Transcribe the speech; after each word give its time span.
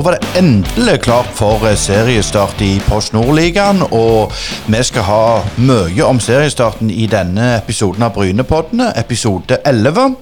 Var 0.00 0.16
det 0.16 0.38
endelig 0.38 1.00
klart 1.04 1.28
for 1.36 1.60
seriestart 1.76 2.60
i 2.64 2.78
Post 2.86 3.12
Nordligaen, 3.12 3.82
og 3.92 4.32
vi 4.72 4.80
skal 4.86 5.04
ha 5.04 5.24
mye 5.60 6.06
om 6.08 6.20
seriestarten 6.20 6.88
i 6.88 7.04
denne 7.10 7.50
episoden 7.58 8.06
av 8.06 8.14
Brynepoddene, 8.16 8.94
episode 8.96 9.60
11. 9.68 10.14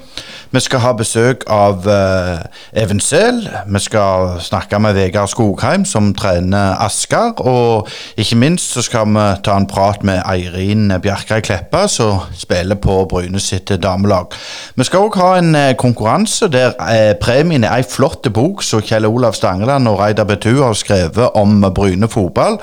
Vi 0.51 0.61
skal 0.65 0.80
ha 0.80 0.95
besøk 0.96 1.43
av 1.53 1.85
uh, 1.85 2.39
Even 2.73 3.03
Sel. 3.05 3.43
Vi 3.69 3.80
skal 3.85 4.39
snakke 4.41 4.79
med 4.80 4.97
Vegard 4.97 5.29
Skogheim, 5.29 5.85
som 5.85 6.15
trener 6.17 6.79
Asker. 6.80 7.37
Og 7.45 7.89
ikke 8.17 8.39
minst 8.41 8.73
så 8.73 8.83
skal 8.87 9.11
vi 9.12 9.27
ta 9.45 9.59
en 9.61 9.69
prat 9.69 10.01
med 10.09 10.23
Eirin 10.25 10.89
Bjerkreim 11.03 11.45
Kleppa, 11.45 11.84
som 11.92 12.25
spiller 12.33 12.80
på 12.80 13.03
Bryne 13.11 13.41
sitt 13.45 13.75
damelag. 13.83 14.33
Vi 14.75 14.89
skal 14.89 15.05
òg 15.11 15.20
ha 15.20 15.34
en 15.37 15.53
uh, 15.53 15.77
konkurranse 15.77 16.48
der 16.48 16.73
uh, 16.80 17.12
premien 17.20 17.69
er 17.69 17.77
ei 17.77 17.84
flott 17.84 18.33
bok 18.33 18.65
som 18.65 18.80
Kjell 18.80 19.05
Olav 19.05 19.37
Stangeland 19.37 19.89
og 19.92 20.01
Reidar 20.01 20.25
Betu 20.33 20.62
har 20.62 20.73
skrevet 20.73 21.37
om 21.37 21.61
Bryne 21.77 22.09
fotball. 22.09 22.56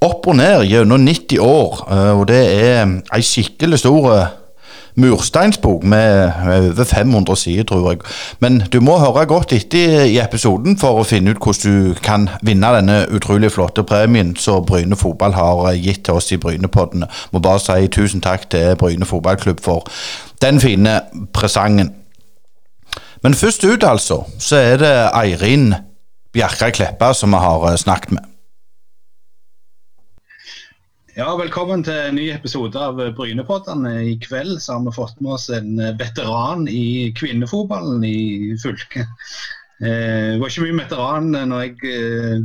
Opp 0.00 0.30
og 0.30 0.40
ned 0.40 0.64
gjennom 0.64 1.04
90 1.04 1.40
år, 1.42 1.80
og 2.14 2.28
det 2.30 2.44
er 2.54 2.84
ei 3.12 3.24
skikkelig 3.26 3.80
stor 3.82 4.37
mursteinsbok 4.98 5.84
med 5.84 6.32
over 6.44 6.84
500 6.84 7.36
sider, 7.36 7.64
tror 7.64 7.90
jeg. 7.90 8.00
Men 8.40 8.62
du 8.72 8.80
må 8.84 8.98
høre 8.98 9.26
godt 9.26 9.52
etter 9.56 10.04
i 10.04 10.18
episoden 10.22 10.78
for 10.80 11.00
å 11.00 11.06
finne 11.06 11.32
ut 11.32 11.42
hvordan 11.42 11.94
du 11.94 12.00
kan 12.04 12.28
vinne 12.42 12.72
denne 12.74 12.98
utrolig 13.14 13.52
flotte 13.54 13.84
premien 13.86 14.34
som 14.36 14.66
Bryne 14.66 14.98
fotball 14.98 15.36
har 15.38 15.72
gitt 15.78 16.04
til 16.06 16.18
oss 16.18 16.32
i 16.34 16.40
Brynepoddene. 16.40 17.08
Må 17.32 17.42
bare 17.44 17.62
si 17.62 17.88
tusen 17.94 18.24
takk 18.24 18.48
til 18.50 18.76
Bryne 18.80 19.06
fotballklubb 19.08 19.62
for 19.64 19.86
den 20.42 20.60
fine 20.60 21.00
presangen. 21.34 21.94
Men 23.22 23.34
først 23.34 23.64
ut, 23.64 23.84
altså, 23.84 24.22
så 24.38 24.56
er 24.56 24.76
det 24.82 24.94
Eirin 25.14 25.74
Bjerkreid 26.32 26.76
Kleppa 26.76 27.12
som 27.14 27.34
vi 27.34 27.40
har 27.42 27.76
snakket 27.76 28.18
med. 28.18 28.37
Ja, 31.18 31.32
Velkommen 31.34 31.80
til 31.82 31.96
en 31.98 32.14
ny 32.14 32.28
episode 32.30 32.78
av 32.78 33.00
Brynepodden. 33.16 33.80
I 34.06 34.12
kveld 34.22 34.60
så 34.62 34.76
har 34.76 34.84
vi 34.84 34.92
fått 34.94 35.16
med 35.18 35.32
oss 35.34 35.48
en 35.50 35.72
veteran 35.98 36.68
i 36.70 37.10
kvinnefotballen 37.18 38.04
i 38.06 38.54
fylket. 38.62 39.10
Eh, 39.82 40.36
det 40.36 40.36
var 40.38 40.52
ikke 40.52 40.68
mye 40.68 40.76
veteran 40.78 41.32
når 41.34 41.64
jeg 41.64 41.90
eh, 41.90 42.44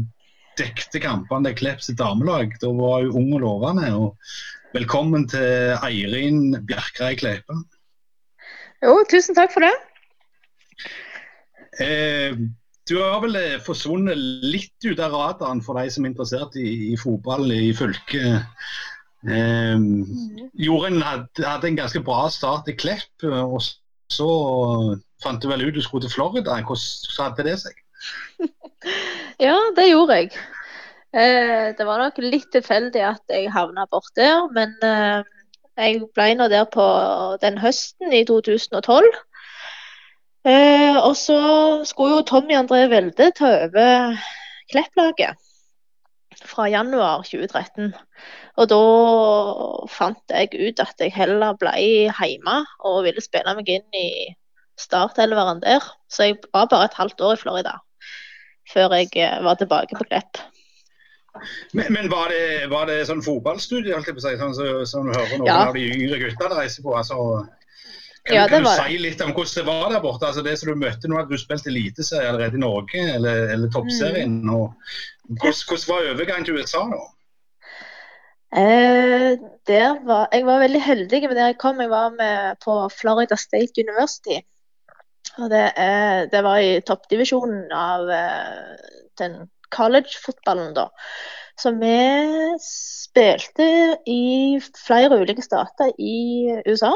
dekte 0.57 1.03
kampene 1.03 1.51
til 1.51 1.59
Klepps 1.59 1.91
damelag. 1.99 2.57
Da 2.63 2.71
var 2.73 3.05
hun 3.05 3.13
ung 3.21 3.29
og 3.38 3.45
lovende. 3.45 3.94
Og 3.94 4.73
velkommen 4.73 5.29
til 5.29 5.77
Eirin 5.77 6.57
Bjerkreid 6.66 7.21
Kleipe. 7.21 7.59
Jo, 8.81 8.97
tusen 9.05 9.38
takk 9.38 9.53
for 9.53 9.69
det. 9.69 9.73
Eh, 11.77 12.41
du 12.89 12.97
har 12.99 13.21
vel 13.23 13.37
eh, 13.39 13.61
forsvunnet 13.63 14.17
litt 14.17 14.87
ut 14.87 14.99
av 14.99 15.13
radaren 15.15 15.61
for 15.63 15.79
de 15.79 15.91
som 15.93 16.05
er 16.05 16.11
interessert 16.11 16.57
i, 16.59 16.93
i 16.93 16.97
fotball 16.99 17.51
i 17.55 17.71
fylket. 17.77 18.49
Eh, 19.23 19.85
Jorunn 20.65 20.99
hadde, 21.05 21.45
hadde, 21.47 21.69
en 21.71 21.79
ganske 21.79 22.03
bra 22.03 22.27
start 22.33 22.67
i 22.71 22.75
Klepp, 22.75 23.23
og 23.23 23.61
så 24.11 24.29
fant 25.23 25.41
du 25.41 25.47
vel 25.51 25.63
ut 25.67 25.77
du 25.77 25.81
skulle 25.83 26.05
til 26.05 26.15
Florida. 26.15 26.59
Hvordan 26.67 27.29
hadde 27.29 27.47
det 27.47 27.59
seg? 27.63 27.79
ja, 29.47 29.55
det 29.77 29.87
gjorde 29.89 30.19
jeg. 30.19 30.33
Eh, 31.13 31.69
det 31.77 31.85
var 31.85 32.01
nok 32.01 32.17
litt 32.23 32.49
tilfeldig 32.53 33.03
at 33.05 33.31
jeg 33.31 33.51
havna 33.53 33.85
bort 33.91 34.11
der, 34.17 34.47
men 34.55 34.73
eh, 34.81 35.21
jeg 35.77 36.01
ble 36.17 36.31
nå 36.37 36.47
der 36.49 36.65
på 36.73 36.85
den 37.41 37.59
høsten 37.61 38.13
i 38.13 38.23
2012. 38.25 39.07
Eh, 40.44 40.97
og 41.00 41.16
så 41.16 41.40
skulle 41.88 42.17
jo 42.17 42.28
Tommy 42.28 42.56
André 42.57 42.84
Welde 42.91 43.29
ta 43.38 43.51
over 43.63 44.19
Klepp-laget 44.73 45.40
fra 46.44 46.67
januar 46.67 47.23
2013. 47.23 47.94
Og 48.59 48.69
da 48.69 48.79
fant 49.90 50.34
jeg 50.35 50.51
ut 50.51 50.81
at 50.84 51.00
jeg 51.00 51.16
heller 51.16 51.56
ble 51.59 51.73
hjemme 51.79 52.57
og 52.84 53.03
ville 53.07 53.23
spille 53.23 53.56
meg 53.56 53.72
inn 53.72 53.97
i 53.97 54.09
startelveren 54.79 55.63
der. 55.63 55.85
Så 56.12 56.28
jeg 56.28 56.41
var 56.51 56.67
bare 56.72 56.91
et 56.91 57.00
halvt 57.00 57.23
år 57.23 57.38
i 57.38 57.44
Florida 57.46 57.78
før 58.73 58.96
jeg 58.96 59.12
eh, 59.19 59.40
var 59.44 59.59
tilbake 59.59 59.96
på 59.97 60.06
Klepp. 60.07 60.40
Men, 61.73 61.90
men 61.94 62.12
var, 62.12 62.29
det, 62.31 62.69
var, 62.72 62.85
det, 62.88 63.01
sånn 63.09 63.23
fotballstudie, 63.25 63.94
holdt 63.96 64.07
jeg 64.07 64.16
på 64.16 64.22
å 64.22 64.25
si, 64.28 64.38
sånn 64.40 64.53
som 64.56 64.84
så, 64.85 64.85
så 64.88 65.01
du 65.03 65.12
hører 65.12 65.40
noen 65.40 65.50
ja. 65.50 65.57
av 65.67 65.75
de 65.75 65.84
yngre 65.90 66.19
guttene 66.22 66.59
reiser 66.59 66.85
på? 66.85 66.94
altså 66.96 67.17
kan, 68.23 68.35
ja, 68.35 68.44
kan 68.47 68.63
du 68.63 68.69
si 68.72 69.00
litt 69.03 69.22
om 69.22 69.34
hvordan 69.35 69.56
det 69.57 69.66
var 69.67 69.89
der 69.91 70.03
borte? 70.03 70.28
Altså 70.29 70.44
det 70.45 70.53
som 70.59 70.69
du 70.72 70.79
møtte 70.79 71.09
nå, 71.11 71.17
at 71.19 71.31
du 71.31 71.35
spilte 71.39 71.67
eliteserie 71.72 72.29
allerede 72.29 72.56
i 72.56 72.61
Norge, 72.63 73.01
eller, 73.17 73.50
eller 73.51 73.72
toppserien. 73.73 74.38
Mm. 74.39 74.53
Hvordan, 74.53 75.59
hvordan, 75.67 75.89
var 75.89 76.07
overgangen 76.13 76.47
til 76.47 76.61
USA 76.61 76.85
nå? 76.88 77.01
Eh, 78.53 79.34
var, 80.07 80.28
jeg 80.31 80.45
var 80.45 80.61
veldig 80.61 80.81
heldig 80.85 81.22
med 81.25 81.35
det 81.35 81.47
jeg 81.50 81.59
kom. 81.59 81.81
Jeg 81.81 81.91
var 81.91 82.16
med 82.16 82.61
på 82.63 82.78
Florida 82.95 83.35
State 83.39 83.84
University. 83.84 84.40
Og 85.41 85.50
det, 85.51 85.66
eh, 85.81 86.22
det 86.31 86.44
var 86.45 86.61
i 86.61 86.78
toppdivisjonen 86.85 87.72
av 87.75 88.11
eh, 88.13 88.85
den 89.19 89.35
college-fotballen, 89.73 90.72
da. 90.78 90.88
Så 91.59 91.73
vi 91.75 91.97
spilte 92.61 93.67
i 94.09 94.61
flere 94.85 95.19
ulike 95.22 95.44
stater 95.45 95.91
i 96.00 96.53
USA. 96.69 96.94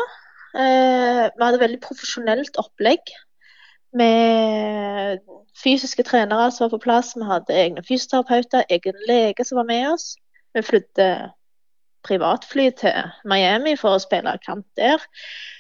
Eh, 0.56 1.24
vi 1.34 1.44
hadde 1.44 1.62
veldig 1.62 1.82
profesjonelt 1.84 2.60
opplegg 2.62 3.12
med 3.98 5.24
fysiske 5.58 6.06
trenere 6.08 6.52
som 6.52 6.68
var 6.68 6.76
på 6.76 6.84
plass. 6.86 7.16
Vi 7.18 7.28
hadde 7.28 7.58
egne 7.58 7.84
fysioterapeuter, 7.88 8.68
egen 8.70 9.04
lege 9.10 9.46
som 9.48 9.60
var 9.62 9.68
med 9.70 9.90
oss. 9.92 10.14
Vi 10.56 10.64
flydde 10.66 11.10
privatfly 12.08 12.70
til 12.80 13.12
Miami 13.28 13.76
for 13.80 13.98
å 13.98 14.02
spille 14.02 14.38
kamp 14.46 14.66
der. 14.80 15.02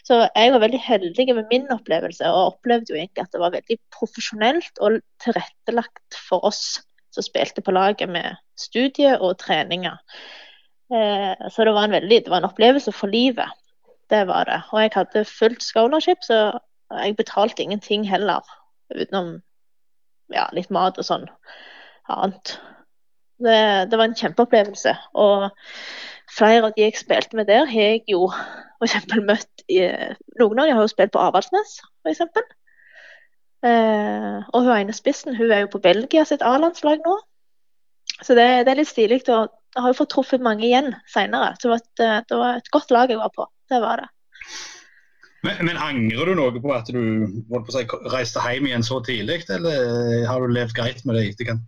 Så 0.07 0.21
jeg 0.23 0.53
var 0.53 0.63
veldig 0.63 0.79
heldig 0.79 1.27
med 1.35 1.51
min 1.51 1.67
opplevelse, 1.73 2.29
og 2.31 2.53
opplevde 2.53 2.93
jo 2.93 2.99
egentlig 2.99 3.25
at 3.25 3.33
det 3.33 3.41
var 3.43 3.55
veldig 3.55 3.79
profesjonelt 3.93 4.79
og 4.79 5.01
tilrettelagt 5.23 6.19
for 6.29 6.45
oss 6.47 6.79
som 7.11 7.25
spilte 7.25 7.63
på 7.65 7.73
laget 7.75 8.09
med 8.11 8.37
studie 8.59 9.17
og 9.17 9.39
treninger. 9.41 9.97
Eh, 10.93 11.47
så 11.51 11.65
det 11.65 11.73
var, 11.75 11.87
en 11.87 11.97
veldig, 11.97 12.23
det 12.23 12.31
var 12.31 12.43
en 12.43 12.51
opplevelse 12.51 12.93
for 12.95 13.11
livet. 13.11 13.51
Det 14.09 14.23
var 14.28 14.47
det. 14.47 14.62
Og 14.72 14.81
jeg 14.81 14.91
hadde 14.94 15.25
fullt 15.25 15.63
scholarship, 15.63 16.23
så 16.23 16.59
jeg 16.91 17.18
betalte 17.18 17.63
ingenting 17.63 18.07
heller. 18.09 18.45
Utenom 18.95 19.41
ja, 20.34 20.47
litt 20.56 20.72
mat 20.73 20.97
og 21.00 21.07
sånn 21.07 21.28
annet. 22.12 22.57
Det, 23.38 23.57
det, 23.91 23.97
var 23.97 24.07
en 24.07 24.17
kjempeopplevelse. 24.17 24.94
Og 25.19 25.50
flere 26.38 26.69
av 26.69 26.75
de 26.75 26.85
jeg 26.88 26.97
spilte 27.00 27.38
med 27.38 27.50
der, 27.51 27.67
har 27.69 27.91
jeg 27.94 28.06
jo 28.12 28.29
f.eks. 28.79 29.09
møtt 29.25 29.66
i, 29.67 29.84
Noen 30.40 30.62
av 30.62 30.69
dem 30.69 30.79
har 30.79 30.85
jo 30.85 30.94
spilt 30.94 31.13
på 31.13 31.22
Avaldsnes, 31.22 31.79
f.eks. 32.06 32.23
Eh, 33.67 34.38
og 34.53 34.63
hun 34.63 34.73
ene 34.75 34.94
spissen 34.94 35.35
hun 35.35 35.51
er 35.51 35.66
jo 35.66 35.72
på 35.73 35.81
Belgia 35.84 36.23
sitt 36.28 36.46
A-landslag 36.46 37.01
nå. 37.06 37.16
Så 38.22 38.35
det, 38.38 38.47
det, 38.66 38.73
er 38.73 38.79
litt 38.79 38.90
stilig. 38.90 39.22
Og 39.34 39.51
jeg 39.77 39.83
har 39.85 39.93
jo 39.93 39.99
fått 39.99 40.09
truffet 40.15 40.41
mange 40.41 40.65
igjen 40.65 40.89
seinere. 41.13 41.53
Så 41.61 41.67
det 41.67 41.73
var, 41.75 41.83
et, 41.85 42.25
det 42.31 42.39
var 42.39 42.57
et 42.57 42.71
godt 42.73 42.93
lag 42.95 43.11
jeg 43.13 43.21
var 43.21 43.33
på. 43.35 43.45
Det 43.69 43.79
var 43.83 44.01
det. 44.01 44.07
Men, 45.45 45.59
men, 45.67 45.77
angrer 45.77 46.31
du 46.31 46.38
noe 46.38 46.61
på 46.61 46.71
at 46.73 46.89
du 46.89 47.01
på 47.51 47.73
si, 47.73 47.83
reiste 48.09 48.41
hjem 48.41 48.67
igjen 48.69 48.85
så 48.85 48.97
tidlig, 49.05 49.43
eller 49.53 50.25
har 50.27 50.41
du 50.41 50.53
levd 50.53 50.73
greit 50.75 51.03
med 51.05 51.17
det 51.17 51.27
i 51.27 51.33
etterkant? 51.35 51.67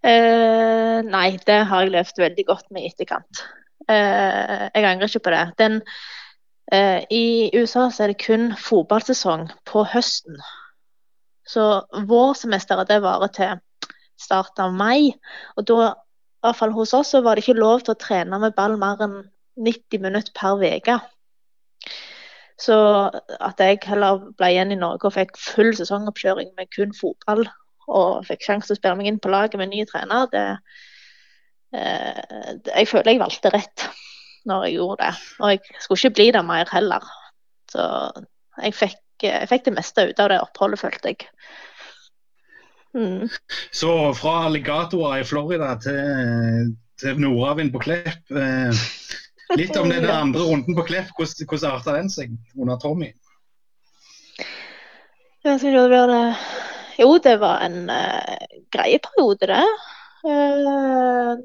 Uh, 0.00 1.02
nei, 1.10 1.34
det 1.44 1.58
har 1.68 1.84
jeg 1.84 1.92
levd 1.92 2.22
veldig 2.22 2.46
godt 2.48 2.70
med 2.72 2.86
i 2.86 2.92
etterkant. 2.92 3.42
Uh, 3.90 4.70
jeg 4.70 4.86
angrer 4.86 5.10
ikke 5.10 5.26
på 5.26 5.34
det. 5.34 5.42
Den, 5.60 5.80
uh, 6.72 7.00
I 7.10 7.50
USA 7.58 7.88
så 7.90 8.06
er 8.06 8.14
det 8.14 8.22
kun 8.22 8.52
fotballsesong 8.56 9.48
på 9.68 9.84
høsten. 9.90 10.38
Så 11.50 11.66
vårsemesteret 12.06 12.88
det 12.88 13.02
varer 13.02 13.34
til 13.34 13.58
start 14.20 14.62
av 14.62 14.72
mai. 14.76 15.10
Og 15.58 15.66
da, 15.68 15.92
hvert 16.44 16.58
fall 16.58 16.74
hos 16.76 16.94
oss, 16.96 17.12
så 17.14 17.22
var 17.24 17.36
det 17.36 17.44
ikke 17.44 17.60
lov 17.60 17.84
til 17.84 17.94
å 17.94 18.00
trene 18.00 18.40
med 18.42 18.56
ball 18.56 18.76
mer 18.80 19.00
enn 19.04 19.16
90 19.60 20.02
minutter 20.02 20.32
per 20.36 20.60
uke. 20.60 20.98
Så 22.60 22.76
at 23.40 23.60
jeg 23.62 23.80
heller 23.88 24.20
ble 24.36 24.50
igjen 24.52 24.74
i 24.74 24.78
Norge 24.78 25.08
og 25.08 25.16
fikk 25.16 25.38
full 25.40 25.72
sesongoppkjøring 25.76 26.52
med 26.58 26.68
kun 26.74 26.92
fotball, 26.96 27.46
og 27.90 28.26
fikk 28.28 28.44
sjanse 28.44 28.68
til 28.68 28.76
å 28.76 28.80
spille 28.80 28.98
meg 28.98 29.08
inn 29.10 29.20
på 29.22 29.32
laget 29.32 29.58
med 29.60 29.72
ny 29.72 29.84
trener, 29.88 30.28
det, 30.32 30.46
eh, 31.72 32.58
Jeg 32.76 32.88
føler 32.88 33.12
jeg 33.12 33.22
valgte 33.22 33.52
rett 33.54 33.86
når 34.46 34.66
jeg 34.66 34.76
gjorde 34.76 35.06
det. 35.06 35.14
Og 35.40 35.50
jeg 35.50 35.80
skulle 35.80 35.98
ikke 35.98 36.16
bli 36.18 36.30
der 36.36 36.46
mer 36.46 36.68
heller. 36.72 37.08
Så 37.72 37.82
jeg 38.62 38.74
fikk, 38.74 39.02
jeg 39.22 39.48
fikk 39.48 39.64
det 39.64 39.76
meste 39.76 40.06
ut 40.10 40.20
av 40.20 40.30
det 40.32 40.40
oppholdet, 40.40 40.80
følte 40.80 41.12
jeg. 41.12 41.28
Mm. 42.94 43.28
Så 43.70 43.90
fra 44.18 44.44
alligatorer 44.48 45.20
i 45.20 45.26
Florida 45.26 45.74
til, 45.82 46.72
til 47.00 47.20
nordavind 47.22 47.72
på 47.74 47.82
Klepp. 47.86 48.30
Eh, 48.30 48.86
Litt 49.58 49.76
om 49.76 49.90
den 49.90 50.10
andre 50.22 50.46
runden 50.46 50.76
på 50.76 50.86
Klepp. 50.88 51.12
Hvordan, 51.16 51.46
hvordan 51.48 51.76
arta 51.76 51.96
den 51.98 52.10
seg 52.12 52.34
under 52.56 52.78
Tommy? 52.82 53.12
Det 55.40 55.56
jo, 57.00 57.14
det 57.24 57.36
var 57.40 57.62
en 57.64 57.88
uh, 57.88 58.48
grei 58.74 58.98
periode, 59.00 59.46
det. 59.48 59.62
Uh, 60.26 61.38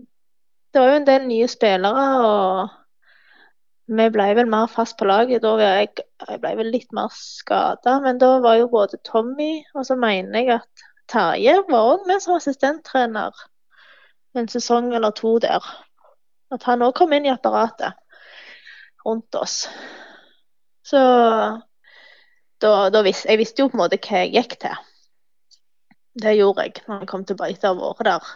det 0.73 0.81
var 0.81 0.89
jo 0.91 0.97
en 0.99 1.07
del 1.07 1.29
nye 1.29 1.47
spillere, 1.47 2.07
og 2.27 3.95
vi 3.95 4.09
ble 4.11 4.25
vel 4.35 4.49
mer 4.51 4.67
fast 4.67 4.97
på 4.99 5.07
laget. 5.07 5.45
Da 5.45 5.53
jeg, 5.61 5.93
jeg 6.27 6.41
ble 6.43 6.51
vel 6.59 6.73
litt 6.73 6.91
mer 6.95 7.13
skada, 7.15 8.01
men 8.03 8.19
da 8.19 8.35
var 8.43 8.59
jo 8.59 8.67
både 8.73 8.99
Tommy 9.07 9.63
og 9.77 9.87
så 9.87 9.95
mener 9.95 10.41
jeg 10.41 10.59
at 10.59 10.85
Terje 11.11 11.59
var 11.69 11.91
òg 11.93 12.07
med 12.09 12.23
som 12.23 12.37
assistenttrener 12.37 13.35
en 14.35 14.49
sesong 14.51 14.93
eller 14.93 15.13
to 15.15 15.37
der. 15.39 15.63
At 16.53 16.65
han 16.67 16.83
òg 16.85 16.95
kom 16.97 17.13
inn 17.15 17.27
i 17.27 17.33
apparatet 17.33 17.95
rundt 19.05 19.37
oss. 19.37 19.65
Så 20.85 20.99
da, 22.61 22.71
da 22.89 23.01
visste, 23.05 23.29
jeg 23.29 23.41
visste 23.41 23.63
jo 23.63 23.69
på 23.69 23.77
en 23.77 23.83
måte 23.85 23.99
hva 24.01 24.23
jeg 24.23 24.33
gikk 24.35 24.57
til. 24.65 24.83
Det 26.15 26.35
gjorde 26.37 26.67
jeg 26.67 26.83
når 26.87 27.03
jeg 27.03 27.11
kom 27.11 27.25
tilbake 27.27 27.59
til 27.59 27.73
å 27.73 27.75
ha 27.75 27.93
vært 27.93 28.09
der. 28.09 28.33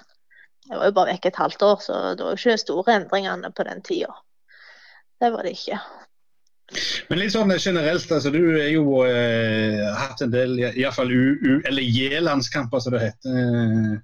Jeg 0.70 0.78
var 0.78 0.90
jo 0.90 0.96
bare 0.98 1.14
vekk 1.16 1.30
et 1.30 1.40
halvt 1.42 1.64
år, 1.66 1.78
så 1.82 2.00
det 2.18 2.26
var 2.26 2.36
jo 2.36 2.40
ikke 2.40 2.54
de 2.54 2.62
store 2.62 2.96
endringene 3.00 3.52
på 3.56 3.66
den 3.66 3.82
tida. 3.86 4.12
Det 5.20 5.32
var 5.34 5.48
det 5.48 5.56
ikke. 5.56 5.80
Men 7.10 7.22
litt 7.22 7.34
sånn 7.34 7.54
generelt, 7.58 8.12
altså 8.12 8.32
du 8.34 8.42
har 8.54 8.70
jo 8.70 9.02
eh, 9.08 9.82
hatt 9.98 10.22
en 10.22 10.34
del 10.34 10.58
iallfall 10.70 11.12
J-landskamper, 11.14 12.84
som 12.84 12.96
det 12.96 13.08
heter. 13.08 14.00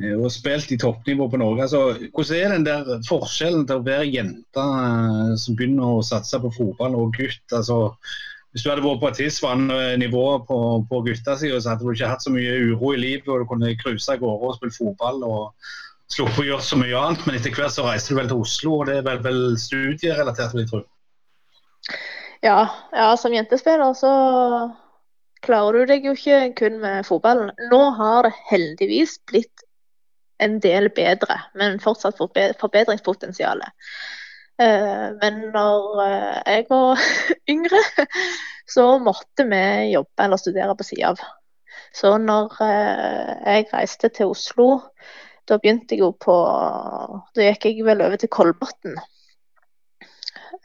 Eh, 0.00 0.16
og 0.16 0.30
spilt 0.32 0.72
i 0.72 0.78
toppnivå 0.80 1.28
på 1.32 1.40
Norge. 1.40 1.66
Altså, 1.66 2.08
hvordan 2.14 2.36
er 2.38 2.54
den 2.54 2.66
der 2.68 3.06
forskjellen 3.08 3.66
til 3.68 3.80
å 3.80 3.86
være 3.86 4.08
jente 4.08 4.64
eh, 4.64 5.36
som 5.40 5.56
begynner 5.58 5.96
å 5.98 6.04
satse 6.06 6.40
på 6.40 6.52
fotball, 6.56 6.98
og 7.00 7.16
gutt? 7.16 7.46
altså 7.56 7.86
hvis 8.50 8.64
du 8.64 8.70
hadde 8.70 8.82
vært 8.82 8.98
på 8.98 9.08
et 9.12 9.18
tilsvarende 9.20 9.76
nivå 10.02 10.24
på, 10.48 10.56
på 10.90 11.02
guttasida, 11.06 11.60
så 11.62 11.70
hadde 11.70 11.86
du 11.86 11.92
ikke 11.92 12.08
hatt 12.10 12.24
så 12.24 12.32
mye 12.34 12.56
uro 12.72 12.94
i 12.96 12.98
livet, 12.98 13.28
og 13.30 13.44
du 13.44 13.46
kunne 13.46 13.76
cruise 13.78 14.10
av 14.10 14.18
gårde 14.18 14.48
og 14.48 14.56
spille 14.56 14.74
fotball 14.74 15.22
og 15.22 15.68
sluppet 16.10 16.42
å 16.42 16.46
gjøre 16.48 16.66
så 16.66 16.78
mye 16.80 16.98
annet. 16.98 17.22
Men 17.28 17.38
etter 17.38 17.54
hvert 17.54 17.76
så 17.76 17.86
reiste 17.86 18.10
du 18.10 18.18
vel 18.18 18.32
til 18.32 18.42
Oslo, 18.42 18.80
og 18.80 18.90
det 18.90 18.96
er 18.98 19.06
vel, 19.06 19.22
vel 19.22 19.44
studierelatert, 19.60 20.56
vil 20.56 20.64
jeg 20.64 20.72
tro? 20.72 20.82
Ja, 22.40 22.68
ja, 22.92 23.16
som 23.16 23.34
jentespiller 23.34 23.92
så 23.94 24.10
klarer 25.44 25.82
du 25.82 25.90
deg 25.90 26.06
jo 26.08 26.14
ikke 26.16 26.38
kun 26.56 26.78
med 26.80 27.04
fotballen. 27.08 27.50
Nå 27.68 27.80
har 27.98 28.24
det 28.24 28.32
heldigvis 28.48 29.18
blitt 29.28 29.64
en 30.40 30.56
del 30.64 30.88
bedre, 30.96 31.36
men 31.60 31.76
fortsatt 31.84 32.16
forbedringspotensial. 32.16 33.60
Eh, 34.60 35.06
men 35.20 35.42
når 35.52 36.00
eh, 36.06 36.40
jeg 36.54 36.66
var 36.70 37.04
yngre, 37.52 37.82
så 38.68 38.86
måtte 39.04 39.44
vi 39.52 39.62
jobbe 39.92 40.24
eller 40.24 40.40
studere 40.40 40.76
på 40.76 40.88
sida 40.88 41.12
av. 41.12 41.20
Så 41.92 42.16
når 42.24 42.56
eh, 42.64 43.30
jeg 43.44 43.70
reiste 43.74 44.08
til 44.16 44.32
Oslo, 44.32 44.70
da 45.48 45.60
begynte 45.60 45.96
jeg 45.96 46.04
jo 46.04 46.12
på 46.14 46.34
Da 47.34 47.48
gikk 47.48 47.64
jeg 47.66 47.84
vel 47.84 48.04
over 48.04 48.20
til 48.20 48.30
Kolbotn 48.30 49.00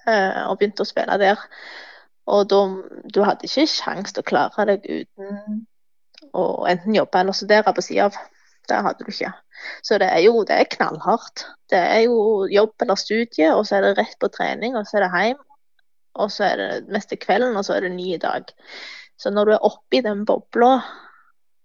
og 0.06 0.57
begynte 0.60 0.86
å 0.86 0.90
spille 0.90 1.18
der. 1.22 1.42
Og 2.31 2.48
da, 2.50 2.62
du 3.13 3.22
hadde 3.25 3.48
ikke 3.48 3.68
kjangs 3.69 4.13
til 4.13 4.24
å 4.24 4.30
klare 4.30 4.66
deg 4.72 4.86
uten 4.86 5.66
å 6.36 6.46
enten 6.69 6.96
jobbe 6.96 7.22
eller 7.22 7.38
studere 7.38 7.74
på 7.75 7.84
sida 7.86 8.10
av. 8.10 8.18
Det 8.66 8.81
hadde 8.81 9.06
du 9.06 9.12
ikke. 9.13 9.31
Så 9.86 10.00
det 10.02 10.07
er 10.10 10.24
jo 10.25 10.42
det 10.48 10.57
er 10.57 10.72
knallhardt. 10.74 11.46
Det 11.69 11.80
er 11.80 12.06
jo 12.07 12.48
jobb 12.50 12.74
eller 12.81 12.98
studie, 13.00 13.52
og 13.54 13.66
så 13.68 13.78
er 13.78 13.86
det 13.86 13.96
rett 14.00 14.18
på 14.22 14.30
trening, 14.34 14.78
og 14.78 14.88
så 14.90 15.00
er 15.00 15.06
det 15.06 15.12
hjem. 15.13 15.42
Og 16.16 16.31
så 16.31 16.48
er 16.48 16.62
det 16.62 16.69
mest 16.96 17.12
til 17.12 17.22
kvelden, 17.22 17.58
og 17.60 17.66
så 17.68 17.75
er 17.75 17.86
det 17.86 17.96
ny 17.96 18.18
dag. 18.22 18.50
Så 19.22 19.31
når 19.31 19.46
du 19.46 19.56
er 19.56 19.68
oppi 19.69 20.01
den 20.04 20.25
bobla, 20.25 20.80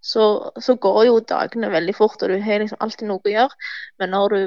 så, 0.01 0.51
så, 0.61 0.75
går 0.81 1.03
jo 1.05 1.19
dagene 1.29 1.69
veldig 1.71 1.93
fort, 1.95 2.21
og 2.21 2.29
du 2.29 2.39
har 2.41 2.61
liksom 2.61 2.79
alltid 2.81 3.09
noe 3.09 3.21
å 3.25 3.33
gjøre. 3.33 3.69
Men 4.01 4.13
når 4.15 4.35
du 4.35 4.39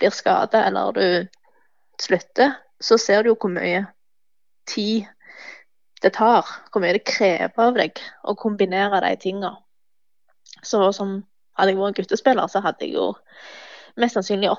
blir 0.00 0.14
skada 0.16 0.64
eller 0.68 0.96
du 0.96 1.06
slutter, 2.00 2.56
så 2.80 2.98
ser 2.98 3.22
du 3.22 3.32
jo 3.32 3.38
hvor 3.40 3.52
mye 3.52 3.84
tid 4.70 5.08
det 6.02 6.14
tar. 6.16 6.48
Hvor 6.72 6.82
mye 6.82 6.96
det 6.96 7.04
krever 7.08 7.66
av 7.66 7.76
deg 7.76 8.00
å 8.24 8.36
kombinere 8.38 9.02
de 9.04 9.12
tingene. 9.20 9.54
Så 10.64 10.82
som 10.96 11.20
hadde 11.58 11.74
jeg 11.74 11.80
vært 11.80 12.00
guttespiller, 12.00 12.48
så 12.48 12.62
hadde 12.64 12.86
jeg 12.86 12.96
jo 12.96 13.12
mest 14.00 14.16
sannsynlig 14.16 14.52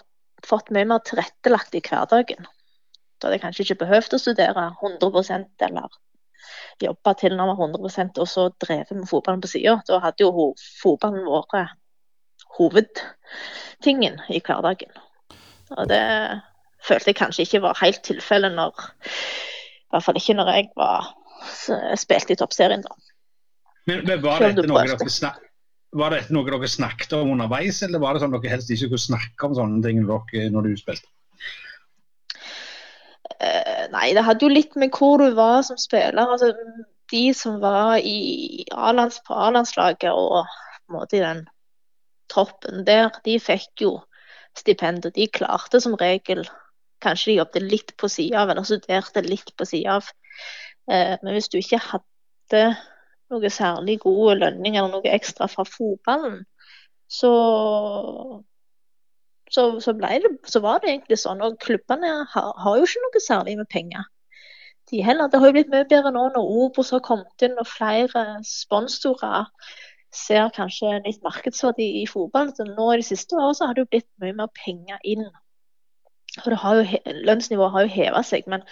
fått 0.45 0.71
mye 0.73 0.87
mer 0.89 1.01
tilrettelagt 1.05 1.75
i 1.77 1.83
hverdagen. 1.85 2.47
Da 3.17 3.27
hadde 3.27 3.37
jeg 3.37 3.43
kanskje 3.43 3.65
ikke 3.65 3.83
behøvd 3.83 4.15
å 4.17 4.21
studere 4.21 4.69
100% 4.81 5.67
eller 5.67 5.99
jobbe 6.81 7.13
tilnærmet 7.21 7.59
100% 7.61 8.17
og 8.21 8.29
så 8.29 8.47
drevet 8.63 8.95
med 8.97 9.09
fotballen 9.09 9.43
på 9.43 9.51
sida. 9.51 9.77
Da 9.87 9.99
hadde 10.01 10.25
jo 10.25 10.51
fotballen 10.81 11.27
vært 11.29 11.75
hovedtingen 12.57 14.19
i 14.29 14.41
hverdagen. 14.41 14.93
Og 15.77 15.87
det 15.87 16.01
følte 16.85 17.11
jeg 17.11 17.19
kanskje 17.19 17.45
ikke 17.45 17.63
var 17.67 17.79
helt 17.81 18.01
tilfellet 18.07 18.55
når 18.57 18.73
I 18.81 19.93
hvert 19.93 20.05
fall 20.05 20.19
ikke 20.19 20.37
når 20.37 20.51
jeg 20.55 20.67
var, 20.79 21.09
spilte 21.99 22.35
i 22.35 22.39
toppserien, 22.39 22.83
da. 22.85 22.93
Men, 23.89 24.05
men 24.07 24.21
var, 24.23 24.43
dette 24.43 24.67
noe 24.69 24.83
dere 24.85 25.09
snak, 25.11 25.39
var 25.97 26.13
dette 26.15 26.33
noe 26.33 26.47
dere 26.47 26.69
snakket 26.69 27.15
om 27.17 27.33
underveis, 27.33 27.81
eller 27.83 27.99
var 27.99 28.15
det 28.15 28.23
sånn 28.23 28.35
dere 28.35 28.53
helst 28.53 28.71
ikke 28.71 28.93
kunne 28.93 29.07
snakke 29.07 29.49
om 29.49 29.57
sånne 29.57 29.81
ting 29.83 30.03
når 30.05 30.69
du 30.69 30.71
spilte? 30.79 31.09
Uh, 33.41 33.89
nei, 33.91 34.11
det 34.13 34.23
hadde 34.23 34.45
jo 34.45 34.53
litt 34.53 34.77
med 34.79 34.93
hvor 34.93 35.17
du 35.19 35.31
var 35.35 35.63
som 35.65 35.79
spiller. 35.81 36.21
Altså, 36.21 36.53
de 37.11 37.23
som 37.35 37.57
var 37.63 37.97
i 37.97 38.63
A-lands 38.71 39.19
på 39.25 39.35
A-landslaget 39.35 40.13
og 40.13 40.45
på 40.45 40.93
en 40.93 40.99
måte 40.99 41.17
i 41.17 41.23
den 41.23 41.43
troppen 42.31 42.85
der, 42.87 43.09
de 43.25 43.39
fikk 43.41 43.83
jo 43.83 43.95
stipend. 44.57 45.07
Og 45.09 45.15
de 45.17 45.27
klarte 45.33 45.81
som 45.83 45.97
regel 45.99 46.45
Kanskje 47.01 47.31
de 47.31 47.37
jobbet 47.39 47.67
litt 47.67 47.93
på 47.97 48.09
sida 48.11 48.43
av, 48.43 48.53
eller 48.53 48.67
studerte 48.67 49.23
litt 49.25 49.53
på 49.57 49.67
sida 49.67 49.97
av. 49.99 50.09
Uh, 50.89 51.17
men 51.23 51.35
hvis 51.35 51.49
du 51.51 51.59
ikke 51.59 51.81
hadde 51.81 52.63
noe 53.31 53.51
særlig 53.53 53.99
god 54.03 54.41
lønning 54.43 54.77
eller 54.77 54.91
noe 54.95 55.13
ekstra 55.15 55.47
fra 55.51 55.65
fotballen, 55.67 56.41
så, 57.11 57.31
så, 59.51 59.65
så, 59.83 59.93
det, 59.99 60.31
så 60.47 60.61
var 60.63 60.81
det 60.81 60.93
egentlig 60.93 61.19
sånn. 61.19 61.43
Og 61.43 61.59
klubbene 61.63 62.11
har, 62.33 62.51
har, 62.63 62.79
jo 62.79 62.87
ikke 62.87 63.05
noe 63.05 63.23
særlig 63.23 63.57
med 63.59 63.71
penger. 63.71 64.07
De 64.91 65.03
heller. 65.05 65.29
Det 65.31 65.39
har 65.39 65.51
jo 65.51 65.55
blitt 65.55 65.71
mye 65.71 65.87
bedre 65.87 66.11
nå 66.11 66.25
når 66.33 66.51
Obos 66.65 66.91
har 66.95 67.03
kommet 67.05 67.45
inn 67.45 67.59
og 67.59 67.69
flere 67.69 68.25
sponsorer 68.47 69.47
ser 70.11 70.49
kanskje 70.55 70.97
litt 71.05 71.21
markedsverdi 71.23 71.87
i 72.01 72.07
fotballen. 72.09 72.53
Så 72.55 72.67
nå 72.67 72.87
i 72.91 72.99
de 72.99 73.07
siste 73.07 73.37
årene 73.37 73.69
har 73.69 73.77
det 73.77 73.85
jo 73.85 73.91
blitt 73.93 74.09
mye 74.23 74.35
mer 74.41 74.51
penger 74.57 74.99
inn 75.07 75.27
for 76.39 76.55
Lønnsnivået 77.27 77.73
har 77.73 77.85
jo 77.85 77.91
heva 77.91 78.21
seg, 78.23 78.45
men 78.47 78.63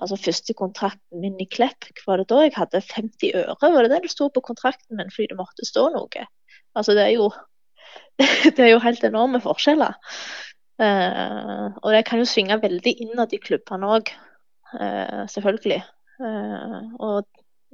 altså, 0.00 0.16
første 0.16 0.54
kontrakten 0.56 1.20
min 1.20 1.40
i 1.40 1.48
Klepp, 1.50 1.90
var 2.06 2.20
det 2.22 2.30
da 2.30 2.40
jeg 2.46 2.54
hadde? 2.56 2.80
50 2.80 3.34
øre? 3.36 3.56
Var 3.60 3.84
det 3.84 3.90
det 3.92 4.02
det 4.06 4.12
sto 4.14 4.30
på 4.32 4.40
kontrakten 4.40 4.96
min 4.96 5.12
fordi 5.12 5.28
det 5.32 5.40
måtte 5.40 5.68
stå 5.68 5.90
noe? 5.92 6.26
Altså, 6.74 6.96
det 6.96 7.04
er 7.04 7.12
jo, 7.18 7.28
det 8.56 8.58
er 8.58 8.72
jo 8.72 8.80
helt 8.84 9.04
enorme 9.04 9.42
forskjeller. 9.44 9.98
Uh, 10.80 11.68
og 11.84 11.92
det 11.92 12.06
kan 12.08 12.18
jo 12.18 12.26
svinge 12.26 12.56
veldig 12.62 12.94
innad 13.04 13.34
i 13.36 13.42
klubbene 13.42 13.92
òg, 13.98 14.08
uh, 14.72 14.80
eh, 14.80 15.22
selvfølgelig. 15.30 15.82
Uh, 16.16 16.80
og 16.96 17.28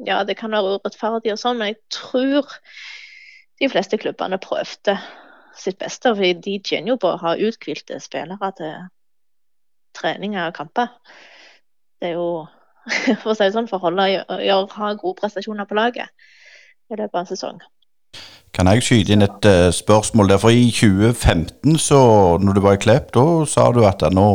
ja, 0.06 0.24
det 0.26 0.36
kan 0.36 0.52
være 0.52 0.76
urettferdig 0.76 1.32
og 1.32 1.40
sånn, 1.40 1.62
men 1.62 1.72
jeg 1.72 1.80
tror 1.94 2.50
de 3.62 3.70
fleste 3.70 3.98
klubbene 4.02 4.38
prøvde 4.42 4.98
sitt 5.58 5.78
beste. 5.78 6.10
fordi 6.14 6.34
de 6.42 6.58
tjener 6.58 6.92
jo 6.92 7.00
på 7.00 7.14
å 7.14 7.20
ha 7.22 7.34
uthvilte 7.38 7.98
spillere 8.02 8.52
til 8.58 8.76
treninger 9.98 10.46
og 10.46 10.56
kamper. 10.56 10.92
Det 11.98 12.12
er 12.12 12.18
jo 12.18 12.46
for 13.22 13.32
å 13.32 13.36
si 13.36 13.44
det 13.44 13.54
sånn, 13.56 13.68
for 13.70 13.84
å 13.84 14.06
gjøre, 14.08 14.60
ha 14.78 14.92
gode 15.00 15.18
prestasjoner 15.20 15.68
på 15.68 15.76
laget 15.78 16.08
i 16.88 16.96
løpet 16.96 17.14
av 17.14 17.24
en 17.24 17.28
sesong. 17.28 17.60
Kan 18.56 18.70
jeg 18.72 18.84
skyte 18.86 19.12
inn 19.14 19.26
et 19.26 19.46
uh, 19.46 19.68
spørsmål 19.74 20.32
der? 20.32 20.40
For 20.40 20.54
i 20.54 20.70
2015, 20.72 21.76
så 21.82 22.00
når 22.40 22.56
du 22.56 22.62
var 22.64 22.78
i 22.78 22.82
Klepp, 22.82 23.12
da 23.14 23.24
sa 23.50 23.68
du 23.74 23.82
at 23.86 24.02
nå, 24.14 24.28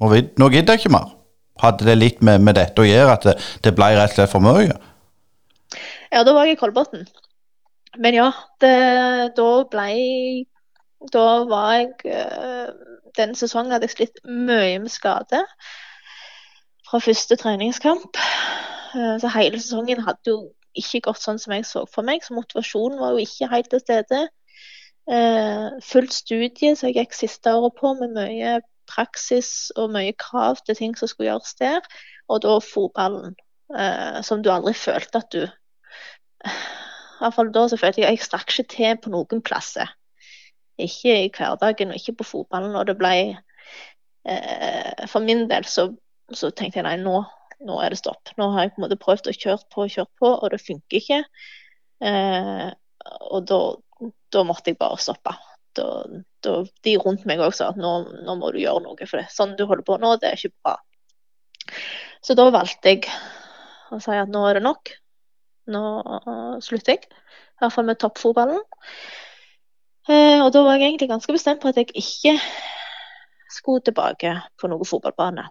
nå, 0.00 0.08
nå 0.08 0.50
gidder 0.54 0.74
jeg 0.74 0.86
ikke 0.86 0.94
mer. 0.96 1.12
Hadde 1.60 1.88
det 1.88 1.98
litt 1.98 2.22
med, 2.24 2.42
med 2.46 2.56
dette 2.56 2.82
å 2.82 2.86
gjøre, 2.86 3.16
at 3.18 3.26
det, 3.26 3.34
det, 3.66 3.74
ble 3.76 3.90
rett 3.98 4.14
og 4.14 4.20
slett 4.20 4.32
for 4.32 4.44
mye? 4.44 4.76
Ja, 6.08 6.22
da 6.24 6.32
var 6.32 6.48
jeg 6.48 6.56
i 6.56 6.60
Kolbotn. 6.60 7.04
Men 7.98 8.16
ja, 8.16 8.28
det, 8.62 8.74
da 9.36 9.48
ble 9.68 9.88
Da 11.12 11.26
var 11.48 11.74
jeg 11.76 11.92
uh, 12.10 12.72
den 13.18 13.34
sesongen 13.38 13.72
hadde 13.74 13.88
jeg 13.88 13.96
slitt 13.96 14.22
mye 14.26 14.78
med 14.82 14.92
skade 14.92 15.42
fra 16.88 17.00
første 17.02 17.36
treningskamp. 17.36 18.16
Eh, 18.94 19.16
så 19.20 19.30
hele 19.34 19.60
sesongen 19.60 20.02
hadde 20.06 20.32
jo 20.32 20.38
ikke 20.78 21.02
gått 21.08 21.22
sånn 21.22 21.40
som 21.42 21.54
jeg 21.56 21.66
så 21.68 21.84
for 21.90 22.06
meg, 22.06 22.22
så 22.24 22.36
motivasjonen 22.36 23.00
var 23.00 23.14
jo 23.14 23.24
ikke 23.24 23.50
helt 23.52 23.70
til 23.72 23.82
stede. 23.82 24.22
Eh, 25.08 25.68
fullt 25.84 26.14
studie 26.14 26.74
så 26.76 26.88
jeg 26.88 26.98
gikk 27.00 27.16
siste 27.16 27.52
året 27.56 27.76
på, 27.80 27.94
med 27.98 28.14
mye 28.16 28.58
praksis 28.88 29.70
og 29.76 29.92
mye 29.92 30.14
krav 30.16 30.62
til 30.64 30.78
ting 30.78 30.96
som 30.96 31.10
skulle 31.10 31.32
gjøres 31.32 31.56
der. 31.60 31.84
Og 32.28 32.42
da 32.44 32.58
fotballen, 32.64 33.36
eh, 33.76 34.20
som 34.24 34.44
du 34.44 34.52
aldri 34.52 34.76
følte 34.76 35.24
at 35.24 35.32
du 35.32 35.42
I 36.48 37.24
hvert 37.24 37.34
fall 37.34 37.48
da 37.50 37.64
så 37.66 37.76
følte 37.80 38.04
jeg 38.04 38.06
at 38.06 38.14
jeg 38.14 38.26
strakk 38.28 38.52
ikke 38.52 38.74
til 38.76 38.98
på 39.02 39.10
noen 39.10 39.40
plasser. 39.42 39.90
Ikke 40.78 41.14
i 41.24 41.30
hverdagen 41.34 41.92
og 41.92 41.98
ikke 41.98 42.18
på 42.20 42.28
fotballen. 42.28 42.76
Og 42.78 42.86
det 42.88 42.96
ble 43.00 43.14
eh, 44.28 45.06
For 45.10 45.24
min 45.24 45.46
del 45.50 45.66
så, 45.66 45.88
så, 46.30 46.50
tenkte 46.50 46.80
jeg 46.80 46.86
nei, 46.86 46.96
nå, 47.02 47.20
nå, 47.66 47.78
er 47.82 47.94
det 47.94 48.00
stopp. 48.02 48.34
Nå 48.38 48.50
har 48.54 48.66
jeg 48.66 48.74
på 48.74 48.82
en 48.82 48.86
måte 48.86 49.00
prøvd 49.02 49.30
å 49.30 49.36
kjøre 49.36 49.60
på 49.74 49.84
og 49.84 49.94
kjøre 49.94 50.10
på, 50.20 50.32
og 50.32 50.54
det 50.54 50.62
funker 50.62 51.00
ikke. 51.00 51.22
Eh, 52.08 52.68
og 53.32 53.48
da, 53.48 53.60
måtte 54.46 54.72
jeg 54.72 54.80
bare 54.80 55.00
stoppe. 55.02 55.34
Da, 55.78 55.88
da, 56.44 56.54
de 56.86 56.94
rundt 57.02 57.26
meg 57.28 57.42
òg 57.42 57.54
sa 57.54 57.72
at 57.72 57.78
nå, 57.78 57.92
nå, 58.26 58.38
må 58.38 58.52
du 58.54 58.60
gjøre 58.62 58.82
noe, 58.86 59.06
for 59.06 59.20
det. 59.20 59.28
sånn 59.34 59.56
du 59.58 59.66
holder 59.66 59.86
på 59.86 59.98
nå, 60.02 60.14
det 60.22 60.30
er 60.30 60.40
ikke 60.40 60.56
bra. 60.64 60.78
Så 62.24 62.34
da 62.38 62.48
valgte 62.50 62.94
jeg 62.94 63.04
å 63.94 64.00
si 64.02 64.16
at 64.16 64.30
nå 64.32 64.42
er 64.48 64.58
det 64.58 64.64
nok. 64.66 64.92
Nå 65.70 65.82
slutter 66.64 66.96
jeg. 66.96 67.08
I 67.58 67.62
hvert 67.62 67.74
fall 67.74 67.88
med 67.88 67.98
toppfotballen. 68.00 68.62
Eh, 70.08 70.40
og 70.40 70.52
da 70.54 70.62
var 70.64 70.78
jeg 70.78 70.88
egentlig 70.88 71.10
ganske 71.10 71.34
bestemt 71.34 71.60
på 71.60 71.68
at 71.68 71.80
jeg 71.80 71.90
ikke 71.92 72.38
skulle 73.52 73.84
tilbake 73.84 74.34
på 74.60 74.70
noen 74.70 74.88
fotballbane. 74.88 75.44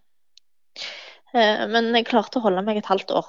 Eh, 1.33 1.65
men 1.69 1.91
jeg 1.93 2.07
klarte 2.09 2.39
å 2.39 2.47
holde 2.47 2.63
meg 2.65 2.79
et 2.81 2.89
halvt 2.89 3.13
år. 3.19 3.27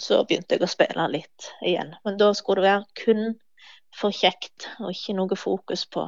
Så 0.00 0.22
begynte 0.24 0.56
jeg 0.56 0.64
å 0.64 0.70
spille 0.70 1.08
litt 1.12 1.50
igjen. 1.66 1.90
Men 2.06 2.20
da 2.20 2.30
skulle 2.38 2.62
det 2.62 2.68
være 2.70 3.02
kun 3.02 3.24
for 3.96 4.14
kjekt, 4.14 4.68
og 4.78 4.92
ikke 4.94 5.16
noe 5.18 5.38
fokus 5.38 5.82
på 5.90 6.04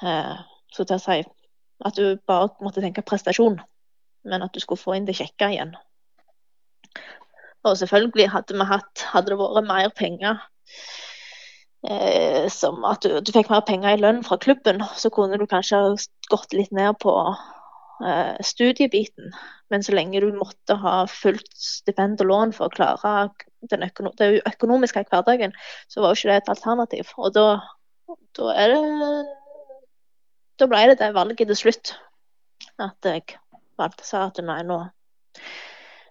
eh, 0.00 0.38
så 0.72 0.86
til 0.86 0.96
å 0.96 1.02
si 1.02 1.18
at 1.84 1.96
du 1.96 2.16
bare 2.28 2.48
måtte 2.64 2.80
tenke 2.80 3.04
prestasjon, 3.04 3.58
men 4.28 4.44
at 4.44 4.54
du 4.54 4.60
skulle 4.62 4.80
få 4.80 4.96
inn 4.96 5.08
det 5.08 5.18
kjekke 5.18 5.50
igjen. 5.52 5.74
Og 7.68 7.76
selvfølgelig 7.76 8.30
hadde 8.32 8.56
vi 8.56 8.64
hatt 8.64 9.02
Hadde 9.12 9.34
det 9.34 9.36
vært 9.36 9.66
mer 9.68 9.90
penger 9.92 10.40
eh, 11.88 12.48
som 12.52 12.84
at 12.88 13.04
du, 13.04 13.16
du, 13.20 13.32
fikk 13.34 13.50
mer 13.52 13.64
penger 13.66 13.96
i 13.96 14.00
lønn 14.00 14.22
fra 14.26 14.38
klubben, 14.40 14.82
så 14.96 15.10
kunne 15.14 15.38
du 15.40 15.46
kanskje 15.50 15.80
gått 16.32 16.54
litt 16.56 16.72
ned 16.76 16.98
på 17.02 17.14
eh, 18.04 18.36
studiebiten. 18.44 19.32
Men 19.70 19.84
så 19.86 19.94
lenge 19.94 20.22
du 20.22 20.30
måtte 20.34 20.76
ha 20.82 21.04
fullt 21.10 21.50
stipend 21.54 22.20
og 22.24 22.30
lån 22.30 22.54
for 22.56 22.68
å 22.68 22.74
klare 22.74 23.14
den 23.70 23.84
økono 23.86 24.12
det 24.18 24.40
økonomiske 24.48 25.04
hverdagen, 25.10 25.52
så 25.88 26.02
var 26.02 26.14
jo 26.14 26.18
ikke 26.18 26.32
det 26.32 26.38
et 26.40 26.54
alternativ. 26.54 27.12
Og 27.20 27.34
da, 27.36 27.46
da 28.38 28.54
er 28.56 28.74
det 28.74 28.80
Da 30.60 30.66
ble 30.68 30.80
det 30.90 30.98
det 31.00 31.14
valget 31.16 31.48
til 31.48 31.56
slutt. 31.56 31.94
At 32.80 33.06
jeg 33.06 33.38
valgte 33.80 34.04
seg 34.04 34.26
at 34.26 34.40
nei, 34.44 34.58
nå, 34.68 34.76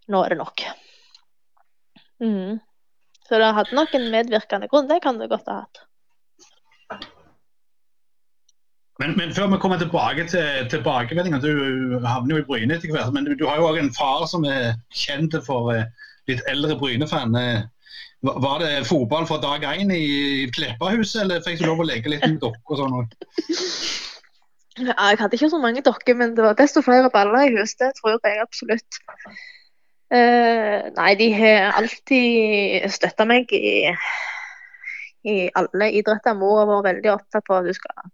nå 0.09 0.21
er 0.25 0.33
det 0.33 0.39
nok. 0.39 0.63
Mm. 2.23 2.57
Så 3.29 3.37
det 3.37 3.53
hadde 3.53 3.77
nok 3.77 3.93
en 3.93 4.09
medvirkende 4.09 4.67
grunn. 4.71 4.89
Det 4.89 5.03
kan 5.03 5.21
det 5.21 5.29
godt 5.29 5.49
ha 5.51 5.61
hatt. 5.61 5.83
Men, 8.99 9.13
men, 9.15 9.31
før 9.31 9.47
vi 9.53 9.59
kommer 9.61 9.77
tilbake 9.79 10.25
til 10.27 10.65
tilbakemeldinga, 10.71 11.37
du 11.39 11.99
havner 12.03 12.35
jo 12.35 12.41
i 12.41 12.47
Bryne 12.47 12.75
etter 12.75 12.91
hvert. 12.91 13.13
Men 13.15 13.29
du, 13.29 13.35
du 13.37 13.45
har 13.47 13.61
jo 13.61 13.69
òg 13.69 13.77
en 13.79 13.93
far 13.95 14.25
som 14.27 14.43
er 14.49 14.73
kjent 14.91 15.37
for 15.45 15.69
uh, 15.71 15.85
litt 16.27 16.41
eldre 16.51 16.75
Bryne-fan. 16.81 17.37
Uh, 17.37 17.61
var 18.25 18.59
det 18.59 18.87
fotball 18.89 19.29
fra 19.29 19.37
dag 19.39 19.63
én 19.69 19.93
i 19.95 20.49
Kleppahuset, 20.51 21.21
eller 21.21 21.45
fikk 21.45 21.61
du 21.61 21.69
lov 21.69 21.85
å 21.85 21.87
leke 21.87 22.11
litt 22.11 22.25
med 22.25 22.41
dokker 22.41 22.75
og 22.75 22.81
sånn? 22.81 23.07
Ja, 24.79 24.95
jeg 25.11 25.21
hadde 25.21 25.37
ikke 25.37 25.51
så 25.53 25.61
mange 25.61 25.85
dokker, 25.85 26.17
men 26.19 26.35
det 26.35 26.43
var 26.43 26.57
desto 26.59 26.83
flere 26.83 27.13
baller 27.13 27.45
i 27.45 27.55
huset. 27.55 27.79
Det 27.85 27.93
tror 28.01 28.17
jeg 28.17 28.43
absolutt. 28.43 28.99
Uh, 30.09 30.89
nei, 30.95 31.11
de 31.19 31.27
har 31.37 31.75
alltid 31.77 32.87
støtta 32.89 33.27
meg 33.29 33.51
i, 33.53 33.91
i, 35.21 35.35
alle 35.53 35.89
idretter. 35.99 36.37
Mor 36.37 36.63
har 36.63 36.69
vært 36.71 36.87
veldig 36.87 37.11
opptatt 37.13 37.45
på 37.45 37.59
at 37.59 37.69
du 37.69 37.75
skal 37.77 38.07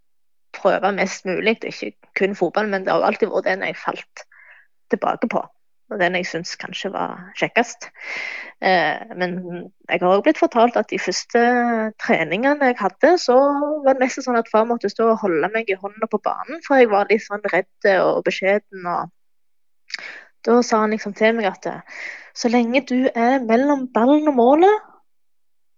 prøve 0.56 0.92
mest 0.96 1.24
mulig, 1.28 1.56
ikke 1.64 1.94
kun 2.18 2.36
fotball, 2.36 2.68
men 2.68 2.84
det 2.84 2.92
har 2.92 3.04
alltid 3.06 3.32
vært 3.32 3.48
den 3.48 3.64
jeg 3.64 3.78
falt 3.80 4.26
tilbake 4.92 5.30
på. 5.32 5.40
Og 5.86 6.00
den 6.02 6.18
jeg 6.18 6.26
syns 6.26 6.52
kanskje 6.58 6.90
var 6.92 7.30
kjekkest. 7.40 7.88
Uh, 8.60 9.00
men 9.16 9.40
jeg 9.88 10.02
har 10.02 10.10
òg 10.10 10.26
blitt 10.26 10.42
fortalt 10.42 10.76
at 10.76 10.92
de 10.92 11.00
første 11.00 11.46
treningene 12.02 12.72
jeg 12.74 12.80
hadde, 12.82 13.14
så 13.22 13.38
var 13.86 13.96
det 13.96 14.04
nesten 14.04 14.26
sånn 14.26 14.40
at 14.42 14.52
far 14.52 14.68
måtte 14.68 14.92
stå 14.92 15.14
og 15.14 15.22
holde 15.24 15.48
meg 15.54 15.72
i 15.72 15.80
hånda 15.80 16.12
på 16.12 16.20
banen, 16.28 16.60
for 16.66 16.82
jeg 16.82 16.92
var 16.92 17.08
litt 17.08 17.24
sånn 17.24 17.44
redd 17.54 17.92
og 18.02 18.20
beskjeden. 18.28 18.84
og 18.84 19.12
da 20.46 20.60
sa 20.62 20.84
han 20.84 20.94
liksom 20.94 21.14
til 21.18 21.34
meg 21.36 21.50
at 21.50 21.66
så 22.36 22.50
lenge 22.52 22.84
du 22.88 23.08
er 23.14 23.40
mellom 23.44 23.86
ballen 23.94 24.28
og 24.30 24.36
målet, 24.36 24.86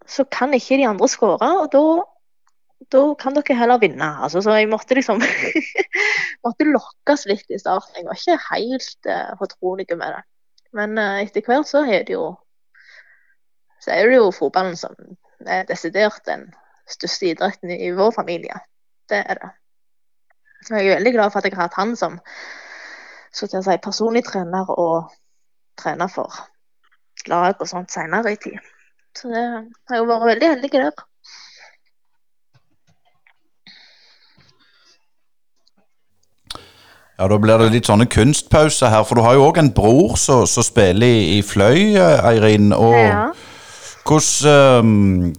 så 0.08 0.24
kan 0.24 0.54
ikke 0.56 0.78
de 0.80 0.88
andre 0.88 1.08
skåre. 1.10 1.50
Og 1.62 1.68
da, 1.72 1.82
da, 2.92 3.02
kan 3.20 3.36
dere 3.36 3.56
heller 3.58 3.80
vinne. 3.82 4.08
Altså, 4.24 4.42
så 4.42 4.56
jeg 4.58 4.70
måtte 4.72 4.96
liksom 4.98 5.22
måtte 6.44 6.66
lokkes 6.66 7.26
litt 7.30 7.46
i 7.52 7.60
starten. 7.60 8.00
Jeg 8.00 8.08
var 8.08 8.18
ikke 8.18 8.40
helt 8.48 9.10
uh, 9.12 9.96
med 9.96 10.16
det. 10.16 10.22
Men 10.76 10.98
uh, 10.98 11.22
etter 11.22 11.46
hvert 11.46 11.68
så 11.68 11.84
er 11.86 12.04
det 12.08 12.16
jo 12.16 12.32
så 13.78 13.94
er 13.94 14.08
det 14.10 14.18
jo 14.18 14.32
fotballen 14.34 14.74
som 14.76 14.94
er 15.46 15.66
desidert 15.68 16.24
den 16.26 16.48
største 16.90 17.30
idretten 17.30 17.70
i 17.70 17.92
vår 17.94 18.10
familie. 18.16 18.58
Det 19.08 19.20
er 19.22 19.38
det. 19.38 19.50
Så 20.66 20.74
jeg 20.74 20.88
er 20.88 20.98
veldig 20.98 21.12
glad 21.14 21.30
for 21.30 21.38
at 21.38 21.46
jeg 21.46 21.54
har 21.54 21.68
hatt 21.68 21.78
han 21.78 21.94
som 21.96 22.18
så 23.32 23.46
til 23.46 23.60
å 23.60 23.66
si, 23.66 23.76
personlig 23.82 24.24
trener 24.26 24.70
og 24.74 25.12
trener 25.78 26.10
for 26.12 26.32
lag 27.28 27.58
og 27.58 27.68
sånt 27.68 27.92
senere 27.92 28.32
i 28.34 28.40
tid. 28.40 28.58
Så 29.16 29.30
det 29.32 29.44
har 29.90 30.00
jo 30.00 30.08
vært 30.08 30.28
veldig 30.32 30.50
heldig 30.54 30.72
der. 30.72 31.06
Ja, 37.18 37.26
Da 37.28 37.38
blir 37.38 37.58
det 37.58 37.72
litt 37.72 37.88
sånne 37.90 38.06
kunstpauser 38.06 38.92
her, 38.92 39.02
for 39.02 39.18
du 39.18 39.24
har 39.26 39.34
jo 39.34 39.48
òg 39.48 39.58
en 39.58 39.72
bror 39.74 40.14
som 40.20 40.46
spiller 40.46 41.06
i, 41.06 41.38
i 41.38 41.42
Fløy, 41.42 41.96
Eirin. 41.98 42.70
Og 42.72 42.94
ja. 42.94 43.24
hvordan 44.06 44.86
um, 44.86 45.32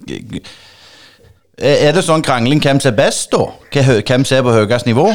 Er 1.60 1.92
det 1.96 2.04
sånn 2.04 2.24
krangling 2.24 2.60
hvem 2.64 2.80
som 2.84 2.92
er 2.92 2.98
best, 3.00 3.32
da? 3.32 3.48
Hvem 3.72 4.26
som 4.28 4.38
er 4.38 4.44
på 4.44 4.58
høyest 4.58 4.88
nivå? 4.92 5.08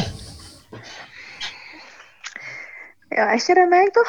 Ja, 3.15 3.29
er 3.29 3.37
ikke 3.39 3.55
det 3.55 3.69
meg, 3.71 3.91
da? 3.95 4.03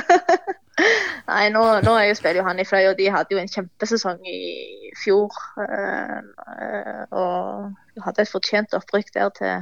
Nei, 1.30 1.44
nå, 1.54 1.62
nå 1.86 1.92
spiller 2.16 2.42
jo 2.42 2.44
han 2.44 2.58
i 2.60 2.64
Fløy, 2.68 2.90
og 2.90 2.96
de 2.98 3.06
hadde 3.12 3.32
jo 3.32 3.38
en 3.40 3.48
kjempesesong 3.48 4.18
i 4.28 4.40
fjor. 5.00 5.36
Øh, 5.64 6.18
og 7.16 8.02
hadde 8.04 8.24
et 8.26 8.32
fortjent 8.32 8.74
opprykk 8.76 9.14
der 9.14 9.30
til 9.38 9.54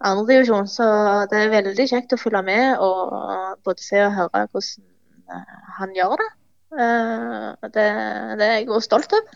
andredivisjon. 0.00 0.70
Så 0.72 0.86
det 1.32 1.42
er 1.42 1.52
veldig 1.52 1.86
kjekt 1.90 2.14
å 2.16 2.20
følge 2.20 2.40
med 2.46 2.80
og 2.80 3.60
både 3.66 3.84
se 3.84 4.00
og 4.06 4.16
høre 4.16 4.46
hvordan 4.46 4.86
øh, 5.34 5.58
han 5.80 5.92
gjør 5.98 6.16
det. 6.22 6.30
Uh, 6.70 7.50
det, 7.66 7.84
det, 8.38 8.46
er 8.46 8.54
jeg 8.54 8.68
også 8.70 8.86
stolt 8.86 9.16
av. 9.18 9.34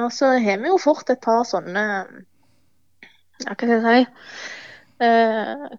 Og 0.00 0.10
så 0.16 0.32
har 0.42 0.58
vi 0.58 0.72
jo 0.72 0.80
fort 0.80 1.12
et 1.12 1.22
par 1.22 1.44
sånne 1.46 1.84
hva 3.44 3.54
skal 3.54 3.70
jeg 3.76 3.84
si 3.84 5.10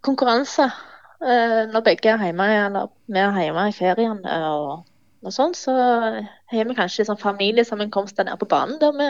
konkurranser 0.06 0.72
Eh, 0.72 0.82
når 1.22 1.84
begge 1.86 2.10
er 2.10 2.24
hjemme, 2.26 2.48
eller 2.66 2.90
vi 3.06 3.22
er 3.22 3.38
hjemme 3.46 3.68
i 3.70 3.76
ferien 3.76 4.20
eh, 4.26 4.48
og, 4.50 4.88
og 5.22 5.36
sånn, 5.36 5.54
så 5.58 5.76
har 5.76 6.68
vi 6.68 6.78
kanskje 6.78 7.06
sånn 7.08 7.22
familiesammenkomster 7.22 8.26
nede 8.26 8.42
på 8.42 8.50
banen 8.50 8.80
der 8.82 8.96
vi 8.98 9.10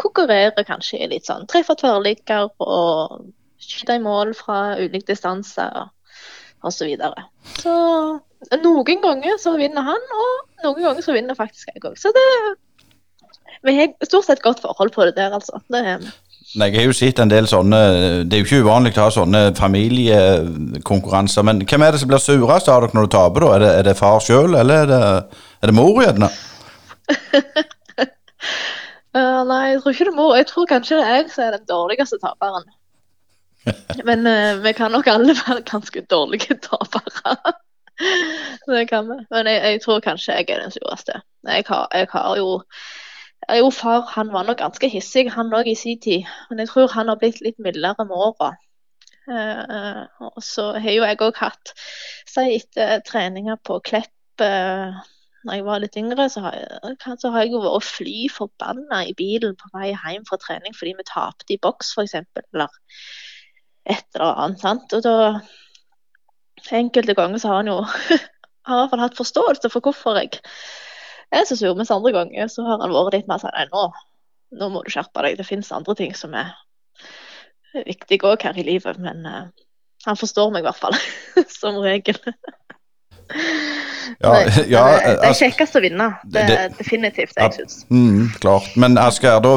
konkurrerer 0.00 0.66
kanskje 0.66 1.02
i 1.02 1.10
litt 1.10 1.28
sånn 1.28 1.48
treff 1.50 1.72
og 1.72 1.80
tverrligger 1.82 2.48
og 2.62 3.32
skyter 3.60 3.98
i 3.98 4.04
mål 4.04 4.32
fra 4.38 4.60
ulike 4.78 5.10
distanser 5.10 5.88
osv. 6.60 6.76
Så, 6.76 6.86
videre. 6.86 7.26
så 7.60 7.74
noen 8.60 9.02
ganger 9.04 9.38
så 9.40 9.54
vinner 9.56 9.84
han, 9.84 10.10
og 10.22 10.64
noen 10.64 10.82
ganger 10.84 11.04
så 11.04 11.14
vinner 11.16 11.38
faktisk 11.38 11.72
jeg 11.72 11.82
òg. 11.84 11.96
Så 11.98 12.12
det 12.16 12.26
Vi 13.66 13.74
har 13.76 13.90
stort 14.06 14.24
sett 14.24 14.40
godt 14.40 14.60
forhold 14.64 14.92
på 14.94 15.04
det 15.04 15.16
der, 15.18 15.34
altså. 15.36 15.60
Det 15.68 15.82
vi. 15.84 16.12
Jeg 16.50 16.74
har 16.74 16.82
jo 16.88 16.94
sett 16.96 17.20
en 17.22 17.30
del 17.30 17.46
sånne 17.46 17.78
Det 18.26 18.34
er 18.34 18.40
jo 18.40 18.46
ikke 18.48 18.64
uvanlig 18.64 18.90
å 18.96 19.04
ha 19.04 19.10
sånne 19.14 19.42
familiekonkurranser. 19.54 21.46
Men 21.46 21.62
hvem 21.62 21.84
er 21.86 21.94
det 21.94 22.00
som 22.02 22.10
blir 22.10 22.22
surest 22.22 22.70
av 22.72 22.82
dere 22.82 22.96
når 22.96 23.06
du 23.06 23.12
taper, 23.14 23.46
da? 23.46 23.52
Er 23.54 23.62
det, 23.62 23.70
er 23.78 23.86
det 23.86 23.98
far 24.00 24.18
sjøl, 24.24 24.56
eller 24.58 24.82
er 24.82 24.90
det, 24.90 25.00
er 25.62 25.70
det 25.70 25.76
mor, 25.78 26.02
gjerne? 26.02 26.30
uh, 29.14 29.40
nei, 29.52 29.62
jeg 29.70 29.80
tror 29.84 29.94
ikke 29.94 30.08
det 30.08 30.12
er 30.12 30.18
mor. 30.18 30.36
Jeg 30.40 30.50
tror 30.50 30.70
kanskje 30.74 30.98
det 30.98 31.06
er 31.06 31.18
jeg 31.20 31.32
som 31.36 31.46
er 31.46 31.56
den 31.58 31.70
dårligste 31.70 32.20
taperen. 32.24 32.68
Men 34.08 34.26
uh, 34.26 34.58
vi 34.64 34.74
kan 34.74 34.90
nok 34.96 35.10
alle 35.12 35.38
være 35.38 35.62
ganske 35.70 36.02
dårlige 36.10 36.58
tapere. 36.66 37.54
det 38.74 38.88
kan 38.90 39.06
vi. 39.06 39.22
Men 39.30 39.46
jeg, 39.46 39.62
jeg, 39.62 39.82
tror 39.84 40.02
kanskje 40.02 40.40
jeg 40.40 40.50
er 40.50 40.64
den 40.64 40.74
sureste. 40.74 41.22
Jeg 41.46 41.64
har, 41.68 41.86
jeg 41.94 42.10
har 42.10 42.36
jo 42.42 42.62
jo, 43.48 43.70
far 43.74 44.04
han 44.14 44.32
var 44.32 44.44
nok 44.46 44.60
ganske 44.60 44.88
hissig, 44.92 45.30
han 45.32 45.52
òg 45.56 45.70
i 45.70 45.76
sin 45.78 46.00
tid. 46.00 46.28
Men 46.50 46.62
jeg 46.62 46.72
tror 46.72 46.92
han 46.92 47.08
har 47.08 47.20
blitt 47.20 47.40
litt 47.44 47.58
mildere 47.62 48.04
med 48.06 48.16
åra. 48.16 48.52
Uh, 49.30 50.04
og 50.26 50.42
så 50.42 50.72
har 50.80 50.96
jo 50.96 51.06
jeg 51.06 51.20
òg 51.22 51.38
hatt, 51.38 51.72
si 52.28 52.46
etter 52.56 53.02
treninger 53.06 53.58
på 53.66 53.78
Klepp 53.86 54.42
uh, 54.42 54.96
når 55.46 55.56
jeg 55.56 55.64
var 55.64 55.80
litt 55.80 55.96
yngre, 55.96 56.26
så 56.32 56.42
har 56.44 56.56
jeg, 56.58 56.96
så 57.20 57.30
har 57.32 57.44
jeg 57.44 57.54
jo 57.54 57.62
vært 57.64 57.86
fly 57.86 58.16
forbanna 58.32 59.04
i 59.08 59.14
bilen 59.16 59.56
på 59.60 59.70
vei 59.72 59.92
hjem 59.94 60.26
fra 60.28 60.38
trening 60.40 60.76
fordi 60.76 60.92
vi 60.98 61.06
tapte 61.08 61.54
i 61.54 61.60
boks, 61.62 61.94
f.eks. 61.96 62.18
Eller 62.42 62.68
et 63.88 64.18
eller 64.18 64.44
annet. 64.44 64.60
sant? 64.60 64.96
Og 64.96 65.06
da 65.06 65.16
Enkelte 66.76 67.14
ganger 67.16 67.40
så 67.40 67.48
har 67.48 67.62
han 67.62 67.70
jo 67.70 67.78
har 68.68 68.76
i 68.76 68.80
hvert 68.82 68.90
fall 68.92 69.00
hatt 69.00 69.16
forståelse 69.16 69.70
for 69.72 69.86
hvorfor 69.86 70.18
jeg 70.20 70.42
er 71.38 71.44
så 71.46 71.56
sur, 71.56 71.74
mens 71.78 71.90
andre 71.94 72.12
ganger 72.16 72.48
så 72.50 72.64
har 72.66 72.80
han 72.82 72.90
vært 72.94 73.14
litt 73.20 73.28
mer 73.30 73.38
sånn 73.42 73.54
Nei, 73.54 73.66
nå, 73.70 73.84
nå 74.58 74.68
må 74.74 74.82
du 74.82 74.90
skjerpe 74.90 75.22
deg. 75.26 75.36
Det 75.38 75.46
finnes 75.46 75.70
andre 75.72 75.94
ting 75.98 76.14
som 76.18 76.34
er 76.34 76.50
viktige 77.86 78.26
òg 78.26 78.42
her 78.42 78.58
i 78.58 78.64
livet. 78.66 78.98
Men 78.98 79.22
uh, 79.26 79.44
han 80.06 80.18
forstår 80.18 80.50
meg 80.54 80.64
i 80.64 80.68
hvert 80.70 80.80
fall, 80.82 80.96
som 81.60 81.78
regel. 81.84 82.18
Ja, 84.20 84.32
ja, 84.34 84.40
det, 84.42 84.64
det 84.66 84.74
er 84.74 85.20
altså- 85.28 85.44
kjekkest 85.44 85.76
å 85.78 85.82
vinne. 85.84 86.08
Det 86.24 86.42
det- 86.48 86.56
er 86.58 86.72
definitivt 86.78 87.36
det 87.36 87.44
jeg 87.46 87.52
syns. 87.60 87.76
Mm, 87.90 88.32
klart. 88.42 88.66
Men 88.76 88.98
Asgeir, 88.98 89.38
da 89.38 89.52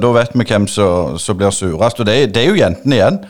da 0.00 0.12
vet 0.16 0.32
vi 0.34 0.44
hvem 0.48 0.66
som 0.66 1.36
blir 1.36 1.52
surest. 1.52 2.00
Og 2.00 2.06
det, 2.08 2.14
er- 2.22 2.32
det 2.32 2.42
er 2.44 2.48
jo 2.48 2.56
jentene 2.62 2.96
igjen. 2.96 3.20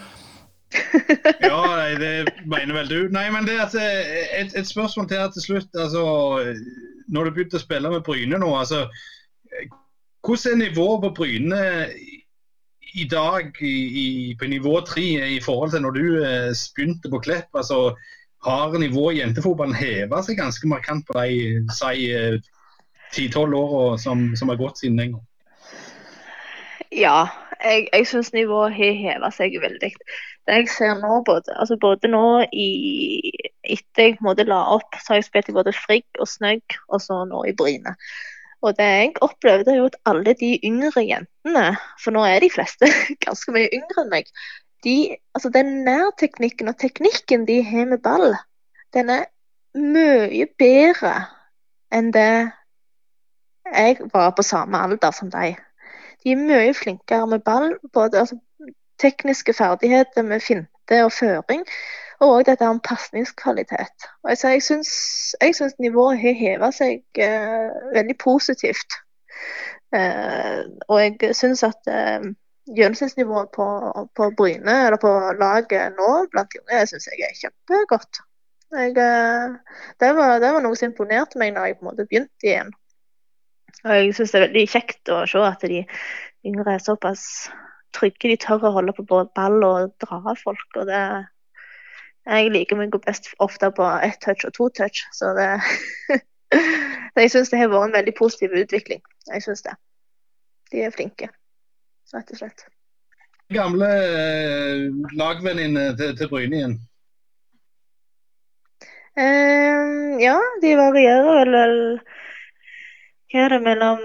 Ja, 1.42 1.56
nei, 1.66 1.94
det 1.99 2.30
mener 2.47 2.76
vel 2.76 2.88
du. 2.88 2.99
Nei, 3.11 3.25
men 3.35 3.42
det 3.49 3.56
er 3.59 3.73
eh, 3.75 4.40
et, 4.40 4.52
et 4.54 4.68
spørsmål 4.68 5.09
til 5.11 5.18
her 5.18 5.32
til 5.35 5.42
slutt. 5.42 5.70
Altså, 5.75 6.04
når 7.11 7.26
du 7.26 7.35
begynte 7.35 7.59
å 7.59 7.62
spille 7.62 7.90
med 7.93 8.05
Bryne 8.07 8.38
nå, 8.40 8.50
altså, 8.57 8.87
hvordan 10.26 10.52
er 10.52 10.69
nivået 10.69 11.05
på 11.05 11.12
Bryne 11.19 11.62
i 12.95 13.07
dag 13.11 13.55
i, 13.62 13.75
i, 14.02 14.07
på 14.38 14.49
nivå 14.50 14.81
tre 14.87 15.07
i 15.37 15.40
forhold 15.43 15.75
til 15.75 15.85
når 15.85 15.97
du 15.97 16.05
eh, 16.23 16.50
begynte 16.76 17.11
på 17.11 17.23
Klepp? 17.26 17.50
Altså, 17.55 17.95
har 18.45 18.79
nivået 18.79 19.14
i 19.14 19.21
jentefotballen 19.21 19.76
hevet 19.76 20.26
seg 20.26 20.38
ganske 20.40 20.69
markant 20.69 21.07
på 21.07 21.19
de 21.19 21.61
si, 21.76 22.09
eh, 22.14 22.38
10-12 23.12 23.55
åra 23.59 23.99
som, 23.99 24.31
har 24.49 24.61
gått 24.61 24.81
siden 24.81 24.99
den 25.00 25.17
gang? 25.17 25.26
Ja, 26.90 27.29
jeg, 27.62 27.88
jeg 27.93 28.07
syns 28.11 28.33
nivået 28.35 28.75
har 28.75 28.97
hevet 28.99 29.37
seg 29.37 29.57
veldig. 29.62 29.93
Jeg 30.50 30.66
ser 30.69 30.97
nå, 30.99 31.21
både, 31.26 31.52
altså 31.57 31.76
både 31.80 32.11
nå 32.11 32.25
i 32.52 32.69
Etter 33.71 34.09
jeg 34.09 34.19
måte 34.25 34.47
la 34.49 34.59
opp, 34.75 34.97
så 34.99 35.12
har 35.12 35.21
jeg 35.21 35.28
spilt 35.28 35.50
i 35.52 35.54
både 35.54 35.75
Frigg 35.76 36.19
og 36.19 36.26
Snøgg, 36.28 36.76
og 36.88 37.02
så 37.04 37.21
nå 37.28 37.45
i 37.47 37.54
Bryne. 37.54 37.95
Og 38.66 38.75
det 38.76 38.88
jeg 38.88 39.12
opplevde, 39.25 39.71
er 39.73 39.78
jo 39.78 39.88
at 39.88 39.99
alle 40.11 40.35
de 40.40 40.50
yngre 40.66 41.04
jentene, 41.07 41.66
for 42.02 42.16
nå 42.16 42.25
er 42.26 42.42
de 42.42 42.50
fleste 42.52 42.90
ganske 43.26 43.54
mye 43.54 43.71
yngre 43.76 44.04
enn 44.04 44.12
meg, 44.12 44.33
de, 44.85 44.97
altså 45.37 45.52
den 45.54 45.85
nærteknikken 45.87 46.73
og 46.73 46.78
teknikken 46.80 47.47
de 47.49 47.61
har 47.64 47.87
med 47.88 48.02
ball, 48.04 48.35
den 48.97 49.12
er 49.12 49.28
mye 49.76 50.49
bedre 50.59 51.14
enn 51.95 52.11
det 52.16 52.50
jeg 53.71 53.99
var 54.12 54.33
på 54.35 54.42
samme 54.42 54.78
alder 54.83 55.12
som 55.14 55.30
de. 55.30 55.52
De 56.25 56.33
er 56.33 56.40
mye 56.40 56.73
flinkere 56.75 57.26
med 57.30 57.45
ball, 57.47 57.76
både 57.92 58.25
altså, 58.25 58.40
tekniske 59.00 59.54
ferdigheter 59.57 60.26
med 60.26 60.45
finte 60.45 61.00
og 61.04 61.12
føring, 61.12 61.64
og 62.21 62.35
òg 62.35 62.47
dette 62.50 62.69
med 62.69 62.83
pasningskvalitet. 62.85 64.09
Altså, 64.28 64.49
jeg, 64.54 64.62
syns, 64.62 65.76
nivået 65.78 66.21
har 66.21 66.37
hevet 66.37 66.76
seg 66.76 67.23
eh, 67.26 67.71
veldig 67.95 68.16
positivt. 68.21 68.99
Eh, 69.97 70.61
og 70.88 71.00
jeg 71.00 71.35
syns 71.35 71.64
at 71.66 71.88
eh, 71.88 72.28
gjennomsnittsnivået 72.76 73.49
på, 73.57 73.66
på 74.16 74.30
Bryne, 74.37 74.76
eller 74.87 75.00
på 75.00 75.12
laget 75.40 75.97
nå 75.97 76.11
blant 76.33 76.59
unge, 76.61 76.83
syns 76.87 77.09
jeg 77.09 77.25
er 77.26 77.38
kjempegodt. 77.40 78.21
Jeg, 78.76 78.92
eh, 79.02 79.57
det, 80.00 80.13
var, 80.17 80.39
det 80.43 80.52
var 80.54 80.63
noe 80.63 80.76
som 80.78 80.91
imponerte 80.91 81.41
meg 81.41 81.56
når 81.56 81.71
jeg 81.71 81.78
på 81.78 81.86
en 81.86 81.91
måte 81.91 82.06
begynte 82.06 82.47
igjen. 82.47 82.71
Og 83.80 83.97
jeg 83.97 84.15
syns 84.15 84.34
det 84.34 84.41
er 84.41 84.47
veldig 84.49 84.69
kjekt 84.71 85.10
å 85.15 85.25
se 85.30 85.43
at 85.47 85.67
de 85.73 85.82
yngre 86.47 86.76
er 86.76 86.84
såpass 86.84 87.25
trygge. 87.97 88.31
De 88.31 88.39
tør 88.41 88.67
å 88.69 88.75
holde 88.79 88.95
på 88.97 89.07
ball 89.09 89.65
og 89.67 89.93
dra 90.03 90.35
folk. 90.39 90.67
og 90.76 90.87
det 90.91 91.03
Jeg 92.26 92.50
liker 92.53 92.76
meg 92.76 92.97
best 93.07 93.31
ofte 93.39 93.71
på 93.71 93.87
ett 94.03 94.21
touch 94.21 94.45
og 94.45 94.53
to 94.55 94.69
touch, 94.69 95.07
så 95.13 95.35
det 95.39 95.50
Jeg 97.17 97.31
syns 97.31 97.50
det 97.50 97.59
har 97.59 97.71
vært 97.71 97.91
en 97.91 97.97
veldig 97.99 98.15
positiv 98.19 98.55
utvikling. 98.55 99.00
Jeg 99.29 99.43
syns 99.43 99.63
det. 99.63 99.75
De 100.71 100.85
er 100.87 100.95
flinke, 100.95 101.29
rett 102.15 102.31
og 102.31 102.39
slett. 102.39 102.65
Gamle 103.50 103.89
eh, 103.91 104.87
lagvenninne 105.19 105.91
til, 105.99 106.15
til 106.19 106.31
Bryne 106.31 106.57
igjen. 106.57 106.76
Um, 109.19 110.21
ja, 110.23 110.37
de 110.63 110.76
varierer 110.79 111.50
vel 111.50 111.75
Hva 113.31 113.41
er 113.43 113.53
det 113.53 113.59
mellom 113.65 114.05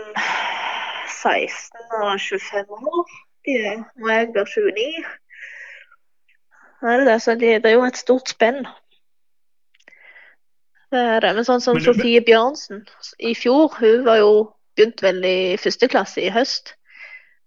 16 1.22 1.94
og 2.02 2.18
25 2.20 2.90
år? 2.90 3.14
Er, 3.48 3.84
og 4.02 4.10
jeg 4.10 4.32
blir 4.34 4.48
29. 4.50 5.06
Ja, 6.82 6.98
det, 6.98 7.06
det, 7.06 7.22
så 7.22 7.36
det, 7.36 7.52
det 7.64 7.72
er 7.72 7.76
jo 7.78 7.86
et 7.86 7.98
stort 7.98 8.30
spenn. 8.30 8.66
Det 10.94 11.02
er 11.02 11.22
det. 11.22 11.34
Men 11.38 11.48
sånn 11.48 11.64
som 11.64 11.78
Men 11.78 11.86
Sofie 11.86 12.22
Bjørnsen 12.26 12.84
i 13.20 13.34
fjor, 13.38 13.74
hun 13.80 14.06
var 14.08 14.22
jo 14.22 14.32
begynt 14.76 15.04
vel 15.06 15.22
i 15.26 15.38
første 15.62 15.90
klasse 15.92 16.24
i 16.24 16.32
høst. 16.34 16.76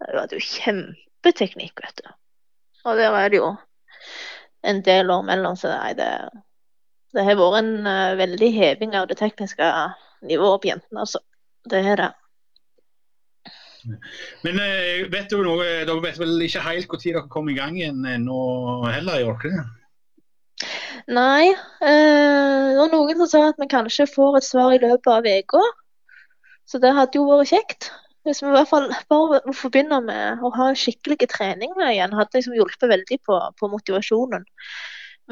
Hun 0.04 0.20
hadde 0.20 0.38
jo 0.38 0.46
kjempeteknikk, 0.46 1.82
vet 1.84 2.02
du. 2.02 2.12
Og 2.87 2.98
der 2.98 3.14
er 3.18 3.32
det 3.32 3.40
jo 3.40 3.52
en 4.68 4.82
del 4.87 5.11
år 5.11 5.24
mellom, 5.26 5.56
så 5.58 5.70
nei, 5.70 5.92
det, 5.98 6.11
det 7.14 7.24
har 7.26 7.38
vært 7.38 7.61
en 7.62 7.74
uh, 7.87 8.18
veldig 8.18 8.52
heving 8.54 8.94
av 8.98 9.08
det 9.11 9.18
tekniske 9.20 9.66
nivået 10.28 10.62
på 10.62 10.70
jentene, 10.72 11.04
altså. 11.04 11.22
Det 11.68 11.82
er 11.84 12.00
det. 12.00 12.12
Men 14.44 14.60
eh, 14.62 15.06
vet 15.12 15.30
du 15.30 15.40
noe, 15.44 15.66
dere 15.86 16.02
vet 16.04 16.18
vel 16.20 16.40
ikke 16.44 16.64
helt 16.64 16.92
når 16.92 17.04
dere 17.04 17.26
kom 17.32 17.50
i 17.52 17.56
gang 17.58 17.76
igjen 17.78 18.06
nå 18.24 18.38
heller, 18.90 19.22
gjør 19.22 19.42
dere? 19.44 19.66
Nei, 21.08 21.52
eh, 21.54 22.64
det 22.68 22.80
var 22.80 22.90
noen 22.92 23.22
som 23.22 23.30
sa 23.30 23.44
at 23.52 23.60
vi 23.62 23.68
kanskje 23.70 24.08
får 24.10 24.40
et 24.40 24.48
svar 24.48 24.74
i 24.74 24.82
løpet 24.82 25.10
av 25.14 25.26
uka. 25.26 25.62
Så 26.68 26.80
det 26.82 26.92
hadde 26.96 27.16
jo 27.16 27.28
vært 27.30 27.52
kjekt. 27.54 27.90
Hvis 28.26 28.42
vi 28.42 28.50
i 28.50 28.52
hvert 28.52 28.68
fall 28.68 28.90
bare 29.08 29.40
forbinder 29.56 30.02
med 30.04 30.42
å 30.44 30.50
ha 30.52 30.72
skikkelig 30.76 31.30
treninger 31.32 31.86
igjen, 31.86 32.16
hadde 32.18 32.36
liksom 32.36 32.56
hjulpet 32.58 32.90
veldig 32.90 33.18
på, 33.24 33.38
på 33.56 33.70
motivasjonen. 33.72 34.44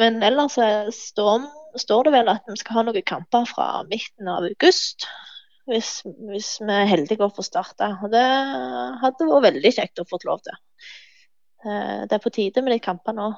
Men 0.00 0.22
ellers 0.24 0.56
eh, 0.62 0.88
står, 0.94 1.44
står 1.82 2.06
det 2.06 2.14
vel 2.14 2.32
at 2.32 2.48
vi 2.48 2.56
skal 2.60 2.78
ha 2.78 2.86
noen 2.86 3.08
kamper 3.08 3.48
fra 3.50 3.68
midten 3.90 4.30
av 4.32 4.46
august. 4.48 5.08
Hvis, 5.66 5.90
hvis 6.30 6.52
vi 6.62 6.70
er 6.70 6.86
heldige 6.86 7.26
og 7.26 7.34
får 7.34 7.48
starte. 7.48 7.88
Og 8.06 8.12
det 8.12 8.22
hadde 9.02 9.26
vært 9.26 9.48
veldig 9.48 9.72
kjekt 9.74 10.02
å 10.02 10.06
få 10.06 10.20
lov 10.28 10.42
til. 10.46 10.58
Eh, 11.66 12.02
Det 12.06 12.16
er 12.16 12.22
på 12.22 12.34
tide 12.34 12.62
med 12.62 12.76
de 12.76 12.82
kampene 12.82 13.22
nå. 13.22 13.30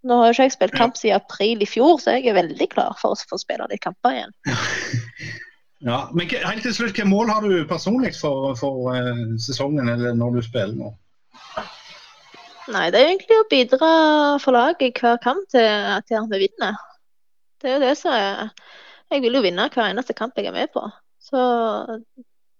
Nå 0.00 0.16
har 0.16 0.30
jo 0.30 0.32
ikke 0.32 0.48
jeg 0.48 0.56
spilt 0.56 0.76
kamp 0.76 0.96
siden 0.96 1.20
april 1.20 1.60
i 1.60 1.68
fjor, 1.68 1.98
så 2.00 2.16
jeg 2.16 2.30
er 2.30 2.38
veldig 2.38 2.68
klar 2.72 2.94
for 3.00 3.12
å 3.12 3.28
få 3.28 3.36
spille 3.40 3.68
litt 3.68 3.84
kamper 3.84 4.18
igjen. 4.18 4.36
Ja, 5.80 6.10
men 6.12 6.28
helt 6.28 6.60
til 6.60 6.74
slutt, 6.76 6.90
hvilke 6.90 7.06
mål 7.08 7.30
har 7.32 7.40
du 7.40 7.62
personlig 7.64 8.10
for, 8.18 8.50
for 8.60 8.90
eh, 8.92 9.22
sesongen, 9.40 9.88
eller 9.88 10.12
når 10.12 10.34
du 10.34 10.40
spiller 10.44 10.74
nå? 10.76 10.90
Nei, 12.68 12.90
det 12.92 13.00
er 13.00 13.08
egentlig 13.14 13.38
å 13.40 13.46
bidra 13.48 13.88
for 14.44 14.52
laget 14.52 14.84
i 14.84 14.90
hver 14.92 15.16
kamp 15.24 15.46
til 15.48 15.64
at 15.64 16.12
vi 16.12 16.42
vinner. 16.42 16.76
Det 17.60 17.70
er 17.70 17.78
jo 17.78 17.84
det 17.86 17.94
som 17.96 18.12
er 18.12 18.52
Jeg 19.10 19.22
vil 19.24 19.34
jo 19.34 19.42
vinne 19.42 19.68
hver 19.72 19.90
eneste 19.90 20.14
kamp 20.14 20.38
jeg 20.38 20.50
er 20.50 20.54
med 20.54 20.70
på. 20.74 20.84
Så 21.20 21.40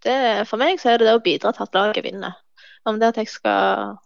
det, 0.05 0.47
for 0.51 0.61
meg 0.61 0.81
så 0.81 0.93
er 0.93 1.01
det 1.01 1.09
det 1.09 1.17
å 1.19 1.25
bidra 1.25 1.53
til 1.55 1.67
at 1.67 1.77
laget 1.77 2.05
vinner. 2.05 2.39
Om 2.89 2.99
det 3.01 3.13
at 3.13 3.21
jeg 3.21 3.31
skal 3.31 3.97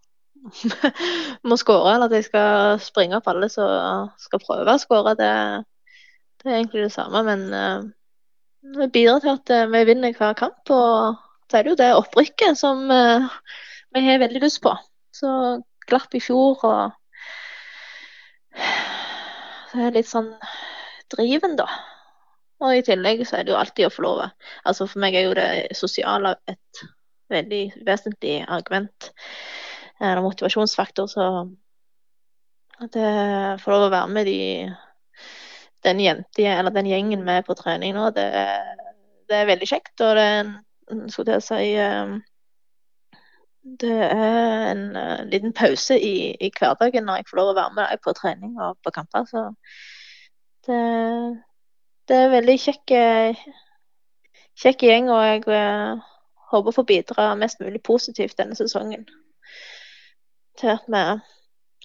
må 1.48 1.57
skåre, 1.57 1.94
eller 1.94 2.11
at 2.11 2.18
jeg 2.18 2.28
skal 2.28 2.80
springe 2.83 3.16
opp 3.18 3.28
alle 3.30 3.48
som 3.52 4.11
skal 4.20 4.42
prøve 4.42 4.74
å 4.74 4.80
skåre, 4.83 5.14
det, 5.18 5.30
det 6.42 6.50
er 6.50 6.59
egentlig 6.59 6.87
det 6.87 6.94
samme. 6.94 7.22
Men 7.26 7.46
uh, 7.54 7.87
det 8.74 8.90
bidrar 8.92 9.22
til 9.24 9.35
at 9.35 9.52
eh, 9.52 9.70
vi 9.72 9.85
vinner 9.88 10.16
hver 10.16 10.37
kamp. 10.38 10.70
Og 10.72 11.16
så 11.50 11.59
er 11.59 11.64
det 11.64 11.74
jo 11.74 11.80
det 11.80 11.90
opprykket 11.96 12.59
som 12.61 12.90
eh, 12.90 13.26
vi 13.94 14.04
har 14.07 14.20
veldig 14.22 14.44
lyst 14.44 14.62
på. 14.64 14.72
Så 15.14 15.30
glapp 15.88 16.14
i 16.16 16.22
fjor 16.22 16.61
og 16.64 17.00
Det 19.74 19.83
er 19.83 19.96
litt 19.96 20.07
sånn 20.07 20.30
driven, 21.11 21.57
da. 21.59 21.66
Og 22.64 22.79
i 22.79 22.85
tillegg 22.87 23.24
så 23.29 23.38
er 23.38 23.44
det 23.44 23.53
jo 23.53 23.61
alltid 23.61 23.88
å 23.88 23.92
få 23.92 24.05
lov 24.07 24.22
Altså 24.24 24.87
for 24.88 25.03
meg 25.03 25.16
er 25.18 25.27
jo 25.27 25.37
det 25.37 25.77
sosiale 25.77 26.37
et 26.50 26.85
veldig 27.33 27.64
vesentlig 27.87 28.38
argument. 28.48 29.11
eller 30.00 30.22
motivasjonsfaktor, 30.22 31.07
så 31.07 31.27
at 32.83 32.96
jeg 32.98 33.61
får 33.62 33.72
lov 33.72 33.87
å 33.87 33.92
være 33.92 34.11
med 34.11 34.27
de 34.27 34.40
den 35.85 36.00
jente, 36.00 36.46
eller 36.48 36.72
den 36.74 36.88
gjengen 36.88 37.24
med 37.24 37.44
på 37.46 37.55
trening 37.55 37.94
nå, 37.94 38.09
det, 38.16 38.27
det 39.29 39.37
er 39.37 39.50
veldig 39.50 39.68
kjekt. 39.68 39.94
Og 40.00 40.16
det 40.16 40.24
er 40.24 40.38
en, 40.40 40.55
skulle 41.12 41.37
jeg 41.37 41.44
si 41.44 41.74
eh, 41.81 42.14
det 43.81 43.98
er 44.09 44.70
en 44.72 44.85
liten 45.31 45.55
pause 45.57 45.96
i, 45.96 46.35
i, 46.37 46.50
hverdagen 46.59 47.07
når 47.07 47.20
jeg 47.20 47.29
får 47.31 47.40
lov 47.40 47.53
å 47.53 47.59
være 47.61 47.77
med 47.77 47.92
deg 47.92 48.03
på 48.05 48.16
trening 48.16 48.59
og 48.61 48.77
på 48.85 48.92
kamper. 48.96 49.29
Så 49.31 49.44
det, 50.66 50.81
det 52.11 52.17
er 52.17 52.33
veldig 52.33 52.57
kjekk, 52.61 52.95
kjekk 54.61 54.87
gjeng, 54.88 55.11
og 55.12 55.23
jeg 55.25 55.45
eh, 55.57 56.03
håper 56.53 56.73
å 56.73 56.77
få 56.77 56.87
bidra 56.88 57.31
mest 57.40 57.62
mulig 57.62 57.83
positivt 57.87 58.37
denne 58.40 58.57
sesongen. 58.59 59.07
Til 60.61 60.75
at 60.77 60.87
vi 60.87 61.05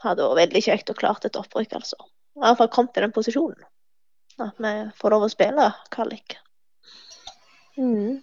hadde 0.04 0.28
vært 0.28 0.42
veldig 0.44 0.64
kjekt 0.68 0.92
og 0.94 1.00
klart 1.00 1.28
et 1.28 1.40
opprykk, 1.40 1.78
altså. 1.80 2.00
I 2.38 2.44
hvert 2.44 2.60
fall 2.62 2.72
kommet 2.74 2.96
til 2.96 3.06
den 3.06 3.16
posisjonen. 3.16 3.68
At 4.40 4.60
vi 4.64 4.74
får 5.00 5.16
lov 5.16 5.26
å 5.26 5.32
spille 5.32 5.72
kvalik. 5.92 6.38
Mm. 7.80 8.20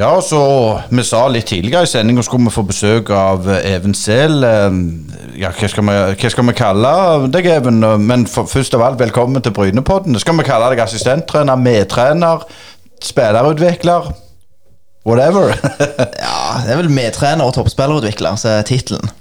Ja, 0.00 0.14
så 0.24 0.40
Vi 0.88 1.02
sa 1.04 1.26
litt 1.28 1.50
tidligere 1.50 1.84
i 1.84 1.88
sendinga 1.90 2.22
skulle 2.24 2.46
vi 2.46 2.54
få 2.54 2.62
besøk 2.64 3.10
av 3.12 3.44
eh, 3.52 3.66
Even 3.74 3.92
Sehl. 3.96 4.38
Eh, 4.46 4.70
Ja, 5.40 5.50
hva 5.56 5.68
skal, 5.72 5.84
vi, 5.86 5.92
hva 6.20 6.30
skal 6.32 6.46
vi 6.48 6.54
kalle 6.56 6.90
deg, 7.32 7.46
Even? 7.48 7.78
Men 8.04 8.24
for, 8.28 8.48
først 8.50 8.74
av 8.76 8.82
alt, 8.84 8.98
velkommen 9.00 9.40
til 9.44 9.54
Brynepodden. 9.56 10.18
Skal 10.20 10.36
vi 10.36 10.44
kalle 10.44 10.68
deg 10.72 10.82
assistenttrener, 10.84 11.56
medtrener, 11.60 12.42
spillerutvikler? 13.04 14.10
Whatever. 15.08 15.54
Ja, 16.24 16.60
det 16.64 16.74
er 16.74 16.80
vel 16.82 16.90
medtrener 16.92 17.46
og 17.48 17.54
toppspillerutvikler 17.56 18.36
som 18.40 18.52
er 18.56 18.66
tittelen. 18.68 19.12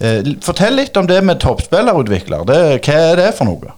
Eh, 0.00 0.32
Fortell 0.44 0.76
litt 0.80 0.96
om 0.96 1.08
det 1.08 1.20
med 1.24 1.40
toppspillerutvikler. 1.44 2.44
Det, 2.48 2.60
hva 2.86 3.00
er 3.12 3.20
det 3.20 3.30
for 3.36 3.48
noe? 3.48 3.76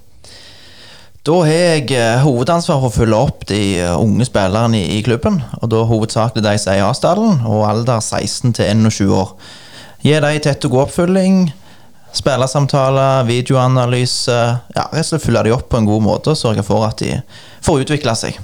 Da 1.25 1.39
har 1.41 1.49
jeg 1.49 1.95
eh, 1.97 2.21
hovedansvar 2.21 2.83
for 2.83 2.91
å 2.91 2.93
følge 2.93 3.17
opp 3.17 3.47
de 3.49 3.59
eh, 3.81 3.93
unge 3.97 4.27
spillerne 4.29 4.77
i, 4.77 4.99
i 4.99 5.05
klubben. 5.07 5.39
Og 5.63 5.71
da 5.73 5.81
hovedsakelig 5.89 6.45
de 6.45 6.53
som 6.61 6.75
er 6.75 6.83
i 6.83 6.85
A-stallen, 6.85 7.39
og 7.49 7.63
alder 7.65 8.03
16 8.03 8.53
til 8.59 8.83
21 8.85 9.15
år. 9.17 9.31
Gi 10.05 10.19
dem 10.21 10.43
tett 10.45 10.67
og 10.69 10.75
god 10.75 10.83
oppfølging, 10.83 11.39
spillersamtaler, 12.13 13.25
videoanalyse. 13.31 14.37
Ja, 14.77 14.85
rett 14.91 15.01
og 15.01 15.15
slett 15.15 15.25
følge 15.25 15.47
dem 15.49 15.57
opp 15.57 15.71
på 15.73 15.81
en 15.81 15.89
god 15.89 16.05
måte 16.05 16.35
og 16.35 16.43
sørge 16.43 16.67
for 16.67 16.85
at 16.85 17.01
de 17.01 17.17
får 17.65 17.87
utvikle 17.87 18.13
seg. 18.21 18.37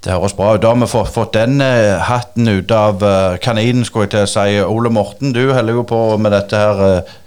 Det 0.00 0.14
høres 0.14 0.36
bra 0.38 0.54
ut. 0.54 0.62
Da 0.62 0.70
har 0.70 0.78
vi 0.78 0.92
fått, 0.94 1.10
fått 1.10 1.34
den 1.40 1.58
eh, 1.58 1.98
hatten 2.06 2.46
ut 2.54 2.70
av 2.70 3.02
eh, 3.02 3.34
kaninen, 3.42 3.82
skulle 3.84 4.06
jeg 4.06 4.14
til 4.14 4.28
å 4.28 4.30
si. 4.30 4.60
Ole 4.62 4.94
Morten, 4.94 5.34
du 5.34 5.42
holder 5.50 5.82
jo 5.82 5.82
på 5.90 6.04
med 6.22 6.38
dette 6.38 6.62
her 6.62 6.86
eh, 6.86 7.18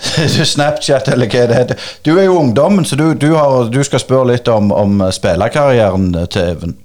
Snapchat, 0.54 1.08
eller 1.12 1.30
hva 1.30 1.46
det 1.48 1.58
heter. 1.58 1.88
Du 2.02 2.14
er 2.16 2.26
jo 2.26 2.38
ungdommen, 2.40 2.86
så 2.88 2.98
du, 2.98 3.12
du, 3.14 3.32
har, 3.36 3.68
du 3.72 3.80
skal 3.86 4.02
spørre 4.02 4.32
litt 4.32 4.48
om, 4.50 4.72
om 4.74 5.02
spillerkarrieren 5.12 6.12
til 6.32 6.54
Even. 6.54 6.78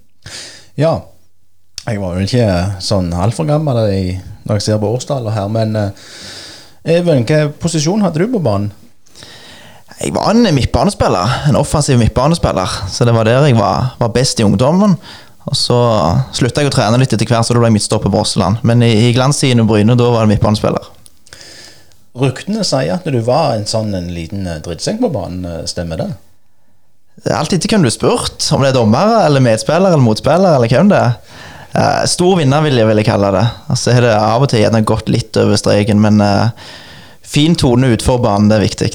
Ja. 0.78 0.98
Jeg 1.88 2.02
var 2.04 2.18
jo 2.18 2.26
ikke 2.28 2.48
sånn 2.84 3.14
altfor 3.16 3.48
gammel 3.48 3.78
i, 3.94 4.02
når 4.44 4.60
jeg 4.60 4.66
ser 4.66 4.82
på 4.82 4.90
årstallet 4.92 5.32
her, 5.32 5.48
men 5.48 5.72
uh, 5.80 6.10
Even, 6.88 7.24
hvilken 7.24 7.54
posisjon 7.60 8.04
hadde 8.04 8.24
du 8.24 8.32
på 8.32 8.40
banen? 8.44 8.70
Jeg 9.98 10.14
var 10.14 10.30
en 10.30 10.46
midtbanespiller, 10.54 11.32
en 11.50 11.58
offensiv 11.58 11.98
midtbanespiller. 12.00 12.76
Så 12.92 13.08
det 13.08 13.16
var 13.16 13.26
der 13.26 13.48
jeg 13.48 13.58
var, 13.58 13.96
var 14.00 14.14
best 14.14 14.40
i 14.40 14.46
ungdommen. 14.46 14.94
Og 15.48 15.56
så 15.58 15.78
slutta 16.36 16.62
jeg 16.62 16.70
å 16.70 16.76
trene 16.76 17.00
litt 17.02 17.16
etter 17.16 17.28
hvert, 17.28 17.48
så 17.48 17.56
da 17.56 17.64
ble 17.64 17.72
jeg 17.72 17.78
midtstopper 17.80 18.12
på 18.14 18.22
Åsland. 18.22 18.62
Men 18.68 18.84
i, 18.86 18.92
i 19.08 19.14
glanstiden 19.16 19.64
og 19.64 19.72
Bryne, 19.72 19.98
da 19.98 20.12
var 20.14 20.28
det 20.28 20.36
midtbanespiller. 20.36 20.86
Ryktene 22.18 22.64
sier 22.66 22.96
at 22.98 23.06
du 23.06 23.20
var 23.26 23.56
en 23.56 23.68
sånn 23.70 23.94
en 23.98 24.10
liten 24.14 24.48
eh, 24.50 24.62
drittsekk 24.66 25.02
på 25.04 25.12
banen, 25.14 25.46
eh, 25.46 25.66
stemmer 25.70 26.02
det? 26.02 26.08
Det 27.24 27.32
er 27.32 27.38
alltid 27.40 27.66
hvem 27.70 27.86
du 27.86 27.90
har 27.90 27.96
spurt, 27.96 28.48
om 28.54 28.64
det 28.64 28.72
er 28.72 28.78
dommere 28.78 29.20
eller 29.26 29.44
medspiller 29.44 29.92
eller 29.92 30.02
motspiller 30.02 30.58
eller 30.58 30.72
hvem 30.72 30.90
det 30.92 31.02
er. 31.02 31.14
Eh, 31.78 32.02
stor 32.10 32.40
vinnervilje, 32.40 32.88
vil 32.90 33.02
jeg 33.02 33.10
kalle 33.10 33.32
det. 33.36 33.46
Altså 33.74 33.94
har 33.94 34.06
det 34.06 34.16
av 34.16 34.46
og 34.46 34.52
til 34.52 34.64
gjerne 34.64 34.84
gått 34.88 35.12
litt 35.14 35.38
over 35.42 35.60
streken, 35.62 36.02
men 36.02 36.22
fin 37.22 37.58
tone 37.58 37.94
utenfor 37.94 38.22
banen, 38.24 38.50
det 38.50 38.58
er 38.58 38.66
viktig. 38.66 38.92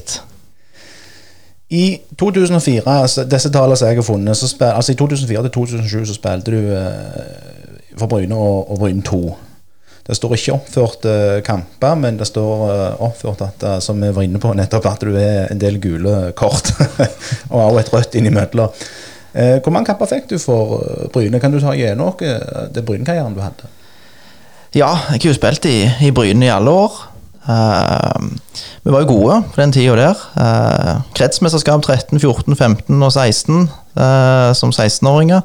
I 1.73 1.85
2004, 2.19 2.83
altså 2.85 3.23
disse 3.25 3.49
tallene 3.53 3.79
som 3.79 3.89
jeg 3.89 4.01
har 4.01 4.07
funnet, 4.07 4.37
så 4.37 4.49
spil, 4.51 4.73
altså 4.73 4.93
i 4.93 4.99
2004 4.99 5.45
til 5.47 5.55
2007 5.55 6.05
så 6.09 6.17
spilte 6.17 6.53
du 6.53 7.97
for 7.97 8.11
Bryne 8.11 8.35
og, 8.35 8.71
og 8.71 8.83
Bryne 8.83 9.01
2. 9.05 9.21
Det 10.03 10.17
står 10.17 10.33
ikke 10.35 10.55
oppført 10.57 11.05
kamper, 11.47 11.95
men 11.95 12.17
det 12.19 12.27
står 12.27 12.63
eh, 12.73 13.03
oppført 13.05 13.45
at, 13.45 13.63
eh, 13.63 13.77
som 13.79 14.01
vi 14.03 14.09
var 14.11 14.25
inne 14.27 14.41
på 14.43 14.51
nettopp, 14.57 14.89
at 14.89 15.05
du 15.07 15.15
er 15.15 15.47
en 15.47 15.61
del 15.61 15.79
gule 15.79 16.33
kort. 16.35 16.73
og 17.53 17.59
også 17.61 17.79
et 17.79 17.93
rødt 17.93 18.17
innimellom. 18.19 18.83
Eh, 19.33 19.55
hvor 19.63 19.71
mange 19.73 19.87
kamper 19.89 20.11
fikk 20.11 20.27
du 20.29 20.35
for 20.41 20.83
eh, 20.83 21.07
Bryne? 21.13 21.39
Kan 21.41 21.55
du 21.55 21.61
ta 21.63 21.71
gjennom 21.77 22.19
eh, 22.21 22.67
det 22.75 22.83
Bryne-karrieren 22.85 23.33
du 23.33 23.41
hadde? 23.41 23.71
Ja, 24.73 24.91
jeg 25.13 25.23
har 25.23 25.29
jo 25.29 25.37
spilt 25.37 25.65
i, 25.69 25.77
i 26.03 26.11
Bryne 26.11 26.49
i 26.49 26.53
alle 26.53 26.73
år. 26.83 27.01
Uh, 27.43 28.23
vi 28.85 28.91
var 28.93 29.03
jo 29.03 29.09
gode 29.09 29.41
på 29.51 29.59
den 29.59 29.73
tida 29.75 29.95
der. 29.99 30.19
Uh, 30.37 31.01
kretsmesterskap 31.17 31.83
13, 31.83 32.19
14, 32.19 32.55
15 32.55 33.03
og 33.03 33.11
16 33.11 33.57
uh, 33.67 34.53
som 34.55 34.71
16-åringer. 34.71 35.43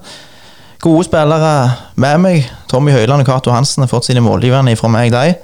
Gode 0.78 1.08
spillere 1.08 1.54
med 1.98 2.20
meg. 2.22 2.44
Tommy 2.70 2.92
Høiland 2.94 3.24
og 3.24 3.26
Cato 3.26 3.50
Hansen 3.50 3.82
har 3.82 3.90
fått 3.90 4.06
sine 4.06 4.22
målgivende 4.22 4.76
fra 4.78 4.90
meg, 4.92 5.10
de. 5.10 5.34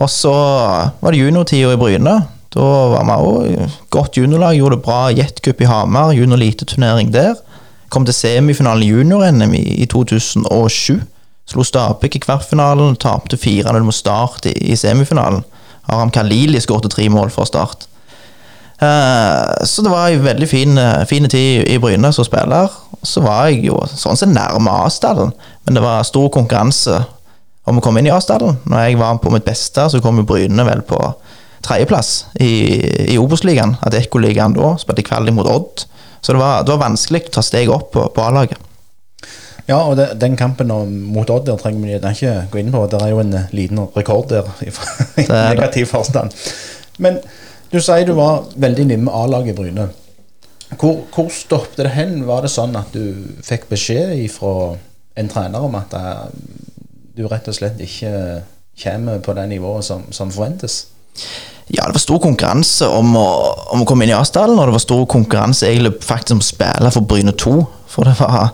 Og 0.00 0.08
så 0.12 0.32
var 0.32 1.12
det 1.12 1.20
juniortida 1.20 1.74
i 1.74 1.80
Bryne. 1.80 2.14
Da 2.56 2.68
var 2.94 3.04
vi 3.04 3.16
òg 3.16 3.74
godt 3.92 4.16
juniorlag. 4.16 4.56
Gjorde 4.56 4.78
det 4.78 4.84
bra 4.86 5.00
jetcup 5.12 5.60
i 5.60 5.68
Hamar, 5.68 6.14
junior-eliteturnering 6.16 7.12
der. 7.12 7.34
Kom 7.92 8.06
til 8.08 8.16
semifinalen 8.16 8.84
i 8.84 8.88
junior-NM 8.90 9.52
i, 9.58 9.64
i 9.84 9.86
2007. 9.92 11.02
Slo 11.46 11.62
Stabæk 11.62 12.16
i 12.16 12.22
kvartfinalen, 12.24 12.96
tapte 12.98 13.36
4-0 13.38 13.84
mot 13.86 13.94
Start 13.94 14.48
i, 14.50 14.56
i 14.72 14.76
semifinalen. 14.76 15.44
Aram 15.86 16.10
Khalili 16.10 16.60
skåret 16.64 16.90
tre 16.90 17.06
mål 17.12 17.30
for 17.30 17.46
start. 17.46 17.86
Eh, 18.78 19.64
så 19.64 19.82
det 19.82 19.92
var 19.92 20.10
ei 20.10 20.18
veldig 20.20 20.48
fin, 20.48 20.78
eh, 20.78 21.04
fin 21.08 21.28
tid 21.28 21.64
i 21.68 21.78
Bryne 21.78 22.12
som 22.12 22.24
spiller. 22.24 22.72
Så 23.02 23.22
var 23.24 23.48
jeg 23.48 23.64
jo 23.70 23.80
sånn 23.88 24.18
sett 24.18 24.32
nærme 24.32 24.72
A-stallen, 24.84 25.32
men 25.64 25.78
det 25.78 25.82
var 25.84 26.04
stor 26.04 26.28
konkurranse 26.34 27.04
om 27.66 27.78
å 27.78 27.82
komme 27.82 28.02
inn 28.02 28.10
i 28.10 28.14
A-stallen. 28.14 28.58
Når 28.66 28.84
jeg 28.84 28.98
var 29.00 29.18
på 29.22 29.32
mitt 29.32 29.46
beste, 29.46 29.88
så 29.90 30.02
kom 30.02 30.20
jo 30.20 30.28
Bryne 30.28 30.66
vel 30.66 30.82
på 30.86 31.00
tredjeplass 31.66 32.26
i, 32.40 32.52
i 33.14 33.18
Obos-ligaen. 33.18 33.76
Adeccoligaen 33.86 34.54
da, 34.54 34.74
spilte 34.80 35.06
kvalik 35.06 35.34
mot 35.34 35.48
Odd. 35.50 35.86
Så 36.20 36.34
det 36.34 36.42
var, 36.42 36.62
det 36.62 36.74
var 36.74 36.88
vanskelig 36.88 37.26
å 37.26 37.34
ta 37.38 37.42
steg 37.42 37.70
opp 37.72 37.92
på, 37.94 38.04
på 38.12 38.22
A-laget. 38.22 38.60
Ja, 39.66 39.80
og 39.82 39.96
det, 39.98 40.12
den 40.22 40.36
kampen 40.38 40.70
mot 41.10 41.30
Odd 41.30 41.48
der 41.48 41.58
trenger 41.58 41.88
vi 41.88 41.96
ikke 41.98 42.34
gå 42.52 42.60
inn 42.60 42.70
på. 42.74 42.84
Det 42.90 43.00
er 43.02 43.10
jo 43.10 43.22
en 43.24 43.34
liten 43.56 43.82
rekord 43.96 44.28
der 44.30 44.46
i 44.62 44.70
negativ 45.26 45.90
forstand. 45.90 46.36
Men 47.02 47.18
du 47.72 47.78
sier 47.80 48.06
du 48.06 48.14
var 48.16 48.44
veldig 48.56 48.88
nimme 48.90 49.14
A-laget 49.14 49.54
i 49.54 49.56
Bryne. 49.56 49.88
Hvor, 50.76 51.04
hvor 51.14 51.30
stoppet 51.30 51.84
det 51.86 51.94
hen? 51.94 52.20
Var 52.26 52.42
det 52.42 52.50
sånn 52.52 52.74
at 52.78 52.94
du 52.94 53.36
fikk 53.46 53.68
beskjed 53.70 54.18
fra 54.34 54.74
en 55.16 55.30
trener 55.30 55.64
om 55.64 55.76
at 55.78 55.94
eh, 55.96 56.26
du 57.16 57.24
rett 57.30 57.48
og 57.48 57.56
slett 57.56 57.80
ikke 57.80 58.42
kommer 58.76 59.22
på 59.24 59.34
det 59.38 59.46
nivået 59.54 59.86
som, 59.86 60.04
som 60.12 60.32
forventes? 60.34 60.86
Ja, 61.66 61.86
det 61.88 61.96
var 61.96 62.02
stor 62.02 62.20
konkurranse 62.22 62.86
om 62.94 63.16
å, 63.18 63.28
om 63.74 63.82
å 63.82 63.86
komme 63.88 64.06
inn 64.06 64.12
i 64.12 64.14
A-stallen, 64.14 64.58
og 64.58 64.68
det 64.68 64.76
var 64.76 64.82
stor 64.84 65.06
konkurranse 65.10 65.66
egentlig 65.66 65.96
faktisk 66.04 66.36
om 66.36 66.42
å 66.44 66.46
spille 66.46 66.92
for 66.94 67.08
Bryne 67.10 67.34
2. 67.34 67.54
For 67.90 68.06
det 68.06 68.14
var 68.20 68.52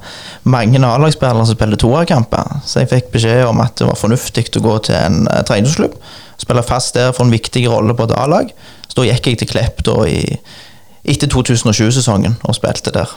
mange 0.49 0.81
A-lagsspillere 0.81 1.45
som 1.45 1.57
spilte 1.57 1.81
toerkamper, 1.83 2.63
så 2.65 2.81
jeg 2.81 2.93
fikk 2.93 3.11
beskjed 3.17 3.45
om 3.49 3.61
at 3.65 3.75
det 3.81 3.89
var 3.89 3.99
fornuftig 4.01 4.47
å 4.61 4.65
gå 4.65 4.77
til 4.89 4.97
en 4.97 5.27
uh, 5.27 5.43
treningsklubb. 5.49 5.99
Spille 6.41 6.65
fast 6.65 6.97
der 6.97 7.13
for 7.13 7.27
en 7.27 7.35
viktig 7.35 7.67
rolle 7.69 7.97
på 7.99 8.07
et 8.09 8.17
A-lag. 8.17 8.55
Så 8.93 9.01
da 9.01 9.09
gikk 9.09 9.31
jeg 9.31 9.39
til 9.41 9.49
Klepp 9.49 9.79
da 9.89 10.03
i, 10.05 10.21
etter 11.09 11.31
2020-sesongen 11.33 12.35
og 12.45 12.57
spilte 12.59 12.93
der. 12.93 13.09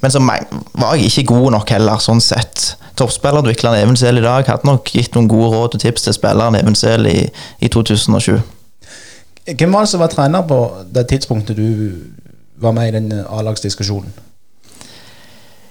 Men 0.00 0.14
så 0.14 0.22
var 0.24 0.94
jeg 0.96 1.10
ikke 1.10 1.26
god 1.34 1.50
nok 1.58 1.72
heller, 1.74 2.00
sånn 2.00 2.22
sett. 2.24 2.70
Toppspillerutvikleren 2.96 3.76
Vikland 3.76 3.82
Evensel 3.82 4.20
i 4.20 4.24
dag 4.24 4.48
hadde 4.48 4.64
nok 4.64 4.88
gitt 4.94 5.12
noen 5.12 5.28
gode 5.28 5.50
råd 5.52 5.76
og 5.76 5.82
tips 5.82 6.06
til 6.06 6.16
spilleren 6.16 6.56
Evensel 6.56 7.04
i, 7.10 7.18
i 7.60 7.68
2007. 7.68 8.38
Hvem 9.50 9.76
var 9.76 9.84
det 9.84 9.92
som 9.92 10.00
var 10.00 10.12
trener 10.14 10.46
på 10.48 10.58
det 10.94 11.04
tidspunktet 11.12 11.60
du 11.60 12.00
var 12.60 12.72
med 12.76 12.88
i 12.88 12.96
den 12.96 13.12
A-lagsdiskusjonen? 13.20 14.12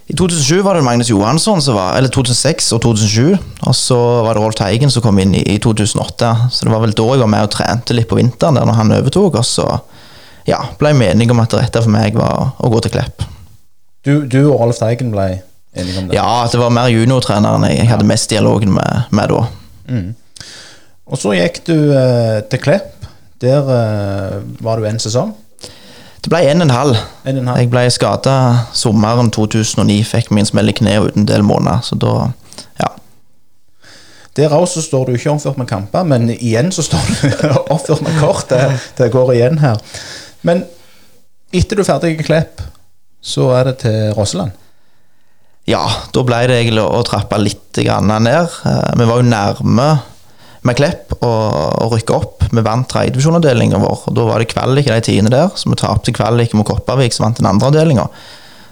I 0.10 0.16
2007 0.18 0.64
var 0.66 0.74
det 0.74 0.82
Magnus 0.82 1.10
Johansson 1.12 1.62
som 1.62 1.76
var 1.78 1.98
Eller 1.98 2.10
2006 2.10 2.72
og 2.74 2.82
2007. 2.82 3.38
Og 3.70 3.76
så 3.78 3.98
var 4.26 4.34
det 4.34 4.42
Rolf 4.42 4.56
Teigen 4.58 4.90
som 4.90 5.04
kom 5.06 5.20
inn 5.22 5.36
i, 5.38 5.44
i 5.54 5.60
2008. 5.62 6.32
Så 6.50 6.66
det 6.66 6.74
var 6.74 6.82
vel 6.82 6.96
da 6.98 7.06
jeg 7.12 7.22
var 7.22 7.30
med 7.30 7.46
og 7.46 7.52
trente 7.54 7.94
litt 7.94 8.10
på 8.10 8.18
vinteren, 8.18 8.58
der 8.58 8.66
når 8.66 8.80
han 8.80 8.96
overtok. 8.98 9.38
Og 9.38 9.46
så 9.46 9.68
ja, 10.50 10.64
ble 10.80 10.96
jeg 10.96 11.14
enig 11.14 11.30
om 11.30 11.44
at 11.44 11.54
det 11.54 11.62
rette 11.62 11.84
for 11.86 11.94
meg 11.94 12.18
var 12.18 12.56
å 12.58 12.72
gå 12.74 12.82
til 12.82 12.96
Klepp. 12.96 13.28
Du, 14.08 14.26
du 14.26 14.40
og 14.48 14.58
Rolf 14.64 14.80
Teigen 14.82 15.14
ble 15.14 15.28
enige 15.78 16.02
om 16.02 16.10
det? 16.10 16.18
Ja, 16.18 16.48
det 16.50 16.58
var 16.58 16.74
mer 16.74 16.90
juniortreneren 16.90 17.68
jeg 17.70 17.90
hadde 17.92 18.08
mest 18.10 18.34
dialogen 18.34 18.74
med, 18.74 19.12
med 19.14 19.30
da. 19.30 19.44
Mm. 19.94 20.10
Og 21.10 21.22
så 21.22 21.36
gikk 21.38 21.62
du 21.70 21.76
eh, 21.94 22.40
til 22.50 22.64
Klepp. 22.66 22.96
Der 23.46 23.70
eh, 23.76 24.40
var 24.66 24.82
du 24.82 24.90
en 24.90 24.98
sesong. 25.02 25.36
Det 26.20 26.32
ble 26.32 26.42
en 26.50 26.62
og 26.62 26.68
en 26.68 26.76
halv. 26.76 26.98
En 27.24 27.38
og 27.38 27.42
en 27.42 27.52
halv. 27.52 27.60
Jeg 27.62 27.72
ble 27.72 27.86
skada 27.96 28.36
sommeren 28.76 29.32
2009, 29.32 30.02
fikk 30.08 30.34
min 30.36 30.48
smell 30.48 30.72
i 30.72 30.76
kneet 30.76 31.12
uten 31.12 31.24
en 31.24 31.30
del 31.30 31.46
måneder. 31.48 31.84
Så 31.86 31.96
da, 32.00 32.32
ja. 32.82 32.90
Der 34.36 34.56
òg 34.56 34.68
står 34.70 35.08
du 35.08 35.16
ikke 35.16 35.32
omført 35.32 35.60
med 35.62 35.70
kamper, 35.70 36.04
men 36.04 36.30
igjen 36.36 36.74
så 36.76 36.84
står 36.86 37.08
du 37.08 37.48
omført 37.74 38.04
med 38.04 38.20
kort. 38.20 38.50
Det, 38.52 38.80
det 39.00 39.12
går 39.16 39.34
igjen 39.38 39.62
her. 39.64 39.80
Men 40.44 40.66
etter 41.56 41.80
du 41.80 41.86
er 41.86 41.92
ferdig 41.92 42.18
i 42.18 42.24
Klepp, 42.24 42.62
så 43.22 43.50
er 43.56 43.72
det 43.72 43.80
til 43.86 44.12
Rosseland. 44.18 44.52
Ja, 45.70 45.84
da 46.16 46.22
ble 46.26 46.44
det 46.50 46.62
egentlig 46.64 46.84
å, 46.84 47.02
trappe 47.06 47.38
litt 47.42 47.80
grann 47.86 48.10
ned. 48.10 48.60
Eh, 48.66 48.92
vi 48.98 49.08
var 49.08 49.20
jo 49.22 49.28
nærme 49.28 49.90
med 50.68 50.76
Klepp 50.80 51.14
og, 51.20 51.46
og 51.84 51.94
rykke 51.94 52.16
opp. 52.16 52.44
Vi 52.50 52.64
vant 52.66 52.88
tredjedivisjonavdelinga 52.92 53.80
vår. 53.82 54.04
og 54.10 54.18
Da 54.18 54.28
var 54.28 54.42
det 54.42 54.50
kvalik 54.52 54.90
i 54.90 54.94
de 54.94 55.06
tidene 55.06 55.32
der, 55.34 55.54
så 55.56 55.72
vi 55.72 55.80
tapte 55.80 56.16
kvalik 56.16 56.56
mot 56.58 56.68
Kopervik, 56.68 57.16
som 57.16 57.28
vant 57.28 57.40
den 57.40 57.50
andre 57.50 57.72
avdelinga. 57.72 58.08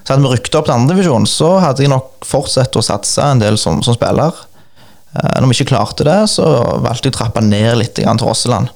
Så 0.04 0.14
hadde 0.14 0.24
vi 0.24 0.34
rykket 0.36 0.56
opp 0.60 0.68
til 0.70 0.76
andredivisjon, 0.76 1.28
så 1.28 1.58
hadde 1.64 1.84
jeg 1.84 1.92
nok 1.92 2.28
fortsatt 2.28 2.76
å 2.80 2.86
satse 2.86 3.24
en 3.24 3.44
del 3.44 3.60
som, 3.60 3.82
som 3.84 3.96
spiller. 3.96 4.36
Eh, 5.14 5.40
Når 5.40 5.50
vi 5.50 5.58
ikke 5.60 5.74
klarte 5.74 6.08
det, 6.08 6.20
så 6.32 6.48
valgte 6.84 7.10
jeg 7.10 7.16
å 7.16 7.20
trappe 7.22 7.44
ned 7.44 7.74
litt 7.82 7.96
til 8.00 8.24
Rosseland. 8.24 8.72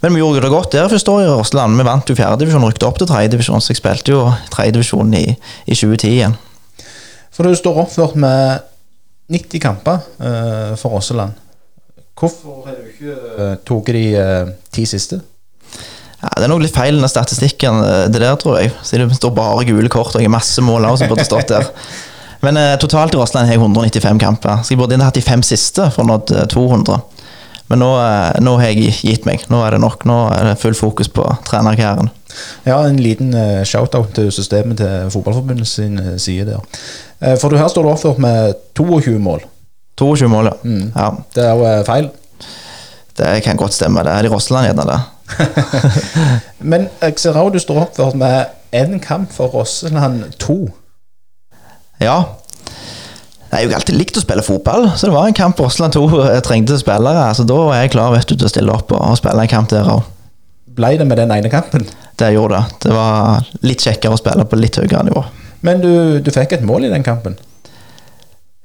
Men 0.00 0.14
vi 0.14 0.22
gjorde 0.22 0.46
det 0.46 0.52
godt 0.52 0.72
der 0.72 0.88
første 0.88 1.12
året 1.12 1.28
i 1.28 1.32
Rosseland. 1.34 1.76
Vi 1.76 1.84
vant 1.84 2.08
jo 2.08 2.16
fjerdedivisjon 2.16 2.62
og 2.64 2.70
rykket 2.72 2.86
opp 2.88 3.00
til 3.00 3.10
tredjedivisjon, 3.10 3.60
så 3.60 3.74
jeg 3.74 3.80
spilte 3.82 4.14
jo 4.14 4.22
tredjedivisjon 4.54 5.12
i, 5.18 5.26
i 5.66 5.76
2010 5.76 6.14
igjen. 6.14 6.36
For 7.34 7.44
du 7.44 7.56
står 7.56 7.82
oppført 7.82 8.16
med 8.20 8.64
90 9.30 9.62
kamper 9.62 10.00
uh, 10.22 10.72
for 10.80 10.96
Rosseland. 10.96 11.36
Hvorfor 12.20 12.66
har 12.66 12.76
du 12.76 12.88
ikke 12.90 13.16
uh, 13.16 13.54
tatt 13.64 13.92
de 13.96 14.04
eh, 14.20 14.50
ti 14.74 14.84
siste? 14.88 15.22
Ja, 16.20 16.34
det 16.36 16.44
er 16.44 16.50
nok 16.52 16.60
litt 16.60 16.76
feil 16.76 16.98
i 16.98 17.00
den 17.00 17.08
statistikken, 17.08 17.80
eh, 17.80 18.04
det 18.12 18.20
der, 18.20 18.36
tror 18.40 18.58
jeg. 18.60 18.74
Siden 18.84 19.08
det 19.08 19.16
står 19.16 19.32
bare 19.36 19.64
gule 19.64 19.88
kort 19.92 20.12
og 20.12 20.20
jeg 20.20 20.28
har 20.28 20.36
masse 20.36 20.64
mål 20.64 20.90
også 20.90 21.06
som 21.06 21.14
burde 21.14 21.24
stått 21.24 21.54
der. 21.54 21.70
Men 22.44 22.60
eh, 22.60 22.74
totalt 22.80 23.16
i 23.16 23.20
Rossland 23.20 23.48
har 23.48 23.56
jeg 23.56 23.62
195 23.62 24.20
kamper. 24.20 24.60
Så 24.64 24.74
jeg 24.74 24.80
burde 24.80 25.00
hatt 25.00 25.16
de 25.16 25.24
fem 25.24 25.42
siste 25.44 25.88
for 25.94 26.04
å 26.04 26.10
nå 26.10 26.20
200. 26.52 27.00
Men 27.70 27.84
nå, 27.84 27.90
eh, 28.02 28.40
nå 28.42 28.56
har 28.58 28.72
jeg 28.72 28.96
gitt 28.98 29.28
meg. 29.28 29.44
Nå 29.52 29.60
er 29.62 29.76
det 29.76 29.82
nok. 29.84 30.04
Nå 30.08 30.18
er 30.34 30.48
det 30.48 30.58
full 30.60 30.74
fokus 30.76 31.08
på 31.12 31.24
trenerkarrieren. 31.48 32.10
Ja, 32.66 32.80
en 32.86 32.98
liten 33.02 33.32
eh, 33.34 33.62
shout-out 33.68 34.14
til 34.16 34.30
systemet 34.34 34.80
til 34.80 35.12
Fotballforbundet 35.14 35.68
sin 35.70 35.98
eh, 36.00 36.16
side 36.18 36.48
der. 36.48 36.82
Eh, 37.20 37.36
for 37.38 37.50
du 37.50 37.60
her 37.60 37.70
står 37.70 37.86
du 37.86 37.92
oppført 37.92 38.22
med 38.22 38.58
22 38.78 39.18
mål. 39.22 39.44
22 39.98 40.28
mål, 40.32 40.50
ja. 40.50 40.56
Mm. 40.64 40.92
ja. 40.96 41.10
Det 41.34 41.44
er 41.44 41.54
jo 41.54 41.66
eh, 41.68 41.84
feil. 41.86 42.10
Det 43.20 43.42
kan 43.44 43.56
godt 43.56 43.74
stemme. 43.76 44.04
Det 44.06 44.12
er 44.12 44.24
i 44.28 44.32
Rosseland 44.32 44.70
gjerne 44.70 44.86
det. 44.88 45.00
Men 46.70 46.88
jeg 47.02 47.18
ser 47.20 47.36
også 47.36 47.54
du 47.54 47.58
står 47.62 47.80
oppført 47.84 48.18
med 48.18 48.44
én 48.76 48.98
kamp 49.02 49.32
for 49.32 49.52
Rosseland 49.52 50.24
2. 50.38 50.58
Ja. 52.00 52.22
Jeg 53.50 53.58
har 53.58 53.66
jo 53.66 53.74
alltid 53.80 53.98
likt 53.98 54.16
å 54.16 54.22
spille 54.22 54.44
fotball, 54.46 54.92
så 54.94 55.08
det 55.08 55.14
var 55.16 55.26
en 55.26 55.34
kamp 55.34 55.58
Rosseland 55.60 55.96
2 55.96 56.06
jeg 56.22 56.44
trengte 56.46 56.78
spillere. 56.78 57.26
Så 57.34 57.44
da 57.50 57.58
er 57.74 57.84
jeg 57.84 57.92
klar 57.96 58.14
vet 58.14 58.28
du, 58.30 58.36
til 58.38 58.46
å 58.46 58.52
stille 58.52 58.72
opp 58.72 58.94
og 58.94 59.18
spille 59.18 59.42
en 59.42 59.50
kamp 59.50 59.72
der 59.72 59.90
òg. 59.90 60.06
Ble 60.80 60.94
det 61.00 61.06
med 61.10 61.18
den 61.18 61.32
ene 61.34 61.50
kampen? 61.50 61.84
Det 62.16 62.30
gjorde 62.30 62.60
det. 62.60 62.78
Det 62.86 62.94
var 62.94 63.48
litt 63.66 63.82
kjekkere 63.82 64.14
å 64.14 64.20
spille 64.20 64.46
på 64.46 64.58
litt 64.60 64.78
høyere 64.78 65.02
nivå. 65.08 65.24
Men 65.66 65.82
du, 65.82 65.92
du 66.22 66.30
fikk 66.32 66.54
et 66.56 66.64
mål 66.64 66.86
i 66.86 66.92
den 66.92 67.04
kampen. 67.04 67.34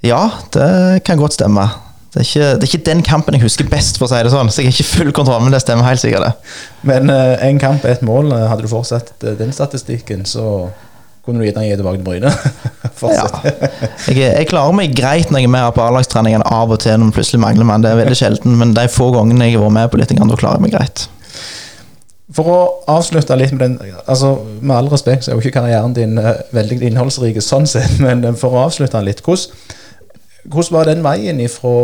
Ja, 0.06 0.22
det 0.54 1.04
kan 1.08 1.18
godt 1.20 1.34
stemme. 1.38 1.66
Det 2.16 2.22
er, 2.22 2.28
ikke, 2.30 2.50
det 2.56 2.64
er 2.64 2.70
ikke 2.70 2.86
den 2.88 3.02
kampen 3.04 3.36
jeg 3.36 3.44
husker 3.44 3.68
best, 3.68 3.98
for 4.00 4.08
å 4.08 4.12
si 4.14 4.22
det 4.24 4.32
sånn. 4.32 4.48
Så 4.54 4.62
jeg 4.64 4.70
har 4.70 4.76
ikke 4.78 4.88
full 5.02 5.10
kontroll, 5.18 5.42
men 5.44 5.52
det 5.52 5.60
stemmer 5.66 5.84
helt 5.90 6.00
sikkert. 6.00 6.24
det. 6.30 6.54
Men 6.88 7.12
én 7.12 7.58
kamp, 7.60 7.84
ett 7.90 8.06
mål. 8.08 8.30
eh, 8.32 8.46
Hadde 8.48 8.64
du 8.64 8.72
fortsatt 8.72 9.12
eh, 9.26 9.34
den 9.36 9.52
statistikken, 9.52 10.24
så 10.30 10.70
kunne 11.26 11.42
du 11.42 11.48
gjerne 11.50 11.66
gi 11.66 11.76
tilbake 11.76 12.00
til 12.00 12.08
Bryne. 12.08 12.32
Ja. 13.06 13.26
Jeg, 14.08 14.22
jeg 14.24 14.48
klarer 14.48 14.72
meg 14.78 14.94
greit 14.96 15.28
når 15.34 15.42
jeg 15.42 15.50
er 15.50 15.52
med 15.52 15.66
på 15.76 15.84
A-lagstrening 15.84 16.38
av 16.48 16.72
og 16.72 16.80
til 16.80 16.94
når 16.96 17.10
man 17.10 17.16
plutselig 17.18 17.42
mangler 17.44 17.68
mann. 17.68 17.84
Det 17.84 17.90
er 17.92 18.00
veldig 18.00 18.16
sjelden, 18.16 18.56
men 18.62 18.72
de 18.78 18.86
få 18.90 19.10
gangene 19.12 19.50
jeg 19.50 19.58
har 19.58 19.66
vært 19.66 19.76
med 19.76 19.90
på 19.92 20.00
litt, 20.00 20.14
da 20.16 20.38
klarer 20.40 20.62
jeg 20.62 20.64
meg 20.64 20.74
greit. 20.78 21.04
For 22.36 22.48
å 22.50 22.60
avslutte 22.96 23.36
litt 23.38 23.52
med 23.54 23.62
den 23.62 23.76
altså 24.10 24.32
Med 24.58 24.74
all 24.74 24.88
respekt 24.90 25.24
så 25.26 25.32
er 25.32 25.36
jo 25.38 25.44
ikke 25.44 25.60
karrieren 25.60 25.94
din 25.94 26.16
eh, 26.18 26.40
veldig 26.56 26.80
innholdsrik 26.88 27.38
sånn 27.44 27.68
sett, 27.70 28.00
men 28.06 28.24
eh, 28.26 28.38
for 28.40 28.56
å 28.56 28.64
avslutte 28.70 28.96
den 28.98 29.10
litt 29.12 29.22
Hvordan, 29.26 29.76
hvordan 30.46 30.78
var 30.78 30.90
den 30.90 31.04
veien 31.06 31.40
ifra 31.44 31.76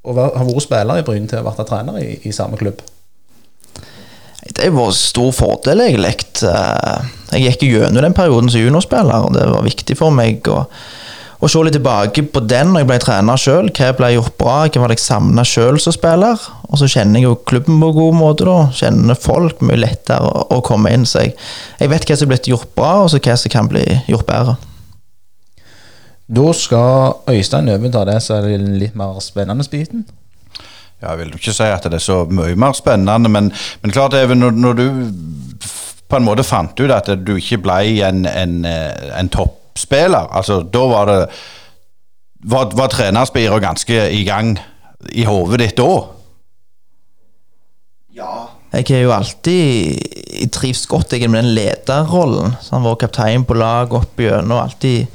å 0.00 0.14
ha 0.16 0.46
vært 0.46 0.64
spiller 0.64 1.00
i 1.00 1.04
Bryne 1.04 1.28
til 1.28 1.40
å 1.40 1.44
ha 1.44 1.50
vært 1.52 1.68
trener 1.68 2.00
i, 2.00 2.14
i 2.24 2.32
samme 2.32 2.58
klubb? 2.60 2.80
Det 4.56 4.70
var 4.72 4.94
stor 4.96 5.32
fordel, 5.36 5.82
egentlig. 5.84 6.16
Eh, 6.48 7.10
Jeg 7.30 7.44
gikk 7.44 7.68
gjennom 7.68 8.02
den 8.02 8.16
perioden 8.16 8.50
som 8.50 8.62
juniorspiller, 8.62 9.26
og 9.26 9.36
det 9.36 9.44
var 9.46 9.62
viktig 9.66 9.94
for 9.98 10.10
meg 10.10 10.48
å, 10.50 10.64
å 11.40 11.48
se 11.48 11.60
litt 11.62 11.76
tilbake 11.76 12.24
på 12.32 12.42
den 12.48 12.72
når 12.72 12.82
jeg 12.82 12.88
ble 12.88 12.96
trener 13.04 13.40
sjøl. 13.40 13.68
Hva 13.76 13.92
ble 13.96 14.14
gjort 14.16 14.34
bra, 14.40 14.56
hva 14.64 14.82
var 14.82 14.92
det 14.92 14.96
jeg 14.98 15.04
savna 15.04 15.44
sjøl 15.46 15.78
som 15.80 15.94
spiller? 15.94 16.40
Og 16.70 16.80
så 16.80 16.88
kjenner 16.90 17.20
jeg 17.20 17.28
jo 17.28 17.36
klubben 17.46 17.78
på 17.82 17.92
en 17.92 17.98
god 18.00 18.18
måte, 18.18 18.48
da. 18.48 18.56
Kjenner 18.74 19.20
folk 19.20 19.62
mye 19.62 19.78
lettere 19.84 20.32
å 20.50 20.62
komme 20.66 20.92
inn. 20.96 21.06
Så 21.06 21.26
jeg, 21.26 21.36
jeg 21.78 21.92
vet 21.92 22.08
hva 22.08 22.18
som 22.18 22.26
er 22.26 22.34
blitt 22.34 22.50
gjort 22.50 22.74
bra, 22.80 22.96
og 23.04 23.12
så 23.12 23.20
hva 23.22 23.36
som 23.38 23.52
kan 23.52 23.70
bli 23.70 23.84
gjort 24.10 24.28
bedre. 24.28 24.56
Da 26.30 26.52
skal 26.54 27.14
Øystein 27.28 27.68
overta 27.68 28.04
det 28.06 28.20
som 28.22 28.38
er 28.38 28.52
den 28.54 28.78
litt 28.78 28.94
mer 28.94 29.18
spennende 29.24 29.66
biten. 29.70 30.06
Ja, 31.02 31.10
jeg 31.10 31.18
vil 31.18 31.34
ikke 31.34 31.54
si 31.56 31.64
at 31.64 31.86
det 31.88 31.96
er 31.96 32.04
så 32.04 32.24
mye 32.28 32.54
mer 32.60 32.76
spennende, 32.76 33.28
men, 33.32 33.52
men 33.82 33.94
klart 33.94 34.14
er 34.14 34.34
når, 34.34 34.50
når 34.50 34.72
du 34.78 34.84
på 36.10 36.18
en 36.18 36.26
måte 36.26 36.44
fant 36.44 36.80
ut 36.80 36.92
at 36.92 37.08
du 37.26 37.36
ikke 37.38 37.62
ble 37.64 37.80
en, 38.06 38.26
en, 38.26 38.64
eh, 38.68 39.10
en 39.18 39.30
toppspiller, 39.32 40.28
altså 40.30 40.62
da 40.62 40.84
var 40.90 41.10
det 41.10 41.22
Var, 42.40 42.70
var 42.72 42.88
trenerspiret 42.88 43.60
ganske 43.60 43.96
i 44.16 44.22
gang 44.24 44.54
i 45.12 45.26
hodet 45.28 45.58
ditt 45.60 45.76
da? 45.76 45.90
Jeg 48.72 48.86
har 48.88 49.02
jo 49.02 49.12
alltid 49.12 49.98
jeg 50.40 50.50
trives 50.54 50.86
godt 50.86 51.12
jeg, 51.12 51.28
med 51.28 51.42
den 51.42 51.54
lederrollen. 51.54 52.54
Så 52.62 52.78
han 52.78 52.86
var 52.86 52.96
kaptein 52.96 53.44
på 53.44 53.58
lag 53.58 53.92
opp 53.92 54.16
gjennom. 54.16 54.56
og 54.56 54.62
alltid 54.62 55.06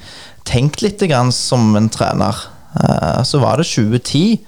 tenkt 0.45 0.81
litt 0.85 1.01
som 1.33 1.75
en 1.75 1.89
trener. 1.89 2.35
Eh, 2.75 3.23
Så 3.23 3.39
var 3.39 3.57
det 3.57 3.65
2010. 3.65 4.39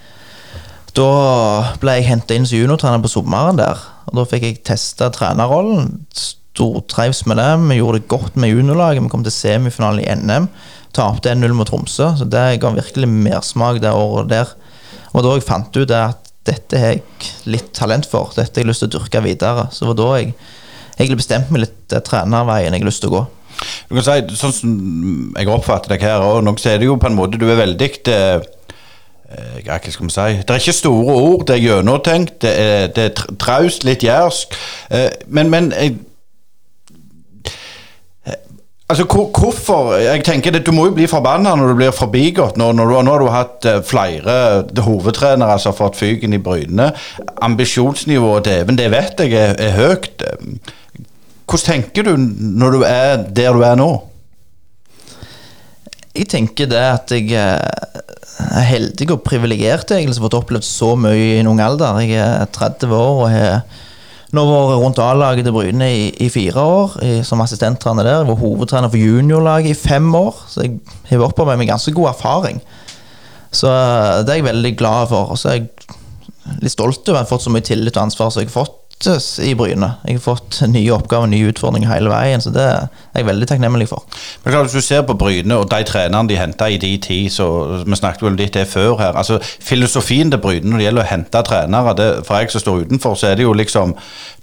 Da 0.93 1.75
ble 1.79 1.99
jeg 1.99 2.07
henta 2.09 2.33
inn 2.35 2.45
som 2.45 2.57
juniortrener 2.57 3.01
på 3.03 3.11
sommeren 3.11 3.57
der. 3.57 3.77
Og 4.07 4.15
Da 4.15 4.25
fikk 4.25 4.43
jeg 4.43 4.63
testa 4.63 5.09
trenerrollen. 5.09 6.05
Stortrives 6.13 7.25
med 7.25 7.37
det. 7.37 7.51
Vi 7.69 7.77
gjorde 7.77 7.99
det 7.99 8.07
godt 8.07 8.35
med 8.35 8.49
juniorlaget. 8.49 9.03
Vi 9.03 9.09
kom 9.09 9.23
til 9.23 9.31
semifinalen 9.35 10.01
i 10.01 10.15
NM. 10.15 10.47
Tapte 10.93 11.29
1-0 11.29 11.53
mot 11.53 11.67
Tromsø, 11.67 12.15
så 12.17 12.25
det 12.25 12.59
ga 12.61 12.71
virkelig 12.73 13.07
mersmak 13.07 13.81
det 13.83 13.91
året 13.93 14.29
der. 14.31 14.47
Og 15.13 15.21
da 15.23 15.35
jeg 15.35 15.45
fant 15.45 15.77
ut 15.77 15.91
at 15.91 16.31
dette 16.47 16.79
har 16.79 16.95
jeg 16.95 17.03
litt 17.45 17.73
talent 17.75 18.07
for, 18.09 18.31
dette 18.33 18.55
har 18.55 18.63
jeg 18.63 18.71
lyst 18.71 18.81
til 18.85 18.89
å 18.89 18.95
dyrke 18.95 19.21
videre. 19.21 19.67
Så 19.69 19.83
det 19.83 19.91
var 19.91 19.99
da 19.99 20.07
jeg 20.17 20.33
egentlig 20.97 21.19
bestemte 21.21 21.53
meg 21.53 21.65
litt 21.67 21.93
er 21.93 22.05
trenerveien 22.07 22.73
jeg 22.73 22.81
har 22.81 22.89
lyst 22.89 23.03
til 23.03 23.11
å 23.11 23.17
gå. 23.17 23.23
Du 23.89 23.95
kan 23.95 24.05
si, 24.05 24.37
sånn 24.39 24.55
som 24.55 24.75
jeg 25.37 25.49
oppfatter 25.51 25.95
deg 25.95 26.05
her 26.07 26.23
òg, 26.25 26.49
så 26.59 26.73
er 26.73 26.81
det 26.81 26.89
jo 26.89 26.97
på 26.99 27.09
en 27.09 27.17
måte 27.17 27.39
Du 27.39 27.47
er 27.49 27.59
veldig 27.59 27.89
eh, 28.13 28.41
eh, 29.29 29.61
hva 29.65 29.79
skal 29.79 30.09
vi 30.09 30.13
si 30.13 30.27
Det 30.41 30.55
er 30.55 30.63
ikke 30.63 30.75
store 30.75 31.15
ord, 31.15 31.47
det 31.47 31.57
er 31.57 31.63
gjennomtenkt, 31.63 32.41
det 32.43 32.53
er, 32.57 32.91
er 33.07 33.37
traust, 33.39 33.87
litt 33.87 34.05
jærsk. 34.05 34.57
Eh, 34.91 35.09
men 35.27 35.49
men 35.53 35.71
jeg, 35.75 35.97
eh, 38.27 38.41
Altså, 38.89 39.03
hvor, 39.03 39.25
hvorfor 39.35 39.93
Jeg 39.99 40.23
tenker 40.23 40.51
det, 40.51 40.65
Du 40.65 40.71
må 40.71 40.85
jo 40.87 40.95
bli 40.95 41.07
forbanna 41.11 41.55
når 41.55 41.67
du 41.67 41.75
blir 41.75 41.91
forbigått. 41.91 42.57
Nå, 42.57 42.71
når 42.71 42.91
du, 42.91 43.01
nå 43.03 43.11
har 43.11 43.19
du 43.23 43.31
hatt 43.33 43.67
eh, 43.67 43.81
flere 43.83 44.63
hovedtrenere 44.83 45.59
som 45.59 45.73
har 45.73 45.79
fått 45.81 45.99
fyken 45.99 46.33
i 46.33 46.39
brynene. 46.43 46.91
Ambisjonsnivået, 47.41 48.45
dæven, 48.45 48.79
det 48.79 48.91
vet 48.91 49.25
jeg 49.25 49.33
er, 49.35 49.55
er 49.59 49.75
høyt. 49.75 50.23
Hvordan 51.47 51.63
tenker 51.63 52.03
du 52.03 52.17
når 52.17 52.75
du 52.75 52.81
er 52.83 53.21
der 53.31 53.55
du 53.55 53.63
er 53.63 53.77
nå? 53.79 53.91
Jeg 56.17 56.27
tenker 56.33 56.67
det 56.67 56.81
at 56.81 57.11
jeg 57.13 57.29
eh, 57.37 58.07
er 58.47 58.65
heldig 58.67 59.07
og 59.13 59.21
privilegert 59.23 59.93
egentlig 59.93 60.17
som 60.17 60.25
har 60.25 60.31
fått 60.31 60.41
opplevd 60.41 60.65
så 60.67 60.95
mye 60.99 61.15
i 61.15 61.37
en 61.39 61.47
ung 61.51 61.61
alder. 61.63 62.01
Jeg 62.03 62.19
er 62.19 62.49
30 62.51 62.95
år 62.97 63.21
og 63.21 63.29
har 63.31 63.61
nå 64.35 64.43
vært 64.43 64.81
rundt 64.81 64.99
A-laget 64.99 65.47
til 65.47 65.55
Bryne 65.55 65.87
i, 65.87 66.09
i 66.25 66.27
fire 66.33 66.59
år 66.59 66.97
i, 67.05 67.11
som 67.23 67.39
assistenttrener 67.45 68.03
der. 68.03 68.19
Jeg 68.25 68.31
var 68.31 68.41
hovedtrener 68.41 68.91
for 68.91 68.99
juniorlaget 68.99 69.71
i 69.71 69.77
fem 69.77 70.09
år, 70.19 70.41
så 70.51 70.65
jeg 70.65 70.81
har 71.13 71.23
opparbeidet 71.29 71.61
meg 71.63 71.71
ganske 71.71 71.93
god 71.95 72.11
erfaring. 72.11 72.59
Så 73.55 73.71
eh, 73.71 74.25
det 74.25 74.33
er 74.33 74.41
jeg 74.41 74.49
veldig 74.49 74.73
glad 74.83 75.13
for. 75.13 75.31
Og 75.31 75.39
så 75.39 75.53
er 75.53 75.61
jeg 75.61 76.59
litt 76.63 76.75
stolt 76.75 77.07
over 77.07 77.21
å 77.21 77.23
ha 77.23 77.29
fått 77.29 77.47
så 77.47 77.53
mye 77.53 77.65
tillit 77.65 77.95
og 77.95 78.07
ansvar 78.07 78.33
som 78.33 78.43
jeg 78.43 78.51
har 78.51 78.57
fått 78.57 78.86
eh, 79.05 79.49
i 79.49 79.53
Bryne. 79.53 79.89
Jeg 80.07 80.17
har 80.17 80.23
fått 80.23 80.61
nye 80.67 80.93
oppgaver, 80.95 81.29
nye 81.29 81.51
utfordringer 81.51 81.91
hele 81.91 82.09
veien, 82.09 82.41
så 82.41 82.49
det 82.55 82.63
er 82.65 82.87
jeg 83.13 83.27
veldig 83.27 83.47
takknemlig 83.47 83.87
for. 83.91 84.07
Men 84.43 84.53
klar, 84.53 84.63
Hvis 84.65 84.73
du 84.73 84.81
ser 84.81 85.03
på 85.05 85.13
Bryne 85.13 85.55
og 85.55 85.69
de 85.69 85.83
trenerne 85.85 86.29
de 86.29 86.39
henta 86.39 86.65
i 86.65 86.79
de 86.81 86.97
tid, 86.97 87.29
så 87.29 87.47
vi 87.85 87.95
snakket 87.95 88.25
vel 88.25 88.39
litt 88.39 88.53
det 88.57 88.67
før 88.67 88.97
her. 88.97 89.13
altså 89.13 89.39
Filosofien 89.43 90.31
til 90.31 90.41
Bryne 90.41 90.69
når 90.69 90.77
det 90.77 90.87
gjelder 90.87 91.03
å 91.03 91.11
hente 91.11 91.43
trenere, 91.43 91.95
det, 91.97 92.09
for 92.25 92.41
jeg 92.41 92.51
som 92.51 92.65
står 92.65 92.87
utenfor, 92.87 93.15
så 93.15 93.27
er 93.27 93.35
det 93.35 93.43
jo 93.43 93.53
liksom 93.53 93.95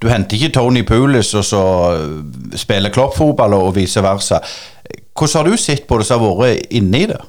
Du 0.02 0.08
henter 0.08 0.36
ikke 0.36 0.54
Tony 0.54 0.82
Pulis 0.82 1.34
og 1.34 1.44
så 1.44 1.62
øh, 1.94 2.56
spiller 2.56 2.90
kloppfotball 2.90 3.54
og 3.54 3.74
vice 3.76 4.02
versa. 4.02 4.40
Hvordan 5.14 5.38
har 5.38 5.50
du 5.50 5.56
sett 5.56 5.86
på 5.86 5.98
det 5.98 6.06
som 6.06 6.20
har 6.20 6.36
vært 6.36 6.66
inne 6.70 6.98
i 6.98 7.06
det? 7.06 7.20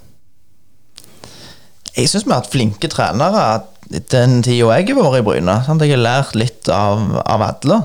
Jeg 1.95 2.09
syns 2.11 2.25
vi 2.25 2.33
har 2.33 2.41
hatt 2.41 2.51
flinke 2.51 2.89
trenere 2.91 3.43
den 3.89 4.39
tida 4.45 4.71
jeg 4.79 4.89
har 4.95 5.03
vært 5.05 5.19
i 5.21 5.25
Bryne. 5.27 5.59
Sant? 5.65 5.81
Jeg 5.85 5.93
har 5.95 6.01
lært 6.03 6.35
litt 6.39 6.69
av, 6.73 7.03
av 7.25 7.43
alle. 7.45 7.81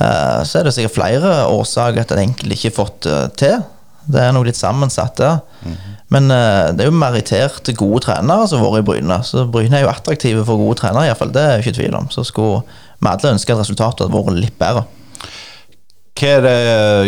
Eh, 0.00 0.40
Så 0.48 0.58
er 0.60 0.64
det 0.66 0.74
sikkert 0.76 0.96
flere 0.96 1.34
årsaker 1.52 2.02
at 2.02 2.12
en 2.16 2.24
enkelt 2.26 2.52
ikke 2.56 2.70
har 2.72 2.78
fått 2.80 3.00
det 3.06 3.20
til. 3.44 3.60
Det 4.10 4.18
er 4.24 4.32
noe 4.34 4.48
litt 4.48 4.58
sammensatt 4.58 5.20
der. 5.20 5.38
Men 6.10 6.30
eh, 6.34 6.72
det 6.74 6.82
er 6.82 6.88
jo 6.90 6.96
meritterte 6.98 7.74
gode 7.78 8.02
trenere 8.08 8.48
som 8.50 8.58
har 8.64 8.72
vært 8.74 8.82
i 8.82 8.88
Bryne. 8.90 9.20
Så 9.28 9.44
Bryne 9.46 9.78
er 9.78 9.84
jo 9.84 9.92
attraktive 9.92 10.42
for 10.48 10.58
gode 10.58 10.80
trenere, 10.80 11.06
iallfall. 11.06 11.30
Det 11.36 11.44
er 11.44 11.52
jeg 11.58 11.66
ikke 11.68 11.76
tvil 11.82 11.98
om. 12.00 12.08
Så 12.10 12.24
skulle 12.26 12.64
vi 12.98 13.12
alle 13.12 13.36
ønske 13.36 13.54
at 13.54 13.62
resultatet 13.62 14.08
hadde 14.08 14.16
vært 14.18 14.40
litt 14.42 14.58
bedre. 14.58 14.86
Hva 16.20 16.28
er 16.36 16.42
det 16.44 16.56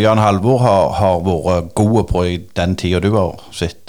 Jan 0.01 0.21
Halvor 0.23 0.63
har, 0.63 0.93
har 1.01 1.19
vært 1.27 1.73
gode 1.77 2.05
på 2.09 2.23
i 2.31 2.37
den 2.57 2.77
tida 2.81 3.01
du 3.03 3.11
har 3.17 3.43
sett? 3.53 3.82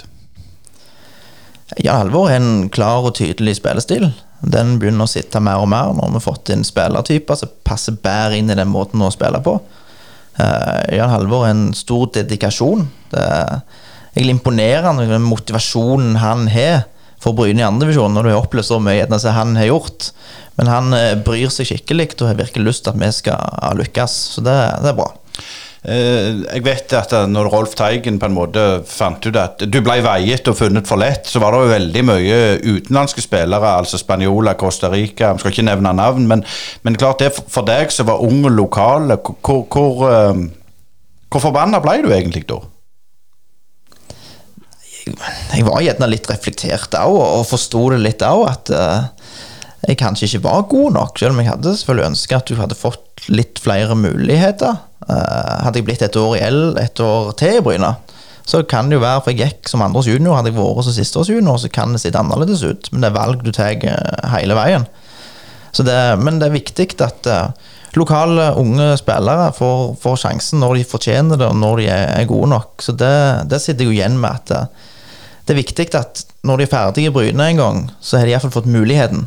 Jan 1.80 1.96
Halvor 1.96 2.28
har 2.28 2.36
en 2.36 2.68
klar 2.72 3.06
og 3.08 3.16
tydelig 3.18 3.56
spillestil. 3.58 4.10
Den 4.44 4.76
begynner 4.80 5.06
å 5.06 5.10
sitte 5.10 5.40
mer 5.40 5.62
og 5.62 5.70
mer 5.72 5.94
når 5.96 6.10
vi 6.10 6.18
har 6.18 6.26
fått 6.26 6.52
inn 6.52 6.66
spillertyper 6.66 7.38
som 7.40 7.54
passer 7.64 7.96
bedre 7.96 8.38
inn 8.38 8.52
i 8.52 8.58
den 8.58 8.70
måten 8.72 9.02
å 9.02 9.12
spille 9.14 9.40
på. 9.44 9.56
Uh, 10.34 10.80
Jan 10.92 11.12
Halvor 11.12 11.46
har 11.46 11.54
en 11.54 11.68
stor 11.76 12.10
dedikasjon. 12.14 12.84
Det 13.12 13.22
er 13.22 13.62
egentlig 14.14 14.36
imponerende 14.36 15.08
den 15.08 15.24
motivasjonen 15.24 16.18
han 16.20 16.48
har 16.52 16.84
for 17.24 17.36
Bryne 17.36 17.62
i 17.62 17.66
andredivisjon, 17.66 18.12
når 18.12 18.26
du 18.26 18.32
har 18.34 18.42
opplevd 18.42 18.68
så 18.68 18.78
mye 18.82 19.06
som 19.16 19.36
han 19.36 19.56
har 19.56 19.70
gjort. 19.70 20.10
Men 20.58 20.70
han 20.70 20.96
eh, 20.96 21.14
bryr 21.24 21.48
seg 21.52 21.70
skikkelig 21.70 22.10
og 22.18 22.28
har 22.28 22.40
virkelig 22.42 22.68
lyst 22.68 22.84
til 22.84 22.92
at 22.92 23.00
vi 23.00 23.10
skal 23.16 23.78
lykkes, 23.80 24.16
så 24.36 24.44
det, 24.44 24.56
det 24.84 24.92
er 24.92 24.98
bra. 24.98 25.08
Eh, 25.84 26.38
Jeg 26.54 26.62
vet 26.64 26.92
at 26.96 27.12
eh, 27.12 27.26
når 27.28 27.50
Rolf 27.52 27.74
Teigen 27.76 28.16
på 28.20 28.28
en 28.30 28.36
måte 28.36 28.62
fant 28.88 29.26
ut 29.26 29.36
at 29.36 29.64
du 29.68 29.80
ble 29.84 29.98
veiet 30.04 30.48
og 30.48 30.56
funnet 30.56 30.88
for 30.88 30.96
lett, 31.02 31.28
så 31.28 31.42
var 31.42 31.52
det 31.52 31.60
jo 31.60 31.72
veldig 31.74 32.04
mye 32.08 32.38
utenlandske 32.64 33.20
spillere, 33.24 33.74
altså 33.82 34.00
Spaniola, 34.00 34.54
Costa 34.60 34.88
Rica, 34.92 35.34
jeg 35.34 35.42
skal 35.42 35.52
ikke 35.52 35.66
nevne 35.68 35.92
navn, 35.98 36.24
men, 36.30 36.44
men 36.88 36.96
klart 36.96 37.20
det 37.20 37.34
for- 37.36 37.68
deg 37.68 37.92
som 37.92 38.08
var 38.08 38.24
ung 38.24 38.46
og 38.48 38.56
lokal, 38.56 39.12
hvor, 39.44 39.66
hvor, 39.68 40.06
eh, 40.08 40.46
hvor 41.28 41.44
forbanna 41.50 41.82
ble 41.84 41.98
du 42.06 42.08
egentlig 42.14 42.46
da? 42.48 42.62
jeg 45.04 45.66
var 45.66 45.82
gjerne 45.84 46.06
litt 46.08 46.30
reflektert 46.30 46.94
òg, 46.96 47.12
og 47.20 47.42
forsto 47.44 47.90
det 47.92 47.98
litt 48.00 48.22
òg, 48.24 48.46
at 48.48 48.70
jeg 49.88 49.98
kanskje 50.00 50.28
ikke 50.28 50.44
var 50.46 50.64
god 50.70 50.96
nok. 50.96 51.18
Selv 51.18 51.34
om 51.34 51.40
jeg 51.42 51.50
hadde 51.50 51.76
selvfølgelig 51.76 52.10
ønska 52.12 52.40
at 52.40 52.48
du 52.48 52.56
hadde 52.58 52.78
fått 52.78 53.28
litt 53.28 53.60
flere 53.62 53.96
muligheter. 53.98 54.78
Eh, 55.08 55.54
hadde 55.66 55.80
jeg 55.80 55.88
blitt 55.88 56.04
et 56.04 56.16
år 56.16 56.36
i 56.38 56.42
L 56.46 56.78
et 56.80 57.00
år 57.04 57.32
til 57.40 57.58
i 57.58 57.64
Bryne, 57.64 57.94
så 58.48 58.62
kan 58.68 58.88
det 58.88 58.98
jo 58.98 59.04
være, 59.04 59.22
for 59.24 59.32
jeg 59.32 59.48
gikk 59.48 59.70
som 59.70 59.82
andres 59.84 60.08
junior, 60.08 60.36
hadde 60.36 60.52
jeg 60.52 60.58
vært 60.58 60.86
som 60.86 60.96
sisteårs 60.96 61.30
junior, 61.32 61.60
så 61.60 61.70
kan 61.72 61.94
det 61.94 62.02
sitte 62.02 62.20
annerledes 62.20 62.64
ut. 62.64 62.90
Men 62.92 63.04
det 63.04 63.10
er 63.10 63.16
valg 63.16 63.44
du 63.44 63.52
tar 63.52 63.72
eh, 63.76 64.26
hele 64.34 64.56
veien. 64.58 64.88
Det, 65.74 66.00
men 66.22 66.38
det 66.38 66.48
er 66.48 66.54
viktig 66.54 66.86
at 67.02 67.28
eh, 67.28 67.70
lokale 67.98 68.52
unge 68.60 68.92
spillere 69.00 69.50
får, 69.56 69.94
får 70.02 70.20
sjansen 70.26 70.62
når 70.62 70.78
de 70.78 70.88
fortjener 70.88 71.40
det, 71.40 71.48
og 71.48 71.58
når 71.60 71.80
de 71.82 71.88
er, 71.92 72.26
gode 72.30 72.52
nok. 72.52 72.84
Så 72.84 72.94
det, 72.96 73.14
det 73.50 73.62
sitter 73.62 73.84
jeg 73.84 73.90
jo 73.90 73.96
igjen 73.96 74.20
med 74.20 74.30
at 74.30 74.54
eh, 74.54 74.90
det 75.44 75.52
er 75.52 75.60
viktig 75.60 75.88
at 75.98 76.24
når 76.44 76.60
de 76.60 76.64
er 76.64 76.72
ferdige 76.72 77.10
i 77.10 77.14
Bryne 77.14 77.48
en 77.50 77.60
gang, 77.60 77.80
så 78.00 78.16
har 78.20 78.28
de 78.28 78.32
iallfall 78.32 78.52
fått 78.54 78.70
muligheten 78.70 79.26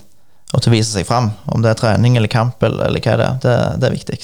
og 0.53 0.61
til 0.63 0.71
å 0.71 0.75
vise 0.77 0.93
seg 0.93 1.07
fram. 1.07 1.31
Om 1.51 1.63
det 1.63 1.73
er 1.73 1.79
trening 1.81 2.15
eller 2.17 2.31
kamp 2.31 2.63
eller, 2.63 2.87
eller 2.87 3.03
hva 3.03 3.17
det 3.19 3.25
er. 3.27 3.39
Det, 3.43 3.55
det 3.81 3.89
er 3.89 3.95
viktig. 3.97 4.19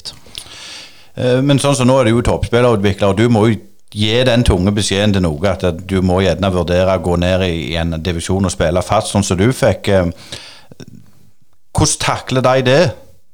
Eh, 1.20 1.40
Men 1.44 1.60
sånn 1.62 1.76
som 1.78 1.88
nå 1.90 1.98
er 2.00 2.08
du 2.08 2.14
jo 2.16 2.24
toppspillerutvikler, 2.26 3.12
og 3.12 3.20
du 3.20 3.28
må 3.32 3.46
jo 3.50 3.58
gi 3.94 4.14
den 4.26 4.42
tunge 4.42 4.72
beskjeden 4.74 5.12
til 5.14 5.22
noe 5.22 5.52
at 5.52 5.62
du 5.86 6.00
må 6.02 6.16
gjerne 6.24 6.50
vurdere 6.50 6.96
å 6.98 7.02
gå 7.04 7.14
ned 7.22 7.44
i 7.46 7.76
en 7.78 7.94
divisjon 8.02 8.48
og 8.48 8.50
spille 8.50 8.82
fast, 8.82 9.12
sånn 9.12 9.26
som 9.26 9.38
du 9.38 9.46
fikk. 9.54 9.92
Eh, 9.92 10.10
Hvordan 11.74 12.00
takler 12.02 12.44
de 12.46 12.62
det, 12.68 12.82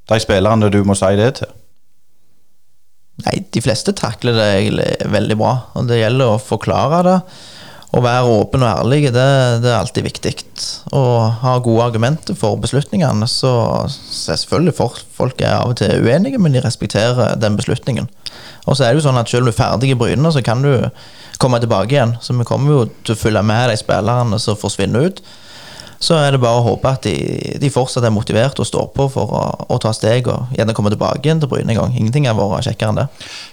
de 0.08 0.16
spillerne 0.20 0.70
du 0.72 0.78
må 0.88 0.94
si 0.96 1.10
det 1.18 1.30
til? 1.40 1.50
Nei, 3.20 3.34
de 3.52 3.60
fleste 3.60 3.92
takler 3.92 4.32
det 4.38 5.08
veldig 5.12 5.36
bra, 5.36 5.50
og 5.76 5.90
det 5.90 5.98
gjelder 6.00 6.30
å 6.34 6.38
forklare 6.40 7.00
det. 7.04 7.16
Å 7.90 8.00
være 8.04 8.26
åpen 8.30 8.62
og 8.62 8.70
ærlig, 8.70 9.08
det, 9.10 9.26
det 9.64 9.70
er 9.72 9.80
alltid 9.80 10.06
viktig. 10.06 10.34
Å 10.94 11.02
ha 11.42 11.56
gode 11.58 11.88
argumenter 11.88 12.36
for 12.38 12.60
beslutningene. 12.62 13.26
Så, 13.26 13.50
så 13.90 14.36
selvfølgelig 14.36 14.76
for, 14.78 15.00
folk 15.16 15.42
er 15.42 15.56
av 15.56 15.72
og 15.72 15.80
til 15.80 16.06
uenige, 16.06 16.38
men 16.38 16.54
de 16.54 16.62
respekterer 16.62 17.34
den 17.42 17.58
beslutningen. 17.58 18.06
Og 18.68 18.76
så 18.76 18.86
er 18.86 18.92
det 18.92 19.00
jo 19.00 19.08
sånn 19.08 19.18
at 19.18 19.30
selv 19.30 19.42
om 19.42 19.50
du 19.50 19.54
er 19.54 19.58
ferdig 19.58 19.90
i 19.90 19.98
Bryne, 19.98 20.30
så 20.30 20.42
kan 20.46 20.62
du 20.62 20.70
komme 21.42 21.58
tilbake 21.58 21.96
igjen. 21.96 22.14
Så 22.22 22.36
vi 22.38 22.46
kommer 22.46 22.76
jo 22.76 22.86
til 23.02 23.16
å 23.16 23.20
følge 23.24 23.42
med 23.46 23.72
de 23.72 23.78
spillerne 23.80 24.38
som 24.38 24.58
forsvinner 24.60 25.10
ut. 25.10 25.22
Så 26.00 26.16
er 26.16 26.32
det 26.32 26.38
bare 26.40 26.62
å 26.62 26.64
håpe 26.64 26.88
at 26.88 27.04
de, 27.04 27.12
de 27.60 27.68
fortsatt 27.68 28.06
er 28.08 28.12
motivert 28.14 28.56
og 28.62 28.64
står 28.64 28.86
på 28.94 29.04
for 29.12 29.32
å, 29.36 29.40
å 29.68 29.76
ta 29.82 29.90
steg 29.92 30.30
og 30.32 30.54
gjerne 30.56 30.72
komme 30.76 30.88
tilbake 30.94 31.20
igjen 31.26 31.42
til 31.42 31.50
Bryne 31.50 31.74
en 31.74 31.76
gang. 31.76 31.92
Ingenting 31.92 32.24
har 32.24 32.38
vært 32.38 32.70
kjekkere 32.70 32.94
enn 32.94 33.00
det. 33.02 33.04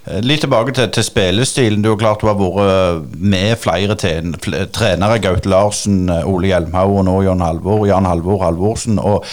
Eh, 0.07 0.21
Litt 0.23 0.45
tilbake 0.45 0.71
til, 0.77 0.87
til 0.95 1.03
spillestilen. 1.03 1.81
Du 1.83 1.89
har 1.91 1.97
klart 1.99 2.23
du 2.23 2.29
har 2.29 2.37
vært 2.39 3.17
med 3.19 3.51
flere 3.59 3.97
ten, 3.99 4.37
trenere. 4.71 5.17
Gaute 5.25 5.51
Larsen, 5.51 6.05
eh, 6.07 6.23
Ole 6.31 6.53
Hjelmhaug 6.53 7.01
og 7.01 7.03
nå 7.09 7.17
Jan 7.25 7.43
Halvor. 7.43 7.83
Jan 7.89 8.07
Halvor 8.07 8.39
Halvorsen. 8.45 9.01
Og 9.03 9.27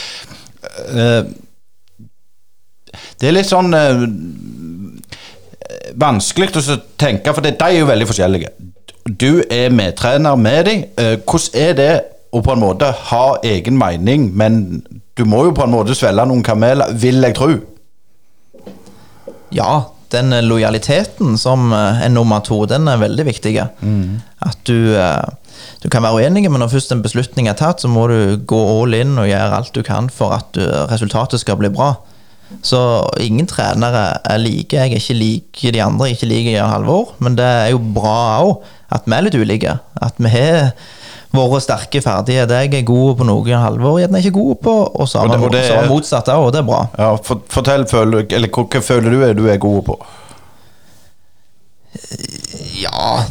øh, 0.90 1.22
Det 3.20 3.28
er 3.30 3.36
litt 3.36 3.46
sånn 3.52 3.70
øh, 3.78 4.02
vanskelig 6.02 6.50
å 6.58 6.80
tenke, 6.98 7.30
for 7.30 7.46
de 7.46 7.54
er 7.54 7.76
jo 7.78 7.86
veldig 7.92 8.10
forskjellige. 8.10 8.50
Du 9.06 9.44
er 9.52 9.70
medtrener 9.70 10.34
med 10.40 10.66
dem. 10.66 10.82
Hvordan 11.22 11.62
er 11.62 11.78
det 11.78 11.92
å 12.34 12.42
på 12.42 12.54
en 12.54 12.62
måte 12.62 12.90
ha 13.10 13.24
egen 13.46 13.78
mening, 13.78 14.30
men 14.34 14.82
du 15.14 15.24
må 15.28 15.44
jo 15.46 15.54
på 15.54 15.64
en 15.64 15.74
måte 15.74 15.94
svelge 15.96 16.26
noen 16.26 16.42
kameler, 16.46 16.94
vil 16.98 17.22
jeg 17.22 17.36
tro. 17.38 17.52
Ja, 19.54 19.84
den 20.14 20.32
eh, 20.32 20.42
lojaliteten 20.42 21.38
som 21.38 21.72
eh, 21.72 22.04
er 22.06 22.12
nummer 22.12 22.42
to, 22.44 22.64
den 22.70 22.88
er 22.90 23.02
veldig 23.02 23.26
viktig. 23.28 23.54
At 23.62 24.64
du, 24.68 24.94
eh, 24.98 25.60
du 25.84 25.88
kan 25.92 26.02
være 26.04 26.24
uenig, 26.24 26.48
men 26.50 26.62
når 26.62 26.74
først 26.74 26.94
en 26.94 27.04
beslutning 27.04 27.50
er 27.50 27.58
tatt, 27.58 27.84
så 27.84 27.90
må 27.90 28.08
du 28.10 28.18
gå 28.46 28.58
all 28.80 28.98
in 28.98 29.14
og 29.18 29.30
gjøre 29.30 29.60
alt 29.60 29.74
du 29.76 29.84
kan 29.86 30.10
for 30.10 30.34
at 30.36 30.58
resultatet 30.90 31.42
skal 31.42 31.60
bli 31.60 31.70
bra. 31.74 31.94
Så 32.62 32.78
ingen 33.22 33.46
trenere 33.50 34.18
er 34.30 34.38
like. 34.38 34.76
Jeg 34.76 34.92
er 34.92 35.00
ikke 35.00 35.16
lik 35.16 35.62
de 35.74 35.80
andre, 35.82 36.10
jeg 36.10 36.14
er 36.14 36.18
ikke 36.18 36.30
lik 36.30 36.50
Jan 36.52 36.70
Halvor, 36.70 37.14
men 37.24 37.38
det 37.38 37.46
er 37.46 37.70
jo 37.72 37.80
bra 37.96 38.18
òg 38.44 38.66
at 38.94 39.08
vi 39.08 39.16
er 39.16 39.24
litt 39.26 39.38
ulike. 39.38 39.78
At 40.04 40.20
vi 40.22 40.30
har 40.30 40.74
våre 41.34 41.60
sterke 41.62 42.00
ferdigheter. 42.04 42.64
Jeg 42.64 42.80
er 42.80 42.86
god 42.88 43.18
på 43.18 43.26
noe 43.28 43.60
halvår, 43.64 44.00
gjerne 44.04 44.20
ikke 44.22 44.34
god 44.38 44.60
på, 44.64 44.74
og 44.94 45.08
så 45.10 45.22
har 45.22 45.38
vi 45.42 45.50
det 45.54 45.86
motsatt 45.90 46.30
òg, 46.32 46.48
og 46.48 46.52
det 46.54 46.62
er 46.62 46.68
bra. 46.68 46.80
Ja, 46.98 47.12
for, 47.26 47.42
fortell, 47.52 47.86
føler, 47.90 48.26
eller 48.30 48.52
hva, 48.54 48.66
hva 48.70 48.82
føler 48.84 49.14
du 49.14 49.24
er 49.26 49.36
du 49.38 49.46
er 49.50 49.60
god 49.62 49.82
på? 49.90 49.98
Ja 52.74 53.22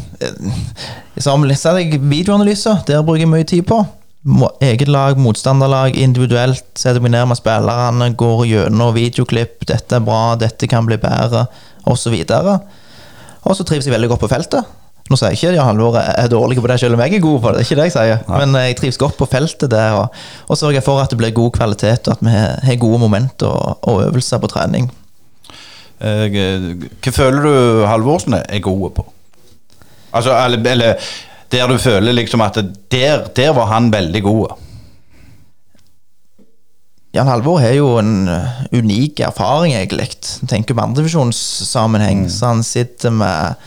Som 1.19 1.43
leser 1.45 1.81
jeg 1.81 1.99
videoanalyser, 1.99 2.85
der 2.87 3.03
bruker 3.03 3.25
jeg 3.25 3.31
mye 3.31 3.47
tid 3.47 3.67
på. 3.67 3.81
Eget 4.63 4.87
lag, 4.87 5.19
motstanderlag, 5.19 5.97
individuelt. 5.99 6.63
Setter 6.79 7.03
meg 7.03 7.11
ned 7.11 7.27
med 7.27 7.39
spillerne, 7.39 8.13
går 8.15 8.45
gjennom 8.47 8.93
videoklipp. 8.95 9.65
'Dette 9.67 9.99
er 9.99 10.05
bra, 10.05 10.35
dette 10.39 10.69
kan 10.71 10.87
bli 10.87 10.97
bedre', 10.97 11.45
osv. 11.83 12.15
Og 13.43 13.57
så 13.57 13.67
trives 13.67 13.85
jeg 13.85 13.93
veldig 13.93 14.13
godt 14.13 14.23
på 14.23 14.31
feltet. 14.31 14.63
Nå 15.11 15.17
sier 15.19 15.33
jeg 15.33 15.39
ikke 15.39 15.49
at 15.51 15.57
Jan 15.57 15.67
Halvor 15.67 15.97
er 15.99 16.29
dårlig 16.31 16.61
på 16.63 16.69
det, 16.71 16.77
selv 16.79 16.95
om 16.95 17.01
jeg 17.03 17.17
er 17.17 17.23
god 17.23 17.39
på 17.43 17.51
det. 17.51 17.57
det 17.57 17.63
er 17.63 17.67
ikke 17.67 17.79
det 17.81 17.87
jeg 17.89 17.95
sier. 17.97 18.21
Men 18.31 18.55
eh, 18.55 18.67
jeg 18.69 18.77
trives 18.79 18.99
godt 19.01 19.17
på 19.19 19.27
feltet 19.29 19.71
der, 19.73 19.97
og, 19.99 20.21
og 20.47 20.59
sørger 20.59 20.85
for 20.85 21.03
at 21.03 21.11
det 21.11 21.19
blir 21.19 21.35
god 21.35 21.51
kvalitet, 21.57 22.07
og 22.07 22.15
at 22.15 22.23
vi 22.23 22.35
har 22.69 22.79
gode 22.79 23.01
momenter 23.03 23.51
og, 23.51 23.83
og 23.83 24.05
øvelser 24.07 24.39
på 24.39 24.51
trening. 24.53 24.87
Eh, 25.99 26.39
hva 27.03 27.15
føler 27.15 27.43
du 27.43 27.85
Halvorsen 27.87 28.39
er 28.39 28.63
gode 28.63 28.93
på? 28.95 29.05
Altså, 30.13 30.33
eller, 30.37 30.71
eller 30.71 31.13
der 31.51 31.67
du 31.67 31.77
føler 31.77 32.15
liksom 32.15 32.41
at 32.41 32.59
der, 32.91 33.27
der 33.35 33.53
var 33.53 33.65
han 33.73 33.91
veldig 33.93 34.23
god. 34.23 34.59
Jan 37.13 37.29
Halvor 37.29 37.59
har 37.61 37.75
jo 37.77 37.91
en 37.99 38.25
uh, 38.25 38.63
unik 38.73 39.19
erfaring, 39.21 39.75
egentlig. 39.77 40.07
Tenker 40.49 40.73
på 40.73 40.81
andredivisjonssammenheng, 40.81 42.25
så 42.25 42.55
han 42.55 42.63
sitter 42.65 43.13
med, 43.13 43.59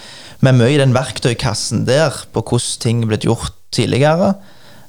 med 0.45 0.59
mye 0.59 0.75
i 0.75 0.81
den 0.81 0.95
verktøykassen 0.97 1.87
der 1.89 2.15
på 2.33 2.43
hvordan 2.45 2.83
ting 2.83 3.03
er 3.03 3.13
blitt 3.13 3.27
gjort 3.29 3.55
tidligere. 3.75 4.35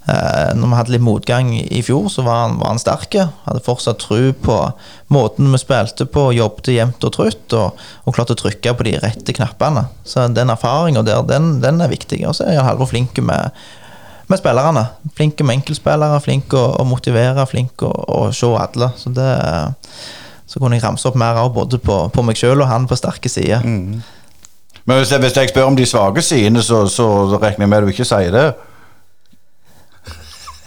Eh, 0.07 0.53
når 0.55 0.69
vi 0.69 0.77
hadde 0.77 0.93
litt 0.93 1.03
motgang 1.03 1.49
i 1.59 1.81
fjor, 1.83 2.05
så 2.11 2.23
var 2.23 2.45
han, 2.45 2.59
var 2.61 2.71
han 2.71 2.79
sterk. 2.79 3.17
Hadde 3.43 3.63
fortsatt 3.65 3.99
tro 3.99 4.31
på 4.31 4.59
måten 5.11 5.49
vi 5.51 5.59
spilte 5.59 6.07
på, 6.07 6.29
jobbet 6.37 6.71
jevnt 6.71 7.03
og 7.03 7.15
trutt, 7.15 7.55
og, 7.57 7.81
og 8.07 8.15
klarte 8.15 8.37
å 8.37 8.39
trykke 8.39 8.75
på 8.77 8.87
de 8.87 8.95
rette 9.03 9.35
knappene. 9.35 9.87
Så 10.07 10.29
den 10.31 10.53
erfaringa 10.53 11.03
der, 11.07 11.25
den, 11.27 11.57
den 11.63 11.83
er 11.83 11.91
viktig. 11.91 12.21
Og 12.27 12.37
så 12.37 12.47
er 12.47 12.55
Jan 12.55 12.69
Halvor 12.69 12.87
flink 12.91 13.19
med, 13.19 13.51
med 14.31 14.39
spillerne. 14.39 14.85
Flink 15.17 15.43
med 15.43 15.59
enkeltspillere, 15.59 16.21
flink 16.23 16.55
å, 16.55 16.69
å 16.79 16.87
motivere, 16.87 17.47
flink 17.49 17.83
å, 17.83 17.91
å 17.91 18.21
se 18.35 18.53
alle. 18.55 18.93
Så 18.99 19.11
det 19.15 19.33
så 20.47 20.61
kunne 20.61 20.77
jeg 20.77 20.85
ramse 20.85 21.03
opp 21.09 21.17
mer 21.19 21.35
av 21.41 21.49
både 21.51 21.75
på, 21.83 22.05
på 22.07 22.23
meg 22.23 22.37
sjøl 22.39 22.61
og 22.63 22.69
han 22.69 22.85
på 22.87 22.95
sterke 22.95 23.27
sider. 23.27 23.65
Men 24.87 25.01
hvis 25.01 25.11
jeg, 25.11 25.19
hvis 25.19 25.35
jeg 25.35 25.51
spør 25.51 25.67
om 25.67 25.75
de 25.75 25.85
svake 25.85 26.23
sidene, 26.23 26.63
så, 26.63 26.85
så 26.87 27.05
regner 27.41 27.65
jeg 27.65 27.69
med 27.69 27.83
du 27.83 27.91
ikke 27.91 28.07
sier 28.07 28.31
det. 28.31 28.47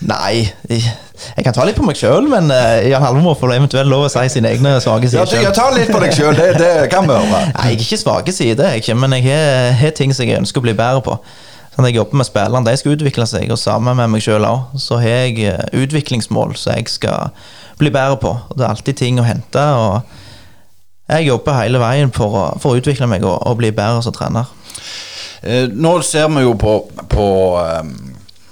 Nei, 0.00 0.46
jeg, 0.68 1.44
kan 1.44 1.52
ta 1.52 1.64
litt 1.68 1.76
på 1.76 1.84
meg 1.84 1.98
sjøl, 2.00 2.24
men 2.28 2.48
uh, 2.48 2.78
Jan 2.88 3.04
Halvor 3.04 3.36
får 3.36 3.52
eventuelt 3.58 3.88
lov 3.88 4.06
å 4.06 4.12
si 4.12 4.22
sine 4.32 4.48
egne 4.54 4.78
svake 4.80 5.04
Ja, 5.08 5.12
sider. 5.12 5.28
selv. 5.28 5.44
jeg 5.44 5.56
tar 5.58 5.74
litt 5.76 5.92
på 5.92 6.00
deg 6.00 6.14
sjøl, 6.16 6.32
det, 6.38 6.46
det 6.60 6.70
kan 6.92 7.08
vi 7.08 7.16
høre. 7.16 7.42
Nei, 7.52 7.66
jeg 7.72 7.76
er 7.76 7.84
ikke 7.84 8.00
svake 8.00 8.32
sider, 8.32 8.78
men 8.96 9.16
jeg 9.18 9.40
har, 9.80 9.92
ting 9.96 10.14
som 10.16 10.24
jeg 10.28 10.40
ønsker 10.40 10.62
å 10.62 10.68
bli 10.68 10.76
bedre 10.76 11.04
på. 11.04 11.18
Sånn 11.74 11.84
at 11.84 11.92
jeg 11.92 12.00
jobber 12.00 12.20
med 12.20 12.28
spillerne, 12.28 12.66
de 12.66 12.80
skal 12.80 12.96
utvikle 12.96 13.28
seg, 13.28 13.52
og 13.52 13.60
sammen 13.60 13.96
med 14.00 14.12
meg 14.12 14.24
sjøl 14.24 14.48
òg. 14.48 14.72
Så 14.80 14.98
har 15.00 15.28
jeg 15.28 15.52
eh, 15.52 15.60
utviklingsmål 15.84 16.56
som 16.58 16.76
jeg 16.76 16.88
skal 16.92 17.30
bli 17.80 17.92
bedre 17.92 18.16
på. 18.20 18.32
Og 18.50 18.56
det 18.56 18.66
er 18.66 18.72
alltid 18.72 18.98
ting 19.00 19.20
å 19.20 19.28
hente. 19.28 19.62
og 19.80 20.19
Jeg 21.10 21.26
jobber 21.26 21.58
hele 21.58 21.80
veien 21.82 22.12
for 22.14 22.36
å, 22.38 22.46
for 22.62 22.74
å 22.74 22.80
utvikle 22.80 23.08
meg 23.10 23.26
og, 23.26 23.36
og 23.46 23.58
bli 23.60 23.72
bedre 23.74 24.02
som 24.04 24.14
trener. 24.14 24.50
Eh, 25.42 25.66
nå 25.72 25.98
ser 26.04 26.28
vi 26.34 26.44
jo 26.44 26.54
på, 26.60 26.74
på 27.08 27.26
ehm, 27.62 27.92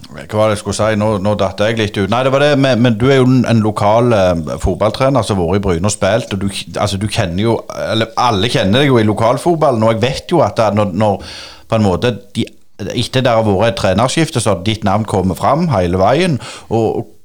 Hva 0.08 0.38
var 0.38 0.48
det 0.48 0.56
jeg 0.56 0.62
skulle 0.62 0.76
si? 0.78 0.96
Nå, 0.96 1.10
nå 1.20 1.34
datt 1.38 1.60
jeg 1.60 1.76
litt 1.78 1.98
ut. 1.98 2.08
Nei, 2.10 2.22
det 2.24 2.32
var 2.32 2.42
det, 2.42 2.54
men, 2.60 2.80
men 2.84 2.96
du 2.98 3.06
er 3.12 3.20
jo 3.20 3.28
en, 3.28 3.62
lokal 3.64 4.14
eh, 4.16 4.56
fotballtrener 4.62 5.26
som 5.26 5.40
har 5.40 5.50
vært 5.50 5.60
i 5.60 5.64
Bryne 5.66 5.90
og 5.90 5.94
spilt. 5.94 6.32
og 6.32 6.42
du, 6.42 6.48
altså, 6.80 7.00
du 7.00 7.06
kjenner 7.06 7.44
jo, 7.44 7.58
eller 7.92 8.14
Alle 8.18 8.50
kjenner 8.52 8.80
deg 8.80 8.92
jo 8.92 8.98
i 9.02 9.06
lokalfotballen, 9.06 9.84
og 9.84 9.94
jeg 9.94 10.04
vet 10.06 10.32
jo 10.32 10.40
at 10.46 10.62
når, 10.74 10.96
når 10.96 11.28
på 11.68 11.76
en 11.76 11.84
måte 11.84 12.14
de, 12.34 12.46
etter 12.78 13.24
det 13.26 13.36
har 13.36 13.44
vært 13.44 13.74
et 13.74 13.80
trenerskifte, 13.82 14.40
så 14.40 14.54
har 14.54 14.66
ditt 14.66 14.86
navn 14.86 15.06
kommet 15.08 15.38
fram 15.38 15.68
hele 15.74 16.00
veien. 16.00 16.40
og 16.72 17.17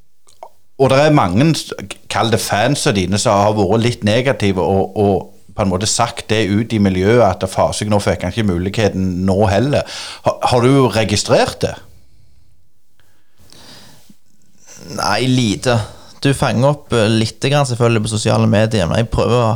og 0.84 0.90
det 0.92 0.98
er 1.00 1.16
mange, 1.16 1.46
kall 2.12 2.32
det 2.34 2.42
fans 2.44 2.84
av 2.90 2.98
dine, 2.98 3.20
som 3.22 3.40
har 3.40 3.56
vært 3.56 3.84
litt 3.86 4.04
negative 4.04 4.60
og, 4.60 4.98
og 5.00 5.30
på 5.54 5.64
en 5.64 5.70
måte 5.70 5.88
sagt 5.88 6.28
det 6.34 6.48
ut 6.50 6.74
i 6.74 6.82
miljøet 6.82 7.24
at 7.24 7.46
Fasig 7.50 7.90
nå 7.92 8.00
fikk 8.02 8.26
han 8.26 8.34
ikke 8.34 8.48
muligheten 8.50 9.10
nå 9.28 9.38
heller. 9.52 9.86
Har, 10.26 10.40
har 10.50 10.66
du 10.66 10.88
registrert 10.92 11.62
det? 11.62 11.74
Nei, 14.98 15.22
lite. 15.30 15.78
Du 16.24 16.32
fanger 16.36 16.74
opp 16.74 16.94
eh, 16.96 17.10
litt 17.12 17.44
selvfølgelig 17.46 18.04
på 18.04 18.14
sosiale 18.16 18.50
medier, 18.50 18.90
men 18.90 19.04
jeg 19.04 19.12
prøver 19.14 19.46
å, 19.46 19.54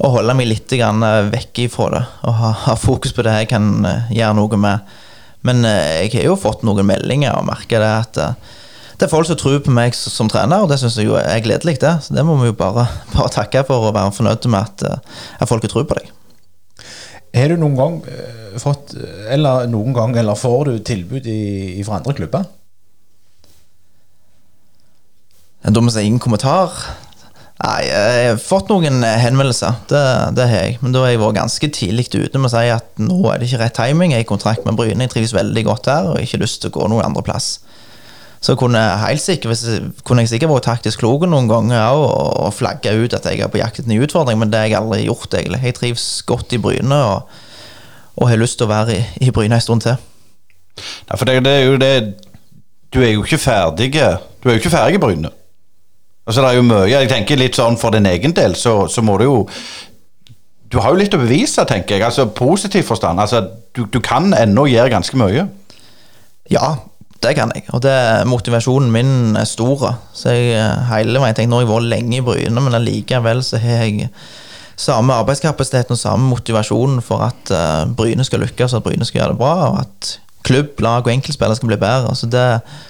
å 0.00 0.12
holde 0.16 0.34
meg 0.38 0.48
litt 0.50 0.72
eh, 0.74 1.20
vekk 1.30 1.64
ifra 1.66 1.90
det. 1.94 2.02
Og 2.26 2.40
ha, 2.40 2.54
ha 2.64 2.78
fokus 2.80 3.14
på 3.14 3.26
det 3.26 3.36
jeg 3.42 3.52
kan 3.52 3.70
eh, 3.86 4.10
gjøre 4.16 4.38
noe 4.40 4.60
med. 4.60 4.96
Men 5.46 5.64
jeg 5.64 6.10
har 6.18 6.26
jo 6.26 6.34
fått 6.36 6.66
noen 6.68 6.84
meldinger 6.84 7.38
og 7.38 7.46
merker 7.48 7.80
det 7.80 7.92
at 8.02 8.18
det 9.00 9.06
er 9.06 9.12
folk 9.14 9.24
som 9.24 9.38
tror 9.40 9.62
på 9.64 9.72
meg 9.72 9.94
som, 9.96 10.28
trener, 10.28 10.60
og 10.60 10.68
det 10.68 10.76
syns 10.80 10.98
jeg 11.00 11.08
jo 11.08 11.16
er 11.16 11.40
gledelig. 11.40 11.78
det. 11.80 11.94
Så 12.04 12.12
det 12.12 12.24
må 12.26 12.36
vi 12.36 12.50
jo 12.50 12.56
bare, 12.56 12.84
bare 13.14 13.32
takke 13.32 13.64
for 13.64 13.88
og 13.88 13.94
være 13.96 14.12
fornøyde 14.12 14.52
med 14.52 14.60
at, 14.60 14.84
eh, 14.84 15.20
at 15.40 15.48
folk 15.48 15.64
tror 15.68 15.88
på 15.88 15.96
deg. 15.96 16.10
Har 17.32 17.48
du 17.48 17.56
noen 17.56 17.76
gang 17.78 17.98
eh, 18.10 18.56
fått 18.58 18.96
Eller 19.30 19.68
noen 19.70 19.94
gang 19.94 20.16
Eller 20.18 20.34
får 20.34 20.64
du 20.66 20.72
tilbud 20.82 21.28
i, 21.30 21.76
i 21.78 21.84
fra 21.86 22.00
andre 22.00 22.14
klubber? 22.18 22.48
En 25.62 25.76
dum 25.76 25.86
ingen 25.86 26.18
kommentar? 26.18 26.74
Nei, 27.60 27.84
jeg 27.86 28.28
har 28.32 28.38
fått 28.40 28.70
noen 28.72 29.04
henvendelser, 29.04 29.74
det, 29.92 30.00
det 30.32 30.46
har 30.48 30.62
jeg. 30.64 30.78
Men 30.80 30.94
da 30.94 31.02
har 31.04 31.10
jeg 31.12 31.20
vært 31.20 31.36
ganske 31.36 31.68
tidlig 31.76 32.06
ute 32.14 32.40
med 32.40 32.48
å 32.48 32.52
si 32.54 32.70
at 32.72 32.88
nå 32.96 33.18
er 33.28 33.36
det 33.36 33.50
ikke 33.50 33.60
rett 33.60 33.76
timing. 33.76 34.14
Jeg 34.14 34.24
er 34.24 34.24
i 34.24 34.30
kontrakt 34.30 34.64
med 34.64 34.78
Bryne, 34.80 35.04
jeg 35.04 35.12
trives 35.12 35.36
veldig 35.36 35.66
godt 35.68 35.90
her 35.92 36.08
og 36.08 36.16
har 36.16 36.24
ikke 36.24 36.40
lyst 36.40 36.62
til 36.64 36.72
å 36.72 36.78
gå 36.78 36.88
noen 36.88 37.04
andre 37.10 37.24
plass. 37.26 37.58
Så 38.40 38.54
kunne 38.56 38.80
jeg 38.80 39.20
sikkert, 39.20 39.60
kunne 40.04 40.22
jeg 40.24 40.30
sikkert 40.32 40.54
vært 40.54 40.64
taktisk 40.64 41.02
klok 41.02 41.26
noen 41.28 41.48
ganger 41.50 41.92
og, 41.92 42.14
og 42.40 42.54
flagga 42.56 42.94
ut 42.96 43.12
at 43.12 43.26
jeg 43.28 43.42
er 43.44 43.50
på 43.52 43.60
jakt 43.60 43.82
etter 43.82 43.90
ny 43.90 43.98
utfordring, 44.06 44.38
men 44.40 44.52
det 44.52 44.62
har 44.62 44.70
jeg 44.70 44.78
aldri 44.78 45.02
gjort. 45.04 45.34
egentlig. 45.36 45.60
Jeg 45.64 45.76
trives 45.76 46.06
godt 46.26 46.54
i 46.56 46.60
Bryne 46.62 47.00
og, 47.04 47.34
og 48.16 48.30
har 48.30 48.40
lyst 48.40 48.56
til 48.56 48.64
å 48.64 48.72
være 48.72 48.96
i, 48.96 49.02
i 49.28 49.34
Bryne 49.34 49.60
en 49.60 49.64
stund 49.64 49.84
til. 49.84 50.00
Nei, 50.80 51.18
for 51.18 51.28
det, 51.28 51.36
det 51.44 51.52
er 51.52 51.66
jo 51.66 51.76
det 51.82 51.94
Du 52.94 53.00
er 53.02 53.10
jo 53.10 53.24
ikke 53.26 53.40
ferdig 53.42 53.90
Du 53.92 54.48
er 54.48 54.54
jo 54.54 54.60
ikke 54.62 54.72
ferdig 54.72 54.96
i 54.96 55.02
Bryne. 55.02 55.28
Altså, 56.24 56.40
det 56.40 56.48
er 56.48 56.56
jo 56.56 56.64
mye 56.64 56.86
Jeg 56.88 57.10
tenker 57.10 57.40
litt 57.40 57.58
sånn 57.58 57.76
for 57.76 57.92
din 57.92 58.06
egen 58.08 58.32
del, 58.32 58.54
så, 58.56 58.86
så 58.88 59.02
må 59.04 59.18
du 59.20 59.26
jo 59.26 59.36
Du 60.70 60.78
har 60.78 60.94
jo 60.94 61.00
litt 61.02 61.12
å 61.12 61.20
bevise, 61.20 61.66
tenker 61.66 61.98
jeg. 61.98 62.06
Altså 62.06 62.30
positiv 62.30 62.86
forstand. 62.88 63.20
Altså, 63.20 63.42
du, 63.74 63.84
du 63.90 64.00
kan 64.00 64.30
ennå 64.32 64.68
gjøre 64.70 64.92
ganske 64.94 65.18
mye. 65.18 65.48
Ja, 66.50 66.76
det 67.20 67.34
kan 67.36 67.52
jeg. 67.54 67.66
Og 67.76 67.82
det, 67.84 67.94
motivasjonen 68.28 68.92
min 68.92 69.36
er 69.36 69.48
stor. 69.48 69.82
Så 70.16 70.32
jeg 70.34 70.54
eh, 70.56 70.86
hele 70.90 71.20
veien 71.20 71.36
tenkt, 71.36 71.52
Nå 71.52 71.60
har 71.60 71.66
jeg 71.66 71.72
vært 71.72 71.90
lenge 71.92 72.16
i 72.16 72.24
Bryne, 72.24 72.64
men 72.64 72.76
allikevel 72.78 73.42
så 73.44 73.60
har 73.60 73.84
jeg 73.84 74.08
samme 74.80 75.12
arbeidskapasiteten 75.20 75.92
og 75.92 76.00
samme 76.00 76.30
motivasjonen 76.30 77.02
for 77.04 77.20
at 77.26 77.50
uh, 77.52 77.84
Bryne 77.92 78.24
skal 78.24 78.40
lykkes, 78.40 78.72
at 78.72 78.84
Bryne 78.86 79.04
skal 79.04 79.20
gjøre 79.20 79.34
det 79.34 79.40
bra, 79.42 79.54
og 79.68 79.80
at 79.82 80.14
klubb, 80.46 80.80
lag 80.80 81.04
og 81.04 81.12
enkeltspillere 81.12 81.58
skal 81.58 81.68
bli 81.68 81.80
bedre. 81.82 82.14
Så, 82.16 82.30
det, 82.32 82.46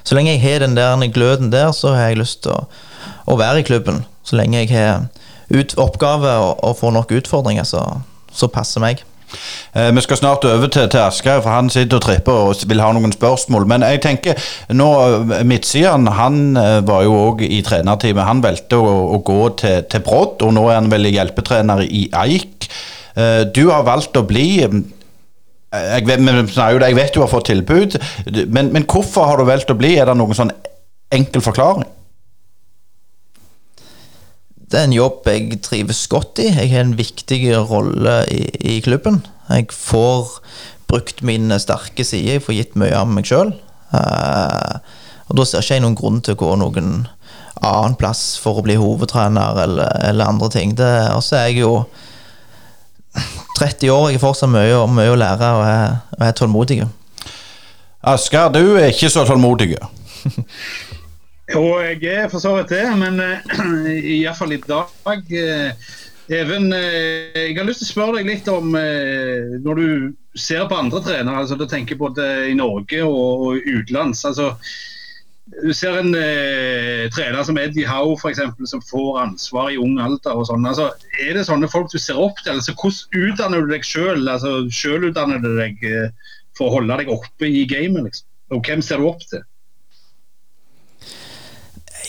så 0.07 0.14
lenge 0.14 0.37
jeg 0.37 0.45
har 0.45 0.62
den 0.62 0.78
der 0.78 1.03
gløden 1.11 1.51
der, 1.51 1.72
så 1.74 1.97
har 1.97 2.12
jeg 2.12 2.20
lyst 2.22 2.45
til 2.45 2.55
å, 2.55 2.61
å 3.26 3.39
være 3.41 3.64
i 3.64 3.66
klubben. 3.66 4.05
Så 4.22 4.39
lenge 4.39 4.62
jeg 4.62 4.70
har 4.70 5.09
ut, 5.51 5.74
oppgave 5.83 6.37
og, 6.39 6.53
og 6.62 6.78
får 6.78 6.95
nok 6.95 7.16
utfordringer, 7.18 7.66
så, 7.66 7.83
så 8.31 8.47
passer 8.55 8.85
meg. 8.85 9.03
Eh, 9.72 9.91
vi 9.95 10.05
skal 10.05 10.18
snart 10.18 10.45
over 10.49 10.70
til, 10.72 10.89
til 10.91 11.03
Asgeir, 11.03 11.41
for 11.45 11.55
han 11.55 11.70
sitter 11.70 12.01
og 12.01 12.05
tripper 12.05 12.39
og 12.51 12.64
vil 12.70 12.83
ha 12.83 12.91
noen 12.97 13.14
spørsmål. 13.14 13.66
Men 13.70 13.87
jeg 13.87 14.03
tenker, 14.05 14.49
nå 14.74 14.89
eh, 15.07 15.43
midtsiden 15.47 16.11
han 16.16 16.41
eh, 16.59 16.78
var 16.87 17.05
jo 17.07 17.18
òg 17.28 17.45
i 17.47 17.61
trenerteamet. 17.66 18.26
Han 18.28 18.43
valgte 18.45 18.81
å, 18.81 18.95
å 19.16 19.20
gå 19.26 19.43
til, 19.62 19.85
til 19.91 20.05
Brodd, 20.07 20.43
og 20.47 20.57
nå 20.57 20.66
er 20.68 20.81
han 20.81 20.91
vel 20.93 21.11
hjelpetrener 21.11 21.85
i 21.87 22.09
Eik. 22.24 22.70
Eh, 23.14 23.45
du 23.55 23.68
har 23.70 23.87
valgt 23.87 24.18
å 24.18 24.26
bli 24.26 24.49
eh, 24.64 24.81
jeg 25.70 26.03
vet, 26.09 26.18
jeg 26.26 26.97
vet 26.99 27.14
du 27.14 27.20
har 27.22 27.31
fått 27.31 27.47
tilbud, 27.47 27.95
men, 28.51 28.72
men 28.74 28.87
hvorfor 28.91 29.28
har 29.28 29.39
du 29.39 29.47
valgt 29.47 29.70
å 29.70 29.78
bli? 29.78 29.95
Er 30.03 30.11
det 30.11 30.16
noen 30.18 30.35
sånn 30.35 30.51
enkel 31.14 31.45
forklaring? 31.45 31.87
Det 34.70 34.78
er 34.78 34.86
en 34.86 34.94
jobb 34.94 35.26
jeg 35.26 35.58
trives 35.66 36.04
godt 36.10 36.38
i. 36.38 36.50
Jeg 36.54 36.70
har 36.70 36.84
en 36.84 36.98
viktig 36.98 37.40
rolle 37.70 38.20
i, 38.30 38.44
i 38.76 38.80
klubben. 38.84 39.24
Jeg 39.50 39.72
får 39.74 40.36
brukt 40.90 41.22
mine 41.26 41.58
sterke 41.62 42.04
sider, 42.06 42.36
jeg 42.36 42.44
får 42.44 42.56
gitt 42.56 42.76
mye 42.78 42.94
av 42.94 43.10
meg 43.10 43.26
sjøl. 43.26 43.50
og 43.90 45.34
da 45.38 45.46
ser 45.46 45.62
ikke 45.62 45.78
jeg 45.78 45.82
noen 45.84 45.98
grunn 45.98 46.20
til 46.22 46.36
å 46.36 46.40
gå 46.40 46.52
noen 46.58 46.92
annen 47.60 47.96
plass 47.98 48.38
for 48.40 48.58
å 48.58 48.64
bli 48.64 48.78
hovedtrener 48.78 49.58
eller, 49.64 49.90
eller 50.06 50.30
andre 50.30 50.50
ting. 50.54 50.76
Og 50.78 51.22
så 51.26 51.40
er 51.40 51.50
jeg 51.50 51.64
jo 51.64 51.74
30 53.58 53.90
år, 53.90 54.06
jeg 54.10 54.20
har 54.20 54.22
fortsatt 54.22 54.52
mye, 54.54 54.78
mye 54.94 55.12
å 55.12 55.18
lære 55.18 55.50
og 55.58 55.64
er, 55.66 55.98
og 56.14 56.26
er 56.28 56.38
tålmodig. 56.38 56.80
Asker, 58.10 58.54
du 58.54 58.78
er 58.78 58.94
ikke 58.94 59.10
så 59.12 59.26
tålmodig. 59.28 59.74
Jo, 61.51 61.64
jeg 61.82 62.05
er 62.14 62.28
for 62.30 62.42
så 62.42 62.55
vidt 62.57 62.70
det, 62.70 62.84
men 63.01 63.18
uh, 63.24 63.90
iallfall 63.90 64.55
i 64.55 64.61
dag 64.62 65.34
uh, 65.34 65.90
Even, 66.30 66.70
uh, 66.70 67.34
jeg 67.34 67.57
har 67.59 67.66
lyst 67.66 67.82
til 67.82 67.88
å 67.88 67.90
spørre 67.90 68.20
deg 68.20 68.30
litt 68.30 68.51
om 68.53 68.76
uh, 68.76 69.59
Når 69.64 69.80
du 69.80 69.88
ser 70.38 70.68
på 70.70 70.78
andre 70.78 71.03
trenere, 71.03 71.42
altså 71.42 71.59
du 71.59 71.66
tenker 71.66 71.98
både 71.98 72.28
i 72.53 72.55
Norge 72.55 73.03
og, 73.03 73.46
og 73.48 73.66
utenlands. 73.66 74.24
altså 74.24 74.55
du 75.51 75.72
ser 75.74 75.96
en 75.98 76.14
eh, 76.14 77.09
trener 77.11 77.42
som 77.46 77.59
Eddie 77.59 77.88
Howe 77.88 78.16
for 78.20 78.30
eksempel, 78.30 78.68
som 78.70 78.82
får 78.86 79.18
ansvar 79.24 79.72
i 79.72 79.78
ung 79.80 79.98
alder. 80.03 80.36
og 80.36 80.46
sånn. 80.48 80.66
Altså, 80.68 80.90
er 81.18 81.34
det 81.36 81.46
sånne 81.48 81.70
folk 81.70 81.90
du 81.90 81.98
ser 81.98 82.20
opp 82.20 82.38
til? 82.44 82.55
Altså, 82.55 82.74
hvordan 82.78 83.30
utdanner 83.30 83.64
du 83.64 83.72
deg? 83.72 83.86
Selv? 83.86 84.28
Altså, 84.30 84.53
Sjølutdanner 84.70 85.42
du 85.42 85.51
deg 85.59 85.82
eh, 85.86 86.36
for 86.59 86.68
å 86.68 86.76
holde 86.78 87.01
deg 87.03 87.11
oppe 87.12 87.51
i 87.51 87.64
gamet? 87.70 88.07
Liksom? 88.07 88.28
Og 88.55 88.62
hvem 88.66 88.84
ser 88.84 89.03
du 89.03 89.09
opp 89.11 89.24
til? 89.26 89.42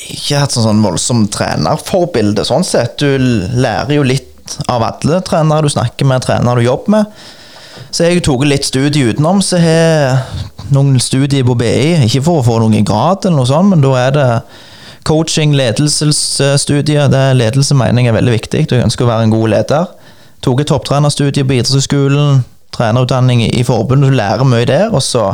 Ikke 0.10 0.42
hatt 0.42 0.56
sånn, 0.56 0.66
sånn 0.66 0.84
voldsomt 0.86 1.32
trenerforbilde, 1.36 2.46
sånn 2.48 2.66
sett. 2.68 2.98
Du 3.02 3.18
lærer 3.18 3.94
jo 3.96 4.08
litt 4.08 4.58
av 4.72 4.84
alle 4.84 5.22
trenere 5.26 5.68
du 5.68 5.74
snakker 5.74 6.08
med, 6.10 6.24
trenere 6.26 6.60
du 6.60 6.68
jobber 6.68 6.96
med. 6.98 7.22
Så 7.92 8.08
jeg 8.08 8.24
tok 8.24 8.46
litt 8.48 8.66
studie 8.68 9.12
utenom, 9.12 9.42
så 9.44 9.60
jeg 9.60 10.12
har 10.12 10.72
noen 10.72 11.00
studier 11.04 11.46
på 11.48 11.56
BI. 11.60 12.06
Ikke 12.08 12.24
for 12.26 12.42
å 12.42 12.46
få 12.46 12.60
noen 12.64 12.86
grad, 12.88 13.26
eller 13.26 13.42
noe 13.42 13.50
sånt, 13.50 13.72
men 13.72 13.84
da 13.84 13.96
er 14.00 14.14
det 14.16 14.28
coaching, 15.08 15.56
ledelsesstudier. 15.58 17.10
Det 17.12 17.24
er 17.32 17.38
ledelse 17.38 17.76
mener 17.78 18.08
er 18.08 18.16
veldig 18.16 18.36
viktig. 18.38 18.68
Du 18.72 18.78
ønsker 18.80 19.06
å 19.06 19.12
være 19.12 19.28
en 19.28 19.34
god 19.34 19.54
leder. 19.56 19.90
Tok 20.46 20.64
et 20.64 20.72
topptrenerstudie 20.72 21.46
på 21.46 21.58
idrettshøyskolen, 21.58 22.44
trenerutdanning 22.74 23.44
i 23.50 23.66
forbundet. 23.68 24.14
Du 24.14 24.18
lærer 24.18 24.48
mye 24.48 24.66
der. 24.66 24.90
og 24.90 25.04
så 25.06 25.34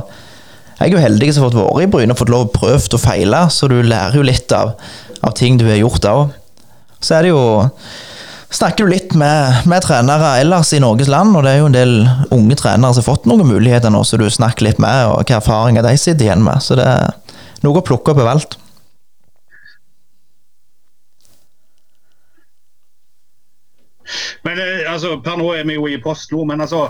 jeg 0.77 0.91
er 0.91 0.93
jo 0.93 1.01
heldig 1.01 1.31
som 1.33 1.43
har 1.43 1.53
fått 1.53 1.57
vært 1.57 1.87
i 1.87 1.91
Bryne 1.93 2.13
og 2.13 2.19
fått 2.19 2.31
lov 2.33 2.43
å 2.45 2.51
prøve 2.53 2.77
og 2.77 3.01
feile, 3.01 3.39
så 3.53 3.69
du 3.71 3.79
lærer 3.81 4.19
jo 4.19 4.25
litt 4.25 4.51
av, 4.53 4.75
av 5.25 5.33
ting 5.37 5.57
du 5.57 5.65
har 5.65 5.79
gjort 5.79 6.05
òg. 6.05 6.35
Så 7.01 7.17
er 7.17 7.27
det 7.27 7.33
jo 7.33 7.41
Snakker 8.47 8.87
du 8.87 8.93
litt 8.93 9.11
med, 9.19 9.65
med, 9.67 9.83
trenere 9.83 10.37
ellers 10.39 10.69
i 10.71 10.79
Norges 10.79 11.09
land, 11.11 11.35
og 11.35 11.43
det 11.43 11.51
er 11.51 11.57
jo 11.59 11.65
en 11.67 11.73
del 11.75 11.95
unge 12.31 12.55
trenere 12.55 12.95
som 12.95 13.03
har 13.03 13.07
fått 13.09 13.25
noen 13.27 13.43
muligheter 13.43 13.91
nå, 13.91 14.05
så 14.07 14.15
du 14.15 14.23
snakker 14.31 14.69
litt 14.69 14.79
med, 14.79 15.01
og 15.09 15.17
hvilke 15.19 15.35
erfaringer 15.41 15.83
de 15.83 15.91
sitter 15.99 16.29
igjen 16.29 16.45
med. 16.45 16.63
Så 16.63 16.77
det 16.79 16.85
er 16.87 17.11
noe 17.65 17.81
å 17.81 17.83
plukke 17.83 18.13
opp 18.13 18.21
overalt. 18.23 18.55
Men 24.47 24.63
eh, 24.63 24.87
altså, 24.87 25.17
Per 25.19 25.35
nå 25.43 25.51
er 25.51 25.67
vi 25.67 25.75
jo 25.75 25.91
i 25.91 25.99
post 25.99 26.31
nå, 26.31 26.47
men 26.47 26.63
altså 26.63 26.87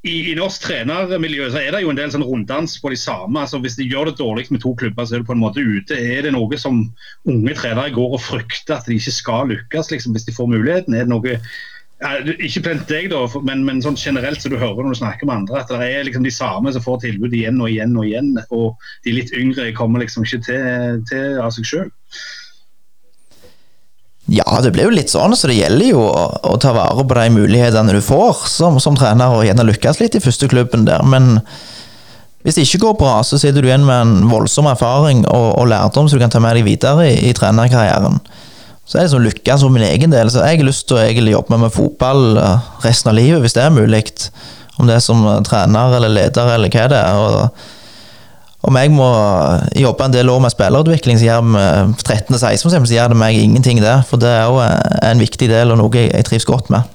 i, 0.00 0.30
i 0.30 0.34
norsk 0.36 0.62
trenermiljø 0.64 1.50
så 1.52 1.60
er 1.60 1.74
det 1.74 1.82
jo 1.84 1.90
en 1.92 1.98
del 1.98 2.12
sånn 2.12 2.24
runddans 2.24 2.78
på 2.80 2.92
de 2.92 2.96
samme. 2.96 3.42
altså 3.42 3.60
Hvis 3.60 3.76
de 3.76 3.88
gjør 3.88 4.08
det 4.08 4.20
dårlig 4.20 4.46
med 4.48 4.62
to 4.64 4.72
klubber, 4.80 5.04
så 5.04 5.16
er 5.16 5.20
det 5.20 5.28
på 5.28 5.36
en 5.36 5.42
måte 5.42 5.60
ute. 5.60 5.96
Er 5.96 6.24
det 6.24 6.32
noe 6.32 6.60
som 6.60 6.86
unge 7.28 7.56
trenere 7.58 7.92
går 7.92 8.16
og 8.16 8.24
frykter 8.24 8.78
at 8.78 8.88
de 8.88 8.96
ikke 8.96 9.12
skal 9.18 9.52
lykkes 9.52 9.92
liksom, 9.92 10.16
hvis 10.16 10.24
de 10.28 10.36
får 10.36 10.48
muligheten? 10.54 10.96
Er 10.96 11.04
det 11.04 11.12
noe 11.12 11.36
ikke 12.40 12.62
blant 12.64 12.88
deg, 12.88 13.10
da, 13.12 13.26
men, 13.44 13.60
men, 13.66 13.82
sånn 13.84 13.98
generelt 14.00 14.40
så 14.40 14.48
du 14.48 14.56
hører 14.56 14.86
når 14.86 14.94
du 14.94 15.00
snakker 15.02 15.28
med 15.28 15.42
andre, 15.42 15.60
at 15.60 15.68
det 15.68 15.84
er 15.84 16.06
liksom 16.08 16.24
de 16.24 16.32
samme 16.32 16.72
som 16.72 16.84
får 16.84 17.02
tilbud 17.02 17.36
igjen 17.36 17.60
og 17.60 17.68
igjen 17.68 17.92
og 17.92 18.06
igjen. 18.08 18.30
Og 18.56 18.86
de 19.04 19.18
litt 19.18 19.34
yngre 19.36 19.68
kommer 19.76 20.00
liksom 20.00 20.24
ikke 20.24 20.40
til, 20.48 21.02
til 21.10 21.42
av 21.44 21.52
seg 21.52 21.68
sjøl. 21.68 21.90
Ja, 24.30 24.46
det 24.62 24.70
blir 24.76 24.86
jo 24.86 24.94
litt 24.94 25.10
sånn, 25.10 25.34
så 25.34 25.48
det 25.50 25.56
gjelder 25.58 25.88
jo 25.90 26.04
å, 26.06 26.26
å 26.52 26.58
ta 26.62 26.70
vare 26.76 27.02
på 27.02 27.16
de 27.18 27.30
mulighetene 27.34 27.96
du 27.96 28.02
får 28.04 28.44
som, 28.46 28.76
som, 28.82 28.94
trener, 28.98 29.32
og 29.34 29.42
gjerne 29.42 29.66
lykkes 29.66 29.98
litt 29.98 30.14
i 30.14 30.22
første 30.22 30.46
klubben 30.50 30.84
der. 30.86 31.02
Men 31.02 31.40
hvis 32.44 32.56
det 32.56 32.68
ikke 32.68 32.84
går 32.84 32.94
bra, 33.00 33.16
så 33.26 33.40
sitter 33.42 33.64
du 33.64 33.66
igjen 33.68 33.88
med 33.88 34.04
en 34.04 34.30
voldsom 34.30 34.70
erfaring 34.70 35.24
og, 35.26 35.48
og 35.58 35.66
lærdom 35.72 36.06
som 36.06 36.14
du 36.14 36.22
kan 36.22 36.30
ta 36.32 36.42
med 36.42 36.60
deg 36.60 36.68
videre 36.68 37.08
i, 37.10 37.16
i 37.26 37.34
trenerkarrieren. 37.34 38.20
Så 38.86 38.98
er 38.98 39.06
det 39.06 39.12
sånn 39.16 39.26
lykkes 39.26 39.66
for 39.66 39.74
min 39.74 39.86
egen 39.86 40.14
del. 40.14 40.30
Så 40.30 40.44
jeg 40.46 40.62
har 40.62 40.66
lyst 40.66 40.86
til 40.86 40.98
å 40.98 41.02
egentlig 41.02 41.34
jobbe 41.34 41.58
med 41.62 41.74
fotball 41.74 42.38
eh, 42.38 42.70
resten 42.86 43.10
av 43.10 43.18
livet, 43.18 43.42
hvis 43.42 43.58
det 43.58 43.66
er 43.66 43.74
mulig. 43.74 44.04
Om 44.78 44.86
det 44.88 44.96
er 44.96 45.04
som 45.04 45.26
trener 45.46 45.98
eller 45.98 46.10
leder 46.10 46.54
eller 46.54 46.70
hva 46.72 46.86
det 46.90 47.02
er. 47.02 47.18
og 47.18 47.79
om 48.60 48.76
jeg 48.76 48.92
må 48.92 49.08
jobbe 49.78 50.04
en 50.04 50.14
del 50.14 50.28
år 50.28 50.40
med 50.44 50.52
spillerutvikling, 50.52 51.18
så 51.18 51.28
gjør 51.30 51.46
det 51.48 51.66
13-16 52.04 52.70
så 52.70 52.94
gjør 52.94 53.12
det 53.14 53.20
meg 53.20 53.38
ingenting, 53.40 53.80
der. 53.80 54.04
For 54.06 54.20
det 54.20 54.30
er 54.30 54.48
jo 54.48 54.60
en 54.60 55.22
viktig 55.22 55.48
del 55.48 55.72
og 55.72 55.80
noe 55.80 56.08
jeg 56.08 56.26
trives 56.28 56.48
godt 56.48 56.72
med. 56.72 56.88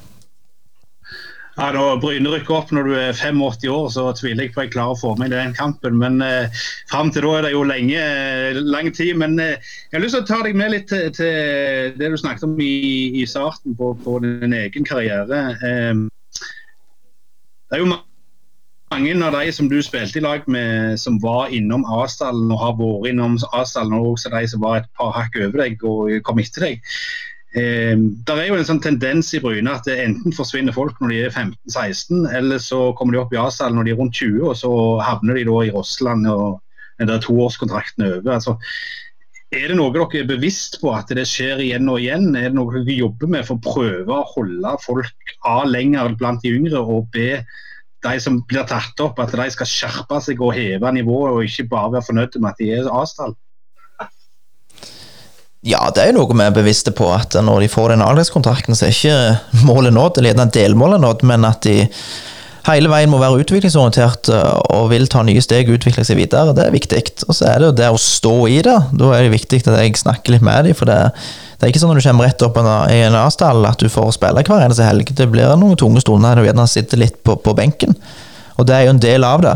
Ja, 1.56 1.70
da 1.72 1.84
Bryne 1.96 2.34
rykker 2.34 2.52
opp 2.58 2.72
når 2.76 2.88
du 2.90 2.94
er 3.00 3.14
85 3.16 3.70
år, 3.72 3.86
så 3.94 4.10
tviler 4.18 4.44
jeg 4.44 4.52
på 4.52 4.60
at 4.60 4.66
jeg 4.68 4.74
klarer 4.74 4.92
å 4.92 5.00
få 5.00 5.14
med 5.16 5.32
i 5.32 5.38
den 5.38 5.54
kampen. 5.56 5.96
Men 6.02 6.20
eh, 6.24 6.52
fram 6.92 7.14
til 7.16 7.24
da 7.24 7.38
er 7.38 7.46
det 7.48 7.52
jo 7.54 7.62
lenge, 7.64 8.02
lang 8.60 8.90
tid. 8.96 9.14
Men 9.22 9.38
eh, 9.40 9.56
jeg 9.88 9.96
har 9.96 10.04
lyst 10.04 10.18
til 10.18 10.26
å 10.26 10.28
ta 10.28 10.42
deg 10.44 10.58
med 10.60 10.74
litt 10.74 10.90
til, 10.92 11.08
til 11.16 11.96
det 11.96 12.12
du 12.12 12.18
snakket 12.20 12.44
om 12.50 12.60
i, 12.60 12.76
i 13.22 13.24
starten 13.30 13.78
på, 13.80 13.94
på, 14.04 14.18
din 14.26 14.58
egen 14.58 14.88
karriere. 14.88 15.46
Eh, 15.56 16.04
det 17.72 17.80
er 17.80 17.86
jo 17.86 17.90
mange 17.94 18.15
mange 18.94 19.14
av 19.26 19.36
de 19.36 19.52
som 19.52 19.70
du 19.70 19.78
spilte 19.84 20.20
i 20.20 20.24
lag 20.24 20.46
med, 20.52 21.00
som 21.02 21.20
var 21.24 21.54
innom 21.54 21.86
Asdalen 22.02 22.52
og 22.54 22.62
har 22.62 22.76
vært 22.80 23.12
innom 23.12 23.38
Asdalen, 23.54 23.96
og 23.98 24.16
også 24.16 24.34
de 24.34 24.44
som 24.52 24.64
var 24.64 24.82
et 24.82 24.92
par 24.98 25.16
hakk 25.16 25.38
over 25.42 25.64
deg 25.64 25.86
og 25.88 26.12
kom 26.28 26.42
etter 26.44 26.68
deg. 26.68 26.92
Eh, 27.56 27.96
der 28.28 28.42
er 28.42 28.50
jo 28.50 28.60
en 28.60 28.68
sånn 28.68 28.84
tendens 28.84 29.32
i 29.36 29.42
Bryne 29.44 29.72
at 29.72 29.88
det 29.88 29.98
enten 30.04 30.36
forsvinner 30.36 30.76
folk 30.76 31.00
når 31.00 31.14
de 31.14 31.24
er 31.24 31.34
15-16, 31.34 32.28
eller 32.36 32.62
så 32.62 32.90
kommer 33.00 33.16
de 33.16 33.24
opp 33.24 33.34
i 33.36 33.42
Asdalen 33.42 33.80
når 33.80 33.88
de 33.88 33.96
er 33.96 34.00
rundt 34.02 34.22
20, 34.22 34.44
og 34.44 34.60
så 34.60 34.76
havner 35.06 35.40
de 35.40 35.48
da 35.50 35.64
i 35.64 35.74
Rossland 35.76 36.30
og 36.32 36.62
der 37.00 37.20
toårskontrakten 37.20 38.06
er 38.06 38.20
over. 38.20 38.38
altså 38.38 38.56
er 39.56 39.70
det 39.70 39.76
noe 39.78 39.94
dere 39.94 40.20
er 40.20 40.28
bevisst 40.28 40.80
på 40.82 40.90
at 40.96 41.12
det 41.16 41.24
skjer 41.30 41.62
igjen 41.64 41.88
og 41.92 42.02
igjen? 42.02 42.32
Er 42.36 42.50
det 42.50 42.58
noe 42.58 42.74
dere 42.74 42.98
jobber 42.98 43.30
med 43.32 43.46
for 43.48 43.56
å 43.56 43.64
prøve 43.64 44.16
å 44.16 44.26
holde 44.34 44.74
folk 44.84 45.36
A 45.48 45.62
lenger 45.70 46.16
blant 46.20 46.42
de 46.44 46.52
yngre, 46.58 46.82
og 46.82 47.08
B 47.14 47.38
de 48.06 48.20
som 48.22 48.38
blir 48.48 48.68
tatt 48.70 49.02
opp, 49.04 49.20
at 49.22 49.34
de 49.36 49.48
skal 49.54 49.70
skjerpe 49.70 50.22
seg 50.24 50.44
og 50.44 50.54
heve 50.56 50.92
nivået, 50.96 51.34
og 51.34 51.50
ikke 51.50 51.68
bare 51.74 51.98
være 51.98 52.08
fornøyd 52.12 52.40
med 52.40 52.54
at 52.54 52.62
de 52.62 52.72
er 52.78 52.92
avstand. 52.92 53.36
Ja, 55.66 55.82
det 55.90 56.04
er 56.04 56.12
jo 56.12 56.20
noe 56.20 56.36
vi 56.38 56.46
er 56.46 56.54
bevisste 56.54 56.92
på, 56.94 57.08
at 57.10 57.34
når 57.42 57.64
de 57.64 57.72
får 57.74 57.96
den 57.96 58.06
avgangskontrakten, 58.06 58.78
så 58.78 58.86
er 58.86 58.94
ikke 58.94 59.66
målet 59.66 59.96
nådd, 59.96 60.20
eller 60.20 60.36
gjerne 60.36 60.54
delmålet 60.54 61.02
nådd, 61.02 61.26
men 61.26 61.48
at 61.50 61.66
de 61.66 61.80
hele 62.66 62.90
veien 62.90 63.12
må 63.12 63.20
være 63.22 63.44
utviklingsorientert 63.44 64.30
og 64.74 64.88
vil 64.90 65.08
ta 65.12 65.22
nye 65.26 65.42
steg 65.44 65.70
og 65.70 65.78
utvikle 65.78 66.06
seg 66.08 66.18
videre. 66.20 66.56
Det 66.58 66.66
er 66.66 66.74
viktig. 66.74 67.02
Og 67.28 67.38
så 67.38 67.50
er 67.52 67.62
det 67.62 67.70
jo 67.70 67.76
det 67.78 67.90
å 67.94 68.02
stå 68.02 68.36
i 68.50 68.60
det. 68.66 68.78
Da 68.98 69.12
er 69.14 69.26
det 69.26 69.36
viktig 69.36 69.62
at 69.66 69.78
jeg 69.84 70.00
snakker 70.02 70.36
litt 70.36 70.46
med 70.46 70.70
dem, 70.70 70.78
for 70.78 70.90
det, 70.90 70.98
det 71.56 71.68
er 71.68 71.74
ikke 71.74 71.84
sånn 71.84 71.94
når 71.94 72.02
du 72.02 72.08
kommer 72.08 72.30
rett 72.30 72.46
opp 72.48 72.60
i 72.60 73.00
en 73.06 73.20
avstand 73.20 73.70
at 73.70 73.82
du 73.82 73.92
får 73.92 74.16
spille 74.18 74.46
hver 74.48 74.66
eneste 74.66 74.88
helg. 74.88 75.14
Det 75.18 75.30
blir 75.32 75.54
noen 75.62 75.78
tunge 75.80 76.02
stunder 76.04 76.34
der 76.34 76.42
du 76.42 76.50
gjerne 76.50 76.68
sitter 76.72 77.04
litt 77.06 77.22
på, 77.26 77.38
på, 77.42 77.56
benken, 77.58 77.96
og 78.58 78.68
det 78.68 78.76
er 78.76 78.88
jo 78.88 78.96
en 78.96 79.04
del 79.04 79.28
av 79.28 79.46
det. 79.46 79.56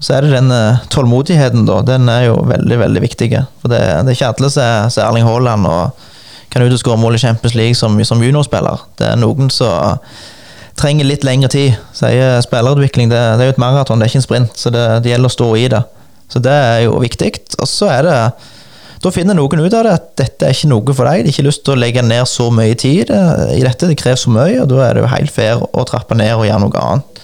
Så 0.00 0.14
er 0.16 0.24
det 0.24 0.32
den 0.32 0.48
uh, 0.48 0.80
tålmodigheten, 0.88 1.66
da. 1.68 1.82
Den 1.84 2.08
er 2.08 2.30
jo 2.30 2.38
veldig, 2.48 2.78
veldig 2.80 3.02
viktig. 3.04 3.28
For 3.60 3.68
det, 3.68 3.80
det 3.84 4.14
er 4.14 4.16
ikke 4.16 4.30
alle 4.32 4.48
som 4.54 4.64
er 4.64 5.04
Erling 5.04 5.26
Haaland 5.28 5.68
og 5.68 6.06
kan 6.50 6.64
ut 6.64 6.72
og 6.72 6.80
skåre 6.80 6.98
mål 6.98 7.18
i 7.18 7.20
Champions 7.20 7.54
League 7.54 7.76
som, 7.76 7.98
som 8.08 8.22
juniorspiller. 8.24 8.86
Det 8.98 9.10
er 9.10 9.20
noen 9.20 9.52
som 9.52 10.00
trenger 10.78 11.08
litt 11.08 11.26
lengre 11.26 11.50
tid. 11.52 11.76
Sier 11.96 12.38
spillerutvikling, 12.44 13.10
det, 13.12 13.18
det, 13.38 13.44
er 13.46 13.50
jo 13.50 13.56
et 13.56 13.62
maraton, 13.62 14.00
det 14.00 14.06
er 14.08 14.14
ikke 14.14 14.22
en 14.22 14.28
sprint. 14.28 14.56
Så 14.58 14.72
det, 14.74 14.86
det 15.04 15.14
gjelder 15.14 15.32
å 15.32 15.36
stå 15.36 15.50
i 15.58 15.66
det. 15.72 15.82
Så 16.30 16.42
det 16.44 16.54
er 16.54 16.80
jo 16.86 16.96
viktig. 17.02 17.32
Og 17.58 17.68
så 17.68 17.90
er 17.90 18.06
det 18.06 18.16
da 19.00 19.08
finner 19.08 19.32
noen 19.32 19.62
ut 19.64 19.72
av 19.72 19.86
det 19.86 19.92
at 19.96 20.08
dette 20.20 20.44
er 20.44 20.52
ikke 20.52 20.68
noe 20.68 20.92
for 20.92 21.08
deg. 21.08 21.22
De 21.24 21.30
har 21.30 21.32
ikke 21.32 21.46
lyst 21.46 21.62
til 21.64 21.72
å 21.72 21.80
legge 21.80 22.02
ned 22.04 22.28
så 22.28 22.50
mye 22.52 22.76
tid 22.76 23.08
i 23.08 23.62
dette. 23.64 23.88
Det 23.88 23.96
krever 23.96 24.20
så 24.20 24.32
mye, 24.34 24.58
og 24.60 24.68
da 24.68 24.82
er 24.84 24.98
det 24.98 25.04
jo 25.06 25.12
helt 25.14 25.32
fair 25.32 25.62
å 25.64 25.84
trappe 25.88 26.18
ned 26.20 26.34
og 26.34 26.44
gjøre 26.44 26.60
noe 26.66 26.82
annet. 26.84 27.20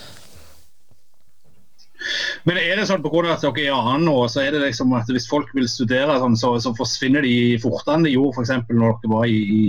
Men 2.47 2.61
er 2.62 2.78
det 2.78 2.86
sånn 2.88 3.03
på 3.05 3.11
grunn 3.12 3.28
av 3.28 3.36
at 3.36 3.44
dere 3.44 3.66
er 3.66 3.76
annen 3.76 4.07
nå, 4.09 4.14
så 4.30 4.44
er 4.44 4.55
det 4.55 4.62
liksom 4.62 4.94
at 4.97 5.11
hvis 5.11 5.28
folk 5.28 5.51
vil 5.57 5.66
studere, 5.68 6.16
sånn, 6.22 6.38
så, 6.38 6.55
så, 6.62 6.72
forsvinner 6.78 7.26
de 7.26 7.59
fortere 7.61 7.99
enn 7.99 8.07
de 8.07 8.14
gjorde 8.14 8.38
f.eks. 8.38 8.70
når 8.70 8.97
dere 9.03 9.12
var 9.12 9.28
i, 9.28 9.40
i, 9.42 9.62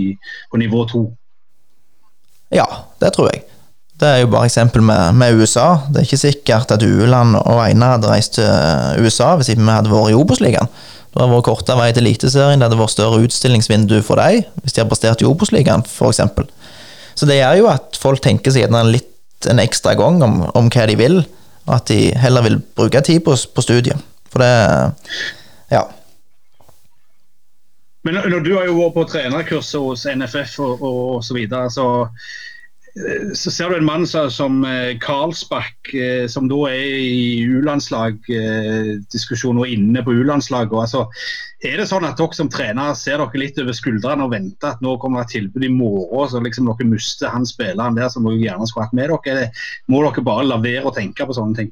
på 0.48 0.62
nivå 0.62 0.84
to? 0.88 1.04
Ja, 2.54 2.68
det 3.02 3.12
tror 3.16 3.32
jeg. 3.34 3.44
Det 3.98 4.06
er 4.06 4.20
jo 4.22 4.30
bare 4.30 4.46
eksempel 4.46 4.82
med, 4.86 5.16
med 5.18 5.40
USA. 5.40 5.80
Det 5.90 6.00
er 6.00 6.06
ikke 6.06 6.20
sikkert 6.20 6.70
at 6.70 6.84
Ueland 6.86 7.34
og 7.40 7.58
Einar 7.64 7.96
hadde 7.96 8.12
reist 8.12 8.36
til 8.36 9.02
USA 9.02 9.32
hvis 9.36 9.50
ikke 9.50 9.64
vi 9.64 9.74
hadde 9.74 9.90
vært 9.90 10.12
i 10.12 10.18
Obos-ligaen. 10.18 10.70
Det 11.08 11.18
hadde 11.18 11.32
vært 11.32 11.48
kortere 11.48 11.80
vei 11.80 11.88
til 11.96 12.04
Eliteserien, 12.04 12.60
det 12.60 12.68
hadde 12.68 12.78
vært 12.78 12.94
større 12.94 13.18
utstillingsvindu 13.24 13.96
for 14.06 14.20
deg 14.20 14.44
hvis 14.62 14.76
de 14.76 14.82
hadde 14.82 14.92
prestert 14.92 15.24
i 15.24 15.26
Obos-ligaen, 15.26 15.82
f.eks. 15.82 16.22
Så 17.18 17.26
det 17.26 17.40
gjør 17.40 17.58
jo 17.58 17.70
at 17.72 17.98
folk 17.98 18.22
tenker 18.22 18.54
seg 18.54 18.68
gjerne 18.68 18.84
litt 18.92 19.48
en 19.50 19.58
ekstra 19.62 19.96
gang 19.98 20.22
om, 20.22 20.40
om, 20.54 20.70
hva 20.70 20.86
de 20.86 20.94
vil, 20.98 21.20
og 21.66 21.72
at 21.80 21.90
de 21.90 22.12
heller 22.18 22.46
vil 22.46 22.58
bruke 22.78 23.02
tid 23.06 23.24
på, 23.26 23.34
på 23.34 23.66
studiet. 23.66 24.08
For 24.30 24.44
det 24.44 24.52
Ja. 25.74 25.82
Men 28.06 28.20
når 28.30 28.44
du 28.46 28.54
har 28.54 28.68
jo 28.68 28.78
vært 28.78 28.94
på 28.94 29.08
trenerkurset 29.10 29.82
hos 29.82 30.06
NFF 30.06 30.60
og, 30.64 30.84
og 30.86 31.24
så 31.26 31.34
videre, 31.34 31.66
så 31.70 31.88
så 33.34 33.50
ser 33.52 33.70
du 33.70 33.76
en 33.76 33.84
mann 33.86 34.06
som 34.06 34.64
Karlsbakk, 35.02 35.94
eh, 35.94 36.26
som 36.30 36.48
da 36.50 36.56
er 36.70 36.98
i 36.98 37.42
U-landslag-diskusjon 37.46 39.58
og 39.60 39.68
inne 39.70 40.02
på 40.04 40.12
U-landslaget. 40.16 40.82
Altså, 40.82 41.00
er 41.64 41.76
det 41.80 41.88
sånn 41.90 42.08
at 42.08 42.18
dere 42.18 42.34
som 42.36 42.50
trener 42.52 42.94
ser 42.98 43.18
dere 43.22 43.42
litt 43.42 43.60
over 43.62 43.74
skuldrene 43.76 44.24
og 44.26 44.34
venter 44.34 44.68
at 44.72 44.82
nå 44.84 44.90
kommer 45.02 45.18
et 45.22 45.32
tilbud 45.34 45.64
i 45.66 45.72
morgen, 45.72 46.30
så 46.30 46.36
liksom 46.42 46.64
dere 46.70 46.90
mister 46.90 47.26
han 47.34 47.44
spilleren 47.48 47.98
der 47.98 48.08
som 48.12 48.22
dere 48.26 48.42
gjerne 48.42 48.66
skulle 48.70 48.86
hatt 48.88 48.98
med 48.98 49.06
dere? 49.26 49.44
Må 49.90 49.96
dere 50.06 50.26
bare 50.26 50.48
la 50.48 50.56
være 50.62 50.88
å 50.88 50.94
tenke 50.94 51.22
på 51.26 51.36
sånne 51.36 51.54
ting? 51.58 51.70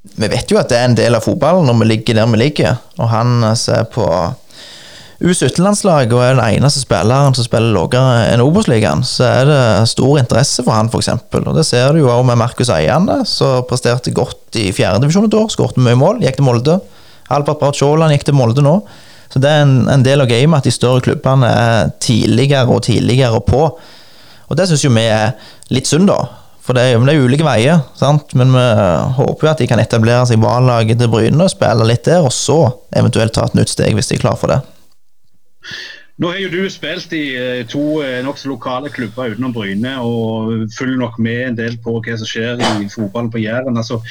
Vi 0.00 0.28
vet 0.32 0.48
jo 0.48 0.56
at 0.56 0.70
det 0.72 0.78
er 0.78 0.86
en 0.88 0.96
del 0.96 1.16
av 1.16 1.26
fotballen 1.26 1.66
når 1.68 1.76
vi 1.82 1.86
ligger 1.90 2.14
der 2.16 2.28
vi 2.32 2.38
ligger, 2.40 2.72
og 2.96 3.06
han 3.12 3.28
ser 3.56 3.84
på 3.92 4.04
U17-landslaget 5.20 6.14
og 6.16 6.22
er 6.24 6.38
den 6.38 6.56
eneste 6.56 6.80
spilleren 6.80 7.34
som 7.36 7.44
spiller 7.44 7.74
lavere 7.74 8.22
enn 8.30 8.40
Obos-ligaen, 8.40 9.02
så 9.04 9.26
er 9.28 9.50
det 9.50 9.60
stor 9.90 10.16
interesse 10.16 10.64
for 10.64 10.72
han, 10.72 10.88
f.eks. 10.88 11.10
Og 11.42 11.52
det 11.58 11.66
ser 11.68 11.92
du 11.92 12.00
jo 12.00 12.08
også 12.08 12.28
med 12.30 12.40
Markus 12.40 12.72
Eiane, 12.72 13.18
som 13.28 13.66
presterte 13.68 14.14
godt 14.16 14.56
i 14.56 14.70
fjerdedivisjon 14.72 15.28
et 15.28 15.36
år. 15.36 15.52
Skåret 15.52 15.80
mye 15.80 15.98
mål, 16.00 16.22
gikk 16.24 16.40
til 16.40 16.48
Molde. 16.48 16.78
Albert 17.30 17.60
Braut 17.60 17.76
Sjåland 17.76 18.16
gikk 18.16 18.24
til 18.30 18.38
Molde 18.38 18.64
nå. 18.64 18.78
Så 19.30 19.44
det 19.44 19.52
er 19.52 19.62
en, 19.66 19.76
en 19.92 20.02
del 20.02 20.24
av 20.24 20.30
gamet 20.30 20.58
at 20.58 20.66
de 20.66 20.74
større 20.74 21.04
klubbene 21.04 21.52
er 21.52 21.92
tidligere 22.02 22.72
og 22.72 22.82
tidligere 22.88 23.44
på. 23.44 23.62
Og 24.50 24.58
det 24.58 24.66
syns 24.70 24.88
jo 24.88 24.94
vi 24.96 25.04
er 25.04 25.36
litt 25.70 25.86
synd, 25.86 26.08
da. 26.10 26.18
For 26.64 26.76
det 26.76 26.88
det 26.96 27.12
er 27.12 27.22
ulike 27.22 27.44
veier, 27.44 27.84
sant? 27.98 28.32
men 28.38 28.56
vi 28.56 28.66
håper 29.20 29.46
jo 29.46 29.52
at 29.52 29.60
de 29.60 29.68
kan 29.68 29.80
etablere 29.82 30.24
seg 30.28 30.40
i 30.40 30.48
A-laget 30.48 31.00
til 31.00 31.12
Bryne 31.12 31.44
og 31.44 31.52
spille 31.52 31.86
litt 31.92 32.08
der, 32.08 32.24
og 32.24 32.32
så 32.32 32.62
eventuelt 32.96 33.36
ta 33.36 33.44
et 33.46 33.56
nytt 33.58 33.72
steg 33.72 33.96
hvis 33.96 34.10
de 34.10 34.16
er 34.16 34.24
klar 34.24 34.40
for 34.40 34.52
det. 34.52 34.62
Nå 36.20 36.28
har 36.28 36.40
jo 36.42 36.50
du 36.52 36.64
spilt 36.68 37.14
i 37.16 37.22
eh, 37.40 37.62
to 37.68 38.02
eh, 38.04 38.18
nokså 38.24 38.50
lokale 38.50 38.90
klubber 38.92 39.32
utenom 39.32 39.54
Bryne 39.56 39.94
og 40.04 40.66
følger 40.76 40.98
nok 41.00 41.16
med 41.22 41.46
en 41.46 41.56
del 41.56 41.78
på 41.80 41.96
hva 41.96 42.16
som 42.20 42.28
skjer 42.28 42.60
i 42.60 42.88
fotballen 42.92 43.30
på 43.32 43.40
Jæren. 43.40 43.78
Altså, 43.80 44.02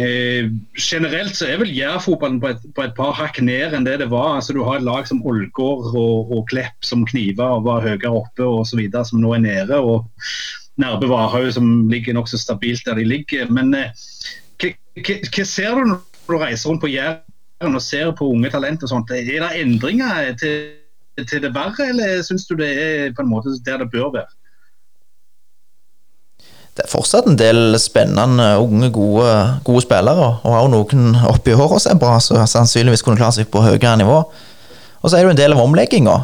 eh, 0.00 0.48
generelt 0.80 1.36
så 1.36 1.50
er 1.50 1.60
vel 1.60 1.74
Jærfotballen 1.76 2.40
på, 2.40 2.54
på, 2.72 2.86
et 2.86 2.96
par 2.96 3.12
hakk 3.18 3.42
ned 3.44 3.76
enn 3.76 3.84
det 3.84 3.98
det 4.00 4.08
var. 4.14 4.38
Altså, 4.38 4.56
du 4.56 4.62
har 4.64 4.80
et 4.80 4.88
lag 4.88 5.04
som 5.10 5.20
Ålgård 5.20 5.90
og, 5.92 6.32
og, 6.32 6.46
Klepp 6.48 6.80
som 6.80 7.04
kniver 7.12 7.58
og 7.58 7.68
var 7.68 7.84
høyere 7.84 8.14
oppe 8.22 8.48
osv. 8.48 8.80
som 9.04 9.20
nå 9.20 9.36
er 9.36 9.44
nede. 9.44 9.76
og 9.84 10.08
Nærbø 10.80 11.06
Varhaug 11.12 11.52
som 11.54 11.90
ligger 11.92 12.16
nokså 12.16 12.40
stabilt 12.40 12.88
der 12.88 12.96
de 12.98 13.04
ligger. 13.04 13.52
Men 13.52 13.74
eh, 13.76 13.92
hva 14.64 15.44
ser 15.44 15.76
du 15.76 15.92
når 15.92 16.00
du 16.24 16.40
reiser 16.40 16.72
rundt 16.72 16.80
på 16.88 16.94
Jæren? 16.94 17.20
Og 17.62 17.82
ser 17.82 18.10
på 18.18 18.26
unge 18.32 18.50
talenter 18.50 18.88
og 18.88 18.90
sånt, 18.90 19.12
er 19.14 19.26
det 19.28 19.52
endringer 19.60 20.32
til, 20.40 20.74
til 21.22 21.44
det 21.44 21.52
verre, 21.54 21.90
eller 21.92 22.24
syns 22.26 22.48
du 22.48 22.56
det 22.58 22.72
er 22.72 23.12
på 23.14 23.22
en 23.22 23.30
måte 23.30 23.54
der 23.64 23.84
det 23.84 23.92
bør 23.92 24.10
være? 24.16 24.32
det 26.74 26.82
er 26.82 26.90
fortsatt 26.90 27.28
en 27.30 27.36
del 27.38 27.76
spennende, 27.78 28.48
unge, 28.58 28.88
gode, 28.94 29.28
gode 29.66 29.84
spillere. 29.84 30.30
Og 30.42 30.56
har 30.56 30.64
jo 30.64 30.72
noen 30.72 31.20
oppi 31.30 31.54
åra 31.54 31.78
som 31.78 31.94
er 31.94 32.00
bra, 32.02 32.16
så 32.18 32.40
sannsynligvis 32.50 33.04
kunne 33.06 33.20
klare 33.20 33.36
seg 33.36 33.46
på 33.52 33.62
høyere 33.62 33.94
nivå. 34.00 34.16
Og 35.04 35.10
så 35.10 35.18
er 35.18 35.22
det 35.22 35.28
jo 35.28 35.34
en 35.36 35.38
del 35.38 35.54
av 35.54 35.62
omlegginga. 35.62 36.16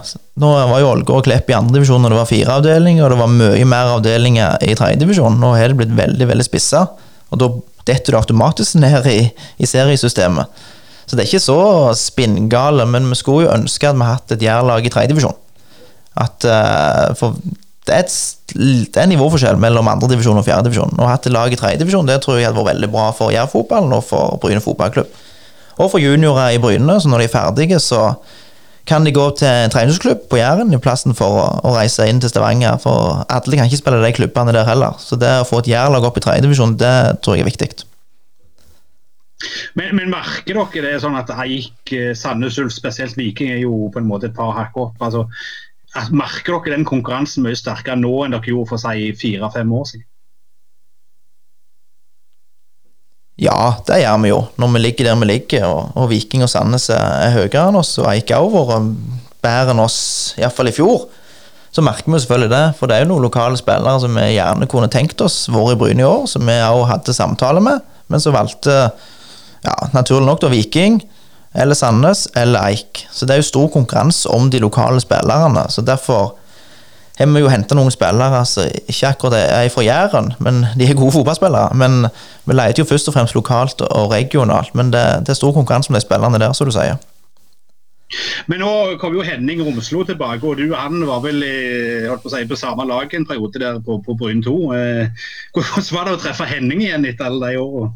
Nå 0.42 0.50
var 0.72 0.80
jo 0.80 0.88
Ålgård 0.90 1.20
og 1.20 1.28
Klepp 1.28 1.52
i 1.52 1.54
andredivisjon 1.54 2.02
når 2.02 2.14
det 2.14 2.18
var 2.18 2.30
fire 2.32 2.56
avdelinger, 2.58 3.04
og 3.04 3.12
det 3.12 3.20
var 3.20 3.32
mye 3.36 3.68
mer 3.68 3.92
avdelinger 3.94 4.66
i 4.66 4.74
tredjedivisjon. 4.80 5.38
Nå 5.38 5.52
har 5.54 5.70
det 5.70 5.78
blitt 5.78 5.94
veldig 6.00 6.30
veldig 6.32 6.46
spissa, 6.48 6.86
og 7.30 7.42
da 7.42 7.50
detter 7.86 8.16
du 8.16 8.18
automatisk 8.18 8.80
ned 8.82 9.06
i, 9.12 9.20
i 9.60 9.68
seriesystemet. 9.68 10.64
Så 11.10 11.16
det 11.18 11.24
er 11.24 11.30
ikke 11.32 11.42
så 11.42 11.62
spinngale, 11.98 12.84
men 12.86 13.08
vi 13.10 13.16
skulle 13.18 13.48
jo 13.48 13.54
ønske 13.56 13.88
at 13.88 13.96
vi 13.98 14.04
hadde 14.06 14.12
hatt 14.14 14.34
et 14.36 14.44
jærlag 14.44 14.84
i 14.86 14.92
tredjedivisjon. 14.94 15.34
Uh, 16.20 17.16
For 17.18 17.34
det 17.88 17.96
er, 17.96 18.12
en 19.02 19.10
nivåforskjell 19.10 19.58
mellom 19.58 19.90
andredivisjon 19.90 20.38
og 20.38 20.46
fjerdedivisjon. 20.46 20.94
Å 21.00 21.08
ha 21.08 21.16
hatt 21.16 21.26
et 21.26 21.34
lag 21.34 21.50
i 21.50 21.58
tredjedivisjon 21.58 22.12
tror 22.22 22.38
jeg 22.38 22.46
hadde 22.46 22.60
vært 22.60 22.76
veldig 22.76 22.90
bra 22.92 23.08
for 23.16 23.34
Jærfotballen 23.34 23.96
og 23.96 24.06
for 24.06 24.38
Bryne 24.38 24.62
fotballklubb. 24.62 25.10
Og 25.80 25.90
for 25.90 25.98
juniorer 25.98 26.54
i 26.54 26.62
Bryne, 26.62 27.00
så 27.02 27.10
når 27.10 27.24
de 27.24 27.26
er 27.26 27.34
ferdige, 27.34 27.82
så 27.82 28.14
kan 28.86 29.02
de 29.02 29.14
gå 29.14 29.26
til 29.38 29.50
en 29.50 29.74
treningsklubb 29.74 30.28
på 30.30 30.38
Jæren 30.38 30.70
i 30.74 30.82
plassen 30.82 31.18
for 31.18 31.42
å, 31.42 31.46
å, 31.66 31.74
reise 31.74 32.06
inn 32.06 32.22
til 32.22 32.30
Stavanger. 32.30 32.78
For 32.82 33.24
alle 33.26 33.58
kan 33.58 33.66
ikke 33.66 33.82
spille 33.82 34.02
de 34.06 34.14
klubbene 34.14 34.54
der 34.54 34.70
heller. 34.70 34.94
Så 35.02 35.18
det 35.18 35.40
å 35.40 35.46
få 35.48 35.64
et 35.64 35.74
jærlag 35.74 36.06
opp 36.06 36.22
i 36.22 36.28
tredjedivisjon, 36.28 36.78
det 36.78 36.94
tror 37.24 37.38
jeg 37.38 37.48
er 37.48 37.50
viktig. 37.50 37.72
Men, 39.78 39.94
men, 39.96 40.10
merker 40.12 40.58
dere 40.58 40.84
det 40.84 41.00
sånn 41.02 41.16
at 41.16 41.30
Eik, 41.32 41.92
eh, 41.96 42.12
Sandnes 42.18 42.58
Ulf, 42.60 42.74
spesielt 42.76 43.16
Viking, 43.16 43.52
er 43.54 43.62
jo 43.62 43.88
på 43.92 44.02
en 44.02 44.08
måte 44.08 44.28
et 44.28 44.36
par 44.36 44.52
hakk 44.56 44.76
opp? 44.80 45.00
altså 45.00 45.26
Merker 46.14 46.60
dere 46.60 46.76
den 46.76 46.86
konkurransen 46.86 47.42
mye 47.46 47.58
sterkere 47.58 47.98
nå 47.98 48.12
enn 48.24 48.36
dere 48.36 48.52
gjorde 48.52 48.74
for 48.74 48.82
si 48.82 49.10
fire-fem 49.18 49.72
år 49.74 49.88
siden? 49.90 50.06
Ja, 53.40 53.80
det 53.88 54.02
gjør 54.02 54.18
vi 54.20 54.28
jo. 54.34 54.42
Når 54.60 54.74
vi 54.74 54.82
ligger 54.84 55.08
der 55.08 55.16
vi 55.22 55.30
ligger, 55.30 55.64
og, 55.64 55.96
og 55.96 56.10
Viking 56.10 56.44
og 56.44 56.50
Sandnes 56.52 56.90
er 56.92 57.32
høyere 57.32 57.70
enn 57.70 57.78
oss, 57.80 57.94
og 58.02 58.10
Eik 58.12 58.34
har 58.36 58.44
vært 58.52 58.90
bedre 59.40 59.72
enn 59.72 59.80
oss, 59.80 60.00
iallfall 60.36 60.68
i 60.68 60.74
fjor, 60.76 61.06
så 61.72 61.84
merker 61.86 62.10
vi 62.10 62.20
selvfølgelig 62.20 62.52
det. 62.52 62.64
For 62.76 62.90
det 62.90 62.98
er 62.98 63.06
jo 63.06 63.14
noen 63.14 63.24
lokale 63.24 63.56
spillere 63.56 64.02
som 64.02 64.18
vi 64.18 64.26
gjerne 64.34 64.68
kunne 64.68 64.90
tenkt 64.92 65.24
oss 65.24 65.46
vært 65.48 65.72
i 65.72 65.80
Bryne 65.80 66.04
i 66.04 66.08
år, 66.08 66.26
som 66.28 66.44
vi 66.44 66.58
òg 66.66 66.84
hadde 66.90 67.16
samtale 67.16 67.64
med, 67.64 67.80
men 68.12 68.22
så 68.22 68.34
valgte 68.34 68.76
ja, 69.64 69.74
naturlig 69.92 70.26
nok 70.26 70.42
da 70.42 70.50
Viking 70.52 71.00
eller 71.54 71.74
Sandnes 71.74 72.28
eller 72.36 72.70
Eik. 72.70 73.06
Så 73.10 73.26
det 73.26 73.34
er 73.34 73.42
jo 73.42 73.48
stor 73.48 73.72
konkurranse 73.74 74.28
om 74.30 74.50
de 74.50 74.58
lokale 74.62 75.00
spillerne. 75.00 75.66
Så 75.68 75.82
derfor 75.82 76.36
har 77.18 77.26
vi 77.26 77.42
jo 77.42 77.50
henta 77.52 77.76
noen 77.76 77.92
spillere 77.92 78.38
altså 78.38 78.64
ikke 78.88 79.10
akkurat 79.10 79.36
er 79.42 79.68
fra 79.68 79.84
Jæren, 79.84 80.32
men 80.40 80.64
de 80.78 80.86
er 80.86 80.96
gode 80.96 81.12
fotballspillere. 81.18 81.74
Men 81.76 82.06
vi 82.46 82.56
leter 82.56 82.82
jo 82.82 82.88
først 82.88 83.10
og 83.10 83.14
fremst 83.14 83.36
lokalt 83.36 83.82
og 83.84 84.12
regionalt. 84.14 84.74
Men 84.74 84.92
det, 84.94 85.04
det 85.26 85.34
er 85.34 85.40
stor 85.40 85.52
konkurranse 85.52 85.90
om 85.90 85.98
de 85.98 86.04
spillerne 86.04 86.40
der, 86.40 86.52
som 86.56 86.70
du 86.70 86.72
sier. 86.72 86.96
Men 88.50 88.62
nå 88.64 88.70
kom 88.98 89.14
jo 89.14 89.22
Henning 89.22 89.60
Romslo 89.62 90.02
tilbake, 90.06 90.46
og 90.46 90.58
du 90.58 90.72
han 90.74 91.04
var 91.06 91.20
vel 91.22 91.44
på, 92.22 92.32
si, 92.32 92.42
på, 92.48 92.58
samme 92.58 92.86
lag 92.88 93.12
en 93.14 93.26
periode 93.26 93.62
der 93.62 93.78
på, 93.84 94.00
på 94.06 94.16
Bryn 94.18 94.42
2. 94.42 94.54
Eh, 94.74 95.26
hvordan 95.54 95.90
var 95.94 96.08
det 96.08 96.16
å 96.16 96.22
treffe 96.24 96.48
Henning 96.50 96.82
igjen 96.82 97.06
etter 97.06 97.28
alle 97.28 97.52
de 97.52 97.60
årene? 97.60 97.92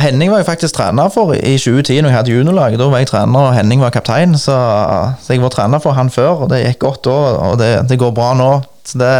Henning 0.00 0.30
var 0.32 0.40
jeg 0.40 0.48
faktisk 0.48 0.76
trener 0.78 1.10
for 1.12 1.34
i 1.36 1.56
2010 1.60 2.00
når 2.00 2.08
jeg 2.08 2.16
hadde 2.16 2.32
juniorlaget. 2.32 2.80
Da 2.80 2.88
var 2.88 3.02
jeg 3.02 3.10
trener, 3.10 3.48
og 3.48 3.56
Henning 3.56 3.82
var 3.82 3.92
kaptein. 3.92 4.36
Så, 4.40 4.56
så, 5.20 5.34
jeg 5.34 5.42
var 5.42 5.52
trener 5.52 5.82
for 5.84 5.96
han 5.96 6.10
før, 6.10 6.46
og 6.46 6.52
det 6.52 6.62
gikk 6.62 6.80
godt 6.86 7.04
da, 7.08 7.16
og 7.50 7.58
det, 7.60 7.72
det 7.90 8.00
går 8.00 8.14
bra 8.16 8.32
nå. 8.38 8.50
Så 8.88 8.98
det, 9.02 9.12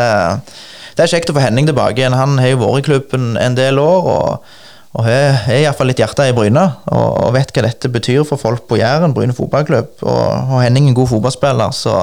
det, 0.96 1.04
er 1.04 1.12
kjekt 1.12 1.30
å 1.30 1.36
få 1.36 1.44
Henning 1.44 1.68
tilbake 1.68 2.00
igjen. 2.00 2.16
Han 2.16 2.40
har 2.40 2.54
jo 2.54 2.62
vært 2.64 2.82
i 2.82 2.86
klubben 2.88 3.32
en 3.40 3.58
del 3.58 3.80
år. 3.82 4.12
og 4.16 4.58
og 4.92 5.06
har, 5.06 5.46
iallfall 5.48 5.88
litt 5.88 6.02
hjerte 6.02 6.26
i 6.28 6.34
Bryne, 6.36 6.66
og, 6.92 7.06
og, 7.22 7.30
vet 7.32 7.48
hva 7.56 7.62
dette 7.64 7.88
betyr 7.88 8.26
for 8.28 8.36
folk 8.36 8.66
på 8.68 8.76
Jæren, 8.76 9.14
Bryne 9.16 9.32
fotballklubb. 9.32 9.94
Og, 10.04 10.50
og 10.52 10.60
Henning 10.60 10.84
er 10.84 10.92
en 10.92 10.98
god 10.98 11.08
fotballspiller, 11.14 11.72
så 11.72 11.94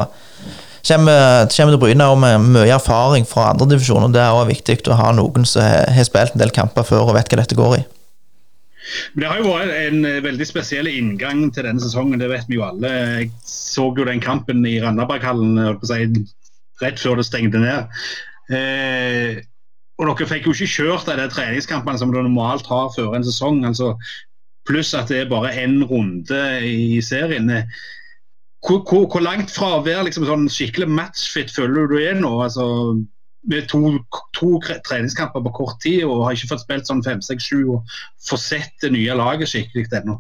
kommer, 0.88 1.46
kommer 1.54 1.76
til 1.76 1.82
Bryne 1.84 2.08
med 2.24 2.50
mye 2.56 2.74
erfaring 2.74 3.30
fra 3.30 3.52
andredivisjon, 3.52 4.08
og 4.08 4.18
det 4.18 4.24
er 4.24 4.34
også 4.34 4.50
viktig 4.50 4.80
å 4.90 4.98
ha 5.04 5.14
noen 5.14 5.46
som 5.46 5.62
har 5.62 6.10
spilt 6.10 6.34
en 6.34 6.42
del 6.42 6.56
kamper 6.56 6.88
før 6.90 7.12
og 7.12 7.18
vet 7.20 7.30
hva 7.30 7.44
dette 7.44 7.62
går 7.62 7.78
i. 7.78 7.86
Men 9.14 9.24
Det 9.24 9.30
har 9.32 9.42
jo 9.42 9.52
vært 9.52 9.76
en 9.76 10.08
eh, 10.08 10.24
veldig 10.26 10.48
spesiell 10.48 10.90
inngang 10.92 11.46
til 11.54 11.68
denne 11.68 11.84
sesongen, 11.84 12.22
det 12.22 12.32
vet 12.32 12.48
vi 12.50 12.58
jo 12.60 12.66
alle. 12.68 12.94
Jeg 13.20 13.30
så 13.48 13.90
jo 13.92 14.08
den 14.08 14.24
kampen 14.24 14.66
i 14.68 14.80
Randaberghallen 14.84 15.60
rett 16.80 17.02
før 17.02 17.20
det 17.20 17.28
stengte 17.28 17.62
ned. 17.62 18.02
Eh, 18.56 19.44
og 20.00 20.08
Dere 20.08 20.30
fikk 20.30 20.48
jo 20.48 20.56
ikke 20.56 20.74
kjørt 20.74 21.10
de 21.12 21.28
treningskampene 21.32 22.00
som 22.00 22.14
dere 22.14 22.24
normalt 22.24 22.68
har 22.72 22.92
før 22.96 23.18
en 23.18 23.26
sesong. 23.28 23.66
altså 23.68 23.94
Pluss 24.68 24.94
at 24.96 25.10
det 25.12 25.24
er 25.24 25.32
bare 25.32 25.52
én 25.60 25.82
runde 25.90 26.42
i 26.64 27.02
serien. 27.04 27.52
Hvor, 28.64 28.84
hvor, 28.88 29.08
hvor 29.12 29.24
langt 29.24 29.52
fra 29.52 29.78
å 29.78 29.84
være 29.84 30.06
liksom, 30.08 30.28
sånn 30.28 30.48
skikkelig 30.52 30.88
matchfit 30.92 31.52
føler 31.52 31.88
du 31.88 31.96
du 31.96 32.02
er 32.04 32.20
nå? 32.20 32.32
altså 32.44 32.66
med 33.48 33.70
to, 33.72 33.98
to, 34.36 34.58
treningskamper 34.88 35.44
på 35.46 35.54
kort 35.62 35.80
tid 35.84 36.04
og 36.04 36.26
har 36.26 36.36
ikke 36.36 36.52
fått 36.54 36.66
spilt 36.66 36.90
sånn 36.90 37.04
fem, 37.06 37.22
seks, 37.24 37.48
sju 37.48 37.62
og 37.76 38.00
får 38.28 38.42
sett 38.44 38.84
det 38.84 38.92
nye 38.96 39.16
laget 39.16 39.52
skikkelig 39.52 39.88
ennå. 40.02 40.20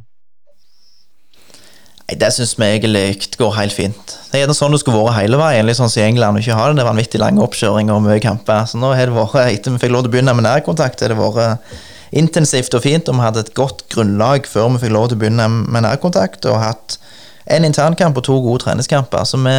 Nei, 2.09 2.17
Det 2.17 2.31
syns 2.33 2.55
vi 2.57 2.65
egentlig 2.65 3.35
går 3.37 3.53
helt 3.57 3.75
fint. 3.75 4.15
Det 4.31 4.41
er 4.41 4.53
sånn 4.53 4.73
det 4.73 4.81
skulle 4.81 5.03
vært 5.03 5.19
hele 5.19 5.37
veien. 5.37 5.65
litt 5.65 5.77
sånn 5.77 5.91
som 5.91 6.03
England, 6.03 6.39
ikke 6.39 6.57
ha 6.57 6.71
den 6.71 6.85
vanvittig 6.85 7.19
lange 7.19 7.43
oppkjøring 7.43 7.91
og 7.91 8.01
mye 8.01 8.19
kamper. 8.19 8.65
Så 8.65 8.79
nå 8.79 8.95
har 8.95 9.11
det 9.11 9.15
vært, 9.15 9.35
etter 9.53 9.71
vi 9.71 9.83
fikk 9.83 9.93
lov 9.93 10.03
til 10.03 10.09
å 10.09 10.15
begynne 10.15 10.33
med 10.33 10.47
nærkontakt, 10.47 11.01
har 11.01 11.09
det 11.09 11.19
vært 11.19 11.59
intensivt 12.11 12.73
og 12.73 12.81
fint. 12.81 13.09
Og 13.09 13.15
vi 13.15 13.21
hadde 13.27 13.45
et 13.45 13.53
godt 13.53 13.85
grunnlag 13.93 14.47
før 14.49 14.73
vi 14.73 14.85
fikk 14.85 14.95
lov 14.95 15.09
til 15.09 15.19
å 15.19 15.21
begynne 15.21 15.47
med 15.49 15.85
nærkontakt, 15.85 16.45
og 16.49 16.63
hatt 16.63 16.97
en 17.49 17.65
internkamp 17.65 18.17
og 18.17 18.23
to 18.25 18.41
gode 18.41 18.63
treningskamper. 18.63 19.23
Så 19.25 19.37
vi 19.37 19.57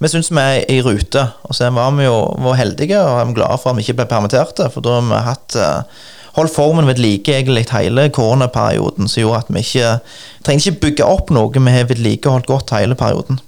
vi 0.00 0.10
syns 0.12 0.28
vi 0.32 0.42
er 0.42 0.66
i 0.72 0.82
rute. 0.84 1.22
Og 1.48 1.56
så 1.56 1.70
var 1.74 1.94
vi 1.96 2.04
jo 2.04 2.18
var 2.44 2.60
heldige 2.60 3.00
og 3.00 3.20
er 3.20 3.32
glade 3.36 3.58
for 3.62 3.72
at 3.72 3.78
vi 3.78 3.86
ikke 3.86 4.00
ble 4.02 4.10
permitterte. 4.10 4.68
For 4.72 4.84
da 4.84 4.98
har 4.98 5.08
vi 5.08 5.24
hatt 5.30 5.56
uh, 5.56 6.04
holdt 6.36 6.54
formen 6.54 6.88
ved 6.88 7.00
like 7.00 7.32
egentlig 7.32 7.66
hele 7.72 8.08
koronaperioden, 8.12 9.08
som 9.08 9.22
gjorde 9.22 9.44
at 9.44 9.52
vi 9.54 9.64
ikke 9.64 9.98
trenger 10.44 10.70
ikke 10.70 10.80
bygge 10.84 11.10
opp 11.16 11.32
noe. 11.32 11.52
Vi 11.52 11.76
har 11.76 11.88
vedlikeholdt 11.88 12.50
godt 12.50 12.74
hele 12.76 12.98
perioden. 12.98 13.40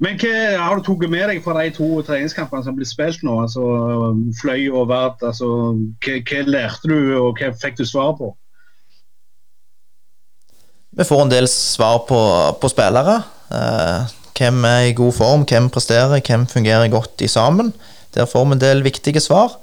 Men 0.00 0.16
hva 0.16 0.36
har 0.56 0.78
du 0.78 0.84
tatt 0.86 1.02
med 1.12 1.26
deg 1.28 1.42
fra 1.44 1.58
de 1.58 1.72
to 1.76 1.86
treningskampene 2.06 2.64
som 2.64 2.76
blir 2.76 2.88
spilt 2.88 3.20
nå? 3.26 3.34
altså 3.42 3.64
Fløy 4.38 4.70
og 4.72 4.86
Vard. 4.88 5.20
altså 5.20 5.48
hva, 6.00 6.14
hva 6.24 6.44
lærte 6.48 6.88
du, 6.88 6.96
og 7.18 7.36
hva 7.36 7.50
fikk 7.52 7.76
du 7.82 7.84
svar 7.84 8.14
på? 8.16 8.30
Vi 10.96 11.04
får 11.04 11.20
en 11.22 11.34
del 11.34 11.46
svar 11.52 12.00
på, 12.08 12.20
på 12.62 12.72
spillere. 12.72 13.18
Uh, 13.52 14.08
hvem 14.38 14.64
er 14.64 14.90
i 14.90 14.96
god 14.96 15.12
form, 15.12 15.46
hvem 15.48 15.70
presterer, 15.72 16.20
hvem 16.26 16.46
fungerer 16.46 16.88
godt 16.92 17.24
i 17.24 17.28
sammen. 17.28 17.72
Der 18.14 18.26
får 18.26 18.44
vi 18.44 18.56
en 18.56 18.62
del 18.62 18.84
viktige 18.84 19.20
svar. 19.20 19.56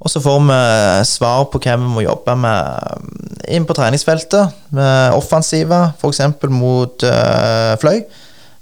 Og 0.00 0.08
så 0.10 0.20
får 0.24 0.38
vi 0.48 0.58
svar 1.04 1.44
på 1.52 1.60
hva 1.60 1.76
vi 1.76 1.88
må 1.92 2.04
jobbe 2.06 2.32
med 2.40 3.00
mm, 3.04 3.40
inn 3.52 3.66
på 3.68 3.76
treningsfeltet. 3.76 4.54
Med 4.76 5.16
offensive, 5.16 5.80
f.eks. 6.00 6.22
mot 6.48 7.04
øh, 7.04 7.74
Fløy. 7.82 8.00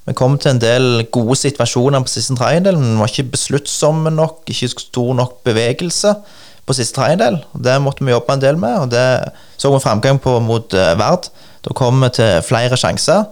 Vi 0.08 0.16
kom 0.16 0.38
til 0.40 0.54
en 0.54 0.60
del 0.62 1.04
gode 1.12 1.36
situasjoner 1.36 2.02
på 2.02 2.10
siste 2.10 2.34
tredjedel, 2.38 2.78
men 2.80 2.94
vi 2.94 3.02
var 3.02 3.12
ikke 3.12 3.34
besluttsomme 3.36 4.10
nok, 4.10 4.40
ikke 4.48 4.70
stor 4.72 5.12
nok 5.14 5.42
bevegelse 5.44 6.14
på 6.66 6.76
siste 6.76 6.96
tredjedel. 6.96 7.36
Det 7.52 7.76
måtte 7.84 8.06
vi 8.06 8.14
jobbe 8.14 8.34
en 8.34 8.42
del 8.42 8.56
med, 8.60 8.86
og 8.86 8.90
det 8.90 9.04
så 9.60 9.70
vi 9.74 9.82
framgang 9.84 10.18
på 10.24 10.38
mot 10.40 10.74
uh, 10.74 10.94
Verd. 10.98 11.28
Da 11.64 11.76
kom 11.76 12.00
vi 12.02 12.10
til 12.16 12.40
flere 12.46 12.78
sjanser. 12.80 13.28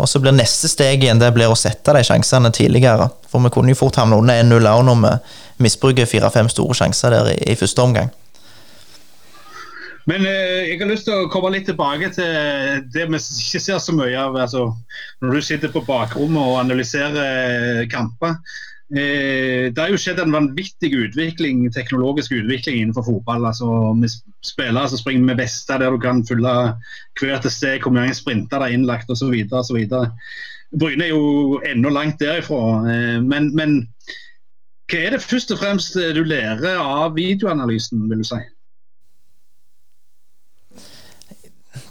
Og 0.00 0.08
så 0.08 0.20
blir 0.22 0.34
neste 0.34 0.70
steg 0.70 1.04
igjen 1.04 1.20
det 1.20 1.30
blir 1.36 1.52
å 1.52 1.58
sette 1.58 1.94
de 1.94 2.02
sjansene 2.06 2.50
tidligere. 2.54 3.10
For 3.30 3.44
vi 3.44 3.52
kunne 3.52 3.74
jo 3.74 3.80
fort 3.82 4.00
havne 4.00 4.18
under 4.18 4.40
1-0 4.40 4.68
òg 4.70 4.82
når 4.88 4.98
vi 5.04 5.12
misbruker 5.66 6.08
fire-fem 6.08 6.48
store 6.50 6.76
sjanser 6.78 7.14
der 7.14 7.32
i, 7.34 7.38
i, 7.52 7.58
første 7.58 7.84
omgang. 7.84 8.10
Men 10.10 10.24
eh, 10.26 10.72
jeg 10.72 10.80
har 10.80 10.90
lyst 10.90 11.06
til 11.06 11.14
å 11.14 11.28
komme 11.30 11.52
litt 11.54 11.68
tilbake 11.68 12.08
til 12.16 12.82
det 12.94 13.06
vi 13.06 13.20
ikke 13.20 13.62
ser 13.62 13.78
så 13.78 13.94
mye 13.94 14.16
av. 14.18 14.34
Altså, 14.46 14.70
når 15.22 15.36
du 15.36 15.46
sitter 15.46 15.70
på 15.70 15.84
bakrommet 15.86 16.42
og 16.42 16.58
analyserer 16.64 17.84
kamper. 17.92 18.40
Eh, 18.92 19.72
det 19.72 19.80
har 19.80 19.88
jo 19.88 20.00
skjedd 20.00 20.18
en 20.20 20.34
vanvittig 20.34 20.90
utvikling, 20.92 21.64
teknologisk 21.72 22.34
utvikling 22.36 22.80
innenfor 22.80 23.06
fotball. 23.06 23.46
altså 23.48 23.92
Med 23.96 24.12
spillere 24.44 24.88
som 24.88 25.00
springer 25.00 25.24
med 25.24 25.40
beste 25.40 25.78
der 25.80 25.90
du 25.90 25.98
kan 25.98 26.20
følge 26.28 26.56
hvert 27.20 27.48
sted, 27.52 27.80
hvor 27.80 27.94
mange 27.96 28.14
sprinter 28.14 28.60
det 28.60 28.68
er 28.68 28.76
innlagt 28.76 29.10
osv. 29.10 29.32
Bryne 30.72 31.04
er 31.04 31.08
jo 31.08 31.60
enda 31.68 31.88
langt 31.88 32.20
derifra. 32.20 32.60
Eh, 32.92 33.20
men, 33.24 33.54
men, 33.56 33.78
hva 34.92 35.00
er 35.00 35.14
det 35.16 35.24
først 35.24 35.54
og 35.54 35.62
fremst 35.62 35.96
du 35.96 36.24
lærer 36.24 36.76
av 36.76 37.14
videoanalysen, 37.16 38.10
vil 38.10 38.20
du 38.20 38.28
si? 38.28 38.42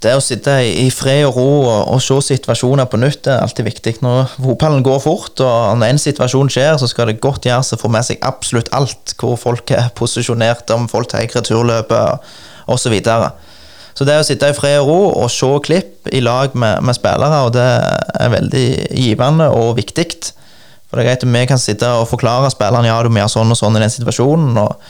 Det 0.02 0.16
å 0.18 0.22
sitte 0.24 0.54
i 0.66 0.88
fred 0.93 1.28
og 1.28 1.36
ro 1.36 1.49
og, 1.60 1.91
og 1.93 1.99
se 2.02 2.16
situasjoner 2.32 2.88
på 2.89 2.97
nytt 3.02 3.28
er 3.30 3.43
alltid 3.43 3.68
viktig. 3.68 3.93
Når 4.02 4.34
fotballen 4.34 4.82
går 4.86 4.97
fort, 5.04 5.43
og 5.45 5.78
når 5.78 5.93
en 5.93 6.02
situasjon 6.02 6.49
skjer, 6.49 6.74
så 6.82 6.89
skal 6.89 7.12
det 7.12 7.20
godt 7.22 7.45
gjøres 7.45 7.76
å 7.76 7.80
få 7.82 7.91
med 7.93 8.08
seg 8.08 8.22
absolutt 8.26 8.72
alt. 8.74 9.14
Hvor 9.22 9.38
folk 9.38 9.74
er 9.78 9.91
posisjonert, 9.97 10.74
om 10.74 10.89
folk 10.89 11.12
tar 11.12 11.28
returløpet 11.30 12.34
osv. 12.66 12.82
Så, 12.82 12.89
videre. 12.89 13.30
så 13.93 14.08
det 14.08 14.18
å 14.18 14.26
sitte 14.26 14.49
i 14.49 14.58
fred 14.58 14.80
og 14.82 14.89
ro 14.89 14.99
og 15.22 15.30
se 15.34 15.49
klipp 15.68 16.10
i 16.10 16.24
lag 16.24 16.56
med, 16.58 16.82
med 16.82 16.97
spillere, 16.97 17.45
og 17.45 17.54
det 17.54 17.70
er 18.26 18.36
veldig 18.39 18.68
givende 18.97 19.52
og 19.54 19.76
viktig. 19.78 20.10
For 20.89 20.97
det 20.97 21.06
er 21.06 21.12
greit 21.12 21.24
at 21.24 21.34
vi 21.38 21.47
kan 21.47 21.62
sitte 21.62 21.93
og 22.02 22.10
forklare 22.10 22.49
spillerne 22.52 22.89
ja, 22.89 22.97
du 23.06 23.14
må 23.14 23.22
gjøre 23.22 23.36
sånn 23.38 23.54
og 23.54 23.60
sånn 23.60 23.78
i 23.78 23.86
den 23.86 23.93
situasjonen. 23.93 24.58
og 24.66 24.82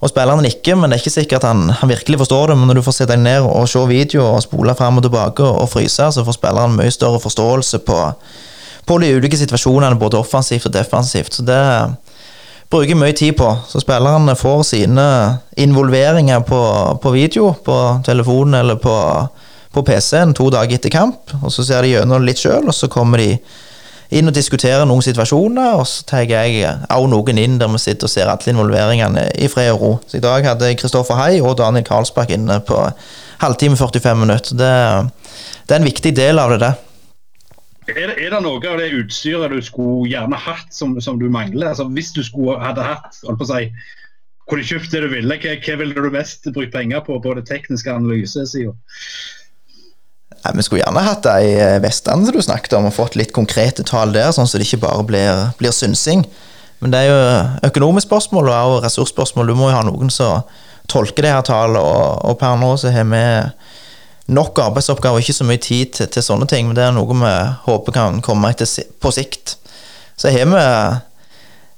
og 0.00 0.08
spilleren 0.08 0.40
nikker, 0.46 0.78
men 0.80 0.88
det 0.88 0.96
er 0.96 1.02
ikke 1.02 1.12
sikkert 1.12 1.44
han, 1.44 1.66
han, 1.76 1.90
virkelig 1.90 2.22
forstår 2.22 2.50
det. 2.50 2.56
Men 2.56 2.70
når 2.70 2.78
du 2.78 2.84
får 2.86 2.96
sette 2.96 3.12
deg 3.12 3.20
ned 3.20 3.44
og 3.44 3.68
se 3.68 3.82
video 3.88 4.24
og 4.30 4.40
spole 4.40 4.72
fram 4.78 4.96
og 4.96 5.04
tilbake 5.04 5.44
og 5.44 5.68
fryse, 5.68 6.06
så 6.16 6.24
får 6.24 6.38
spilleren 6.38 6.76
mye 6.78 6.92
større 6.94 7.20
forståelse 7.20 7.82
på, 7.84 7.98
på 8.88 8.98
de 9.02 9.10
ulike 9.18 9.36
situasjonene, 9.36 10.00
både 10.00 10.22
offensivt 10.22 10.70
og 10.70 10.72
defensivt. 10.72 11.36
Så 11.36 11.44
det 11.44 11.60
bruker 12.72 12.96
mye 12.96 13.12
tid 13.12 13.36
på. 13.36 13.50
Så 13.68 13.82
spillerne 13.84 14.36
får 14.40 14.62
sine 14.72 15.06
involveringer 15.60 16.40
på, 16.48 16.62
på 17.02 17.12
video, 17.12 17.52
på 17.64 17.78
telefonen 18.06 18.62
eller 18.62 18.80
på, 18.80 18.96
på 19.72 19.84
PC-en 19.84 20.32
to 20.32 20.48
dager 20.54 20.80
etter 20.80 20.96
kamp. 20.96 21.34
Og 21.42 21.52
så 21.52 21.66
ser 21.66 21.84
de 21.84 21.92
gjennom 21.98 22.24
litt 22.24 22.40
sjøl, 22.40 22.64
og 22.64 22.74
så 22.74 22.88
kommer 22.88 23.20
de 23.20 23.34
inn 24.10 24.30
og 24.30 24.34
diskuterer 24.34 24.86
noen 24.88 25.04
situasjoner, 25.04 25.78
og 25.78 25.86
så 25.86 26.04
tar 26.08 26.26
jeg 26.26 26.64
også 26.90 27.10
noen 27.12 27.38
inn 27.38 27.58
der 27.60 27.70
vi 27.70 27.80
sitter 27.82 28.08
og 28.08 28.12
ser 28.12 28.30
alle 28.32 28.52
involveringene 28.52 29.28
i 29.38 29.48
fred 29.50 29.70
og 29.74 29.80
ro. 29.82 29.92
Så 30.06 30.18
I 30.18 30.24
dag 30.24 30.46
hadde 30.50 30.74
Kristoffer 30.80 31.18
Hei 31.20 31.40
og 31.40 31.58
Daniel 31.60 31.86
Karlsbakk 31.86 32.34
inne 32.34 32.58
på 32.66 32.82
halvtime 33.40 33.78
45 33.78 34.20
minutter. 34.20 34.58
Det, 34.58 34.70
det, 35.66 35.74
er 35.74 35.80
en 35.80 35.88
viktig 35.88 36.14
del 36.16 36.42
av 36.42 36.54
det, 36.54 36.60
det. 36.66 36.74
Er 37.90 38.12
er 38.12 38.34
det, 38.34 38.42
noe 38.44 38.60
av 38.60 38.78
det 38.78 38.90
utstyret 38.94 39.50
du 39.50 39.62
skulle 39.64 40.10
gjerne 40.10 40.38
hatt 40.38 40.74
som, 40.74 40.98
som 41.02 41.18
du 41.18 41.30
mangler? 41.30 41.70
Altså, 41.70 41.88
hvis 41.90 42.12
du 42.14 42.22
skulle 42.26 42.58
hadde 42.62 42.86
hatt 42.86 43.18
holdt 43.26 43.40
på 43.40 43.48
å 43.48 43.50
si, 43.50 43.70
kunne 44.50 44.66
kjøpt 44.66 44.92
det 44.92 45.04
du 45.04 45.10
ville, 45.12 45.38
hva, 45.42 45.56
hva 45.62 45.76
ville 45.78 45.94
du 45.94 46.14
mest 46.14 46.46
brukt 46.50 46.74
penger 46.74 47.02
på 47.06 47.18
på 47.22 47.34
det 47.38 47.46
tekniske 47.50 47.92
analysesida? 47.94 48.74
Ja, 50.40 50.52
vi 50.56 50.64
skulle 50.64 50.80
gjerne 50.80 51.02
hatt 51.04 51.26
ei 51.28 51.50
i 51.52 51.80
Vestland 51.84 52.24
som 52.26 52.36
du 52.36 52.40
snakket 52.42 52.78
om, 52.78 52.88
og 52.88 52.96
fått 52.96 53.18
litt 53.18 53.34
konkrete 53.36 53.84
tall 53.84 54.14
der, 54.14 54.30
sånn 54.32 54.48
så 54.48 54.60
det 54.60 54.68
ikke 54.68 54.86
bare 54.86 55.04
blir, 55.04 55.42
blir 55.60 55.74
synsing. 55.74 56.24
Men 56.80 56.94
det 56.94 57.02
er 57.02 57.10
jo 57.10 57.68
økonomisk 57.68 58.08
spørsmål 58.08 58.48
og 58.54 58.78
ressursspørsmål. 58.86 59.52
Du 59.52 59.58
må 59.58 59.68
jo 59.68 59.76
ha 59.76 59.84
noen 59.84 60.12
som 60.12 60.46
tolker 60.88 61.26
det 61.26 61.34
her 61.34 61.44
tallet, 61.44 61.80
og, 61.80 62.24
og, 62.24 62.38
per 62.40 62.56
nå 62.58 62.72
så 62.80 62.92
har 62.94 63.04
vi 63.10 63.24
nok 64.32 64.58
arbeidsoppgaver, 64.62 65.20
ikke 65.20 65.36
så 65.36 65.46
mye 65.46 65.60
tid 65.60 65.92
til, 65.98 66.08
til, 66.08 66.24
sånne 66.24 66.48
ting, 66.48 66.70
men 66.70 66.78
det 66.78 66.86
er 66.86 66.96
noe 66.96 67.20
vi 67.20 67.34
håper 67.66 67.96
kan 67.96 68.20
komme 68.24 68.52
etter 68.54 68.70
på 69.02 69.12
sikt. 69.12 69.58
Så 70.16 70.32
har 70.32 70.48
vi 70.48 70.64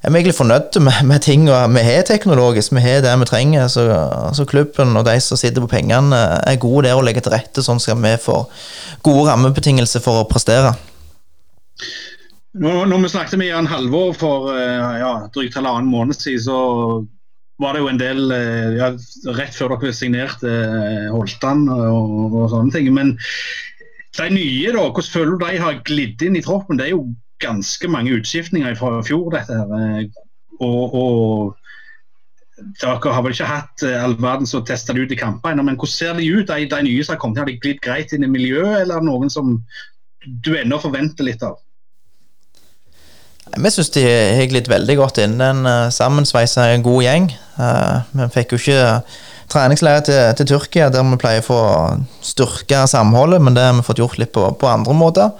er 0.02 0.16
egentlig 0.18 0.34
fornøyde 0.34 0.80
med, 0.82 1.02
med 1.06 1.22
ting 1.22 1.44
vi 1.46 1.82
har 1.86 2.06
teknologisk. 2.06 2.72
Vi 2.74 2.82
har 2.82 3.04
det 3.04 3.12
vi 3.20 3.28
trenger. 3.28 3.68
Så, 3.70 3.86
så, 4.34 4.46
klubben 4.48 4.96
og 4.96 5.06
de 5.06 5.14
som 5.22 5.38
sitter 5.38 5.62
på 5.62 5.70
pengene, 5.70 6.18
er 6.42 6.58
gode 6.62 6.88
der 6.88 6.98
å 6.98 7.04
legge 7.06 7.22
til 7.22 7.34
rette, 7.36 7.62
sånn 7.62 7.80
skal 7.82 8.00
vi 8.02 8.16
få 8.18 8.40
gode 9.06 9.28
rammebetingelser 9.30 10.02
for 10.02 10.22
å 10.22 10.28
prestere. 10.30 10.74
Når, 12.52 12.84
når 12.90 13.04
vi 13.04 13.12
snakket 13.14 13.38
med 13.40 13.48
Jan 13.48 13.70
Halvor 13.70 14.12
for 14.18 14.50
eh, 14.52 14.98
ja, 15.00 15.12
drygt 15.32 15.54
halvannen 15.56 15.88
måned 15.88 16.18
siden, 16.18 16.42
så 16.44 16.58
var 17.62 17.72
det 17.72 17.80
jo 17.80 17.88
en 17.88 18.00
del 18.00 18.34
eh, 18.34 18.74
ja, 18.76 18.90
Rett 19.38 19.56
før 19.56 19.76
dere 19.76 19.94
signerte 19.96 20.50
eh, 20.50 21.08
Holtan 21.14 21.64
og, 21.70 22.34
og 22.34 22.50
sånne 22.52 22.74
ting. 22.74 22.90
Men 22.92 23.14
de 24.18 24.28
nye, 24.34 24.74
da, 24.74 24.84
hvordan 24.84 25.12
føler 25.14 25.32
du 25.32 25.46
de 25.46 25.62
har 25.62 25.80
glidd 25.88 26.26
inn 26.26 26.36
i 26.36 26.44
troppen? 26.44 26.76
Det 26.76 26.90
er 26.90 26.96
jo 26.96 27.06
ganske 27.42 27.90
mange 27.90 28.14
utskiftninger 28.18 28.76
fra 28.78 29.00
fjor, 29.06 29.32
dette 29.34 29.58
her. 29.58 29.72
Eh, 29.78 30.22
og, 30.62 30.94
og 30.94 31.56
dere 32.82 33.14
har 33.14 33.24
vel 33.24 33.34
ikke 33.34 33.48
hatt 33.48 33.84
eh, 33.86 33.98
all 33.98 34.14
verden 34.20 34.48
som 34.48 34.64
tester 34.66 34.96
det 34.96 35.06
ut 35.06 35.16
i 35.16 35.18
kamper 35.18 35.52
ennå, 35.52 35.66
men 35.66 35.78
hvordan 35.78 35.94
ser 35.96 36.14
de 36.18 36.28
ut, 36.30 36.46
de, 36.48 36.68
de 36.70 36.80
nye 36.86 37.04
som 37.04 37.16
har 37.16 37.22
kommet? 37.22 37.42
Har 37.42 37.50
de 37.50 37.58
glidd 37.58 37.82
greit 37.84 38.14
inn 38.14 38.26
i 38.26 38.30
miljøet, 38.30 38.82
eller 38.82 38.96
er 38.96 39.04
det 39.04 39.10
noen 39.10 39.32
som 39.32 39.58
du 40.22 40.54
ennå 40.58 40.78
forventer 40.82 41.26
litt 41.26 41.42
av? 41.46 41.58
Vi 43.52 43.70
syns 43.74 43.90
de 43.92 44.06
har 44.06 44.46
glidd 44.48 44.70
veldig 44.70 44.94
godt 44.96 45.18
inn. 45.20 45.34
En 45.44 45.66
uh, 45.66 45.90
sammensveisa 45.92 46.70
god 46.80 47.02
gjeng. 47.04 47.26
Vi 48.14 48.28
fikk 48.32 48.54
jo 48.54 48.60
ikke 48.62 48.84
treningsleir 49.52 50.04
til, 50.06 50.20
til, 50.38 50.48
Tyrkia 50.54 50.88
der 50.92 51.04
vi 51.04 51.18
pleier 51.20 51.42
å 51.42 51.46
få 51.46 51.58
styrke 52.24 52.86
samholdet, 52.88 53.42
men 53.44 53.56
det 53.56 53.66
har 53.66 53.76
vi 53.76 53.84
fått 53.86 54.00
gjort 54.00 54.20
litt 54.22 54.32
på, 54.32 54.46
på 54.56 54.70
andre 54.70 54.96
måter. 54.96 55.34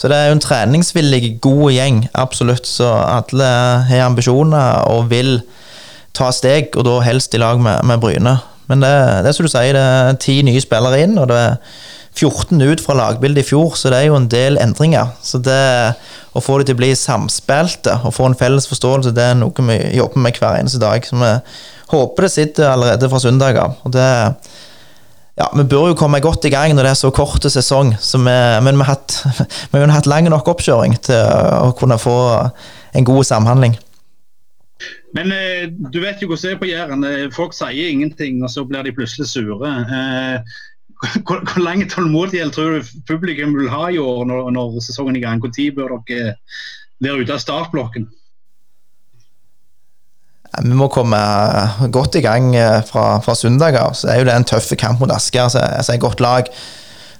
Så 0.00 0.08
det 0.08 0.16
er 0.16 0.30
jo 0.30 0.38
en 0.38 0.40
treningsvillig, 0.40 1.34
god 1.44 1.74
gjeng, 1.74 2.04
absolutt. 2.16 2.64
Så 2.64 2.88
alle 2.88 3.48
har 3.90 4.06
ambisjoner 4.06 4.86
og 4.88 5.10
vil 5.10 5.42
ta 6.16 6.30
steg, 6.32 6.72
og 6.80 6.86
da 6.88 7.00
helst 7.04 7.36
i 7.36 7.40
lag 7.42 7.60
med, 7.60 7.84
med 7.84 8.00
Bryne. 8.00 8.38
Men 8.70 8.84
det, 8.84 8.92
det 9.26 9.34
som 9.36 9.44
du 9.44 9.52
sier, 9.52 9.76
det 9.76 9.82
er 9.82 10.20
ti 10.22 10.38
nye 10.46 10.62
spillere 10.62 11.02
inn, 11.04 11.18
og 11.20 11.28
det 11.28 11.36
er 11.36 11.58
14 12.16 12.62
ut 12.64 12.82
fra 12.82 12.96
lagbildet 12.98 13.44
i 13.44 13.48
fjor, 13.50 13.76
så 13.78 13.92
det 13.92 14.00
er 14.00 14.08
jo 14.08 14.16
en 14.18 14.30
del 14.30 14.56
endringer. 14.62 15.12
Så 15.22 15.38
det 15.44 15.60
å 16.32 16.42
få 16.42 16.58
dem 16.58 16.70
til 16.70 16.78
å 16.78 16.80
bli 16.80 16.90
samspilte 16.98 18.00
og 18.00 18.14
få 18.16 18.30
en 18.30 18.38
felles 18.38 18.66
forståelse, 18.70 19.12
det 19.14 19.26
er 19.30 19.38
noe 19.38 19.66
vi 19.68 19.78
jobber 19.98 20.24
med 20.24 20.40
hver 20.40 20.62
eneste 20.62 20.80
dag. 20.82 21.06
Så 21.06 21.18
vi 21.20 21.30
håper 21.92 22.26
det 22.26 22.32
sitter 22.34 22.72
allerede 22.72 23.10
fra 23.10 23.22
søndag 23.22 23.60
av. 23.60 23.78
ja, 25.40 25.48
Vi 25.56 25.64
bør 25.64 25.90
jo 25.90 25.98
komme 25.98 26.20
godt 26.20 26.44
i 26.44 26.52
gang 26.52 26.74
når 26.76 26.86
det 26.86 26.92
er 26.92 27.00
så 27.00 27.10
kort 27.14 27.44
sesong, 27.48 27.94
så 28.00 28.20
vi, 28.20 28.36
men 28.64 28.76
vi 28.76 28.84
har, 28.84 28.98
hatt, 28.98 29.92
hatt 29.96 30.10
lang 30.10 30.28
nok 30.28 30.50
oppkjøring 30.52 30.98
til 31.06 31.16
å 31.16 31.72
kunne 31.78 32.00
få 32.00 32.16
en 32.98 33.06
god 33.08 33.24
samhandling. 33.24 33.78
Men 35.16 35.32
eh, 35.34 35.66
du 35.70 36.00
vet 36.02 36.20
jo 36.22 36.30
hvordan 36.30 36.44
det 36.44 36.52
er 36.54 36.60
på 36.60 36.68
Jæren. 36.70 37.06
Eh, 37.06 37.30
folk 37.34 37.54
sier 37.56 37.88
ingenting, 37.90 38.42
og 38.44 38.52
så 38.52 38.64
blir 38.68 38.86
de 38.86 38.94
plutselig 38.94 39.30
sure. 39.30 39.72
Eh, 39.80 40.58
hvor, 41.26 41.42
hvor 41.48 41.64
lang 41.64 41.82
tålmodighet 41.88 42.52
tror 42.54 42.78
du 42.78 42.92
publikum 43.08 43.56
vil 43.56 43.72
ha 43.72 43.88
i 43.90 43.98
år 44.00 44.24
når, 44.28 44.52
når 44.56 44.80
sesongen 44.84 45.16
er 45.16 45.22
i 45.22 45.24
gang? 45.24 45.42
Når 45.42 45.76
bør 45.76 45.98
dere 46.08 46.36
være 47.00 47.24
ute 47.24 47.36
av 47.36 47.42
startblokken? 47.42 48.10
Vi 50.58 50.74
må 50.74 50.88
komme 50.90 51.18
godt 51.94 52.18
i 52.18 52.24
gang 52.24 52.50
eh, 52.58 52.80
fra, 52.86 53.20
fra 53.22 53.36
søndag 53.38 53.78
av. 53.78 53.94
Så 53.94 54.10
er 54.10 54.20
jo 54.20 54.26
det 54.28 54.34
en 54.34 54.46
tøff 54.50 54.72
kamp 54.78 55.02
mot 55.02 55.12
Asker. 55.14 55.48
Så 55.52 55.62
er 55.62 55.78
et 55.78 56.02
godt 56.02 56.20
lag. 56.20 56.50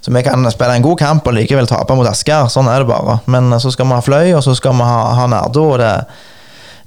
Så 0.01 0.11
vi 0.11 0.23
kan 0.25 0.51
spille 0.51 0.75
en 0.75 0.85
god 0.85 0.97
kamp 0.99 1.27
og 1.29 1.35
likevel 1.37 1.69
tape 1.69 1.95
mot 1.95 2.09
Asker. 2.09 2.49
Sånn 2.51 2.69
er 2.71 2.83
det 2.83 2.89
bare. 2.91 3.19
Men 3.31 3.53
så 3.61 3.71
skal 3.71 3.87
vi 3.87 3.95
ha 3.95 4.03
Fløy, 4.03 4.33
og 4.35 4.43
så 4.43 4.55
skal 4.57 4.75
vi 4.75 4.87
ha, 4.87 5.01
ha 5.17 5.27
Nardo. 5.31 5.67
Og 5.73 5.79
det 5.81 5.89
er 5.93 6.05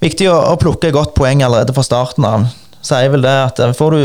viktig 0.05 0.29
å, 0.31 0.39
å 0.53 0.61
plukke 0.61 0.93
godt 0.95 1.15
poeng 1.17 1.45
allerede 1.47 1.75
fra 1.77 1.87
starten 1.87 2.29
av. 2.29 2.49
Sier 2.85 3.13
vel 3.15 3.25
det 3.25 3.37
at 3.49 3.63
eh, 3.65 3.77
får 3.77 3.97
du 3.97 4.03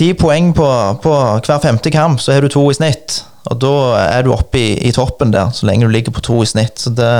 ti 0.00 0.12
poeng 0.16 0.54
på, 0.56 0.68
på, 1.04 1.16
hver 1.44 1.60
femte 1.60 1.92
kamp, 1.92 2.22
så 2.22 2.32
har 2.32 2.46
du 2.46 2.52
to 2.52 2.64
i 2.70 2.78
snitt. 2.78 3.24
Og 3.50 3.58
da 3.60 3.74
er 4.06 4.24
du 4.24 4.32
oppe 4.32 4.60
i, 4.60 4.68
i 4.88 4.92
toppen 4.96 5.34
der, 5.34 5.52
så 5.52 5.68
lenge 5.68 5.84
du 5.84 5.92
ligger 5.92 6.14
på 6.16 6.24
to 6.24 6.40
i 6.44 6.48
snitt. 6.48 6.80
Så 6.80 6.94
det, 6.94 7.10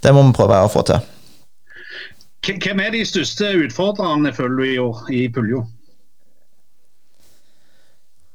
det 0.00 0.14
må 0.14 0.24
vi 0.24 0.38
prøve 0.38 0.64
å 0.64 0.72
få 0.72 0.86
til. 0.88 1.02
Hvem 2.44 2.80
er 2.84 2.92
de 2.92 3.00
største 3.08 3.46
utfordrerne, 3.56 4.32
føler 4.36 4.56
du, 4.58 4.64
i 4.68 4.78
år 4.78 4.98
i 5.16 5.20
Puljo? 5.32 5.62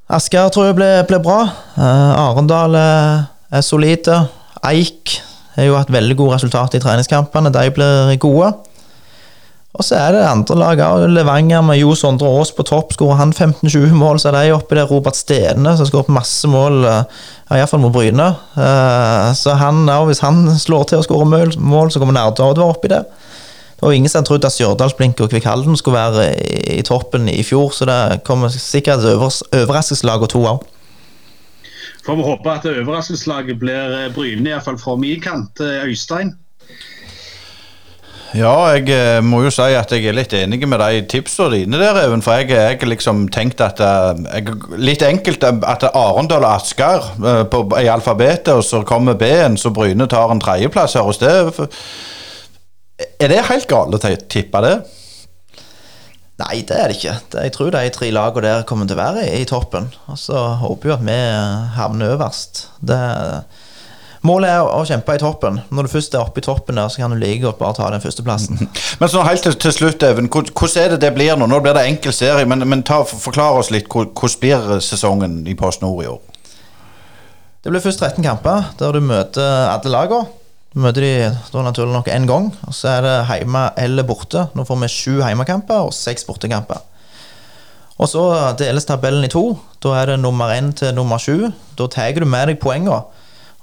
Asker 0.10 0.50
tror 0.50 0.72
jeg 0.72 0.78
blir, 0.80 1.04
blir 1.06 1.22
bra. 1.22 1.44
Uh, 1.78 2.16
Arendal 2.18 2.74
er, 2.80 3.28
er 3.54 3.62
solide. 3.62 4.24
Eik 4.66 5.20
har 5.54 5.68
jo 5.68 5.78
hatt 5.78 5.94
veldig 5.94 6.18
gode 6.18 6.40
resultater 6.40 6.80
i 6.80 6.82
treningskampene. 6.82 7.54
De 7.54 7.68
blir 7.76 8.16
gode. 8.24 8.50
Og 9.78 9.86
så 9.86 10.00
er 10.00 10.18
det 10.18 10.26
andre 10.26 10.58
lag. 10.58 10.82
Levanger 11.14 11.62
med 11.68 11.78
Jo 11.78 11.94
Sondre 11.94 12.34
Aas 12.34 12.50
på 12.58 12.66
topp. 12.66 12.98
Skårer 12.98 13.22
han 13.22 13.36
15-20 13.36 13.94
mål, 13.94 14.18
så 14.18 14.32
er 14.32 14.40
de 14.40 14.58
oppi 14.58 14.80
der. 14.80 14.90
Robert 14.90 15.20
Stene 15.20 15.78
som 15.78 15.86
skårer 15.86 16.10
masse 16.18 16.50
mål, 16.50 16.82
ja, 16.82 17.60
iallfall 17.60 17.86
mot 17.86 17.94
Bryne. 17.94 18.32
Uh, 18.58 19.30
så 19.38 19.54
han, 19.62 19.86
hvis 20.10 20.26
han 20.26 20.48
slår 20.58 20.90
til 20.90 21.04
å 21.04 21.06
skårer 21.06 21.60
mål, 21.62 21.94
så 21.94 22.02
kommer 22.02 22.18
Nerdard 22.18 22.66
oppi 22.66 22.90
der. 22.90 23.06
Det 23.80 23.88
var 23.88 23.92
ingen 23.96 24.12
som 24.12 24.26
trodde 24.28 24.48
at 24.48 24.52
Stjørdalsblink 24.52 25.22
og 25.24 25.30
Kvikkhalden 25.32 25.78
skulle 25.80 25.96
være 25.96 26.26
i, 26.36 26.80
i, 26.80 26.82
toppen 26.84 27.30
i 27.32 27.44
fjor, 27.48 27.70
så 27.72 27.86
det 27.88 28.24
kommer 28.28 28.52
sikkert 28.52 29.00
et 29.00 29.14
overraskelseslag 29.16 30.26
og 30.26 30.30
to 30.34 30.42
òg. 30.44 30.66
Får 32.04 32.18
vi 32.20 32.26
håpe 32.28 32.52
at 32.52 32.68
overraskelseslaget 32.68 33.60
blir 33.60 33.96
eh, 33.96 34.12
Bryne, 34.12 34.50
iallfall 34.52 34.80
fra 34.82 34.98
min 35.00 35.22
kant. 35.24 35.64
Eh, 35.64 35.88
Øystein? 35.88 36.34
Ja, 38.36 38.52
jeg 38.76 38.92
eh, 38.92 39.24
må 39.24 39.46
jo 39.46 39.54
si 39.54 39.72
at 39.80 39.96
jeg 39.96 40.12
er 40.12 40.18
litt 40.18 40.36
enig 40.36 40.60
med 40.68 40.84
de 40.84 41.06
tipsene 41.16 41.62
dine 41.62 41.80
der, 41.80 42.04
Even. 42.04 42.26
For 42.26 42.44
jeg 42.44 42.52
har 42.60 42.84
liksom 42.84 43.30
tenkt 43.32 43.64
at 43.64 43.80
jeg, 43.80 44.60
Litt 44.76 45.08
enkelt 45.08 45.48
at 45.48 45.88
Arendal 45.94 46.44
og 46.44 46.60
Asker 46.60 47.12
på, 47.48 47.64
i 47.80 47.88
alfabetet, 47.88 48.52
og 48.60 48.64
så 48.68 48.84
kommer 48.84 49.16
B-en, 49.16 49.56
så 49.58 49.72
Bryne 49.72 50.12
tar 50.12 50.36
en 50.36 50.44
tredjeplass 50.44 51.00
her 51.00 51.08
hos 51.08 51.24
det. 51.24 51.32
Er 53.00 53.32
det 53.32 53.46
helt 53.48 53.70
galt 53.70 53.96
å 53.96 54.16
tippe 54.30 54.64
det? 54.66 54.74
Nei, 56.40 56.62
det 56.64 56.76
er 56.76 56.88
det 56.88 56.96
ikke. 56.96 57.16
Det, 57.32 57.42
jeg 57.48 57.54
tror 57.56 57.72
de 57.76 57.88
tre 57.92 58.10
lagene 58.16 58.48
der 58.48 58.68
kommer 58.68 58.88
til 58.88 58.96
å 58.96 59.02
være 59.02 59.26
i, 59.28 59.42
i 59.42 59.48
toppen. 59.48 59.90
Og 60.12 60.20
så 60.20 60.40
håper 60.62 60.90
jeg 60.90 60.96
at 60.96 61.08
vi 61.08 61.18
havner 61.76 62.14
øverst. 62.16 62.62
Det, 62.80 63.00
målet 64.24 64.54
er 64.54 64.62
å, 64.64 64.70
å 64.80 64.86
kjempe 64.88 65.18
i 65.18 65.20
toppen. 65.20 65.60
Når 65.68 65.88
du 65.88 65.92
først 65.92 66.16
er 66.16 66.24
oppe 66.24 66.40
i 66.40 66.48
toppen 66.48 66.80
der, 66.80 66.88
så 66.92 67.04
kan 67.04 67.12
du 67.12 67.20
like 67.20 67.44
godt 67.44 67.60
bare 67.60 67.76
ta 67.76 67.92
den 67.92 68.04
førsteplassen. 68.04 68.64
Men 69.02 69.12
sånn 69.12 69.28
helt 69.28 69.44
til, 69.44 69.60
til 69.60 69.76
slutt, 69.76 70.08
Even. 70.08 70.32
Hvordan 70.32 70.80
er 70.86 70.96
det 70.96 71.02
det 71.04 71.12
blir 71.18 71.36
nå? 71.36 71.50
Nå 71.52 71.60
blir 71.66 71.76
det 71.76 71.84
enkel 71.92 72.16
serie, 72.16 72.48
men, 72.48 72.64
men 72.72 72.88
ta, 72.88 73.02
forklar 73.04 73.60
oss 73.60 73.72
litt. 73.76 73.92
Hvordan 73.92 74.40
blir 74.40 74.84
sesongen 74.84 75.42
i 75.44 75.60
Post 75.60 75.84
Nord 75.84 76.04
i 76.06 76.12
år? 76.12 76.24
Det 77.60 77.72
blir 77.74 77.84
først 77.84 78.00
13 78.00 78.24
kamper, 78.24 78.72
der 78.80 78.96
du 78.96 79.04
møter 79.04 79.74
alle 79.74 79.92
lagene. 79.92 80.39
Møter 80.78 81.02
de 81.02 81.14
da 81.50 81.64
naturlig 81.66 81.96
nok 81.96 82.10
én 82.14 82.28
gang, 82.30 82.52
og 82.68 82.76
så 82.78 82.92
er 82.92 83.06
det 83.06 83.16
hjemme 83.32 83.64
eller 83.82 84.06
borte. 84.06 84.46
Nå 84.54 84.66
får 84.68 84.78
vi 84.84 84.90
sju 84.94 85.16
hjemmekamper 85.18 85.88
og 85.88 85.96
seks 85.98 86.28
bortekamper. 86.28 86.84
Og 88.00 88.08
så 88.08 88.22
deles 88.60 88.86
tabellen 88.88 89.26
i 89.26 89.32
to. 89.32 89.58
Da 89.84 89.96
er 89.98 90.12
det 90.12 90.20
nummer 90.22 90.54
én 90.54 90.70
til 90.78 90.94
nummer 90.96 91.20
sju. 91.20 91.50
Da 91.76 91.88
tar 91.90 92.14
du 92.16 92.28
med 92.30 92.52
deg 92.52 92.62
poengene. 92.62 93.02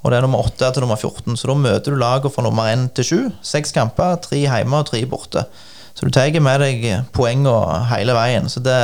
Og 0.03 0.11
det 0.11 0.19
er 0.19 0.27
nummer 0.27 0.45
åtte 0.45 0.69
til 0.71 0.85
nummer 0.85 0.99
14, 0.99 1.35
så 1.35 1.49
da 1.51 1.55
møter 1.59 1.95
du 1.95 1.99
lagene 1.99 2.31
fra 2.31 2.45
nummer 2.45 2.69
én 2.71 2.85
til 2.95 3.07
sju. 3.07 3.21
Seks 3.43 3.73
kamper, 3.75 4.19
tre 4.23 4.43
hjemme 4.43 4.83
og 4.83 4.91
tre 4.91 5.01
borte. 5.09 5.47
Så 5.97 6.07
du 6.07 6.13
tar 6.15 6.35
med 6.43 6.63
deg 6.63 6.85
poengene 7.17 7.87
hele 7.91 8.15
veien. 8.15 8.51
Så 8.51 8.63
det 8.63 8.77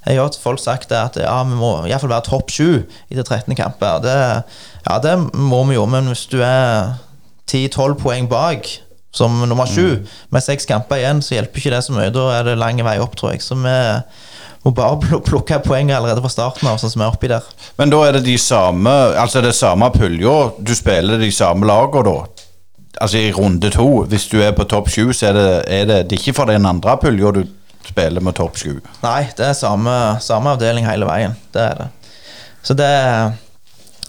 jeg 0.00 0.16
har 0.16 0.24
hørt 0.24 0.38
folk 0.40 0.60
sagt 0.62 0.92
at 0.96 1.18
ja, 1.20 1.42
vi 1.44 1.56
må 1.58 1.74
i 1.84 1.90
hvert 1.90 2.00
fall 2.00 2.12
være 2.12 2.24
topp 2.24 2.52
sju 2.52 2.68
etter 3.10 3.22
13 3.22 3.56
kamper. 3.58 4.00
Det, 4.04 4.16
ja, 4.86 4.98
det 5.04 5.16
må 5.36 5.60
vi 5.68 5.76
jo, 5.76 5.84
men 5.90 6.08
hvis 6.08 6.24
du 6.32 6.38
er 6.40 6.94
10-12 7.50 7.98
poeng 8.00 8.30
bak 8.30 8.68
som 9.10 9.40
nummer 9.48 9.66
sju 9.66 10.06
med 10.30 10.44
seks 10.44 10.68
kamper 10.70 11.00
igjen, 11.00 11.22
så 11.22 11.34
hjelper 11.34 11.58
ikke 11.62 11.72
det 11.74 11.82
så 11.82 11.94
mye. 11.94 12.12
Da 12.14 12.28
er 12.36 12.46
det 12.46 12.58
lang 12.60 12.78
vei 12.86 12.98
opp, 13.02 13.16
tror 13.18 13.34
jeg. 13.34 13.42
Så 13.42 13.58
vi 13.58 13.72
må 14.64 14.72
bare 14.76 15.20
plukke 15.28 15.58
poeng 15.64 15.90
allerede 15.94 16.22
fra 16.22 16.32
starten 16.32 16.70
av, 16.70 16.78
sånn 16.80 16.92
som 16.92 17.02
vi 17.02 17.08
er 17.08 17.16
oppi 17.16 17.32
der. 17.32 17.48
Men 17.80 17.92
da 17.92 18.04
er 18.06 18.18
det 18.18 18.26
de 18.28 18.36
samme 18.38 18.92
Altså 19.18 19.42
det 19.44 19.54
samme 19.58 19.90
pulja. 19.94 20.36
Du 20.58 20.74
spiller 20.78 21.18
de 21.18 21.30
samme 21.34 21.66
lagene 21.66 22.06
da. 22.06 22.46
Altså 23.00 23.18
i 23.18 23.32
runde 23.34 23.70
to. 23.74 23.88
Hvis 24.10 24.28
du 24.30 24.40
er 24.44 24.54
på 24.54 24.66
topp 24.70 24.90
sju, 24.92 25.10
så 25.16 25.30
er 25.30 25.38
det, 25.38 25.48
er 25.66 25.88
det, 25.90 26.02
det 26.10 26.18
er 26.18 26.22
ikke 26.22 26.38
for 26.42 26.50
den 26.50 26.68
andre 26.68 26.98
pulja 27.00 27.34
du 27.34 27.44
spiller 27.86 28.22
med 28.22 28.36
topp 28.38 28.58
sju. 28.60 28.76
Nei, 29.02 29.24
det 29.36 29.50
er 29.50 29.56
samme, 29.58 29.94
samme 30.22 30.54
avdeling 30.54 30.86
hele 30.86 31.08
veien. 31.08 31.34
Det 31.54 31.64
er 31.64 31.78
det. 31.80 31.88
Så 32.62 32.76
det, 32.76 32.90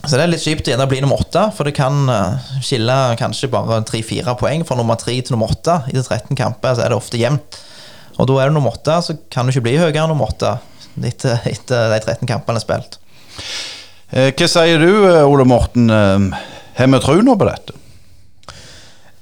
så 0.02 0.18
det 0.18 0.24
er 0.24 0.32
litt 0.32 0.41
kjipt 0.41 0.66
igjen 0.66 0.82
å 0.82 0.88
bli 0.89 1.02
nummer 1.04 1.20
åtte, 1.22 1.43
for 1.54 1.68
det 1.68 1.76
kan 1.78 2.08
eh, 2.10 2.47
skille 2.66 2.95
kanskje 3.20 3.52
bare 3.54 3.82
tre-fire 3.86 4.34
poeng 4.39 4.64
fra 4.66 4.78
nummer 4.80 4.97
tre 4.97 5.14
til 5.20 5.36
nummer 5.36 5.52
åtte. 5.54 5.76
I 5.91 5.93
de 5.93 6.02
13 6.02 6.38
kamper 6.39 6.74
så 6.78 6.86
er 6.86 6.89
det 6.93 6.97
ofte 6.97 7.20
jevnt. 7.22 7.60
Og 8.18 8.26
da 8.30 8.39
er 8.41 8.49
du 8.49 8.56
nummer 8.58 8.74
åtte, 8.74 8.95
så 9.06 9.16
kan 9.34 9.45
du 9.45 9.54
ikke 9.54 9.68
bli 9.68 9.76
høyere 9.78 10.02
enn 10.02 10.10
nummer 10.10 10.32
åtte 10.34 10.56
etter, 11.06 11.45
etter 11.47 11.93
de 11.93 11.99
13 12.02 12.30
kampene 12.30 12.58
er 12.58 12.66
spilt. 12.66 12.97
Eh, 14.10 14.32
hva 14.34 14.49
sier 14.49 14.82
du, 14.82 14.89
eh, 15.12 15.22
Ole 15.22 15.45
Morten? 15.47 15.86
Har 15.91 16.89
vi 16.89 17.02
tro 17.04 17.20
nå 17.22 17.38
på 17.38 17.49
dette? 17.52 17.78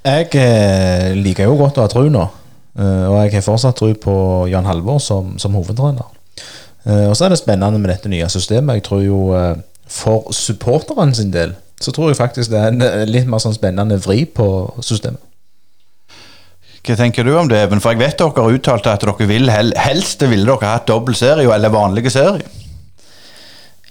Jeg 0.00 1.20
liker 1.20 1.44
jo 1.44 1.58
godt 1.60 1.76
å 1.76 1.84
ha 1.84 1.92
tro 1.92 2.06
nå, 2.08 2.24
eh, 2.80 3.04
og 3.04 3.18
jeg 3.20 3.34
har 3.36 3.44
fortsatt 3.44 3.76
tro 3.76 3.92
på 4.00 4.16
Jan 4.48 4.64
Halvor 4.64 4.96
som, 5.04 5.34
som 5.36 5.60
hovedtrener. 5.60 6.08
Eh, 6.88 7.06
og 7.10 7.16
så 7.16 7.26
er 7.26 7.34
det 7.34 7.40
spennende 7.40 7.80
med 7.80 7.92
dette 7.92 8.08
nye 8.08 8.28
systemet. 8.32 8.80
Jeg 8.80 8.86
tror 8.88 9.02
jo 9.04 9.20
for 9.90 10.30
supporteren 10.36 11.14
sin 11.16 11.34
del 11.34 11.56
så 11.80 11.92
tror 11.96 12.10
jeg 12.10 12.20
faktisk 12.20 12.52
det 12.52 12.60
er 12.60 12.74
en 12.74 12.84
eh, 12.84 13.08
litt 13.08 13.28
mer 13.30 13.40
sånn 13.42 13.56
spennende 13.56 13.98
vri 14.04 14.26
på 14.28 14.46
systemet. 14.84 15.22
Hva 16.80 16.96
tenker 16.96 17.26
du 17.26 17.34
om 17.36 17.48
det, 17.48 17.58
Even? 17.60 17.80
For 17.80 17.92
jeg 17.92 18.00
vet 18.00 18.20
dere 18.20 18.44
har 18.44 18.56
uttalt 18.56 18.88
at 18.88 19.04
dere 19.04 19.28
vil 19.28 19.52
hel 19.52 19.72
helst 19.76 20.22
ville 20.24 20.48
dere 20.48 20.74
hatt 20.74 20.88
dobbel 20.88 21.16
serie 21.16 21.48
eller 21.52 21.72
vanlige 21.72 22.12
serie. 22.12 22.46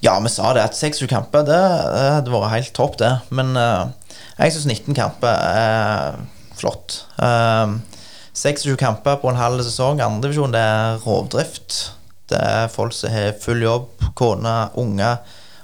Ja, 0.02 0.16
vi 0.24 0.32
sa 0.32 0.54
det 0.56 0.64
at 0.64 0.78
26 0.78 1.10
kamper, 1.12 1.43
det, 1.45 1.60
det 1.60 2.04
hadde 2.16 2.34
vært 2.34 2.54
helt 2.56 2.74
topp, 2.78 2.97
det. 3.02 3.12
Men 3.36 3.52
uh, 3.60 3.91
jeg 4.39 4.56
syns 4.56 4.70
19 4.70 4.97
kamper 4.97 5.34
er 5.36 6.22
flott. 6.58 7.02
Eh, 7.20 7.74
26 8.34 8.78
kamper 8.80 9.20
på 9.20 9.30
en 9.30 9.39
halv 9.39 9.62
sesong, 9.68 10.00
andredivisjon, 10.02 10.56
det 10.56 10.62
er 10.64 11.04
rovdrift. 11.04 11.82
Det 12.32 12.39
er 12.39 12.72
folk 12.72 12.95
som 12.95 13.12
har 13.12 13.36
full 13.43 13.62
jobb, 13.66 13.91
kone, 14.18 14.56
unger. 14.80 15.20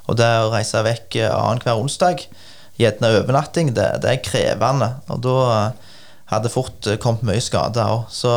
Og 0.06 0.18
det 0.20 0.28
å 0.44 0.52
reise 0.54 0.84
vekk 0.86 1.18
eh, 1.22 1.32
annenhver 1.32 1.82
onsdag, 1.82 2.26
gjerne 2.80 3.14
overnatting, 3.22 3.72
det, 3.76 3.88
det 4.04 4.12
er 4.12 4.26
krevende. 4.26 4.92
Og 5.14 5.24
da 5.26 5.38
eh, 5.56 5.96
hadde 6.34 6.54
fort 6.54 6.90
eh, 6.90 7.00
kommet 7.02 7.26
mye 7.28 7.44
skader 7.44 7.96
òg. 7.98 8.06
Så 8.14 8.32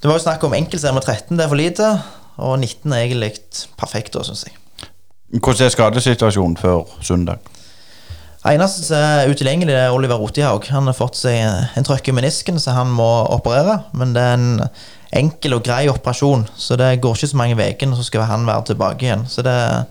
det 0.00 0.10
var 0.10 0.18
jo 0.18 0.26
snakk 0.26 0.44
om 0.44 0.56
enkeltserie 0.56 0.96
med 0.96 1.06
13, 1.06 1.32
det 1.38 1.46
er 1.46 1.52
for 1.52 1.60
lite. 1.60 1.90
Og 2.34 2.58
19 2.58 2.92
er 2.92 3.06
egentlig 3.06 3.32
perfekt, 3.80 4.12
da, 4.16 4.24
syns 4.26 4.46
jeg. 4.48 4.58
Hvordan 5.34 5.66
er 5.66 5.74
skadesituasjonen 5.74 6.58
før 6.60 6.84
søndag? 7.02 7.42
Eneste 8.44 8.82
som 8.84 9.00
er 9.00 9.30
utilgjengelig, 9.32 9.72
er 9.72 9.94
Oliver 9.94 10.18
Rotihaug. 10.20 10.66
Han 10.68 10.90
har 10.90 10.96
fått 10.98 11.16
seg 11.16 11.38
en 11.40 11.86
trøkk 11.86 12.10
i 12.10 12.14
menisken, 12.18 12.58
så 12.60 12.74
han 12.76 12.90
må 12.92 13.08
operere. 13.32 13.78
Men 13.96 14.12
det 14.12 14.20
er 14.20 14.34
en 14.36 14.66
enkel 15.16 15.56
og 15.56 15.64
grei 15.64 15.86
operasjon, 15.88 16.44
så 16.58 16.76
det 16.76 16.98
går 17.00 17.16
ikke 17.16 17.30
så 17.30 17.38
mange 17.40 17.56
ukene, 17.56 17.96
så 17.96 18.04
skal 18.04 18.26
han 18.28 18.44
være 18.44 18.66
tilbake 18.74 19.06
igjen. 19.06 19.24
Så 19.30 19.46
det 19.46 19.54
er 19.54 19.86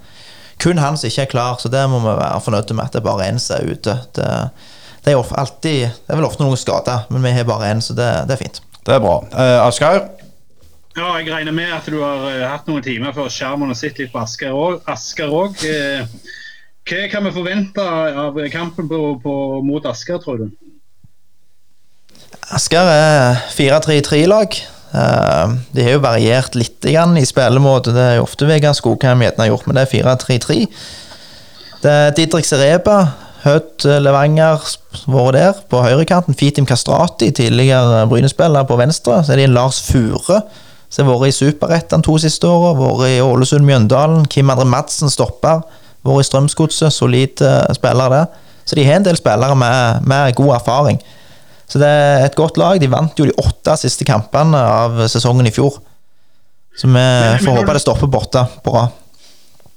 kun 0.61 0.81
han 0.81 0.97
som 0.99 1.09
ikke 1.09 1.25
er 1.25 1.31
klar, 1.31 1.57
så 1.59 1.71
det 1.71 1.83
må 1.91 2.01
vi 2.03 2.11
være 2.11 2.41
fornøyd 2.43 2.73
med 2.75 2.85
at 2.85 2.97
det 2.97 3.03
bare 3.05 3.25
er 3.25 3.33
én 3.33 3.41
som 3.41 3.57
er 3.57 3.71
ute. 3.73 3.95
Det, 4.15 4.27
det, 5.05 5.13
er 5.13 5.39
alltid, 5.39 5.79
det 5.89 6.13
er 6.13 6.19
vel 6.19 6.27
ofte 6.27 6.45
noen 6.45 6.59
skader, 6.59 7.07
men 7.09 7.25
vi 7.25 7.33
har 7.35 7.47
bare 7.49 7.71
én, 7.73 7.81
så 7.83 7.95
det, 7.97 8.11
det 8.29 8.37
er 8.37 8.43
fint. 8.45 8.61
Det 8.83 8.95
er 8.97 9.03
bra. 9.03 9.17
Eh, 9.31 9.59
Asgeir? 9.63 10.05
Ja, 10.93 11.15
jeg 11.17 11.31
regner 11.33 11.55
med 11.55 11.71
at 11.73 11.87
du 11.89 11.97
har 12.03 12.27
eh, 12.29 12.43
hatt 12.45 12.67
noen 12.69 12.83
timer 12.85 13.15
før 13.15 13.31
skjermen 13.33 13.71
og 13.73 13.77
sett 13.79 13.97
litt 13.97 14.11
på 14.13 14.21
Asker 14.21 14.53
òg. 14.53 14.83
Asker 14.91 15.31
òg. 15.33 15.63
Eh, 15.65 16.05
hva 16.83 17.07
kan 17.09 17.25
vi 17.25 17.31
forvente 17.33 17.81
av 17.81 18.37
kampen 18.53 18.89
på, 18.91 18.99
på, 19.23 19.33
mot 19.65 19.85
Asker, 19.89 20.19
tror 20.21 20.43
du? 20.43 20.51
Asker 22.53 22.91
er 22.91 23.41
4-3-3-lag. 23.55 24.59
Eh, 24.93 25.53
De 25.73 25.83
har 25.85 25.95
jo 25.97 26.03
variert 26.03 26.55
litt 26.55 26.81
grann 26.85 27.17
i 27.17 27.25
spillemåte. 27.25 27.93
Det 27.95 28.03
er 28.11 28.15
jo 28.19 28.27
ofte 28.27 28.47
Vegard 28.49 28.77
Skogheim 28.77 29.23
gjerne 29.25 29.45
har 29.45 29.51
gjort, 29.53 29.67
men 29.67 29.77
det 29.79 29.87
er 29.87 29.93
4-3-3. 29.93 30.67
Det 31.83 31.91
er 31.91 32.13
Didrik 32.15 32.47
Sereba, 32.47 32.97
Hødd 33.43 33.83
Levanger, 33.99 34.61
vært 35.11 35.33
der 35.35 35.57
på 35.67 35.81
høyrekanten. 35.83 36.37
Fitim 36.39 36.67
Kastrati, 36.69 37.27
tidligere 37.35 38.05
Bryne-spiller, 38.07 38.63
på 38.69 38.77
venstre. 38.79 39.17
Så 39.23 39.33
er 39.33 39.41
det 39.41 39.49
en 39.49 39.57
Lars 39.57 39.81
Fure, 39.83 40.37
som 40.93 41.09
har 41.09 41.17
vært 41.19 41.33
i 41.33 41.35
Superettan 41.35 42.05
to 42.05 42.15
siste 42.23 42.47
åra. 42.47 42.71
Vært 42.77 43.09
i 43.09 43.17
Ålesund 43.19 43.67
Mjøndalen. 43.67 44.23
Kim 44.31 44.53
André 44.53 44.69
Madsen 44.69 45.11
stopper. 45.11 45.65
Vært 46.07 46.23
i 46.23 46.29
Strømsgodset, 46.29 46.93
solid 46.95 47.43
eh, 47.43 47.65
spiller 47.75 48.15
der. 48.15 48.31
Så 48.63 48.79
de 48.79 48.85
har 48.87 49.01
en 49.01 49.09
del 49.09 49.19
spillere 49.19 49.55
med, 49.59 50.07
med 50.07 50.37
god 50.39 50.55
erfaring. 50.61 51.01
Så 51.69 51.79
det 51.81 51.89
er 51.89 52.25
et 52.25 52.35
godt 52.37 52.59
lag. 52.61 52.79
De 52.81 52.91
vant 52.91 53.19
jo 53.19 53.27
de 53.27 53.35
åtte 53.39 53.77
siste 53.81 54.05
kampene 54.07 54.59
av 54.59 55.05
sesongen 55.11 55.47
i 55.49 55.53
fjor. 55.53 55.79
Så 56.77 56.89
vi 56.89 57.05
får 57.45 57.59
håpe 57.59 57.75
det 57.75 57.83
stopper 57.83 58.09
borte 58.09 58.45
bra. 58.65 58.87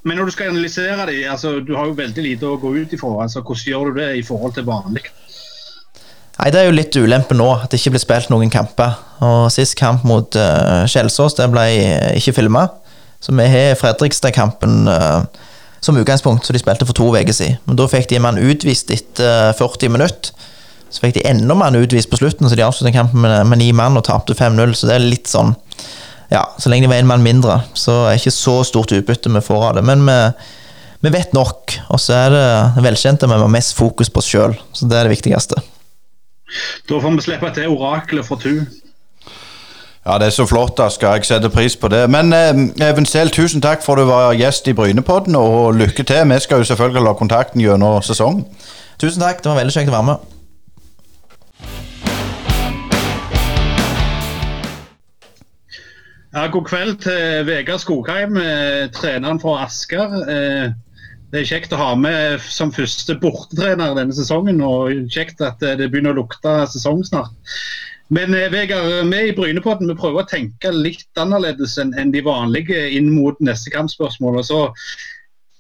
Men 0.07 0.21
når 0.21 0.29
du 0.29 0.37
skal 0.37 0.53
analysere 0.53 1.09
de, 1.11 1.23
altså, 1.27 1.59
du 1.61 1.75
har 1.75 1.89
jo 1.89 1.97
veldig 1.99 2.23
lite 2.23 2.47
å 2.47 2.59
gå 2.63 2.71
ut 2.77 2.93
ifra. 2.95 3.11
Altså, 3.25 3.43
hvordan 3.43 3.71
gjør 3.73 3.89
du 3.91 4.01
det 4.01 4.11
i 4.21 4.23
forhold 4.27 4.55
til 4.55 4.67
vanlig? 4.69 5.03
Nei, 6.37 6.51
Det 6.53 6.61
er 6.61 6.69
jo 6.69 6.77
litt 6.77 6.97
ulempe 6.97 7.35
nå 7.35 7.49
at 7.57 7.73
det 7.73 7.81
ikke 7.81 7.97
ble 7.97 8.03
spilt 8.05 8.31
noen 8.31 8.53
kamper. 8.53 8.95
Og 9.25 9.49
Sist 9.53 9.75
kamp 9.79 10.05
mot 10.07 10.39
uh, 10.39 10.85
Kjelsås 10.87 11.39
det 11.41 11.49
ble 11.51 11.67
ikke 12.21 12.37
filma. 12.37 12.69
Så 13.19 13.35
vi 13.35 13.49
har 13.51 13.75
Fredrikstad-kampen 13.81 14.87
uh, 14.87 15.25
som 15.83 15.99
utgangspunkt, 15.99 16.47
så 16.47 16.55
de 16.55 16.61
spilte 16.63 16.87
for 16.87 16.97
to 16.97 17.09
uker 17.11 17.35
siden. 17.35 17.59
Men 17.67 17.79
da 17.81 17.89
fikk 17.91 18.11
de 18.11 18.21
en 18.21 18.27
mann 18.29 18.39
utvist 18.39 18.93
etter 18.95 19.51
uh, 19.51 19.59
40 19.59 19.95
minutter. 19.97 20.36
Så 20.91 21.03
fikk 21.03 21.17
de 21.19 21.25
enda 21.29 21.57
mer 21.59 21.77
utvist 21.77 22.11
på 22.11 22.19
slutten, 22.21 22.49
så 22.49 22.57
de 22.59 22.65
avsluttet 22.65 22.95
kampen 22.95 23.25
med, 23.25 23.41
med 23.51 23.61
ni 23.61 23.73
mann 23.77 23.99
og 23.99 24.07
tapte 24.07 24.37
5-0. 24.39 24.75
Så 24.79 24.89
det 24.89 24.97
er 24.97 25.07
litt 25.07 25.31
sånn 25.31 25.55
Ja, 26.31 26.43
så 26.59 26.71
lenge 26.71 26.87
de 26.87 26.91
var 26.91 26.99
en 26.99 27.11
mann 27.11 27.23
mindre, 27.23 27.61
så 27.79 28.05
er 28.07 28.17
det 28.17 28.25
ikke 28.25 28.35
så 28.35 28.57
stort 28.67 28.95
utbytte 28.97 29.31
vi 29.31 29.43
får 29.47 29.69
av 29.69 29.77
det. 29.79 29.85
Men 29.87 30.03
vi, 30.09 30.17
vi 31.07 31.13
vet 31.15 31.37
nok, 31.37 31.77
og 31.95 32.03
så 32.03 32.17
er 32.25 32.35
det 32.35 32.87
velkjent 32.87 33.23
at 33.23 33.31
vi 33.31 33.39
har 33.39 33.53
mest 33.53 33.77
fokus 33.79 34.11
på 34.11 34.23
oss 34.23 34.31
sjøl. 34.33 34.57
Så 34.75 34.89
det 34.91 34.99
er 34.99 35.07
det 35.07 35.15
viktigste. 35.15 35.63
Da 36.89 36.99
får 37.03 37.15
vi 37.15 37.25
slippe 37.29 37.53
til 37.55 37.71
oraklet 37.75 38.27
fra 38.27 38.39
Tu. 38.43 38.53
Ja, 40.07 40.19
det 40.23 40.29
er 40.29 40.31
så 40.31 40.47
flott, 40.47 40.79
Asker. 40.79 41.17
Jeg 41.17 41.27
setter 41.27 41.51
pris 41.51 41.75
på 41.77 41.89
det. 41.91 42.05
Men 42.11 42.31
eh, 42.33 42.89
Even 42.89 43.07
Sehl, 43.07 43.31
tusen 43.35 43.63
takk 43.63 43.83
for 43.83 43.99
at 43.99 44.07
du 44.07 44.11
var 44.13 44.37
gjest 44.39 44.69
i 44.71 44.75
Brynepodden, 44.77 45.35
og 45.35 45.75
lykke 45.75 46.07
til. 46.07 46.23
Vi 46.31 46.39
skal 46.45 46.63
jo 46.63 46.69
selvfølgelig 46.69 47.11
ha 47.11 47.15
kontakten 47.19 47.63
gjennom 47.63 47.99
sesongen. 48.07 48.45
Tusen 49.03 49.23
takk, 49.23 49.43
det 49.43 49.51
var 49.51 49.59
veldig 49.59 49.75
kjekt 49.75 49.91
å 49.91 49.97
være 49.97 50.09
med. 50.13 50.36
Ja, 56.37 56.51
god 56.53 56.67
kveld 56.69 56.99
til 57.01 57.47
Vegard 57.49 57.81
Skogheim, 57.81 58.35
eh, 58.37 58.91
treneren 58.93 59.39
fra 59.41 59.55
Asker. 59.63 60.11
Eh, 60.29 60.67
det 61.33 61.39
er 61.41 61.47
kjekt 61.49 61.73
å 61.73 61.79
ha 61.81 61.95
med 61.97 62.43
som 62.45 62.69
første 62.77 63.15
bortetrener 63.23 63.95
denne 63.97 64.13
sesongen, 64.13 64.61
og 64.61 65.09
kjekt 65.09 65.41
at 65.41 65.65
eh, 65.65 65.79
det 65.81 65.87
begynner 65.89 66.13
å 66.13 66.19
lukte 66.19 66.53
sesong 66.69 67.01
snart. 67.09 67.33
Men 68.13 68.37
Vegard, 68.53 69.09
vi 69.09 69.23
i 69.31 69.33
Brynepodden 69.39 69.89
vi 69.89 69.97
prøver 69.97 70.27
å 70.27 70.29
tenke 70.29 70.75
litt 70.77 71.09
annerledes 71.17 71.79
enn 71.81 72.13
de 72.13 72.21
vanlige 72.29 72.85
inn 72.99 73.09
mot 73.15 73.41
neste 73.41 73.73
kampspørsmål. 73.73 74.43
så 74.45 74.61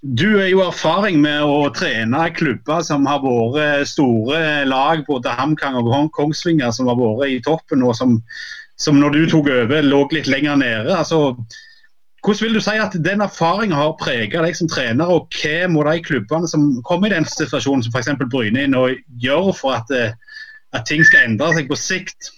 du 0.05 0.37
er 0.39 0.51
jo 0.53 0.61
erfaring 0.61 1.22
med 1.24 1.41
å 1.41 1.72
trene 1.74 2.29
klubber 2.37 2.85
som 2.85 3.09
har 3.09 3.24
vært 3.24 3.89
store 3.89 4.68
lag, 4.68 5.01
både 5.09 5.33
HamKang 5.41 5.81
og 5.81 6.12
Kongsvinger, 6.12 6.70
som 6.70 6.93
har 6.93 7.01
vært 7.01 7.33
i 7.33 7.41
toppen, 7.41 7.83
og 7.83 7.97
som, 7.97 8.20
som 8.81 8.99
når 9.01 9.14
du 9.14 9.22
tok 9.31 9.49
over, 9.53 9.83
lå 9.83 10.03
litt 10.12 10.29
lenger 10.29 10.59
nede. 10.61 10.93
Altså, 10.97 11.35
hvordan 12.27 12.43
vil 12.43 12.57
du 12.59 12.61
si 12.64 12.77
at 12.83 12.97
den 13.05 13.22
erfaringen 13.24 13.77
har 13.77 13.97
preget 14.01 14.35
deg 14.35 14.57
som 14.59 14.68
trener, 14.68 15.09
og 15.09 15.29
hva 15.39 15.68
må 15.70 15.85
de 15.87 16.01
klubbene 16.05 16.49
som 16.51 16.68
kommer 16.89 17.11
i 17.11 17.14
den 17.14 17.29
situasjonen, 17.29 17.85
som 17.87 17.95
f.eks. 17.95 18.16
Bryne, 18.33 18.66
nå 18.72 18.89
gjøre 19.22 19.55
for 19.57 19.77
at, 19.79 19.93
eh, 19.95 20.16
at 20.74 20.89
ting 20.89 21.05
skal 21.07 21.31
endre 21.31 21.53
seg 21.57 21.70
på 21.70 21.79
sikt? 21.79 22.33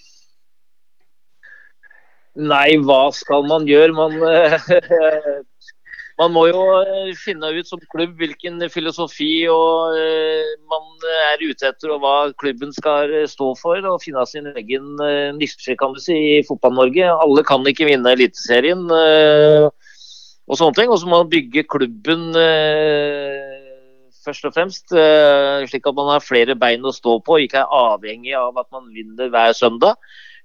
Nei, 2.39 2.77
hva 2.85 3.09
skal 3.11 3.47
man 3.49 3.65
gjøre? 3.67 3.95
Man, 3.97 4.15
eh, 4.29 5.41
man 6.19 6.33
må 6.35 6.45
jo 6.49 6.61
eh, 6.81 7.11
finne 7.15 7.51
ut 7.55 7.67
som 7.69 7.79
klubb 7.93 8.17
hvilken 8.19 8.59
filosofi 8.73 9.47
og 9.51 9.95
eh, 9.95 10.49
man 10.71 11.05
er 11.31 11.43
ute 11.45 11.69
etter, 11.69 11.93
og 11.95 12.03
hva 12.03 12.15
klubben 12.41 12.73
skal 12.75 13.13
eh, 13.21 13.27
stå 13.29 13.53
for. 13.59 13.79
Og 13.87 14.01
finne 14.03 14.25
sin 14.27 14.49
egen 14.51 14.99
eh, 15.05 15.29
nisje 15.37 15.77
kan 15.79 15.95
du 15.95 16.01
si, 16.03 16.17
i 16.39 16.43
Fotball-Norge. 16.47 17.07
Alle 17.13 17.45
kan 17.47 17.63
ikke 17.71 17.87
vinne 17.87 18.15
Eliteserien 18.17 18.83
eh, 18.91 19.69
og 20.49 20.59
sånne 20.59 20.75
ting. 20.75 20.91
Og 20.91 20.99
så 20.99 21.07
må 21.07 21.21
man 21.21 21.31
bygge 21.31 21.63
klubben 21.71 22.29
eh, 22.35 23.55
først 24.25 24.51
og 24.51 24.55
fremst, 24.57 24.91
eh, 24.91 25.63
slik 25.71 25.87
at 25.87 25.95
man 25.97 26.11
har 26.11 26.25
flere 26.25 26.57
bein 26.59 26.83
å 26.83 26.95
stå 26.95 27.19
på, 27.23 27.37
og 27.37 27.47
ikke 27.47 27.63
er 27.63 27.79
avhengig 27.95 28.35
av 28.37 28.59
at 28.59 28.67
man 28.75 28.91
vinner 28.93 29.31
hver 29.31 29.55
søndag. 29.55 29.95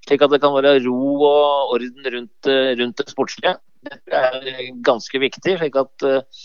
Slik 0.06 0.22
at 0.22 0.30
det 0.30 0.42
kan 0.42 0.54
være 0.54 0.78
ro 0.84 1.00
og 1.26 1.74
orden 1.74 2.12
rundt, 2.14 2.46
eh, 2.46 2.76
rundt 2.78 3.00
det 3.00 3.10
sportslige. 3.10 3.58
Det 3.84 4.20
er 4.20 4.68
ganske 4.84 5.20
viktig, 5.22 5.56
slik 5.60 5.80
at 5.80 6.06
uh, 6.06 6.44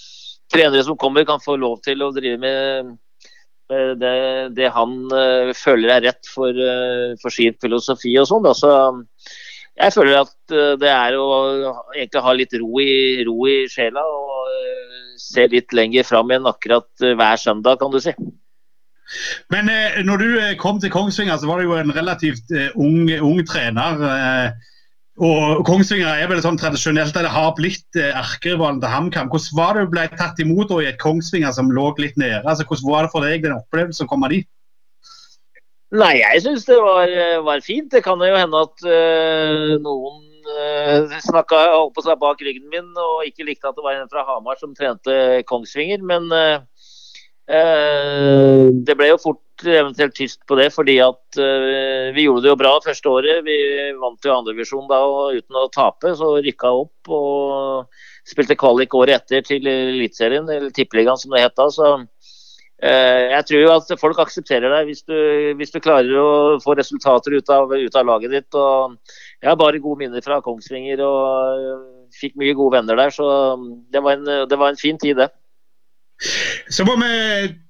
trenere 0.51 0.85
som 0.87 0.97
kommer 0.99 1.27
kan 1.27 1.41
få 1.43 1.57
lov 1.59 1.79
til 1.85 2.03
å 2.03 2.11
drive 2.15 2.39
med 2.41 2.97
det, 3.69 4.15
det 4.57 4.71
han 4.73 4.95
uh, 5.13 5.51
føler 5.53 5.93
er 5.93 6.07
rett 6.07 6.29
for, 6.29 6.49
uh, 6.49 7.13
for 7.21 7.33
sin 7.33 7.57
filosofi 7.61 8.15
og 8.17 8.27
sånn. 8.29 8.49
Så 8.57 8.73
jeg 9.79 9.95
føler 9.95 10.19
at 10.19 10.55
eh, 10.55 10.73
det 10.79 10.89
er 10.91 11.15
å 11.15 11.27
egentlig 11.95 12.23
ha 12.25 12.35
litt 12.35 12.55
ro 12.59 12.81
i, 12.83 13.23
ro 13.27 13.37
i 13.47 13.61
sjela 13.71 14.03
og 14.03 14.49
eh, 14.51 15.13
se 15.19 15.45
litt 15.51 15.75
lenger 15.75 16.07
fram 16.07 16.33
enn 16.35 16.49
akkurat 16.49 16.89
eh, 17.05 17.15
hver 17.15 17.39
søndag, 17.39 17.79
kan 17.79 17.93
du 17.93 17.99
si. 18.03 18.13
Men 19.53 19.71
eh, 19.71 20.01
når 20.05 20.23
du 20.23 20.27
eh, 20.41 20.57
kom 20.59 20.81
til 20.83 20.91
Kongsvinger, 20.93 21.39
så 21.39 21.47
var 21.49 21.61
det 21.61 21.69
jo 21.69 21.77
en 21.79 21.95
relativt 21.95 22.51
eh, 22.51 22.75
ung, 22.75 23.07
ung 23.23 23.39
trener. 23.47 24.03
Eh, 24.09 24.75
og 25.20 25.65
Kongsvinger 25.67 26.22
er 26.22 26.30
vel 26.32 26.39
sånn 26.43 26.57
tradisjonelt 26.59 27.11
det 27.15 27.28
har 27.28 27.49
blitt 27.57 27.97
eh, 27.99 28.13
erkerivalen 28.15 28.80
til 28.80 28.91
HamKam. 28.91 29.28
Hvordan 29.34 29.57
var 29.57 29.76
det 29.76 29.84
du 29.84 29.91
ble 29.91 30.05
tatt 30.15 30.39
imot 30.39 30.72
i 30.78 30.88
et 30.88 30.99
Kongsvinger 31.01 31.51
som 31.55 31.72
lå 31.76 31.89
litt 31.99 32.15
nede? 32.20 32.39
Altså, 32.45 32.63
hvordan 32.63 32.88
var 32.93 33.03
det 33.03 33.11
for 33.11 33.28
deg 33.28 33.43
den 33.43 33.57
opplevelsen 33.57 34.07
å 34.07 34.11
komme 34.11 34.32
dit? 34.32 34.47
Nei, 35.91 36.22
jeg 36.22 36.43
syns 36.45 36.63
det 36.70 36.78
var, 36.80 37.11
eh, 37.11 37.41
var 37.43 37.65
fint. 37.65 37.89
Det 37.91 38.03
kan 38.05 38.22
jo 38.24 38.38
hende 38.38 38.63
at 38.63 38.86
øh, 38.86 39.76
noen 39.84 40.24
uh, 40.45 41.20
snakka 41.26 41.63
holdt 41.74 41.95
på 41.97 42.05
seg 42.05 42.22
bak 42.22 42.39
ryggen 42.45 42.70
min 42.72 42.89
og 42.93 43.26
ikke 43.28 43.47
likte 43.49 43.67
at 43.67 43.76
det 43.76 43.84
var 43.84 43.97
en 43.97 44.11
fra 44.11 44.24
Hamar 44.28 44.61
som 44.61 44.72
trente 44.78 45.43
Kongsvinger. 45.49 45.99
Men 46.05 46.32
eh, 47.49 48.72
det 48.88 48.95
ble 48.95 49.11
jo 49.11 49.20
fort 49.20 49.43
eventuelt 49.68 50.16
tyst 50.16 50.39
på 50.47 50.57
det, 50.60 50.70
fordi 50.76 50.99
at 51.03 51.39
uh, 51.39 52.10
vi 52.16 52.26
gjorde 52.28 52.45
det 52.45 52.53
jo 52.53 52.60
bra 52.60 52.76
første 52.86 53.12
året. 53.12 53.41
Vi 53.47 53.57
vant 53.99 54.26
jo 54.26 54.36
andredivisjon 54.36 54.88
da 54.91 55.01
og 55.07 55.39
uten 55.39 55.60
å 55.60 55.68
tape, 55.74 56.14
så 56.16 56.36
rykka 56.39 56.72
opp 56.84 57.12
og 57.14 57.99
spilte 58.30 58.57
kvalik 58.60 58.93
året 58.95 59.24
etter 59.24 59.45
til 59.45 59.68
Eliteserien, 59.68 60.47
eller 60.49 60.72
Tippeligaen 60.76 61.20
som 61.20 61.36
det 61.36 61.43
het 61.47 61.57
da. 61.60 61.70
så 61.74 61.97
Eh, 62.80 63.24
Jeg 63.36 63.45
tror 63.45 63.60
jo 63.60 63.72
at 63.76 63.89
folk 63.99 64.20
aksepterer 64.24 64.72
deg 64.72 64.88
hvis 64.88 65.01
du, 65.03 65.16
hvis 65.60 65.74
du 65.74 65.82
klarer 65.84 66.16
å 66.16 66.60
få 66.64 66.78
resultater 66.80 67.36
ut 67.36 67.51
av, 67.51 67.74
ut 67.76 67.95
av 67.99 68.07
laget 68.07 68.32
ditt. 68.32 68.55
og 68.55 68.95
Jeg 69.41 69.51
har 69.51 69.60
bare 69.60 69.82
gode 69.84 69.99
minner 69.99 70.24
fra 70.24 70.39
Kongsvinger 70.45 71.03
og 71.03 71.60
eh, 71.60 71.84
fikk 72.16 72.38
mye 72.39 72.55
gode 72.55 72.80
venner 72.80 72.99
der. 72.99 73.12
Så 73.12 73.28
det 73.91 74.03
var 74.05 74.16
en, 74.16 74.47
det 74.47 74.60
var 74.60 74.72
en 74.72 74.80
fin 74.80 74.99
tid, 74.99 75.20
det. 75.20 75.30
Så 76.70 76.84
må 76.84 76.97
vi 76.99 77.11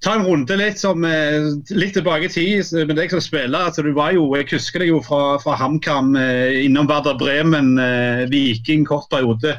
ta 0.01 0.15
en 0.15 0.25
runde 0.25 0.55
litt, 0.57 0.79
som, 0.81 1.03
eh, 1.05 1.51
litt 1.69 1.93
tilbake 1.93 2.25
i 2.25 2.33
tid 2.33 2.87
med 2.89 2.97
deg 2.97 3.13
som 3.13 3.21
spiller. 3.21 3.69
Altså, 3.69 3.83
du 3.85 3.93
var 3.93 4.11
jo, 4.15 4.25
Jeg 4.35 4.49
husker 4.49 4.79
deg 4.79 4.89
jo 4.89 5.01
fra, 5.05 5.37
fra 5.37 5.55
HamKam, 5.55 6.15
eh, 6.17 6.65
innom 6.65 6.89
Werder 6.89 7.17
Bremen, 7.17 7.77
eh, 7.77 8.25
Viking 8.31 8.85
kort 8.85 9.09
periode. 9.09 9.57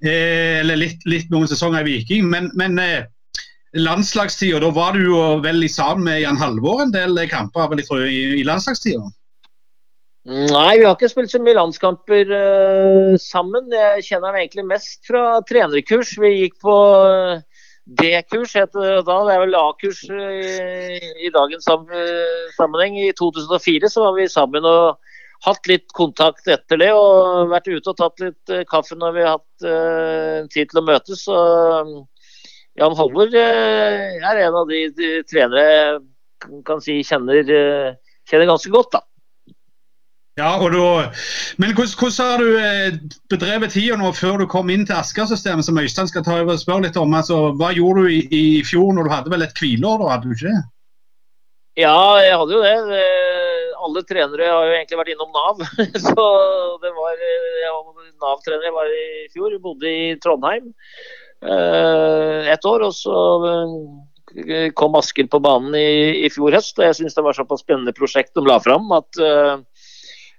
Eller 0.00 0.76
litt, 0.78 1.02
litt 1.06 1.30
noen 1.30 1.48
sesonger 1.50 1.82
i 1.82 1.98
Viking. 1.98 2.30
Men, 2.30 2.52
men 2.54 2.78
landslagstida, 3.74 4.60
da 4.62 4.70
var 4.70 4.92
du 4.94 5.02
jo 5.02 5.40
vel 5.42 5.68
sammen 5.68 6.04
med 6.04 6.22
Jan 6.22 6.38
Halvor 6.38 6.82
en 6.82 6.94
del 6.94 7.18
kamper 7.26 7.68
vel, 7.68 7.82
jeg 7.82 7.88
tror, 7.88 8.06
i, 8.06 8.38
i 8.38 8.46
landslagstida? 8.46 9.10
Nei, 10.28 10.76
vi 10.76 10.84
har 10.84 10.92
ikke 10.92 11.08
spilt 11.08 11.32
så 11.32 11.38
mye 11.40 11.56
landskamper 11.56 12.28
uh, 12.28 13.14
sammen. 13.22 13.70
Jeg 13.72 14.04
kjenner 14.10 14.28
ham 14.28 14.40
egentlig 14.42 14.66
mest 14.68 15.00
fra 15.08 15.38
trenerkurs. 15.48 16.10
Vi 16.20 16.34
gikk 16.34 16.58
på 16.60 16.74
eh, 17.08 17.40
D-kurs, 17.88 18.52
heter 18.52 18.82
det 18.84 19.04
da. 19.08 19.14
Det 19.24 19.34
er 19.34 19.42
vel 19.46 19.56
A-kurs 19.56 20.02
i, 20.12 20.98
i 21.24 21.30
dagens 21.32 21.68
sammenheng. 22.58 22.98
I 23.00 23.14
2004 23.16 23.88
så 23.88 24.04
var 24.04 24.18
vi 24.18 24.28
sammen 24.28 24.66
og 24.68 24.98
hatt 25.46 25.70
litt 25.70 25.88
kontakt 25.96 26.50
etter 26.50 26.80
det. 26.82 26.90
Og 26.92 27.48
vært 27.52 27.70
ute 27.70 27.94
og 27.94 27.96
tatt 27.96 28.20
litt 28.24 28.52
eh, 28.52 28.66
kaffe 28.68 28.98
når 28.98 29.16
vi 29.16 29.24
har 29.24 29.38
hatt 29.38 29.66
uh, 29.66 30.44
tid 30.52 30.68
til 30.68 30.82
å 30.82 30.84
møtes. 30.84 31.24
Mm, 31.28 31.94
Jan 32.78 32.98
Halvor 32.98 33.32
uh, 33.32 34.20
er 34.20 34.42
en 34.44 34.60
av 34.60 34.68
de, 34.68 34.84
de 34.98 35.12
trenere 35.28 35.66
kan 36.68 36.84
si 36.84 37.00
kjenner, 37.06 37.48
uh, 37.48 38.18
kjenner 38.28 38.52
ganske 38.52 38.74
godt, 38.74 38.98
da. 38.98 39.07
Ja, 40.38 40.52
og 40.62 40.70
da, 40.70 41.08
men 41.58 41.72
hvordan, 41.74 42.12
har 42.22 42.38
du 42.42 42.48
eh, 42.62 42.98
bedrevet 43.32 43.72
tida 43.74 43.96
nå 43.98 44.12
før 44.14 44.38
du 44.38 44.46
kom 44.50 44.70
inn 44.70 44.84
til 44.86 44.94
Asker-systemet, 44.94 45.66
som 45.66 45.80
Øystein 45.82 46.10
skal 46.10 46.22
ta 46.26 46.36
over 46.38 46.54
og 46.54 46.62
spørre 46.62 46.86
litt 46.86 46.98
om? 47.00 47.14
Altså, 47.18 47.40
hva 47.58 47.72
gjorde 47.74 48.04
du 48.06 48.12
i, 48.14 48.20
i 48.30 48.42
fjor 48.66 48.92
når 48.94 49.08
du 49.08 49.14
hadde 49.16 49.32
vel 49.34 49.46
et 49.46 49.58
hvileår, 49.58 49.98
da? 50.04 50.12
Hadde 50.14 50.28
du 50.30 50.36
ikke 50.36 50.52
det? 50.52 50.60
Ja, 51.78 51.98
jeg 52.22 52.38
hadde 52.38 52.54
jo 52.54 52.62
det. 52.64 52.76
Det- 52.92 53.56
Alle 53.88 54.02
trenere 54.02 54.46
har 54.50 54.64
jo 54.66 54.74
egentlig 54.74 54.98
vært 54.98 55.10
innom 55.14 55.30
Nav. 55.34 55.60
Så 56.06 56.24
det 56.82 56.90
var 56.96 57.14
eh, 57.14 57.60
Jeg 57.62 57.72
var 57.74 58.08
Nav-trener 58.24 58.66
jeg 58.68 58.74
var 58.74 58.90
i 58.94 59.06
fjor. 59.34 59.58
Bodde 59.62 59.90
i 59.90 60.08
Trondheim 60.22 60.72
et 61.38 62.66
år. 62.66 62.82
Og 62.88 62.94
så 62.98 63.14
eh, 63.46 64.70
kom 64.76 64.96
Asker 64.98 65.28
på 65.30 65.40
banen 65.42 65.74
i, 65.78 66.24
i 66.26 66.30
fjor 66.34 66.56
høst. 66.58 66.78
Og 66.78 66.86
jeg 66.88 66.98
syns 66.98 67.16
det 67.16 67.24
var 67.24 67.36
såpass 67.38 67.62
spennende 67.64 67.94
prosjekt 67.96 68.34
de 68.34 68.44
la 68.46 68.58
fram 68.62 68.90
at 68.96 69.22
eh, 69.22 69.54
eh, 69.54 69.62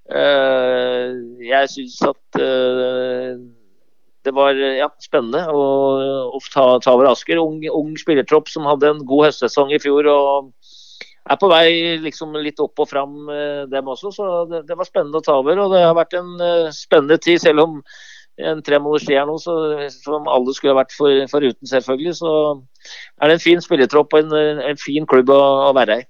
jeg 0.10 1.70
syns 1.70 2.00
at 2.08 2.40
eh, 2.42 3.38
det 4.26 4.34
var 4.36 4.58
ja, 4.58 4.90
spennende 5.02 5.46
å, 5.54 5.64
å 6.34 6.40
ta, 6.52 6.66
ta 6.84 6.96
over 6.96 7.12
Asker. 7.12 7.40
Ung, 7.42 7.62
ung 7.70 7.94
spillertropp 8.00 8.50
som 8.52 8.68
hadde 8.68 8.90
en 8.90 9.04
god 9.08 9.30
høstsesong 9.30 9.74
i 9.76 9.82
fjor. 9.82 10.10
og 10.10 10.54
er 11.30 11.38
på 11.38 11.50
vei 11.52 11.98
liksom 12.02 12.34
litt 12.42 12.62
opp 12.64 12.82
og 12.82 12.90
fram, 12.90 13.18
eh, 13.30 13.66
dem 13.70 13.90
også. 13.92 14.12
Så 14.16 14.30
det, 14.50 14.64
det 14.70 14.78
var 14.78 14.88
spennende 14.88 15.22
å 15.22 15.26
ta 15.26 15.38
over. 15.40 15.62
Og 15.62 15.76
det 15.76 15.84
har 15.86 15.98
vært 15.98 16.16
en 16.18 16.32
eh, 16.42 16.72
spennende 16.76 17.20
tid, 17.22 17.42
selv 17.44 17.66
om 17.66 17.78
en 18.40 18.64
tre 18.64 18.80
måneder 18.80 19.06
tid 19.06 19.28
nå 19.28 19.36
så, 19.44 19.54
som 19.92 20.28
alle 20.32 20.54
skulle 20.56 20.74
ha 20.74 20.80
vært 20.80 20.96
for, 20.96 21.22
foruten, 21.32 21.70
selvfølgelig. 21.70 22.16
Så 22.22 22.34
er 23.20 23.30
det 23.30 23.38
en 23.38 23.46
fin 23.46 23.64
spillertropp 23.64 24.16
og 24.16 24.24
en, 24.24 24.62
en 24.72 24.80
fin 24.80 25.08
klubb 25.10 25.32
å, 25.36 25.42
å 25.70 25.74
være 25.78 26.02
i. 26.02 26.08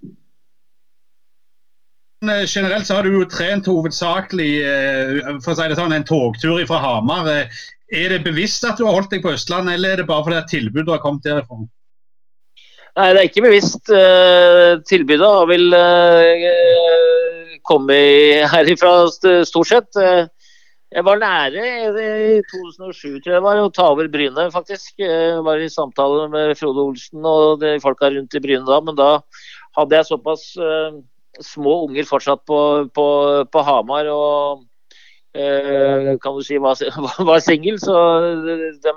Eh, 2.27 2.45
Generelt 2.47 2.87
så 2.87 2.97
har 2.97 3.03
du 3.07 3.13
jo 3.15 3.27
trent 3.31 3.67
hovedsakelig 3.69 4.51
eh, 4.67 5.19
for 5.39 5.53
å 5.53 5.55
si 5.55 5.67
det 5.71 5.77
sånn, 5.79 5.93
en 5.95 6.07
togtur 6.07 6.59
fra 6.67 6.79
Hamar. 6.83 7.29
Eh, 7.31 7.59
Er 7.89 8.11
det 8.11 8.25
bevisst 8.25 8.65
at 8.67 8.77
du 8.77 8.83
har 8.85 8.93
holdt 8.93 9.13
deg 9.15 9.23
på 9.23 9.31
Østlandet, 9.33 9.73
eller 9.73 9.95
er 9.95 10.01
det 10.01 10.09
bare 10.09 10.21
fordi 10.27 10.41
tilbudet 10.51 10.91
har 10.93 10.99
kommet 11.01 11.23
derifra? 11.25 11.63
Nei, 12.99 13.07
det 13.15 13.21
er 13.21 13.29
ikke 13.29 13.45
bevisst. 13.47 13.89
Tilbudet 14.91 15.25
har 15.25 15.47
vel 15.49 15.73
kommet 17.65 18.45
herifra 18.51 18.93
stort 19.09 19.71
sett. 19.71 19.97
Jeg 19.97 21.05
var 21.07 21.17
nære 21.23 21.65
i 21.65 22.37
2007, 22.51 23.23
tror 23.23 23.31
jeg 23.31 23.39
det 23.39 23.43
var, 23.47 23.63
å 23.63 23.73
ta 23.73 23.87
over 23.89 24.05
Bryne, 24.13 24.45
faktisk. 24.53 24.93
Jeg 25.01 25.41
var 25.47 25.57
i 25.57 25.73
samtale 25.73 26.27
med 26.29 26.53
Frode 26.61 26.85
Olsen 26.91 27.25
og 27.25 27.63
de 27.63 27.79
folka 27.81 28.11
rundt 28.13 28.37
i 28.37 28.43
Bryne 28.43 28.69
da, 28.69 28.83
men 28.85 29.01
da 29.01 29.15
hadde 29.79 29.97
jeg 29.97 30.11
såpass 30.11 30.51
små 31.43 31.83
unger 31.87 32.07
fortsatt 32.09 32.43
på, 32.49 32.59
på, 32.95 33.05
på 33.51 33.63
Hamar. 33.65 34.09
og 34.11 34.65
eh, 35.37 36.15
kan 36.23 36.35
du 36.35 36.43
si 36.45 36.57
var, 36.61 36.79
var 37.29 37.43
singel, 37.43 37.79
så 37.81 37.95
de, 38.83 38.93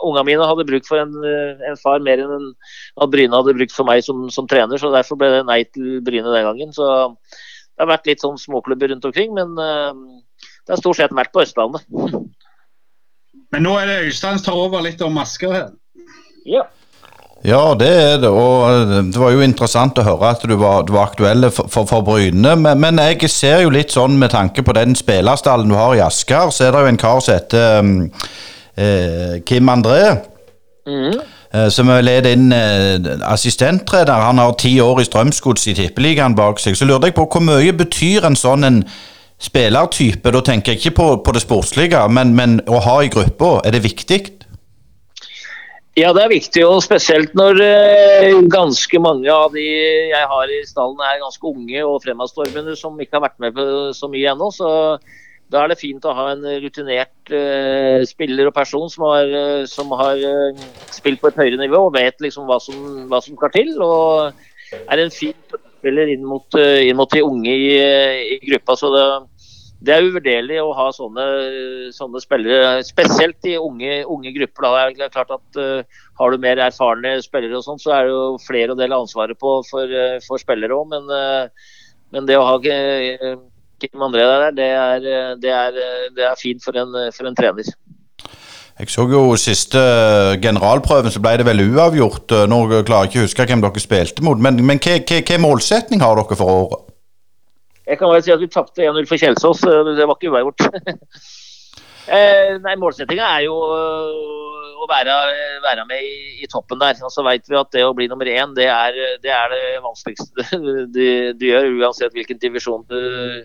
ungene 0.00 0.26
mine 0.28 0.50
hadde 0.50 0.66
bruk 0.68 0.86
for 0.88 1.02
en, 1.02 1.14
eh, 1.24 1.64
en 1.70 1.80
far 1.80 2.02
mer 2.04 2.22
enn 2.24 2.36
en, 2.36 2.52
at 3.00 3.12
Bryne 3.12 3.36
hadde 3.36 3.56
brukt 3.56 3.74
for 3.74 3.88
meg 3.88 4.04
som, 4.06 4.26
som 4.34 4.50
trener, 4.50 4.80
så 4.80 4.92
derfor 4.94 5.20
ble 5.20 5.30
det 5.36 5.44
nei 5.48 5.62
til 5.70 6.00
Bryne 6.04 6.34
den 6.34 6.48
gangen. 6.50 6.74
Så 6.76 6.86
det 7.74 7.82
har 7.82 7.90
vært 7.90 8.10
litt 8.10 8.22
sånn 8.22 8.38
småklubber 8.40 8.92
rundt 8.92 9.06
omkring, 9.08 9.34
men 9.36 9.54
eh, 9.58 9.92
det 10.64 10.76
har 10.76 10.82
stort 10.82 11.00
sett 11.00 11.14
vært 11.14 11.34
på 11.34 11.44
Østlandet. 11.44 11.86
Men 13.54 13.66
nå 13.66 13.74
er 13.78 13.90
det 13.90 14.00
Øystein 14.08 14.40
som 14.40 14.48
tar 14.48 14.58
over 14.58 14.82
litt 14.82 15.02
om 15.04 15.18
Asker 15.22 15.52
her. 15.54 15.68
Ja. 16.48 16.64
Ja, 17.44 17.74
det 17.76 17.88
er 17.92 18.20
det. 18.22 18.30
Og 18.32 18.62
eh, 18.70 18.94
det 19.12 19.20
var 19.20 19.34
jo 19.34 19.44
interessant 19.44 19.98
å 20.00 20.06
høre 20.06 20.30
at 20.32 20.44
du 20.48 20.54
var, 20.56 20.86
du 20.88 20.94
var 20.96 21.10
aktuell 21.10 21.50
for, 21.52 21.68
for, 21.68 21.84
for 21.90 22.04
Bryne. 22.06 22.54
Men, 22.56 22.80
men 22.80 23.00
jeg 23.02 23.28
ser 23.28 23.66
jo 23.66 23.74
litt 23.74 23.92
sånn 23.92 24.16
med 24.20 24.32
tanke 24.32 24.64
på 24.64 24.72
den 24.76 24.96
spillerstallen 24.96 25.68
du 25.68 25.76
har 25.76 25.92
i 25.96 26.02
Asker, 26.04 26.48
så 26.54 26.68
er 26.68 26.72
det 26.72 26.84
jo 26.84 26.92
en 26.94 27.00
kar 27.00 27.20
som 27.20 27.36
heter 27.36 27.84
um, 27.84 27.94
eh, 28.80 29.34
Kim 29.44 29.68
André. 29.68 30.14
Mm. 30.88 31.18
eh, 31.52 31.68
Som 31.72 31.92
er 31.92 32.06
ledet 32.06 32.32
inn 32.38 32.48
eh, 32.56 33.12
assistenttrener. 33.28 34.24
Han 34.24 34.40
har 34.40 34.56
ti 34.60 34.78
år 34.80 35.02
i 35.02 35.08
Strømsgods 35.08 35.68
i 35.68 35.76
Tippeligaen 35.76 36.36
bak 36.38 36.64
seg. 36.64 36.78
Så 36.80 36.88
lurte 36.88 37.12
jeg 37.12 37.18
på 37.18 37.28
hvor 37.28 37.44
mye 37.44 37.76
betyr 37.76 38.24
en 38.24 38.40
sånn 38.40 38.64
en 38.70 38.80
spillertype? 39.44 40.32
Da 40.32 40.40
tenker 40.48 40.72
jeg 40.72 40.80
ikke 40.80 40.96
på, 40.96 41.10
på 41.28 41.36
det 41.36 41.44
sportslige, 41.44 42.00
men, 42.08 42.32
men 42.40 42.56
å 42.72 42.80
ha 42.88 43.02
i 43.04 43.12
gruppa. 43.12 43.58
Er 43.68 43.76
det 43.76 43.84
viktig? 43.84 44.22
Ja, 45.94 46.08
det 46.10 46.24
er 46.24 46.32
viktig, 46.32 46.62
og 46.66 46.80
spesielt 46.82 47.36
når 47.38 47.60
eh, 47.62 48.32
ganske 48.50 48.98
mange 48.98 49.30
av 49.30 49.52
de 49.54 49.62
jeg 49.62 50.26
har 50.26 50.50
i 50.50 50.56
stallen 50.66 50.98
er 51.06 51.20
ganske 51.20 51.46
unge 51.46 51.84
og 51.86 52.00
fremadstormende 52.02 52.74
som 52.74 52.98
ikke 52.98 53.20
har 53.20 53.22
vært 53.28 53.38
med 53.44 53.60
så 53.94 54.08
mye 54.10 54.32
ennå. 54.32 54.48
Så 54.50 54.66
da 55.54 55.62
er 55.62 55.70
det 55.70 55.78
fint 55.78 56.02
å 56.02 56.16
ha 56.18 56.24
en 56.32 56.42
rutinert 56.64 57.30
eh, 57.30 58.02
spiller 58.10 58.50
og 58.50 58.56
person 58.56 58.90
som 58.90 59.06
har, 59.06 59.30
eh, 59.38 59.68
som 59.70 59.94
har 59.94 60.18
spilt 60.90 61.22
på 61.22 61.30
et 61.30 61.38
høyere 61.38 61.62
nivå 61.62 61.84
og 61.86 61.94
vet 61.94 62.18
liksom 62.26 62.50
hva 62.50 62.58
som, 62.58 63.06
hva 63.06 63.22
som 63.22 63.38
skal 63.38 63.54
til. 63.54 63.70
Og 63.78 64.82
er 64.82 65.04
en 65.04 65.14
fin 65.14 65.38
spiller 65.78 66.10
inn 66.10 66.26
mot, 66.26 66.58
inn 66.58 66.98
mot 66.98 67.14
de 67.14 67.22
unge 67.22 67.54
i, 67.54 67.70
i 68.34 68.42
gruppa. 68.48 68.74
så 68.82 68.90
det 68.90 69.06
det 69.84 69.92
er 69.92 70.06
uvurderlig 70.06 70.58
å 70.62 70.72
ha 70.76 70.86
sånne, 70.94 71.24
sånne 71.92 72.20
spillere, 72.22 72.82
spesielt 72.86 73.48
i 73.48 73.56
unge, 73.60 74.00
unge 74.10 74.32
grupper. 74.36 74.66
Da. 74.66 74.84
Det 74.96 75.06
er 75.06 75.14
klart 75.14 75.32
at 75.34 75.60
uh, 75.60 76.04
Har 76.20 76.30
du 76.30 76.38
mer 76.40 76.60
erfarne 76.62 77.16
spillere, 77.24 77.58
og 77.58 77.66
sånt, 77.66 77.82
så 77.82 77.92
er 77.96 78.06
det 78.06 78.14
jo 78.14 78.22
flere 78.44 78.72
å 78.72 78.78
dele 78.78 79.00
ansvaret 79.02 79.38
på 79.40 79.56
for, 79.68 79.90
uh, 79.90 80.20
for 80.24 80.40
spillere 80.40 80.76
òg. 80.76 80.86
Men, 80.92 81.10
uh, 81.10 81.74
men, 82.14 82.28
det 82.30 82.38
å 82.38 82.46
ha 82.46 82.54
Kim 82.62 84.06
André 84.06 84.24
der, 84.24 84.46
det 84.56 84.70
er, 84.70 85.08
det 85.42 85.52
er, 85.52 85.82
det 86.16 86.28
er 86.30 86.40
fint 86.40 86.62
for 86.64 86.78
en, 86.78 86.94
for 87.12 87.28
en, 87.28 87.36
trener. 87.36 87.74
Jeg 88.78 88.90
så 88.90 89.04
jo 89.10 89.26
siste 89.38 89.82
generalprøven, 90.42 91.12
så 91.12 91.20
ble 91.22 91.36
det 91.38 91.46
vel 91.46 91.66
uavgjort. 91.66 92.32
Nå 92.50 92.62
klarer 92.70 93.04
jeg 93.04 93.12
ikke 93.12 93.20
å 93.20 93.28
huske 93.28 93.46
hvem 93.50 93.62
dere 93.66 93.82
spilte 93.82 94.24
mot, 94.26 94.40
men, 94.40 94.62
men 94.66 94.80
hva 94.80 95.38
målsetning 95.42 96.02
har 96.02 96.18
dere 96.22 96.38
for 96.38 96.54
året? 96.54 96.93
Jeg 97.84 97.98
kan 98.00 98.08
bare 98.08 98.22
si 98.24 98.32
at 98.32 98.40
vi 98.40 98.48
tapte 98.48 98.86
1-0 98.86 99.08
for 99.08 99.20
Kjelsås. 99.20 99.60
Det 99.64 100.06
var 100.08 100.16
ikke 100.16 100.32
uavgjort. 100.32 100.64
eh, 102.16 102.56
nei, 102.64 102.76
Målsettinga 102.80 103.26
er 103.36 103.44
jo 103.44 103.58
øh, 103.76 104.80
å 104.80 104.88
være, 104.88 105.16
være 105.64 105.84
med 105.90 106.00
i, 106.06 106.16
i, 106.40 106.48
toppen 106.50 106.80
der. 106.80 106.96
Og 107.04 107.12
så 107.12 107.24
vet 107.26 107.44
vi 107.50 107.60
at 107.60 107.72
det 107.76 107.84
å 107.84 107.92
bli 107.96 108.08
nummer 108.08 108.28
én, 108.30 108.56
det 108.56 108.70
er 108.72 108.96
det, 109.20 109.32
er 109.32 109.52
det 109.52 109.62
vanskeligste 109.84 110.48
du, 110.96 111.06
du, 111.36 111.46
gjør. 111.50 111.70
Uansett 111.82 112.16
hvilken 112.16 112.40
divisjon 112.40 112.86
du, 112.88 113.44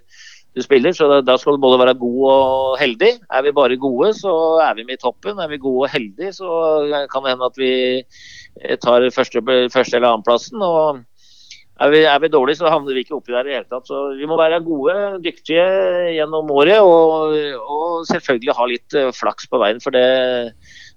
du 0.56 0.64
spiller. 0.64 0.96
Så 0.96 1.12
da, 1.12 1.20
da, 1.26 1.36
skal 1.42 1.60
du 1.60 1.66
både 1.68 1.84
være 1.84 2.00
god 2.00 2.24
og 2.32 2.80
heldig. 2.80 3.14
Er 3.28 3.44
vi 3.44 3.56
bare 3.60 3.82
gode, 3.82 4.14
så 4.22 4.34
er 4.64 4.80
vi 4.80 4.88
med 4.88 5.02
i 5.02 5.04
toppen. 5.04 5.44
Er 5.44 5.52
vi 5.52 5.60
gode 5.60 5.90
og 5.90 5.96
heldige, 5.98 6.32
så 6.40 6.56
kan 7.12 7.28
det 7.28 7.36
hende 7.36 7.52
at 7.52 7.60
vi 7.60 7.74
tar 8.88 9.12
første, 9.12 9.44
første 9.76 10.00
eller 10.00 10.14
annenplassen. 10.14 10.64
og 10.64 11.04
er 11.80 11.94
vi, 11.94 12.02
er 12.04 12.20
vi 12.20 12.32
dårlige, 12.32 12.60
så 12.60 12.72
havner 12.72 12.96
vi 12.96 13.06
ikke 13.06 13.16
oppi 13.18 13.34
der 13.34 13.48
i 13.48 13.52
det 13.52 13.58
hele 13.58 13.70
tatt. 13.72 13.88
Så 13.88 14.02
vi 14.20 14.28
må 14.28 14.38
være 14.40 14.60
gode, 14.66 14.96
dyktige 15.24 15.66
gjennom 16.18 16.52
året, 16.52 16.82
og, 16.84 17.36
og 17.64 18.04
selvfølgelig 18.10 18.56
ha 18.58 18.68
litt 18.68 18.98
eh, 19.00 19.12
flaks 19.16 19.48
på 19.48 19.62
veien. 19.62 19.80
For 19.84 19.96
det, 19.96 20.04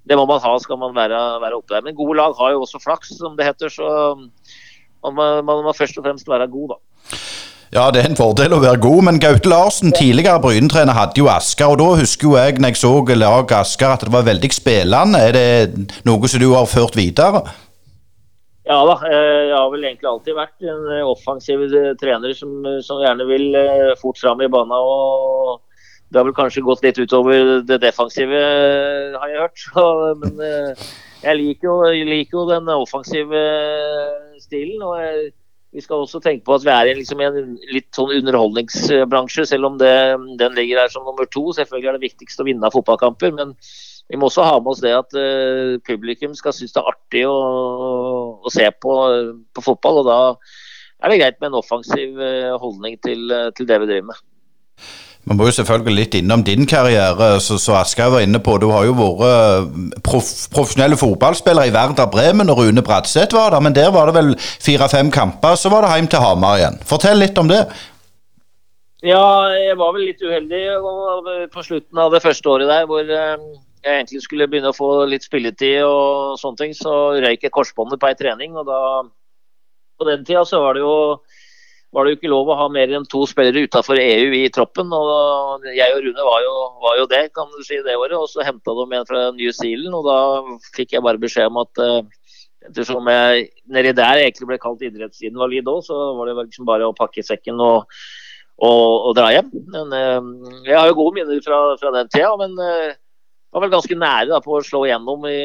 det 0.09 0.19
må 0.19 0.27
man 0.27 0.43
ha 0.43 0.57
skal 0.63 0.81
man 0.83 0.97
være, 0.97 1.21
være 1.45 1.61
oppe 1.61 1.77
der. 1.77 1.87
Men 1.87 1.99
gode 1.99 2.19
lag 2.19 2.35
har 2.39 2.57
jo 2.57 2.65
også 2.67 2.83
flaks, 2.83 3.15
som 3.21 3.39
det 3.39 3.47
heter. 3.53 3.71
Så 3.71 3.87
man 5.03 5.15
man 5.47 5.65
må 5.67 5.75
først 5.75 5.99
og 5.99 6.07
fremst 6.07 6.29
være 6.31 6.51
god, 6.51 6.75
da. 6.75 7.17
Ja, 7.73 7.87
det 7.89 8.03
er 8.03 8.11
en 8.11 8.19
fordel 8.19 8.53
å 8.53 8.61
være 8.61 8.83
god, 8.85 8.99
men 9.07 9.19
Gaute 9.23 9.49
Larsen, 9.49 9.95
tidligere 9.97 10.43
Bryne-trener, 10.45 10.93
hadde 10.93 11.17
jo 11.23 11.31
Asker. 11.33 11.71
Og 11.73 11.79
da 11.81 11.87
husker 12.03 12.29
jo 12.29 12.35
jeg 12.37 12.59
når 12.61 12.75
jeg 12.75 12.83
så 12.83 12.91
lag 13.17 13.55
Asker 13.63 13.95
at 13.95 14.05
det 14.05 14.13
var 14.13 14.27
veldig 14.27 14.51
spillende. 14.53 15.23
Er 15.31 15.33
det 15.33 16.03
noe 16.05 16.29
som 16.29 16.43
du 16.43 16.51
har 16.53 16.69
ført 16.69 16.99
videre? 16.99 17.47
Ja 18.63 18.79
da, 18.87 18.95
eh, 19.09 19.49
jeg 19.49 19.57
har 19.57 19.71
vel 19.73 19.85
egentlig 19.89 20.07
alltid 20.07 20.37
vært 20.39 20.67
en 20.71 20.85
eh, 20.95 21.03
offensiv 21.03 21.65
eh, 21.67 21.93
trener 21.99 22.35
som, 22.39 22.53
som 22.87 23.03
gjerne 23.03 23.27
vil 23.27 23.59
fort 23.99 24.21
fram 24.23 24.43
i 24.45 24.51
banen. 24.53 24.77
og 24.79 25.59
Det 26.09 26.21
har 26.21 26.29
vel 26.29 26.37
kanskje 26.37 26.63
gått 26.63 26.85
litt 26.87 27.01
utover 27.03 27.65
det 27.67 27.81
defensive, 27.83 28.43
har 29.19 29.33
jeg 29.33 29.43
hørt. 29.43 29.67
Men 30.23 30.43
jeg 31.23 31.39
liker 31.41 31.71
jo, 31.73 31.77
jeg 31.91 32.07
liker 32.07 32.39
jo 32.39 32.49
den 32.53 32.71
offensive 32.77 33.45
stilen. 34.39 34.79
og 34.79 34.99
jeg, 35.01 35.33
vi 35.73 35.83
skal 35.83 36.05
også 36.05 36.21
tenke 36.23 36.45
på 36.47 36.55
at 36.55 36.67
vi 36.67 36.71
er 36.71 36.95
liksom 36.95 37.21
i 37.23 37.27
en 37.27 37.55
litt 37.73 37.89
sånn 37.97 38.13
underholdningsbransje, 38.15 39.47
selv 39.49 39.73
om 39.73 39.79
det, 39.81 39.95
den 40.39 40.55
ligger 40.55 40.85
her 40.85 40.93
som 40.93 41.09
nummer 41.09 41.27
to. 41.33 41.49
Selvfølgelig 41.57 41.91
er 41.91 41.99
det 41.99 42.11
viktigst 42.13 42.45
å 42.45 42.47
vinne 42.47 42.71
fotballkamper. 42.71 43.35
men 43.35 43.57
vi 44.11 44.19
må 44.21 44.29
også 44.29 44.45
ha 44.45 44.59
med 44.61 44.75
oss 44.75 44.83
det 44.85 44.93
at 44.97 45.15
uh, 45.17 45.79
publikum 45.87 46.35
skal 46.37 46.55
synes 46.57 46.75
det 46.75 46.83
er 46.83 46.91
artig 46.93 47.23
å, 47.29 47.39
å 48.43 48.53
se 48.53 48.67
på, 48.83 48.99
på, 49.55 49.65
fotball. 49.65 50.03
og 50.03 50.11
Da 50.11 50.19
er 51.03 51.13
det 51.13 51.23
greit 51.23 51.41
med 51.41 51.53
en 51.53 51.63
offensiv 51.63 52.21
uh, 52.21 52.59
holdning 52.61 52.99
til, 53.05 53.33
til, 53.57 53.69
det 53.69 53.81
vi 53.81 53.89
driver 53.89 54.13
med. 54.13 54.29
Man 55.31 55.39
må 55.39 55.47
jo 55.47 55.55
selvfølgelig 55.55 55.95
litt 55.95 56.17
innom 56.19 56.43
din 56.43 56.67
karriere, 56.67 57.37
så, 57.41 57.55
så 57.63 57.77
Aschehoug 57.79 58.17
var 58.17 58.25
inne 58.27 58.41
på. 58.43 58.57
Du 58.59 58.67
har 58.75 58.89
jo 58.89 58.97
vært 58.99 60.01
prof, 60.03 60.33
profesjonelle 60.51 60.99
fotballspiller 60.99 61.71
i 61.71 61.75
Werder 61.75 62.11
Bremen, 62.11 62.51
og 62.51 62.59
Rune 62.59 62.83
Bratseth 62.83 63.39
var 63.39 63.55
der. 63.55 63.63
Men 63.63 63.77
der 63.77 63.93
var 63.95 64.11
det 64.11 64.17
vel 64.19 64.35
fire-fem 64.41 65.15
kamper, 65.15 65.55
så 65.55 65.71
var 65.71 65.87
det 65.87 65.95
hjem 65.95 66.11
til 66.11 66.25
Hamar 66.27 66.59
igjen. 66.59 66.81
Fortell 66.91 67.23
litt 67.23 67.39
om 67.39 67.53
det. 67.53 67.63
Ja, 69.03 69.23
jeg 69.59 69.79
var 69.79 69.95
vel 69.95 70.11
litt 70.11 70.21
uheldig 70.23 70.65
på 71.55 71.65
slutten 71.67 72.03
av 72.03 72.13
det 72.15 72.23
første 72.23 72.51
året 72.51 72.71
der, 72.71 72.85
hvor 72.91 73.07
jeg 73.83 73.99
egentlig 73.99 74.23
skulle 74.23 74.49
begynne 74.51 74.71
å 74.71 74.77
få 74.77 74.91
litt 75.11 75.27
spilletid 75.27 75.83
og 75.87 76.39
sånne 76.41 76.61
ting, 76.61 76.75
så 76.77 77.19
røyk 77.23 77.47
jeg 77.47 77.55
korsbåndet 77.55 78.01
på 78.03 78.11
ei 78.11 78.19
trening. 78.19 78.57
og 78.57 78.69
da, 78.69 78.81
På 79.99 80.07
den 80.09 80.25
tida 80.25 80.45
så 80.47 80.63
var 80.63 80.79
det 80.79 80.85
jo 80.85 80.97
var 81.93 82.07
det 82.07 82.15
jo 82.15 82.17
ikke 82.17 82.31
lov 82.33 82.49
å 82.49 82.57
ha 82.57 82.67
mer 82.73 82.89
enn 82.97 83.05
to 83.05 83.27
spillere 83.29 83.67
utafor 83.67 83.99
EU 84.01 84.33
i 84.39 84.47
troppen. 84.49 84.89
og 84.97 85.67
Jeg 85.77 85.93
og 85.93 86.01
Rune 86.07 86.25
var 86.25 86.41
jo, 86.41 86.55
var 86.81 86.97
jo, 87.03 87.05
det 87.11 87.27
kan 87.37 87.51
du 87.53 87.61
si 87.67 87.83
det 87.85 87.99
året. 88.01 88.17
og 88.17 88.31
Så 88.33 88.47
henta 88.47 88.73
de 88.73 88.87
en 88.97 89.09
fra 89.09 89.31
New 89.37 89.53
Zealand, 89.53 89.95
og 89.99 90.09
da 90.09 90.19
fikk 90.73 90.97
jeg 90.97 91.05
bare 91.05 91.21
beskjed 91.21 91.51
om 91.53 91.61
at 91.61 91.83
uh, 91.85 92.01
ettersom 92.65 93.11
jeg 93.13 93.47
nedi 93.69 93.93
der 93.99 94.23
egentlig 94.23 94.49
ble 94.49 94.59
kalt 94.63 94.81
idrettsinvalid 94.87 95.69
òg, 95.69 95.83
så 95.85 95.99
var 96.17 96.31
det 96.31 96.39
liksom 96.47 96.65
bare 96.65 96.89
å 96.89 96.97
pakke 96.97 97.25
sekken 97.27 97.61
og, 97.61 97.85
og, 98.57 98.89
og 99.11 99.13
dra 99.19 99.29
hjem. 99.35 99.53
Men 99.75 99.93
eh, 99.93 100.21
Jeg 100.71 100.79
har 100.79 100.89
jo 100.89 100.97
gode 100.97 101.19
minner 101.19 101.45
fra, 101.45 101.61
fra 101.77 101.93
den 101.99 102.09
tida. 102.09 102.33
men 102.41 102.57
uh, 102.57 102.97
var 103.53 103.65
vel 103.65 103.73
ganske 103.73 103.97
nære 103.99 104.31
da, 104.33 104.41
på 104.45 104.57
å 104.57 104.65
slå 104.65 104.87
igjennom 104.87 105.27
i, 105.29 105.41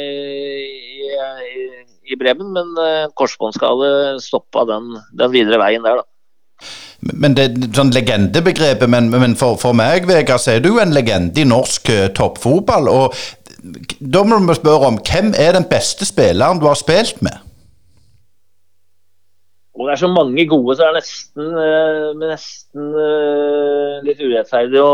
i, 1.03 1.65
i 2.07 2.19
Bremen, 2.19 2.53
men 2.55 2.75
uh, 2.79 3.09
korsbåndskade 3.19 4.19
stoppa 4.23 4.63
den, 4.69 4.93
den, 5.11 5.33
videre 5.33 5.59
veien 5.61 5.85
der, 5.85 6.01
da. 6.01 6.07
Men 7.13 7.35
det 7.37 7.51
sånn 7.77 7.91
legendebegrepet, 7.93 8.89
men, 8.89 9.11
men 9.13 9.35
for, 9.37 9.59
for, 9.61 9.75
meg, 9.77 10.07
Vegard, 10.09 10.41
så 10.41 10.55
er 10.55 10.63
du 10.65 10.79
en 10.81 10.95
legende 10.95 11.43
i 11.43 11.47
norsk 11.47 11.91
uh, 11.93 12.05
toppfotball. 12.17 12.89
og 12.89 13.17
Da 13.99 14.23
må 14.25 14.39
vi 14.47 14.57
spørre 14.57 14.93
om 14.93 15.01
hvem 15.03 15.35
er 15.37 15.53
den 15.59 15.67
beste 15.69 16.07
spilleren 16.07 16.63
du 16.63 16.69
har 16.69 16.79
spilt 16.79 17.21
med? 17.25 17.43
Og 19.77 19.85
det 19.85 19.93
er 19.93 19.99
så 20.01 20.09
mange 20.09 20.43
gode, 20.49 20.73
så 20.73 20.81
det 20.81 20.87
er 20.89 20.95
nesten, 20.97 21.51
uh, 21.53 22.07
nesten 22.17 22.87
uh, 22.97 23.99
litt 24.07 24.23
urettferdig 24.23 24.81
å, 24.81 24.89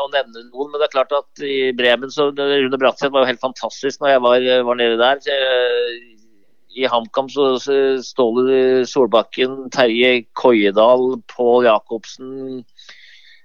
å, 0.00 0.06
nevne 0.14 0.46
noen. 0.46 0.70
Men 0.70 0.80
det 0.80 0.86
er 0.86 0.94
klart 0.94 1.12
at 1.12 1.44
i 1.44 1.74
Bremen 1.76 2.12
så 2.12 2.30
Rune 2.32 2.80
Bratseth 2.80 3.12
var 3.12 3.24
jo 3.24 3.32
helt 3.34 3.44
fantastisk 3.44 4.00
når 4.00 4.14
jeg 4.14 4.24
var, 4.24 4.46
var 4.70 4.80
nede 4.80 4.96
der. 5.02 5.20
Uh, 5.28 6.40
I 6.72 6.88
HamKam 6.88 7.28
så, 7.30 7.50
så 7.60 7.78
Ståle 8.04 8.86
Solbakken, 8.88 9.66
Terje 9.74 10.24
Koiedal, 10.32 11.18
Pål 11.34 11.68
Jacobsen. 11.68 12.54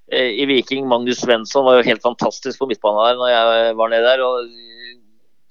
I 0.10 0.46
Viking, 0.50 0.88
Magnus 0.90 1.20
Svensson 1.22 1.68
var 1.68 1.76
jo 1.78 1.86
helt 1.86 2.02
fantastisk 2.02 2.58
på 2.58 2.66
midtbanen 2.72 3.04
der 3.04 3.20
når 3.20 3.30
jeg 3.30 3.76
var 3.78 3.92
nede 3.92 4.08
der. 4.08 4.24
og 4.26 4.69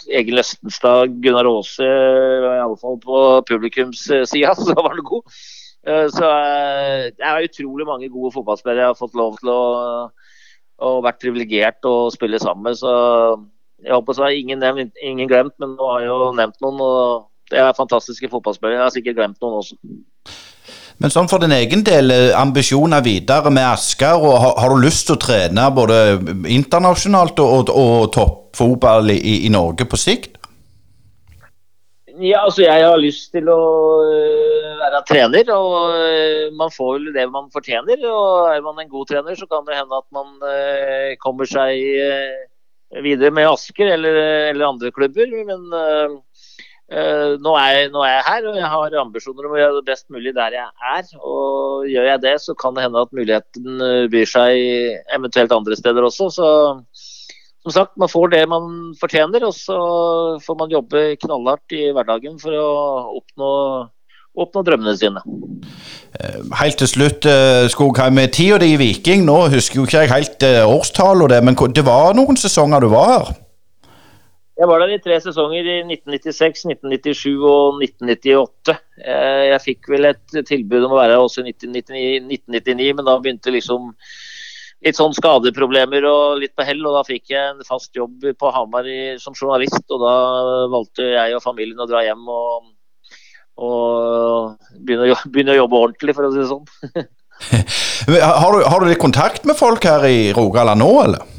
Egil 0.09 0.39
Løstenstad, 0.39 1.15
Gunnar 1.23 1.49
Aase, 1.51 1.85
i 1.85 2.61
alle 2.63 2.79
fall 2.81 2.99
på 3.03 3.23
publikumssida, 3.49 4.55
så 4.67 4.77
var 4.77 4.95
han 4.95 5.05
god. 5.07 5.39
Eh, 5.89 6.07
så 6.15 6.33
eh, 6.33 7.05
det 7.15 7.25
er 7.29 7.47
utrolig 7.49 7.87
mange 7.89 8.11
gode 8.13 8.33
fotballspillere 8.35 8.87
jeg 8.87 8.93
har 8.95 8.99
fått 8.99 9.19
lov 9.19 9.39
til 9.43 9.53
å 9.53 9.61
og 10.79 11.01
vært 11.03 11.23
privilegert 11.23 11.87
å 11.89 12.11
spille 12.15 12.39
sammen 12.43 12.69
med. 12.69 12.79
Så 12.79 12.93
jeg 13.83 13.95
håper 13.95 14.17
så 14.17 14.29
er 14.29 14.37
ingen, 14.39 14.61
nevnt, 14.63 14.95
ingen 15.03 15.31
glemt, 15.31 15.57
men 15.63 15.75
nå 15.75 15.91
har 15.93 16.05
jeg 16.05 16.13
jo 16.13 16.31
nevnt 16.39 16.63
noen. 16.65 16.83
og 16.83 17.51
Det 17.51 17.59
er 17.63 17.75
fantastiske 17.79 18.31
fotballspillere. 18.31 18.79
Jeg 18.79 18.85
har 18.85 18.95
sikkert 18.95 19.19
glemt 19.19 19.43
noen 19.43 19.59
også. 19.63 19.79
Men 20.99 21.13
sånn 21.15 21.29
for 21.31 21.39
din 21.39 21.55
egen 21.55 21.85
del, 21.87 22.11
eh, 22.11 22.33
ambisjoner 22.35 23.05
videre 23.07 23.53
med 23.55 23.69
Asker, 23.69 24.19
og 24.19 24.35
har, 24.43 24.57
har 24.59 24.73
du 24.75 24.83
lyst 24.83 25.07
til 25.07 25.15
å 25.15 25.23
trene 25.23 25.69
både 25.75 25.99
internasjonalt 26.51 27.39
og, 27.45 27.71
og, 27.71 27.71
og 27.71 28.11
toppfotball 28.17 29.15
i, 29.15 29.47
i 29.47 29.53
Norge 29.55 29.87
på 29.87 30.01
sikt? 30.01 30.35
Ja, 32.19 32.41
altså 32.43 32.65
jeg 32.65 32.83
har 32.83 32.99
lyst 32.99 33.31
til 33.31 33.47
å 33.47 33.61
øh, 34.03 34.73
være 34.81 35.05
trener, 35.07 35.53
og 35.55 35.95
øh, 35.95 36.49
man 36.59 36.75
får 36.75 36.97
vel 36.97 37.13
det 37.15 37.29
man 37.31 37.47
fortjener. 37.55 38.03
Og 38.11 38.51
er 38.57 38.65
man 38.67 38.83
en 38.83 38.91
god 38.91 39.07
trener, 39.13 39.39
så 39.39 39.47
kan 39.47 39.63
det 39.69 39.79
hende 39.79 40.03
at 40.03 40.09
man 40.11 40.35
kommer 41.23 41.47
seg 41.47 41.79
videre 43.05 43.31
med 43.31 43.47
Asker 43.53 43.93
eller, 43.95 44.19
eller 44.51 44.67
andre 44.67 44.91
klubber. 44.91 45.31
Men 45.47 45.71
nå, 46.89 47.53
er 47.61 47.75
jeg, 47.75 47.89
nå 47.93 48.01
er 48.01 48.15
jeg 48.15 48.25
her, 48.25 48.47
og 48.49 48.55
jeg 48.57 48.69
har 48.73 48.95
ambisjoner 49.03 49.45
om 49.45 49.55
å 49.55 49.61
gjøre 49.61 49.77
det 49.77 49.89
best 49.91 50.07
mulig 50.15 50.33
der 50.37 50.57
jeg 50.57 50.69
er. 50.95 51.11
Og 51.21 51.85
gjør 51.85 52.09
jeg 52.15 52.23
det, 52.23 52.35
så 52.41 52.55
kan 52.57 52.77
det 52.77 52.87
hende 52.87 53.03
at 53.05 53.13
muligheten 53.13 53.83
øh, 53.85 54.07
byr 54.13 54.31
seg 54.31 55.03
eventuelt 55.19 55.53
andre 55.53 55.77
steder 55.77 56.09
også. 56.09 56.31
så 56.33 56.49
som 57.67 57.75
sagt, 57.75 57.99
man 58.01 58.09
får 58.09 58.31
det 58.33 58.45
man 58.49 58.95
fortjener, 58.97 59.45
og 59.45 59.53
så 59.53 59.77
får 60.41 60.57
man 60.57 60.71
jobbe 60.73 61.03
knallhardt 61.21 61.75
i 61.77 61.91
hverdagen 61.93 62.39
for 62.41 62.55
å 62.57 62.69
oppnå, 63.19 63.51
oppnå 64.39 64.63
drømmene 64.65 64.95
sine. 64.97 65.21
Helt 66.57 66.79
til 66.81 66.89
slutt, 66.89 67.29
eh, 67.29 67.67
Skogheim, 67.69 68.23
tida 68.33 68.63
di 68.63 68.71
i 68.73 68.81
Viking, 68.81 69.27
nå 69.29 69.51
husker 69.53 69.83
jo 69.83 69.85
ikke 69.85 70.07
jeg 70.07 70.15
helt 70.15 70.49
årstallet 70.65 71.45
men 71.45 71.59
det 71.75 71.85
var 71.85 72.17
noen 72.17 72.41
sesonger 72.41 72.87
du 72.87 72.89
var 72.95 73.13
her? 73.13 73.29
Jeg 74.59 74.67
var 74.67 74.83
der 74.83 74.91
i 74.97 74.99
tre 74.99 75.17
sesonger, 75.23 75.67
i 75.71 75.77
1996, 75.87 76.65
1997 76.67 77.45
og 77.47 77.79
1998. 77.79 78.75
Eh, 79.05 79.45
Jeg 79.53 79.63
fikk 79.63 79.91
vel 79.93 80.09
et 80.11 80.39
tilbud 80.49 80.83
om 80.83 80.97
å 80.97 80.99
være 80.99 81.15
her 81.15 81.23
også 81.23 81.45
i 81.45 81.53
1999, 81.53 82.25
1999 82.27 82.97
men 82.99 83.07
da 83.07 83.15
begynte 83.23 83.55
liksom 83.55 83.93
litt 84.83 84.99
sånn 84.99 85.15
skadeproblemer 85.15 86.05
og 86.11 86.43
litt 86.43 86.57
på 86.59 86.67
hell, 86.67 86.83
og 86.87 86.99
da 86.99 87.05
fikk 87.07 87.31
jeg 87.35 87.53
en 87.53 87.63
fast 87.67 87.95
jobb 87.99 88.27
på 88.39 88.53
Hamar 88.55 88.87
som 89.23 89.35
journalist. 89.39 89.85
Og 89.95 90.03
da 90.03 90.17
valgte 90.75 91.07
jeg 91.07 91.39
og 91.39 91.45
familien 91.47 91.83
å 91.83 91.89
dra 91.91 92.03
hjem 92.07 92.27
og, 92.27 92.69
og 93.63 94.75
begynne, 94.75 95.15
å, 95.15 95.23
begynne 95.31 95.55
å 95.55 95.63
jobbe 95.63 95.83
ordentlig, 95.87 96.19
for 96.19 96.27
å 96.27 96.35
si 96.35 96.43
det 96.43 96.51
sånn. 96.51 97.09
Har 98.43 98.55
du, 98.55 98.63
har 98.65 98.81
du 98.81 98.89
litt 98.89 98.99
kontakt 98.99 99.45
med 99.47 99.59
folk 99.59 99.85
her 99.87 100.03
i 100.09 100.33
Rogaland 100.35 100.83
nå, 100.83 100.89
eller? 101.05 101.38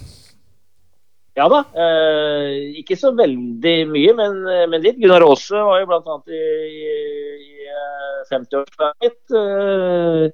Ja 1.40 1.45
da, 1.48 1.61
eh, 1.72 2.80
ikke 2.82 2.98
så 2.99 3.14
veldig 3.16 3.76
mye, 3.88 4.14
men, 4.18 4.41
men 4.44 4.84
litt. 4.84 4.98
Gunnar 4.99 5.24
Aase 5.24 5.61
var 5.64 5.80
jo 5.80 5.88
bl.a. 5.88 6.18
i, 6.36 6.40
i, 6.68 6.90
i 7.45 7.70
eh, 7.70 7.99
50-årslaget 8.28 9.06
mitt. 9.06 9.36
Eh, 9.40 10.26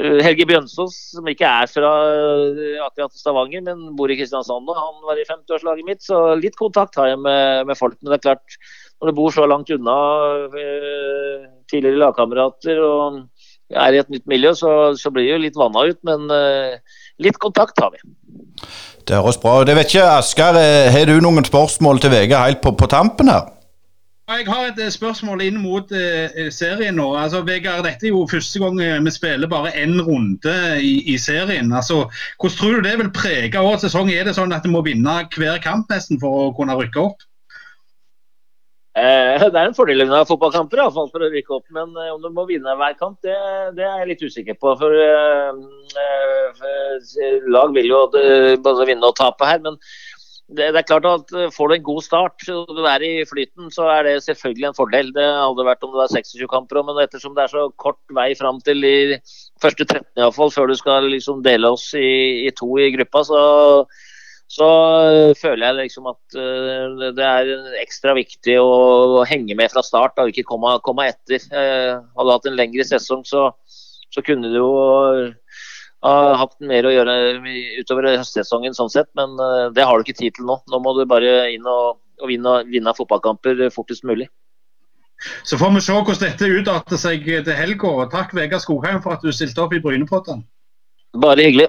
eh, 0.00 0.20
Helge 0.24 0.46
Bjønsås, 0.48 0.96
som 1.16 1.28
ikke 1.28 1.48
er 1.48 1.68
fra 1.70 1.90
eh, 2.08 2.78
akkurat 2.86 3.16
Stavanger, 3.16 3.64
men 3.66 3.90
bor 3.98 4.12
i 4.12 4.16
Kristiansand 4.16 4.70
og 4.70 4.80
han 4.80 5.02
var 5.10 5.20
i 5.20 5.26
50-årslaget 5.28 5.90
mitt. 5.90 6.04
Så 6.06 6.22
litt 6.40 6.56
kontakt 6.60 6.96
har 7.00 7.12
jeg 7.12 7.20
med, 7.20 7.66
med 7.68 7.78
folk. 7.78 7.98
Men 8.00 8.14
det 8.14 8.20
er 8.20 8.26
klart, 8.30 8.58
når 9.00 9.10
du 9.10 9.18
bor 9.20 9.36
så 9.36 9.44
langt 9.50 9.72
unna 9.76 9.98
eh, 10.48 11.46
tidligere 11.70 12.04
lagkamerater 12.06 12.80
og 12.84 13.20
er 13.70 13.94
i 13.94 14.00
et 14.02 14.10
nytt 14.10 14.26
miljø, 14.30 14.54
så, 14.58 14.72
så 14.98 15.12
blir 15.14 15.28
jo 15.28 15.42
litt 15.44 15.58
vanna 15.58 15.84
ut. 15.90 16.00
Men 16.06 16.26
eh, 16.34 16.98
litt 17.22 17.38
kontakt 17.42 17.80
har 17.80 17.92
vi. 17.94 18.02
Det 19.08 19.16
høres 19.16 19.40
bra 19.40 19.60
ut. 19.60 19.70
Jeg 19.70 19.78
vet 19.78 19.94
ikke, 19.94 20.10
Asker, 20.18 20.58
eh, 20.60 20.90
har 20.92 21.08
du 21.08 21.16
noen 21.24 21.46
spørsmål 21.46 22.02
til 22.02 22.12
VG 22.12 22.36
helt 22.36 22.62
på, 22.64 22.74
på 22.76 22.90
tampen 22.90 23.32
her? 23.32 23.48
Jeg 24.30 24.44
har 24.46 24.68
et 24.68 24.78
eh, 24.78 24.90
spørsmål 24.94 25.40
inn 25.42 25.56
mot 25.58 25.90
eh, 25.96 26.50
serien 26.54 26.94
nå. 27.00 27.08
Altså, 27.18 27.40
Vegard, 27.46 27.82
dette 27.86 28.06
er 28.06 28.12
jo 28.12 28.28
første 28.30 28.60
gang 28.62 28.78
eh, 28.84 29.00
vi 29.02 29.10
spiller 29.10 29.50
bare 29.50 29.72
én 29.74 29.96
runde 30.06 30.54
i, 30.78 30.92
i 31.10 31.16
serien. 31.18 31.72
Altså, 31.72 32.04
hvordan 32.38 32.58
tror 32.58 32.76
du 32.76 32.86
det 32.86 32.92
vil 33.00 33.10
prege 33.16 33.58
årets 33.58 33.88
sesong? 33.88 34.12
Er 34.14 34.28
det 34.28 34.36
sånn 34.38 34.54
at 34.54 34.62
du 34.62 34.70
må 34.70 34.84
vinne 34.86 35.16
hver 35.34 35.58
kamp 35.64 35.90
nesten 35.90 36.20
for 36.22 36.44
å 36.44 36.52
kunne 36.54 36.78
rykke 36.78 37.08
opp? 37.08 37.26
Eh, 38.98 39.38
det 39.52 39.54
er 39.54 39.68
en 39.68 39.76
fordel 39.76 40.02
ha 40.10 40.24
fotballkamper 40.26 40.80
i 40.80 40.84
alle 40.84 40.94
fall, 40.94 41.10
for 41.12 41.22
å 41.22 41.30
rykke 41.30 41.56
opp, 41.60 41.66
men 41.74 41.92
eh, 41.94 42.10
om 42.10 42.22
du 42.24 42.30
må 42.34 42.46
vinne 42.48 42.74
hver 42.80 42.96
kamp, 42.98 43.20
det, 43.26 43.36
det 43.76 43.86
er 43.86 44.02
jeg 44.02 44.10
litt 44.12 44.24
usikker 44.26 44.58
på. 44.58 44.74
For, 44.80 44.96
eh, 45.04 45.60
eh, 46.04 46.48
for 46.58 47.52
lag 47.54 47.76
vil 47.76 47.92
jo 47.92 48.06
eh, 48.18 48.56
både 48.62 48.88
vinne 48.90 49.06
og 49.06 49.18
tape 49.20 49.46
her. 49.46 49.62
Men 49.62 49.78
det, 50.50 50.72
det 50.74 50.80
er 50.80 50.88
klart 50.88 51.06
at 51.06 51.32
eh, 51.38 51.52
får 51.54 51.70
du 51.70 51.76
en 51.76 51.86
god 51.86 52.02
start 52.02 52.48
og 52.50 52.74
du 52.74 52.82
er 52.90 53.06
i 53.06 53.12
flyten, 53.30 53.70
så 53.70 53.86
er 53.94 54.08
det 54.08 54.16
selvfølgelig 54.26 54.70
en 54.72 54.78
fordel. 54.80 55.14
Det 55.14 55.26
hadde 55.28 55.68
vært 55.70 55.86
om 55.86 55.94
det 55.94 56.02
var 56.02 56.10
26 56.10 56.50
kamper, 56.50 56.82
men 56.86 56.98
ettersom 57.04 57.36
det 57.36 57.46
er 57.46 57.54
så 57.54 57.68
kort 57.78 58.00
vei 58.16 58.32
fram 58.38 58.58
til 58.66 58.82
i 58.82 58.98
første 59.62 59.86
13 59.86 60.02
i 60.02 60.24
hvert 60.24 60.38
fall, 60.40 60.50
før 60.54 60.72
du 60.72 60.78
skal 60.80 61.06
liksom 61.12 61.44
dele 61.46 61.70
oss 61.70 61.92
i, 61.94 62.48
i 62.48 62.54
to 62.58 62.72
i 62.82 62.90
gruppa, 62.96 63.22
så 63.30 63.42
så 64.50 64.66
øh, 64.66 65.32
føler 65.38 65.66
jeg 65.66 65.76
liksom 65.78 66.08
at 66.10 66.34
øh, 66.34 67.12
det 67.14 67.26
er 67.26 67.50
ekstra 67.78 68.16
viktig 68.18 68.56
å, 68.58 69.22
henge 69.30 69.54
med 69.54 69.70
fra 69.70 69.84
start 69.86 70.18
og 70.18 70.32
ikke 70.32 70.48
komme, 70.48 70.72
komme 70.82 71.06
etter. 71.12 71.38
Eh, 71.38 71.92
hadde 71.94 72.26
du 72.26 72.32
hatt 72.34 72.48
en 72.50 72.58
lengre 72.58 72.86
sesong, 72.88 73.22
så, 73.28 73.52
så 74.10 74.24
kunne 74.26 74.50
du 74.50 74.58
jo 74.58 74.72
ha 76.00 76.14
hatt 76.40 76.56
mer 76.64 76.88
å 76.88 76.94
gjøre 76.94 77.14
utover 77.78 78.10
høstsesongen 78.16 78.74
sånn 78.74 78.90
sett, 78.90 79.10
men 79.18 79.36
det 79.76 79.84
har 79.84 80.00
du 80.00 80.06
ikke 80.06 80.16
tid 80.16 80.38
til 80.38 80.48
nå. 80.48 80.56
Nå 80.72 80.80
må 80.80 80.94
du 80.96 81.04
bare 81.06 81.50
inn 81.52 81.66
og, 81.68 82.00
og 82.18 82.30
vinne, 82.32 82.62
vinne 82.72 82.94
fotballkamper 82.96 83.66
fortest 83.74 84.06
mulig. 84.08 84.30
Så 85.44 85.60
får 85.60 85.76
vi 85.76 85.82
se 85.84 85.92
hvordan 85.92 86.22
dette 86.24 86.48
utarter 86.48 86.98
seg 86.98 87.28
til 87.28 87.52
helga. 87.54 87.92
Takk 88.10 88.32
Vegard 88.34 88.64
Skogheim 88.64 89.04
for 89.04 89.14
at 89.14 89.22
du 89.22 89.28
stilte 89.36 89.60
opp 89.60 89.76
i 89.76 89.82
Brynepotten. 89.84 90.40
Bare 91.20 91.44
hyggelig. 91.44 91.68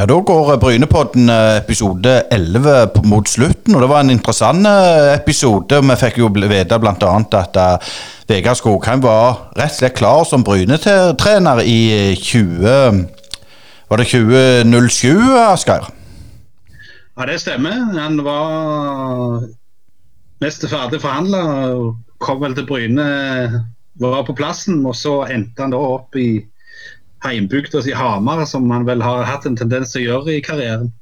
Ja, 0.00 0.06
Da 0.06 0.16
går 0.24 0.56
Brynepodden 0.56 1.28
eh, 1.28 1.58
episode 1.58 2.22
11 2.32 3.02
mot 3.04 3.28
slutten, 3.28 3.74
og 3.74 3.82
det 3.82 3.88
var 3.90 4.00
en 4.00 4.12
interessant 4.14 4.64
eh, 4.64 5.10
episode. 5.12 5.76
Vi 5.76 5.96
fikk 6.00 6.22
jo 6.22 6.30
vite 6.32 6.78
bl.a. 6.80 7.10
at 7.36 7.58
eh, 7.60 7.90
Vegard 8.30 8.56
Skogheim 8.56 9.02
var 9.04 9.50
rett 9.58 9.74
og 9.74 9.76
slett 9.76 9.98
klar 9.98 10.24
som 10.24 10.40
Bryne-trener 10.46 11.60
i 11.68 11.76
eh, 11.98 12.16
20... 12.16 13.04
Var 13.90 14.00
det 14.00 14.06
2007, 14.08 15.20
Asgeir? 15.36 15.90
Ja, 17.18 17.26
det 17.28 17.36
stemmer. 17.44 17.76
Han 17.98 18.24
var 18.24 19.44
mest 20.40 20.64
ferdig 20.64 21.02
forhandla 21.04 21.44
kom 22.24 22.40
vel 22.40 22.56
til 22.56 22.64
Bryne, 22.72 23.10
var 24.00 24.24
på 24.24 24.38
plassen. 24.40 24.80
Og 24.80 24.96
så 24.96 25.26
endte 25.28 25.60
han 25.60 25.76
da 25.76 25.84
opp 25.98 26.16
i 26.16 26.38
heimbygda 27.24 27.82
si 27.84 27.94
Hamar, 27.96 28.44
som 28.48 28.70
han 28.70 28.86
vel 28.88 29.02
har 29.04 29.26
hatt 29.28 29.46
en 29.46 29.58
tendens 29.58 29.94
til 29.94 30.02
å 30.02 30.08
gjøre 30.08 30.36
i 30.36 30.44
karrieren. 30.44 30.92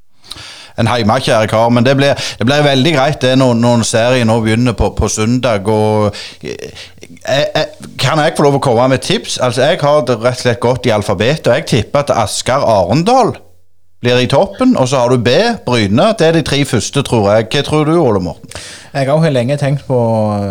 En 0.79 0.87
heimakjære 0.87 1.49
kar, 1.51 1.73
men 1.75 1.87
det 1.87 1.97
blir, 1.99 2.15
det 2.39 2.47
blir 2.47 2.63
veldig 2.63 2.93
greit 2.95 3.19
det 3.25 3.33
når, 3.41 3.57
når 3.59 3.83
serien 3.89 4.29
nå 4.31 4.37
begynner 4.45 4.77
på, 4.79 4.93
på 4.95 5.09
søndag. 5.11 5.67
og 5.67 6.15
jeg, 6.43 6.71
jeg, 7.27 7.67
Kan 7.99 8.23
jeg 8.23 8.37
få 8.39 8.47
lov 8.47 8.61
å 8.61 8.63
komme 8.63 8.87
med 8.93 9.03
tips? 9.03 9.41
Altså, 9.43 9.65
Jeg 9.67 9.81
har 9.83 10.07
det 10.07 10.21
rett 10.23 10.39
og 10.39 10.45
slett 10.45 10.63
gått 10.63 10.87
i 10.87 10.95
alfabetet, 10.95 11.51
og 11.51 11.59
jeg 11.59 11.71
tipper 11.73 12.07
at 12.07 12.15
Asker 12.15 12.63
Arendal 12.63 13.35
blir 14.01 14.21
i 14.23 14.29
toppen. 14.31 14.77
Og 14.79 14.89
så 14.89 15.03
har 15.03 15.11
du 15.11 15.19
B, 15.19 15.35
Bryne. 15.67 16.13
Det 16.19 16.29
er 16.29 16.39
de 16.39 16.45
tre 16.47 16.61
første, 16.65 17.03
tror 17.03 17.27
jeg. 17.33 17.49
Hva 17.51 17.65
tror 17.67 17.89
du, 17.89 17.97
Ole 17.99 18.23
Morten? 18.23 18.55
Jeg 18.95 19.11
har 19.11 19.27
jo 19.27 19.33
lenge 19.35 19.59
tenkt 19.61 19.85
på 19.87 19.99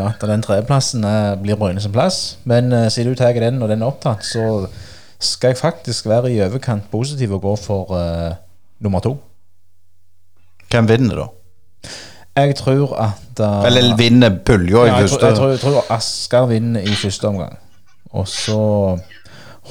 at 0.09 0.21
den 0.27 0.43
tredjeplassen 0.43 1.07
eh, 1.07 1.37
blir 1.41 1.55
Bryne 1.59 1.81
sin 1.81 1.95
plass. 1.95 2.37
Men 2.43 2.73
eh, 2.73 2.89
siden 2.91 3.15
du 3.15 3.19
tar 3.19 3.39
den 3.39 3.61
og 3.63 3.71
den 3.71 3.81
er 3.81 3.93
opptatt, 3.93 4.27
så 4.27 4.67
skal 5.19 5.53
jeg 5.53 5.57
faktisk 5.57 6.05
være 6.05 6.31
i 6.33 6.41
overkant 6.45 6.91
positiv 6.91 7.33
og 7.33 7.41
gå 7.41 7.55
for 7.55 7.91
uh, 7.91 8.35
nummer 8.79 8.99
to. 8.99 9.17
Hvem 10.69 10.89
vinner, 10.89 11.15
da? 11.15 11.27
Jeg 12.37 12.55
tror 12.55 12.95
at 13.01 13.39
uh, 13.39 13.65
Eller 13.65 13.95
vinner 13.97 14.35
pulja 14.45 14.83
i 14.83 14.87
ja, 14.87 14.95
jeg, 14.95 15.09
tror, 15.09 15.19
første? 15.19 15.25
jeg, 15.25 15.35
tror, 15.35 15.49
jeg 15.49 15.59
tror 15.59 15.91
Asker 15.95 16.45
vinner 16.45 16.81
i 16.81 16.95
første 16.95 17.27
omgang. 17.27 17.57
Og 18.09 18.27
så 18.27 18.59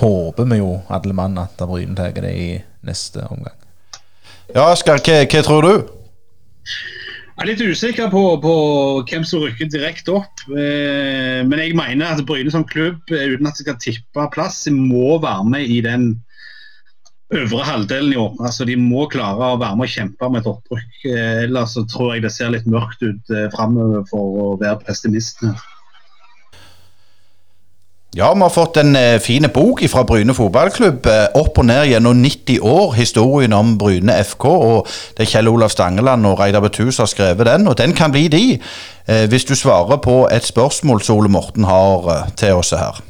håper 0.00 0.44
vi 0.44 0.56
jo 0.56 0.80
alle 0.90 1.12
mann 1.12 1.38
at 1.38 1.56
Bryne 1.58 1.96
tar 1.96 2.10
det 2.10 2.34
i 2.34 2.48
neste 2.82 3.22
omgang. 3.30 3.54
Ja, 4.54 4.70
Asker, 4.72 4.98
hva, 4.98 5.22
hva 5.30 5.42
tror 5.42 5.62
du? 5.62 5.86
Jeg 7.36 7.44
er 7.44 7.48
litt 7.50 7.64
usikker 7.68 8.06
på, 8.08 8.20
på 8.40 8.52
hvem 9.10 9.24
som 9.28 9.42
rykker 9.42 9.68
direkte 9.68 10.14
opp. 10.16 10.40
Eh, 10.56 11.42
men 11.44 11.60
jeg 11.60 11.74
mener 11.76 12.14
at 12.14 12.22
Bryne 12.24 12.48
som 12.52 12.64
klubb, 12.64 13.02
eh, 13.12 13.34
uten 13.34 13.50
at 13.50 13.58
de 13.58 13.66
skal 13.66 13.76
tippe 13.82 14.24
plass, 14.32 14.62
må 14.72 15.18
være 15.20 15.44
med 15.44 15.68
i 15.68 15.82
den 15.84 16.14
øvre 17.36 17.66
halvdelen 17.68 18.14
i 18.14 18.16
år. 18.22 18.32
Altså, 18.40 18.64
de 18.64 18.78
må 18.80 19.04
klare 19.12 19.52
å 19.52 19.60
være 19.60 19.76
med 19.76 19.84
og 19.84 19.92
kjempe 19.98 20.30
med 20.32 20.40
et 20.40 20.50
opprykk. 20.54 20.96
Eh, 21.12 21.42
ellers 21.44 21.76
så 21.76 21.84
tror 21.92 22.14
jeg 22.14 22.24
det 22.24 22.32
ser 22.32 22.54
litt 22.54 22.72
mørkt 22.72 23.04
ut 23.04 23.34
eh, 23.34 23.50
framover 23.52 24.08
for 24.08 24.40
å 24.40 24.48
være 24.62 24.80
pessimist. 24.88 25.44
Ja, 28.16 28.34
vi 28.34 28.40
har 28.40 28.50
fått 28.50 28.76
en 28.76 28.96
eh, 28.96 29.18
fin 29.20 29.44
bok 29.54 29.82
fra 29.92 30.02
Bryne 30.04 30.32
fotballklubb. 30.34 31.06
eh, 31.06 31.26
opp 31.36 31.58
og 31.60 31.66
ned 31.68 31.82
gjennom 31.90 32.16
90 32.16 32.62
år. 32.64 32.94
Historien 32.96 33.52
om 33.52 33.74
Bryne 33.78 34.14
FK. 34.24 34.44
og 34.44 34.86
Det 35.16 35.26
er 35.26 35.28
Kjell 35.34 35.50
Olav 35.50 35.68
Stangeland 35.68 36.24
og 36.26 36.38
Reidar 36.40 36.64
Betu 36.64 36.88
som 36.90 37.02
har 37.02 37.10
skrevet 37.12 37.46
den. 37.46 37.68
Og 37.68 37.76
den 37.76 37.92
kan 37.92 38.14
bli 38.14 38.28
de, 38.32 38.58
eh, 39.06 39.26
hvis 39.28 39.44
du 39.44 39.52
svarer 39.54 40.00
på 40.00 40.28
et 40.32 40.48
spørsmål 40.48 41.02
som 41.02 41.18
Ole 41.18 41.28
Morten 41.28 41.64
har 41.64 42.08
eh, 42.08 42.30
til 42.36 42.54
oss 42.56 42.70
her. 42.70 43.02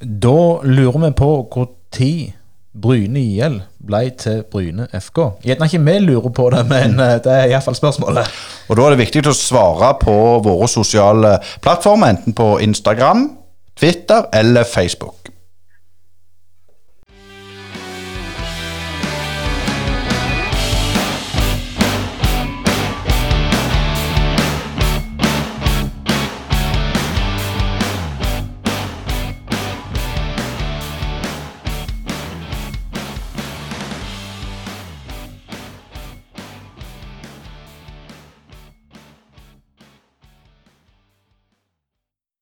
Da 0.00 0.62
lurer 0.64 0.98
vi 1.04 1.12
på 1.20 1.28
hvor 1.52 1.68
tid 1.92 2.32
Bryne 2.72 3.20
IL 3.20 3.60
ble 3.84 4.10
til 4.16 4.42
Bryne 4.48 4.88
FK. 4.94 5.18
Gjerne 5.44 5.68
ikke 5.68 5.84
vi 5.84 5.98
lurer 6.06 6.32
på 6.32 6.48
det, 6.56 6.64
men 6.72 6.96
det 6.96 7.28
er 7.28 7.52
iallfall 7.52 7.76
spørsmålet. 7.76 8.32
Og 8.68 8.76
Da 8.76 8.82
er 8.82 8.96
det 8.96 9.04
viktig 9.04 9.26
å 9.28 9.36
svare 9.36 9.92
på 10.00 10.16
våre 10.40 10.72
sosiale 10.72 11.36
plattformer, 11.60 12.16
enten 12.16 12.32
på 12.32 12.54
Instagram, 12.64 13.28
Twitter 13.74 14.24
eller 14.32 14.64
Facebook. 14.64 15.21